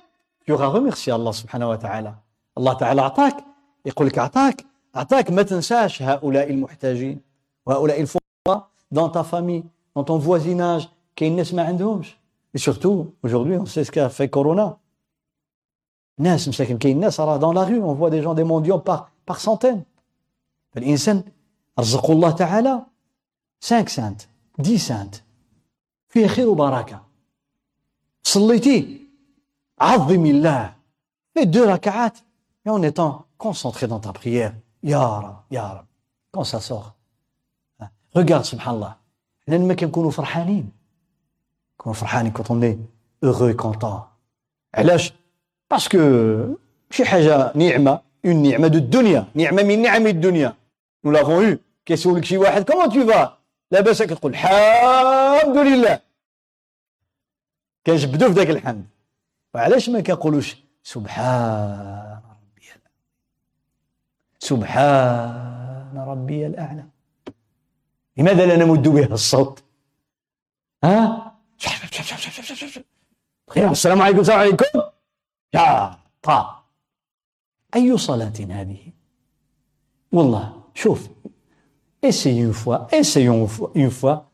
tu 0.46 0.52
auras 0.52 0.66
remercié 0.68 1.12
Allah 1.12 1.32
subhanahu 1.32 1.68
wa 1.68 1.78
ta'ala 1.78 2.14
Allah 2.56 2.76
ta'ala 2.78 3.02
أعطاك 3.02 3.36
يقول 3.86 4.06
لك 4.06 4.18
أعطاك 4.18 4.64
أعطاك 4.96 5.30
ما 5.30 5.42
تنساش 5.42 6.02
هؤلاء 6.02 6.50
المحتاجين 6.50 7.20
وهؤلاء 7.66 8.00
الفقراء 8.00 8.68
dans 8.92 9.08
ta 9.08 9.22
famille 9.24 9.64
dans 9.96 10.04
ton 10.04 10.18
voisinage 10.18 10.88
كاين 11.16 11.36
ناس 11.36 11.54
ما 11.54 11.62
عندهمش 11.62 12.16
et 12.55 12.57
surtout 12.57 13.15
aujourd'hui 13.23 13.57
on 13.57 13.65
sait 13.65 13.83
ce 13.83 13.91
qu'a 13.91 14.09
fait 14.09 14.29
Corona 14.29 14.77
ناس 16.17 16.47
مساكن 16.47 16.77
كاين 16.77 16.99
ناس 16.99 17.19
راه 17.19 17.39
dans 17.39 17.53
la 17.53 17.63
rue 17.65 17.81
on 17.81 17.93
voit 17.93 18.09
des 18.09 18.21
gens 18.21 18.33
des 18.33 18.43
mendiants 18.43 18.79
par 18.79 19.11
par 19.25 19.39
centaines 19.39 19.83
الإنسان 20.77 21.23
رزقه 21.79 22.13
الله 22.13 22.31
تعالى 22.31 22.85
5 23.61 23.89
سنت 23.89 24.21
10 24.59 24.77
سنت 24.77 25.15
فيه 26.09 26.27
خير 26.27 26.49
وبركة 26.49 27.01
صليتي 28.23 29.01
عظم 29.79 30.25
الله 30.25 30.73
في 31.33 31.45
دو 31.45 31.63
ركعات 31.63 32.17
et 32.65 32.69
en 32.69 32.81
étant 32.83 33.25
concentré 33.37 33.87
dans 33.87 33.99
ta 33.99 34.13
prière. 34.13 34.53
Ya 34.83 34.99
Rab, 35.07 35.35
Ya 35.49 35.67
Rab. 35.67 35.85
Quand 36.31 36.43
ça 36.43 36.59
sort. 36.59 36.95
Regarde, 38.13 38.45
subhanallah. 38.45 38.97
حنا 39.47 39.55
لما 39.55 39.73
كنكونوا 39.73 40.11
فرحانين 40.11 40.11
كنكونوا 40.11 40.11
فرحانين 40.11 40.74
Quand 41.78 42.50
on 42.50 42.62
est 42.62 42.78
heureux 43.22 43.50
et 43.50 43.56
content 43.56 44.08
حاجة 47.04 47.52
نعمه 47.54 48.00
une 48.24 48.42
نعمه 48.42 48.66
de 48.68 48.78
الدنيا 48.78 49.26
نعمه 49.34 49.62
من 49.62 49.82
نعم 49.82 50.06
الدنيا 50.06 50.54
nous 51.04 51.10
l'avons 51.10 51.44
eue 51.44 51.58
كيسولك 51.86 52.24
شي 52.24 52.38
واحد 52.38 52.70
comment 52.70 52.88
tu 52.88 53.06
vas 53.06 53.38
لاباس 53.70 54.02
كتقول 54.02 54.32
الحمد 54.32 55.56
لله 55.56 56.00
كنجبدوا 57.86 58.28
في 58.28 58.34
ذاك 58.34 58.50
الحمد 58.50 58.86
وعلاش 59.54 59.88
ما 59.88 60.00
كنقولوش 60.00 60.56
سبحان 60.82 62.20
سبحان 64.38 65.98
ربي 65.98 66.46
الأعلى 66.46 66.84
لماذا 68.16 68.46
لا 68.46 68.56
نمد 68.56 68.88
بها 68.88 69.06
الصوت 69.06 69.62
ها 70.84 71.25
السلام 73.57 74.01
عليكم 74.01 74.19
السلام 74.19 74.39
عليكم 74.39 74.65
يا 75.53 75.97
طا 76.21 76.63
أي 77.75 77.97
صلاة 77.97 78.33
هذه 78.49 78.79
والله 80.11 80.61
شوف 80.75 81.09
essayez 82.05 82.41
une 82.41 82.53
fois 82.53 82.87
essayons 82.91 83.47
une 83.75 83.91
fois 83.91 84.31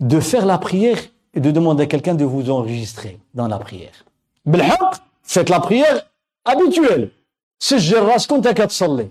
de 0.00 0.20
faire 0.20 0.46
la 0.46 0.58
prière 0.58 0.98
et 1.34 1.40
de 1.40 1.50
demander 1.50 1.84
à 1.84 1.86
quelqu'un 1.86 2.14
de 2.14 2.24
vous 2.24 2.50
enregistrer 2.50 3.18
dans 3.34 3.48
la 3.48 3.58
prière 3.58 4.04
بالحق 4.46 4.94
faites 5.22 5.48
la 5.48 5.60
prière 5.60 5.98
habituelle 6.44 7.10
سجل 7.58 8.02
راسك 8.02 8.32
وانت 8.32 8.48
كتصلي 8.48 9.08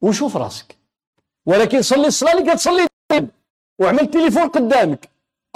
وشوف 0.00 0.36
راسك 0.36 0.76
ولكن 1.46 1.82
صلي 1.82 2.06
الصلاه 2.06 2.32
اللي 2.32 2.52
كتصلي 2.52 2.86
وعمل 3.78 4.00
التليفون 4.00 4.48
قدامك 4.48 5.08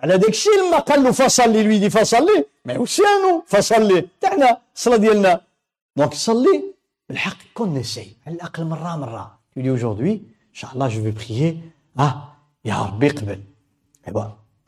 على 0.00 0.18
داك 0.18 0.28
الشيء 0.30 0.52
لما 0.66 0.78
قال 0.78 1.02
له 1.02 1.10
فصلي 1.10 1.62
لوي 1.62 1.78
دي 1.78 1.90
فصلي 1.90 2.44
ما 2.64 2.76
هوش 2.76 3.00
انو 3.00 3.44
فصلي 3.46 3.98
حتى 4.18 4.26
حنا 4.32 4.58
الصلاه 4.76 4.96
ديالنا 4.96 5.40
دونك 5.96 6.14
صلي 6.14 6.64
بالحق 7.08 7.36
كون 7.54 7.74
نسي 7.74 8.16
على 8.26 8.34
الاقل 8.36 8.64
مره 8.64 8.96
مره 8.96 9.38
تقولي 9.52 9.74
اجوردي 9.74 10.12
ان 10.12 10.54
شاء 10.60 10.72
الله 10.72 10.88
جو 10.88 11.02
في 11.02 11.10
بريي 11.10 11.60
اه 11.98 12.32
يا 12.64 12.82
ربي 12.82 13.08
قبل 13.08 13.40
ايوا 14.08 14.24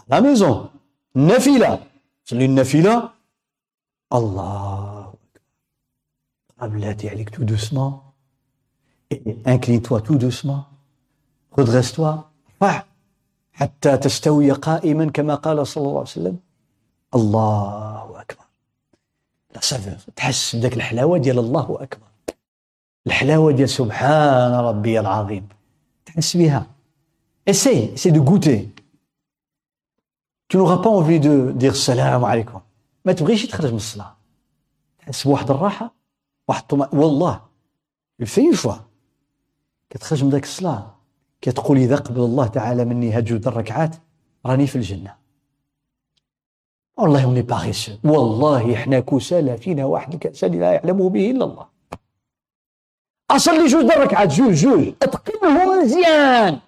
لا 0.08 0.20
ميزون 0.20 0.70
النافله 1.16 1.86
صلي 2.24 2.44
النافله 2.44 3.10
الله 4.12 5.14
اكبر 6.60 6.96
عليك 7.10 7.30
تو 7.30 7.42
دوسمون 7.42 8.06
incline-toi 9.46 10.00
tout 10.06 10.18
doucement 10.24 10.62
redresse-toi 11.58 12.12
ارفع 12.62 12.82
حتى 13.53 13.97
تستوي 13.97 14.51
قائما 14.51 15.11
كما 15.11 15.35
قال 15.35 15.67
صلى 15.67 15.81
الله 15.81 15.99
عليه 15.99 16.01
وسلم. 16.01 16.39
الله 17.15 18.21
أكبر. 18.21 18.45
لا 19.55 19.61
سافور 19.61 19.97
تحس 20.15 20.55
بداك 20.55 20.73
الحلاوة 20.73 21.17
ديال 21.17 21.39
الله 21.39 21.77
أكبر. 21.81 22.07
الحلاوة 23.07 23.51
ديال 23.51 23.69
سبحان 23.69 24.53
ربي 24.53 24.99
العظيم. 24.99 25.47
تحس 26.05 26.37
بها. 26.37 26.65
Essaye 27.49 27.93
essaye 27.95 28.11
de 28.11 28.19
goûter. 28.19 28.61
Tu 30.47 30.57
n'auras 30.57 30.77
pas 30.77 30.89
envie 30.89 31.19
de 31.19 31.51
dire 31.51 31.71
السلام 31.71 32.25
عليكم 32.25 32.61
ما 33.05 33.13
تبغيش 33.13 33.45
تخرج 33.45 33.69
من 33.69 33.75
الصلاه 33.75 34.15
تحس 34.99 35.27
بواحد 35.27 35.51
الراحه 35.51 35.93
واحد 36.47 36.61
الطمأنينه 36.61 37.05
والله 37.05 37.41
في 38.25 38.51
فوا 38.53 38.73
كتخرج 39.89 40.23
من 40.23 40.29
ذاك 40.29 40.43
الصلاه 40.43 40.95
كتقول 41.41 41.77
إذا 41.77 41.95
قبل 41.95 42.19
الله 42.19 42.47
تعالى 42.47 42.85
مني 42.85 43.11
هاد 43.11 43.25
جوج 43.25 43.47
الركعات 43.47 43.95
راني 44.45 44.67
في 44.67 44.75
الجنة. 44.75 45.15
والله 46.97 47.27
وني 47.27 47.41
باغيس 47.41 47.91
والله 48.03 48.73
إحنا 48.73 48.99
كسالى 48.99 49.57
فينا 49.57 49.85
واحد 49.85 50.13
الكسل 50.13 50.59
لا 50.59 50.71
يعلمه 50.71 51.09
به 51.09 51.31
إلا 51.31 51.45
الله. 51.45 51.67
أصلي 53.31 53.67
جوج 53.67 53.91
الركعات 53.91 54.33
جوج 54.33 54.53
جوج. 54.53 54.93
اتقنهم 55.01 55.83
مزيان. 55.83 56.59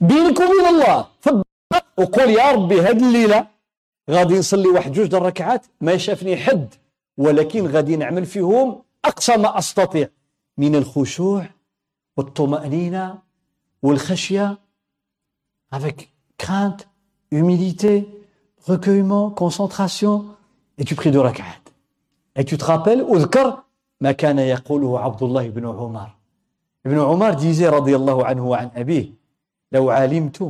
بينك 0.00 0.40
وبين 0.40 0.66
الله. 0.68 1.06
وقول 1.98 2.30
يا 2.30 2.52
ربي 2.52 2.80
هاد 2.80 3.02
الليلة 3.02 3.46
غادي 4.10 4.38
نصلي 4.38 4.68
واحد 4.68 4.92
جوج 4.92 5.14
الركعات 5.14 5.66
ما 5.80 5.96
شافني 5.96 6.36
حد 6.36 6.74
ولكن 7.18 7.66
غادي 7.66 7.96
نعمل 7.96 8.26
فيهم 8.26 8.82
أقصى 9.04 9.36
ما 9.36 9.58
أستطيع 9.58 10.08
من 10.58 10.74
الخشوع 10.74 11.46
والطمأنينة 12.16 13.18
والخشية 13.82 14.58
avec 15.72 16.12
crainte, 16.38 16.88
humilité, 17.30 18.08
recueillement, 18.66 19.30
concentration 19.30 20.24
et 20.78 20.84
tu 20.84 20.94
pries 20.94 21.10
deux 21.10 21.20
rak'at. 21.20 21.44
Et 22.36 22.44
tu 22.44 22.56
te 22.56 22.64
rappelles, 22.64 23.02
اذكر 23.02 23.62
ما 24.00 24.12
كان 24.12 24.38
يقوله 24.38 25.00
عبد 25.00 25.22
الله 25.22 25.48
بن 25.48 25.66
عمر 25.66 26.10
ابن 26.86 27.00
عمر 27.00 27.38
disait 27.38 27.66
رضي 27.68 27.96
الله 27.96 28.26
عنه 28.26 28.46
وعن 28.46 28.70
أبيه 28.76 29.12
لو 29.72 29.90
علمت 29.90 30.42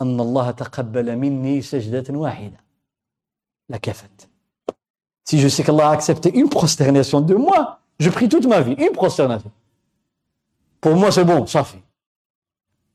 أن 0.00 0.20
الله 0.20 0.50
تقبل 0.50 1.16
مني 1.16 1.62
سجدة 1.62 2.14
واحدة 2.18 2.60
لكفت 3.70 4.28
Si 5.24 5.38
je 5.38 5.48
sais 5.48 5.62
qu'Allah 5.62 5.90
a 5.90 5.92
accepté 5.92 6.34
une 6.34 6.48
prosternation 6.48 7.20
de 7.20 7.34
moi, 7.34 7.80
je 8.00 8.08
prie 8.08 8.30
toute 8.30 8.46
ma 8.46 8.62
vie, 8.62 8.72
une 8.72 8.92
prosternation. 8.92 9.50
Pour 10.81 10.95
moi, 10.95 11.11
c'est 11.11 11.25
bon, 11.25 11.45
صافي. 11.45 11.79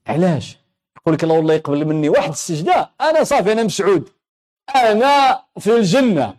علاش؟ 0.06 0.58
يقول 0.96 1.14
لك 1.14 1.24
الله 1.24 1.36
والله 1.36 1.54
يقبل 1.54 1.84
مني 1.84 2.08
واحد 2.08 2.30
السجدة 2.30 2.90
أنا 3.00 3.24
صافي 3.24 3.52
أنا 3.52 3.62
مسعود. 3.62 4.08
أنا 4.76 5.44
في 5.58 5.76
الجنة. 5.76 6.36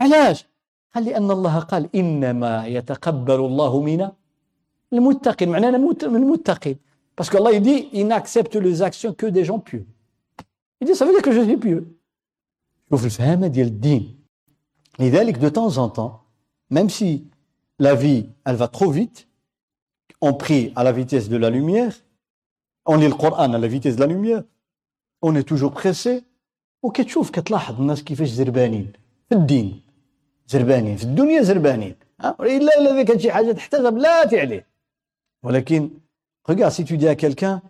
علاش؟ 0.00 0.46
قال 0.94 1.04
لأن 1.04 1.30
الله 1.30 1.58
قال 1.58 1.96
إنما 1.96 2.66
يتقبل 2.66 3.34
الله 3.34 3.80
من 3.80 4.10
المتقين 4.92 5.48
معنانا 5.48 5.78
من 5.78 6.16
المتقين. 6.16 6.76
Parce 7.16 7.28
qu'Allah 7.30 7.52
il 7.52 7.62
dit 7.62 7.88
il 7.92 8.06
n'accepte 8.06 8.56
les 8.56 8.82
actions 8.82 9.12
que 9.12 9.26
des 9.26 9.44
gens 9.44 9.58
pieux. 9.58 9.86
Il 10.80 10.86
dit 10.86 10.94
ça 10.94 11.04
veut 11.04 11.12
dire 11.12 11.22
que 11.22 11.32
je 11.32 11.42
suis 11.44 11.56
pieux. 11.56 11.86
شوف 12.90 13.04
الفهامة 13.04 13.46
ديال 13.46 13.66
الدين. 13.66 14.18
لذلك 14.98 15.38
de 15.38 15.48
temps 15.48 15.78
en 15.78 15.88
temps 15.88 16.20
même 16.70 16.88
si 16.88 17.24
la 17.78 17.94
vie 17.94 18.28
elle 18.44 18.56
va 18.56 18.68
trop 18.68 18.90
vite 18.90 19.28
on 20.21 20.33
prie 20.33 20.73
à 20.75 20.83
la 20.83 20.91
vitesse 20.91 21.29
de 21.29 21.37
la 21.37 21.49
lumière, 21.49 21.93
on 22.85 22.95
lit 22.97 23.07
le 23.07 23.13
Coran 23.13 23.53
à 23.53 23.57
la 23.57 23.67
vitesse 23.67 23.95
de 23.95 24.01
la 24.01 24.07
lumière, 24.07 24.43
on 25.21 25.35
est 25.35 25.43
toujours 25.43 25.71
pressé. 25.71 26.23
وكتشوف 26.83 27.29
كتلاحظ 27.29 27.79
الناس 27.79 28.03
كيفاش 28.03 28.29
زربانين 28.29 28.91
في 29.29 29.35
الدين 29.35 29.81
زربانين 30.47 30.97
في 30.97 31.03
الدنيا 31.03 31.41
زربانين 31.41 31.95
الا 32.39 32.79
الا 32.79 32.91
اذا 32.91 33.03
كان 33.03 33.19
شي 33.19 33.31
حاجة 33.31 33.51
تحتاج 33.51 33.81
بلاتي 33.93 34.39
عليه 34.39 34.67
ولكن 35.43 35.89
regarde 36.51 36.71
si 36.71 36.85
tu 36.85 36.97
dis 36.97 37.07
à 37.07 37.15
quelqu'un 37.15 37.61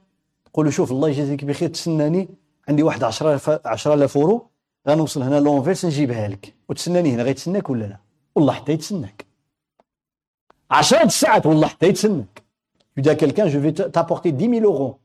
تقول 0.46 0.66
له 0.66 0.72
شوف 0.72 0.92
الله 0.92 1.10
يجازيك 1.10 1.46
بخير 1.46 1.70
تسناني 1.70 2.28
عندي 2.68 2.84
واحد 2.84 3.04
10 3.04 3.62
10000 3.66 4.18
اورو 4.18 4.48
غنوصل 4.88 5.22
هنا 5.22 5.40
لونفيرس 5.40 5.86
نجيبها 5.86 6.28
لك 6.28 6.54
وتسناني 6.70 7.12
هنا 7.12 7.24
غيتسناك 7.24 7.70
ولا 7.70 7.86
لا 7.86 7.98
والله 8.36 8.54
حتى 8.54 8.72
يتسناك 8.72 9.26
عشرة 10.72 11.08
ساعات 11.08 11.46
والله 11.46 11.68
حتى 11.68 11.88
يتسنك 11.88 12.37
Tu 12.97 13.03
dis 13.03 13.11
à 13.11 13.15
quelqu'un, 13.15 13.49
je 13.49 13.59
vais 13.59 13.73
t'apporter 13.73 14.33
10 14.33 14.61
000 14.61 14.65
euros, 14.65 14.99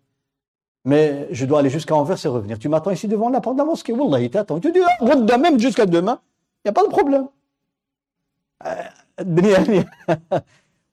mais 0.83 1.27
je 1.31 1.45
dois 1.45 1.59
aller 1.59 1.69
jusqu'à 1.69 1.95
Anvers 1.95 2.23
et 2.25 2.27
revenir. 2.27 2.59
Tu 2.59 2.67
m'attends 2.69 2.91
ici 2.91 3.07
devant 3.07 3.29
la 3.29 3.39
porte 3.39 3.55
de 3.55 3.61
la 3.61 3.65
mosquée. 3.65 3.93
Wallah, 3.93 4.19
il 4.19 4.29
t'attend. 4.29 4.59
Tu 4.59 4.71
dis, 4.71 4.79
ah, 4.99 5.37
même 5.37 5.59
jusqu'à 5.59 5.85
demain, 5.85 6.19
il 6.63 6.67
n'y 6.67 6.69
a 6.69 6.73
pas 6.73 6.83
de 6.83 6.89
problème. 6.89 7.27
الدنيا 9.19 9.85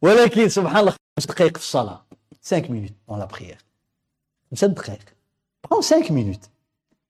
ولكن 0.02 0.48
سبحان 0.48 0.76
الله 0.80 0.90
خمس 0.90 1.26
دقائق 1.26 1.56
في 1.56 1.62
الصلاة 1.62 2.04
5 2.42 2.68
minutes 2.68 2.94
dans 3.08 3.16
la 3.16 3.26
prière 3.26 3.58
خمسة 4.50 4.66
دقائق 4.66 5.14
prends 5.62 5.82
5 5.82 6.10
minutes 6.10 6.50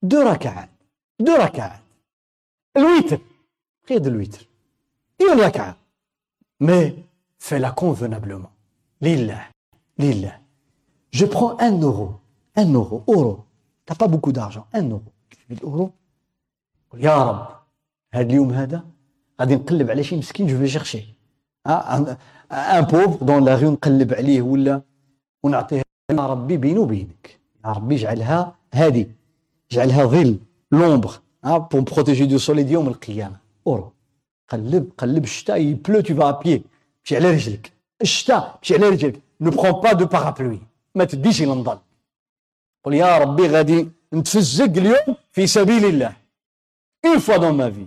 deux 0.03 0.23
ركعات 0.25 0.69
deux 1.23 1.37
ركعات 1.39 1.81
الوتر 2.77 3.19
prière 3.87 4.01
de 4.01 4.07
الوتر 4.07 4.47
une 5.23 5.41
ركعة 5.41 5.77
mais 6.61 6.95
fais-la 7.39 7.73
convenablement. 7.73 8.51
Lillah, 9.01 9.43
lillah. 10.00 10.36
Je 11.12 11.26
prends 11.26 11.54
un 11.60 11.74
euro, 11.82 12.08
un 12.56 12.74
euro, 12.74 13.04
euro. 13.08 13.46
T'as 13.86 13.96
pas 13.96 14.08
beaucoup 14.08 14.32
d'argent, 14.32 14.66
un 14.74 14.90
euro. 14.90 15.10
euro. 15.64 15.94
يا 16.98 17.24
رب 17.24 17.48
هذا 18.14 18.26
اليوم 18.26 18.54
هذا 18.54 18.86
غادي 19.42 19.56
نقلب 19.56 19.90
على 19.90 20.04
شي 20.04 20.16
مسكين 20.18 20.48
je 20.48 20.58
vais 20.58 20.68
chercher 20.68 21.04
un 21.68 22.82
pauvre 22.92 23.24
dans 23.24 23.46
la 23.46 23.56
rue 23.56 23.72
نقلب 23.72 24.14
عليه 24.14 24.42
ولا 24.42 24.82
ونعطيه 25.44 25.82
يا 26.12 26.26
ربي 26.28 26.58
بيني 26.58 26.80
وبينك 26.80 27.40
يا 27.66 27.72
ربي 27.72 27.96
اجعلها 27.96 28.56
هذه 28.74 29.06
اجعلها 29.72 30.06
ظل 30.06 30.40
l'ombre 30.72 31.20
pour 31.44 31.82
protéger 31.82 32.26
du 32.26 32.38
soleil 32.38 32.72
يوم 32.72 32.88
القيامه 32.88 33.38
اورو 33.68 33.94
قلب 34.50 34.92
قلب 34.98 35.24
الشتاء 35.24 35.62
il 35.62 35.73
pleut 35.73 36.02
tu 36.02 36.16
vas 36.16 36.32
à 36.32 36.38
pied 36.38 36.64
مشي 37.04 37.16
على 37.16 37.32
رجلك 37.32 37.72
الشتاء 38.02 38.60
مشي 38.62 38.76
على 38.76 38.90
رجلك 38.90 39.22
نو 39.41 39.51
بخون 39.51 39.71
با 39.73 39.93
دو 39.93 40.07
بارابلوي 40.07 40.61
ما 40.95 41.05
تديش 41.05 41.43
الى 41.43 41.55
نضل 41.55 41.79
قول 42.85 42.95
يا 42.95 43.19
ربي 43.19 43.47
غادي 43.49 43.89
نتفزق 44.15 44.65
اليوم 44.65 45.17
في 45.33 45.47
سبيل 45.47 45.85
الله 45.85 46.17
اون 47.05 47.19
فوا 47.19 47.37
دون 47.37 47.55
ما 47.57 47.71
في 47.71 47.87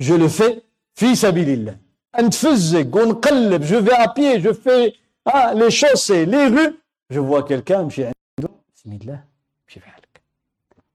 جو 0.00 0.16
لو 0.16 0.28
في 0.28 0.60
في 0.94 1.14
سبيل 1.14 1.48
الله 1.48 1.76
نتفزق 2.20 2.96
ونقلب 2.96 3.62
جو 3.62 3.84
في 3.84 3.92
ابيي 3.92 4.38
جو 4.38 4.52
في 4.52 4.92
اه 5.34 5.52
لي 5.52 5.70
شوسي 5.70 6.24
لي 6.24 6.46
رو 6.46 6.72
جو 7.10 7.26
فوا 7.26 7.40
كيلكان 7.40 7.84
مشي 7.84 8.04
عنده 8.04 8.48
بسم 8.74 8.92
الله 8.92 9.24
مشي 9.68 9.80
في 9.80 9.86
حالك 9.90 10.20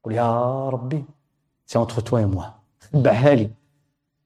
قول 0.04 0.14
يا 0.14 0.70
ربي 0.70 1.06
سي 1.66 1.80
اونتر 1.80 2.02
توا 2.02 2.20
اي 2.20 2.26
موا 2.26 2.46
تبعها 2.94 3.36
لي 3.36 3.50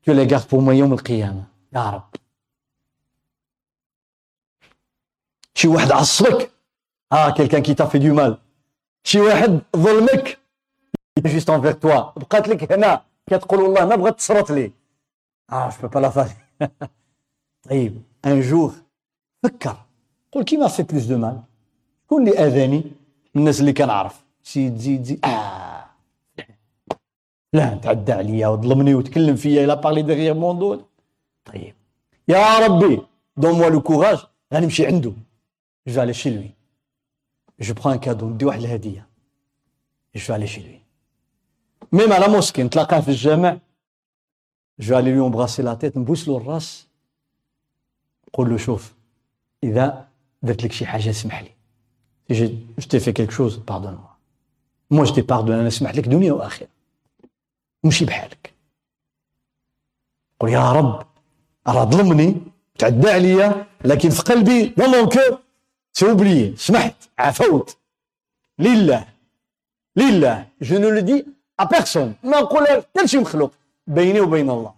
تو 0.04 0.12
لي 0.12 0.22
غارد 0.32 0.50
بور 0.52 0.74
يوم 0.74 0.94
القيامه 0.94 1.44
يا 1.76 1.90
رب 1.90 2.10
شي 5.55 5.69
واحد 5.69 5.93
عصبك. 5.93 6.51
آه 7.13 7.31
كيلكان 7.31 7.63
كي 7.63 7.75
تافي 7.75 7.99
دو 7.99 8.15
مال. 8.15 8.39
شي 9.05 9.21
واحد 9.21 9.61
ظلمك. 9.77 10.39
جوست 11.19 11.51
انفير 11.51 11.73
توا 11.73 12.01
بقات 12.19 12.49
لك 12.49 12.73
هنا. 12.73 13.03
كتقول 13.27 13.61
والله 13.61 13.85
ما 13.87 13.97
بغات 13.97 14.17
تصرط 14.19 14.51
لي. 14.51 14.73
آه 15.53 15.71
جو 15.83 15.89
با 15.89 16.01
لا 16.01 16.29
طيب 17.71 18.03
ان 18.27 18.41
جور 18.41 18.75
فكر. 19.43 19.77
قول 20.33 20.45
كيما 20.45 20.69
في 20.69 20.83
بلوس 20.83 21.05
دو 21.05 21.19
مال 21.19 21.41
شكون 22.05 22.29
اللي 22.29 22.47
آذاني؟ 22.47 22.85
الناس 23.37 23.61
اللي 23.61 23.73
كنعرف. 23.73 24.25
زيد 24.45 24.77
زيد 24.77 25.03
زيد. 25.03 25.25
آه 25.25 25.85
لا 27.53 27.75
تعدى 27.75 28.13
عليا 28.13 28.49
وظلمني 28.49 28.95
وتكلم 28.95 29.37
فيا. 29.37 29.67
لا 29.67 29.75
بارلي 29.75 30.03
ديغيغ 30.03 30.35
مون 30.35 30.59
دو 30.59 30.81
طيب. 31.45 31.75
يا 32.29 32.59
ربي 32.59 33.03
دون 33.37 33.53
موا 33.59 33.69
لو 33.69 33.81
كوراج 33.81 34.19
غنمشي 34.55 34.87
عنده. 34.87 35.13
je 35.87 36.01
aller 36.01 36.15
chez 36.15 36.31
lui. 36.31 36.55
Je 37.59 37.73
prends 37.73 37.91
un 37.91 37.99
cadeau 37.99 38.25
ندي 38.25 38.45
واحد 38.45 38.61
الهديه 38.61 39.07
je 40.15 40.21
vais 40.21 40.35
aller 40.35 40.47
chez 40.47 40.61
lui. 40.61 40.81
même 41.93 42.13
à 42.13 42.18
la 42.18 42.29
mosquée 42.29 42.63
نتلاقاه 42.63 43.01
في 43.01 43.09
الجامع 43.09 43.59
je 44.79 44.97
aller 44.97 45.13
lui 45.13 45.21
embrasser 45.21 45.63
la 45.63 45.77
tête. 45.77 45.97
نبوس 45.97 46.29
له 46.29 46.37
الراس 46.37 46.87
نقول 48.29 48.51
له 48.51 48.57
شوف 48.57 48.95
اذا 49.65 50.09
درت 50.43 50.65
لك 50.65 50.73
شي 50.73 50.87
حاجة 50.87 51.11
اسمح 51.11 51.43
لي 51.43 51.51
je 52.31 52.57
t'ai 52.89 53.01
fait 53.01 53.13
quelque 53.13 53.31
chose 53.31 53.57
pardonne-moi 53.57 54.11
moi 54.91 55.05
je 55.05 55.15
te 55.15 55.21
pardonne 55.21 55.55
أنا 55.55 55.71
سمحت 55.71 55.97
لك 55.97 56.09
دنيا 56.09 56.33
واخره 56.33 56.69
ومشي 57.85 58.05
بحالك 58.05 58.53
قول 60.41 60.51
يا 60.51 60.73
رب 60.73 61.07
راه 61.67 61.85
ظلمني 61.85 62.37
تعدى 62.79 63.11
عليا 63.11 63.67
لكن 63.85 64.11
في 64.11 64.23
قلبي 64.23 64.67
dans 64.67 64.89
mon 64.89 65.09
cœur 65.95 66.09
c'est 66.09 66.11
oublié 66.11 66.55
سمحت 66.57 66.95
عفوت. 67.19 67.77
لله 68.59 69.05
لله. 69.97 70.47
je 70.63 70.79
ne 70.79 70.89
le 70.89 71.01
dis 71.01 71.27
à 71.61 71.65
personne 71.65 72.15
ما 72.23 72.41
نقولها 72.41 72.81
حتى 72.81 73.07
شي 73.09 73.19
مخلوق. 73.19 73.53
بيني 73.87 74.21
وبين 74.21 74.51
الله. 74.51 74.75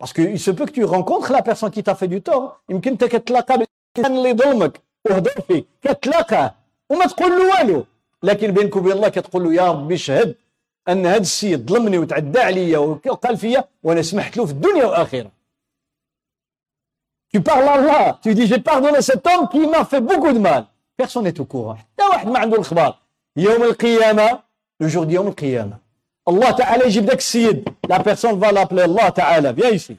parce 0.00 0.14
que 0.14 0.22
il 0.22 0.40
se 0.40 0.50
peut 0.50 0.66
que 0.66 0.72
tu 0.72 0.84
rencontres 0.84 1.32
la 1.32 1.42
personne 1.42 1.70
qui 1.70 1.82
t'a 1.82 1.94
fait 1.94 2.08
du 2.08 2.20
tort. 2.20 2.60
يمكن 2.68 2.90
أنت 2.90 3.04
كتلاقى 3.04 3.58
بالانسان 3.58 4.18
اللي 4.18 4.34
ظلمك. 4.34 4.80
وهضر 5.04 5.40
فيك 5.48 5.66
كتلاقاه 5.82 6.54
وما 6.90 7.06
تقول 7.06 7.30
له 7.30 7.60
والو. 7.60 7.84
لكن 8.22 8.50
بينك 8.50 8.76
وبين 8.76 8.92
الله 8.92 9.08
كتقول 9.08 9.44
له 9.44 9.54
يا 9.54 9.70
ربي 9.70 9.96
شهد 9.96 10.34
أن 10.88 11.06
هذا 11.06 11.20
السيد 11.20 11.70
ظلمني 11.70 11.98
وتعدى 11.98 12.38
عليا 12.38 12.78
وقال 12.78 13.36
فيا 13.36 13.64
وأنا 13.82 14.02
سمحت 14.02 14.36
له 14.36 14.46
في 14.46 14.52
الدنيا 14.52 14.84
والآخرة. 14.84 15.30
Tu 17.31 17.41
parles 17.41 17.67
à 17.67 17.73
Allah, 17.73 18.19
tu 18.21 18.33
dis 18.35 18.45
j'ai 18.47 18.59
pardonné 18.59 19.01
cet 19.01 19.25
homme 19.27 19.49
qui 19.49 19.65
m'a 19.65 19.85
fait 19.85 20.01
beaucoup 20.01 20.31
de 20.31 20.39
mal. 20.39 20.65
Personne 20.95 21.23
n'est 21.23 21.39
au 21.39 21.45
courant. 21.45 21.75
حتى 21.75 22.03
واحد 22.09 22.27
ما 22.27 22.39
عنده 22.39 22.57
الخبار. 22.57 22.99
يوم 23.37 23.63
القيامة, 23.63 24.39
le 24.79 24.87
jour 24.87 25.09
يوم 25.09 25.27
القيامة. 25.27 25.77
الله 26.27 26.51
تعالى 26.51 26.85
يجيب 26.85 27.05
ذاك 27.05 27.17
السيد. 27.17 27.69
La 27.89 27.99
personne 27.99 28.39
va 28.39 28.51
l'appeler 28.51 28.83
Allah 28.83 29.11
تعالى. 29.11 29.53
Viens 29.53 29.71
ici. 29.71 29.97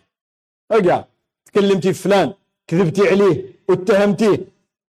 Regarde. 0.73 1.05
تكلمتي 1.47 1.93
في 1.93 2.03
فلان, 2.03 2.35
كذبتي 2.67 3.09
عليه, 3.09 3.45
واتهمتيه. 3.69 4.39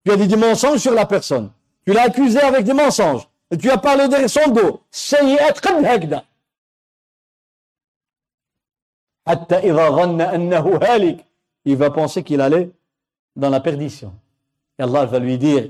Tu 0.05 0.11
as 0.11 0.17
dit 0.17 0.27
des 0.27 0.37
mensonges 0.37 0.79
sur 0.79 0.93
la 0.93 1.05
personne. 1.05 1.49
Tu 1.85 1.93
l'as 1.93 2.03
accusé 2.03 2.39
avec 2.39 2.63
des 2.63 2.73
mensonges. 2.73 3.27
Et 3.51 3.57
tu 3.57 3.69
as 3.69 3.77
parlé 3.77 4.07
de 4.07 4.27
son 4.27 4.47
dos. 4.51 4.79
سيئات 4.91 5.59
قد 5.59 5.85
هكذا. 5.85 6.23
حتى 9.27 9.55
إذا 9.55 9.89
ظن 9.89 10.21
أنه 10.21 10.79
هالك 10.83 11.25
il 11.65 11.75
va 11.75 11.89
penser 11.91 12.23
qu'il 12.23 12.41
allait 12.41 12.69
dans 13.35 13.49
la 13.49 13.59
perdition. 13.59 14.13
Et 14.79 14.83
Allah 14.83 15.05
va 15.05 15.19
lui 15.19 15.37
dire, 15.37 15.69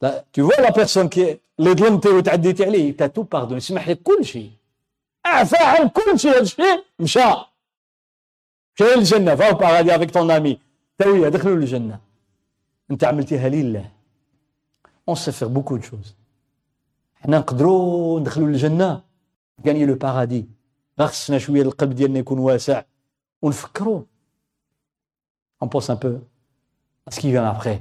là, 0.00 0.24
tu 0.32 0.40
vois 0.40 0.60
la 0.60 0.72
personne 0.72 1.08
qui 1.08 1.20
est 1.20 1.40
اللي 1.60 1.74
ظلمتي 1.74 2.08
وتعديتي 2.08 2.64
عليه 2.64 2.96
تاع 2.96 3.06
تو 3.06 3.22
باردون 3.22 3.56
يسمح 3.56 3.88
لك 3.88 4.02
كل 4.02 4.24
شيء 4.24 4.50
اعفى 5.26 5.56
عن 5.56 5.88
كل 5.88 6.18
شيء 6.18 6.30
هذا 6.30 6.40
الشيء 6.40 6.84
مشى 6.98 7.20
مشى 8.74 8.94
للجنه 8.96 9.34
فاو 9.34 9.54
باغادي 9.54 9.96
افيك 9.96 10.10
طون 10.10 10.30
امي 10.30 10.58
تا 10.98 11.28
دخلوا 11.28 11.56
للجنه 11.56 12.00
انت 12.90 13.04
عملتيها 13.04 13.48
لله 13.48 13.90
اون 15.08 15.16
سي 15.16 15.32
فير 15.32 15.48
بوكو 15.48 15.76
دو 15.76 15.82
شوز 15.82 16.14
حنا 17.14 17.38
نقدروا 17.38 18.20
ندخلوا 18.20 18.48
للجنه 18.48 19.00
غاني 19.66 19.86
لو 19.86 19.94
بارادي 19.94 20.46
خصنا 20.98 21.38
شويه 21.38 21.62
القلب 21.62 21.94
ديالنا 21.94 22.18
يكون 22.18 22.38
واسع 22.38 22.82
ونفكروا 23.42 24.02
on 25.60 25.68
pense 25.68 25.90
un 25.90 25.96
peu 25.96 26.20
à 27.06 27.10
ce 27.10 27.20
qui 27.20 27.30
vient 27.30 27.46
après 27.46 27.80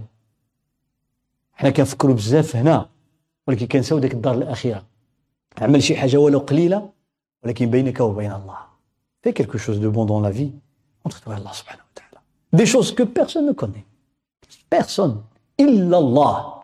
حنا 1.54 1.70
كنفكروا 1.70 2.16
بزاف 2.16 2.56
هنا 2.56 2.90
ولكن 3.48 3.66
كنساو 3.66 4.00
ديك 4.00 4.14
الدار 4.14 4.36
الاخيره 4.36 4.84
عمل 5.62 5.84
شي 5.84 5.96
حاجه 5.96 6.18
ولو 6.18 6.40
قليله 6.40 6.90
ولكن 7.44 7.70
بينك 7.70 8.00
وبين 8.00 8.32
الله 8.32 8.58
fais 9.24 9.34
quelque 9.34 9.58
chose 9.58 9.80
de 9.80 9.88
bon 9.88 10.06
dans 10.06 10.20
la 10.20 10.32
vie 10.32 10.52
entre 11.06 11.22
toi 11.22 11.34
et 11.34 11.38
Allah 11.38 11.54
subhanahu 11.54 11.86
wa 11.90 11.94
ta'ala 11.96 12.22
des 12.54 12.66
choses 12.66 12.94
que 12.96 13.04
personne 13.04 13.46
ne 13.46 13.52
connaît 13.52 13.86
personne 14.70 15.22
illallah 15.58 16.64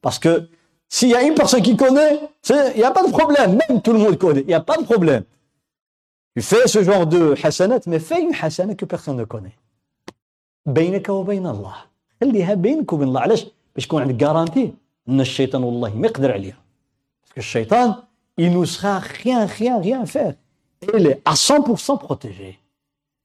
parce 0.00 0.18
que 0.18 0.48
s'il 0.88 1.10
y 1.10 1.14
a 1.14 1.22
une 1.22 1.34
personne 1.34 1.62
qui 1.62 1.76
connaît 1.76 2.20
il 2.50 2.76
n'y 2.76 2.84
a 2.84 2.92
pas 2.98 3.04
de 3.06 3.10
problème 3.10 3.58
même 3.62 3.82
tout 3.82 3.92
le 3.92 3.98
monde 3.98 4.16
connaît 4.18 4.42
il 4.42 4.46
n'y 4.46 4.54
a 4.54 4.60
pas 4.60 4.76
de 4.76 4.84
problème 4.84 5.24
tu 6.34 6.42
fais 6.42 6.66
ce 6.74 6.82
genre 6.82 7.06
de 7.06 7.34
hasanat 7.42 7.80
mais 7.86 7.98
fais 7.98 8.20
une 8.22 8.34
hasanat 8.40 8.74
que 8.74 8.86
personne 8.94 9.16
ne 9.16 9.24
connaît 9.24 9.56
بينك 10.65 11.09
وبين 11.09 11.47
الله 11.47 11.75
خليها 12.21 12.53
بينك 12.53 12.93
وبين 12.93 13.07
الله 13.07 13.21
علاش 13.21 13.45
باش 13.75 13.85
يكون 13.85 14.01
عندك 14.01 14.23
غارانتي 14.23 14.73
ان 15.09 15.21
الشيطان 15.21 15.63
والله 15.63 15.95
ما 15.95 16.07
يقدر 16.07 16.31
عليها 16.31 16.57
باسكو 17.23 17.37
الشيطان 17.37 17.95
il 18.41 18.51
nous 18.51 18.65
sera 18.65 18.99
rien 19.23 19.45
rien 19.45 19.79
rien 19.79 20.05
faire 20.05 20.33
il 20.97 21.07
est 21.07 21.21
à 21.25 21.33
100% 21.33 21.99
protégé 21.99 22.59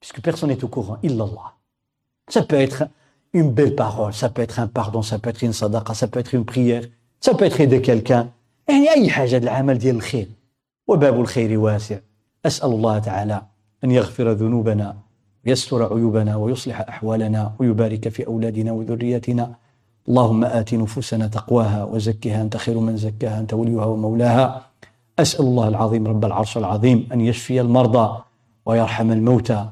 puisque 0.01 0.21
personne 0.21 0.51
n'est 0.51 0.65
au 0.65 0.69
courant 0.69 0.99
إلا 1.05 1.25
الله 1.25 1.49
ça 2.31 2.43
peut 2.43 2.61
être 2.61 2.89
une 3.33 3.51
belle 3.53 3.75
parole 3.75 4.13
ça 4.13 4.29
peut 4.29 4.43
être 4.43 4.59
un 4.61 4.67
pardon 4.67 5.03
ça 5.03 5.19
peut 5.19 5.31
être 5.31 5.43
une 5.43 5.53
sadaqa 5.53 5.95
ça 5.95 6.07
peut 6.09 6.21
être 6.21 6.35
une 6.35 6.45
prière 6.45 6.85
ça 7.21 7.35
peut 7.35 7.45
être 7.45 7.61
aider 7.61 7.81
quelqu'un 7.83 8.29
يعني 8.69 8.91
اي 8.91 9.11
حاجة 9.11 9.37
العمل 9.37 9.79
ديال 9.79 9.97
الخير 9.97 10.29
وباب 10.87 11.21
الخير 11.21 11.59
واسع 11.59 11.99
اسال 12.47 12.71
الله 12.71 12.99
تعالى 12.99 13.43
ان 13.85 13.91
يغفر 13.91 14.33
ذنوبنا 14.33 14.97
يستر 15.49 15.95
عيوبنا 15.95 16.37
ويصلح 16.37 16.81
أحوالنا 16.81 17.53
ويبارك 17.59 18.09
في 18.09 18.27
أولادنا 18.27 18.73
وذريتنا 18.73 19.55
اللهم 20.09 20.45
آت 20.45 20.75
نفوسنا 20.75 21.27
تقواها 21.27 21.85
وزكها. 21.85 22.43
أنت 22.43 22.57
خير 22.57 22.79
من 22.79 22.97
زكاها. 22.97 23.41
أنت 23.41 23.55
وليها 23.55 23.85
ومولاها. 23.85 24.63
أسأل 25.19 25.45
الله 25.45 25.69
العظيم 25.69 26.07
رب 26.07 26.25
العرش 26.25 26.59
العظيم 26.59 27.09
أن 27.13 27.21
يشفي 27.21 27.61
المرضى 27.61 28.23
ويرحم 28.67 29.13
الموتى 29.13 29.69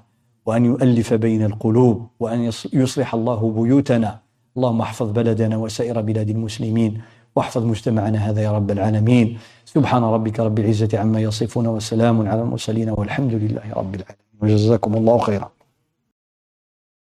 وأن 0.46 0.64
يؤلف 0.64 1.14
بين 1.14 1.42
القلوب 1.44 2.06
وأن 2.20 2.40
يصلح 2.72 3.14
الله 3.14 3.40
بيوتنا. 3.56 4.18
اللهم 4.56 4.80
احفظ 4.80 5.10
بلدنا 5.10 5.56
وسائر 5.56 6.00
بلاد 6.00 6.30
المسلمين 6.30 7.00
واحفظ 7.36 7.64
مجتمعنا 7.64 8.18
هذا 8.18 8.40
يا 8.42 8.52
رب 8.52 8.70
العالمين. 8.70 9.38
سبحان 9.64 10.02
ربك 10.04 10.40
رب 10.40 10.58
العزة 10.58 10.98
عما 10.98 11.20
يصفون 11.20 11.66
وسلام 11.66 12.28
على 12.28 12.42
المرسلين 12.42 12.90
والحمد 12.90 13.32
لله 13.32 13.66
رب 13.80 13.94
العالمين. 13.94 14.36
وجزاكم 14.42 14.94
الله 14.94 15.18
خيرا. 15.18 15.55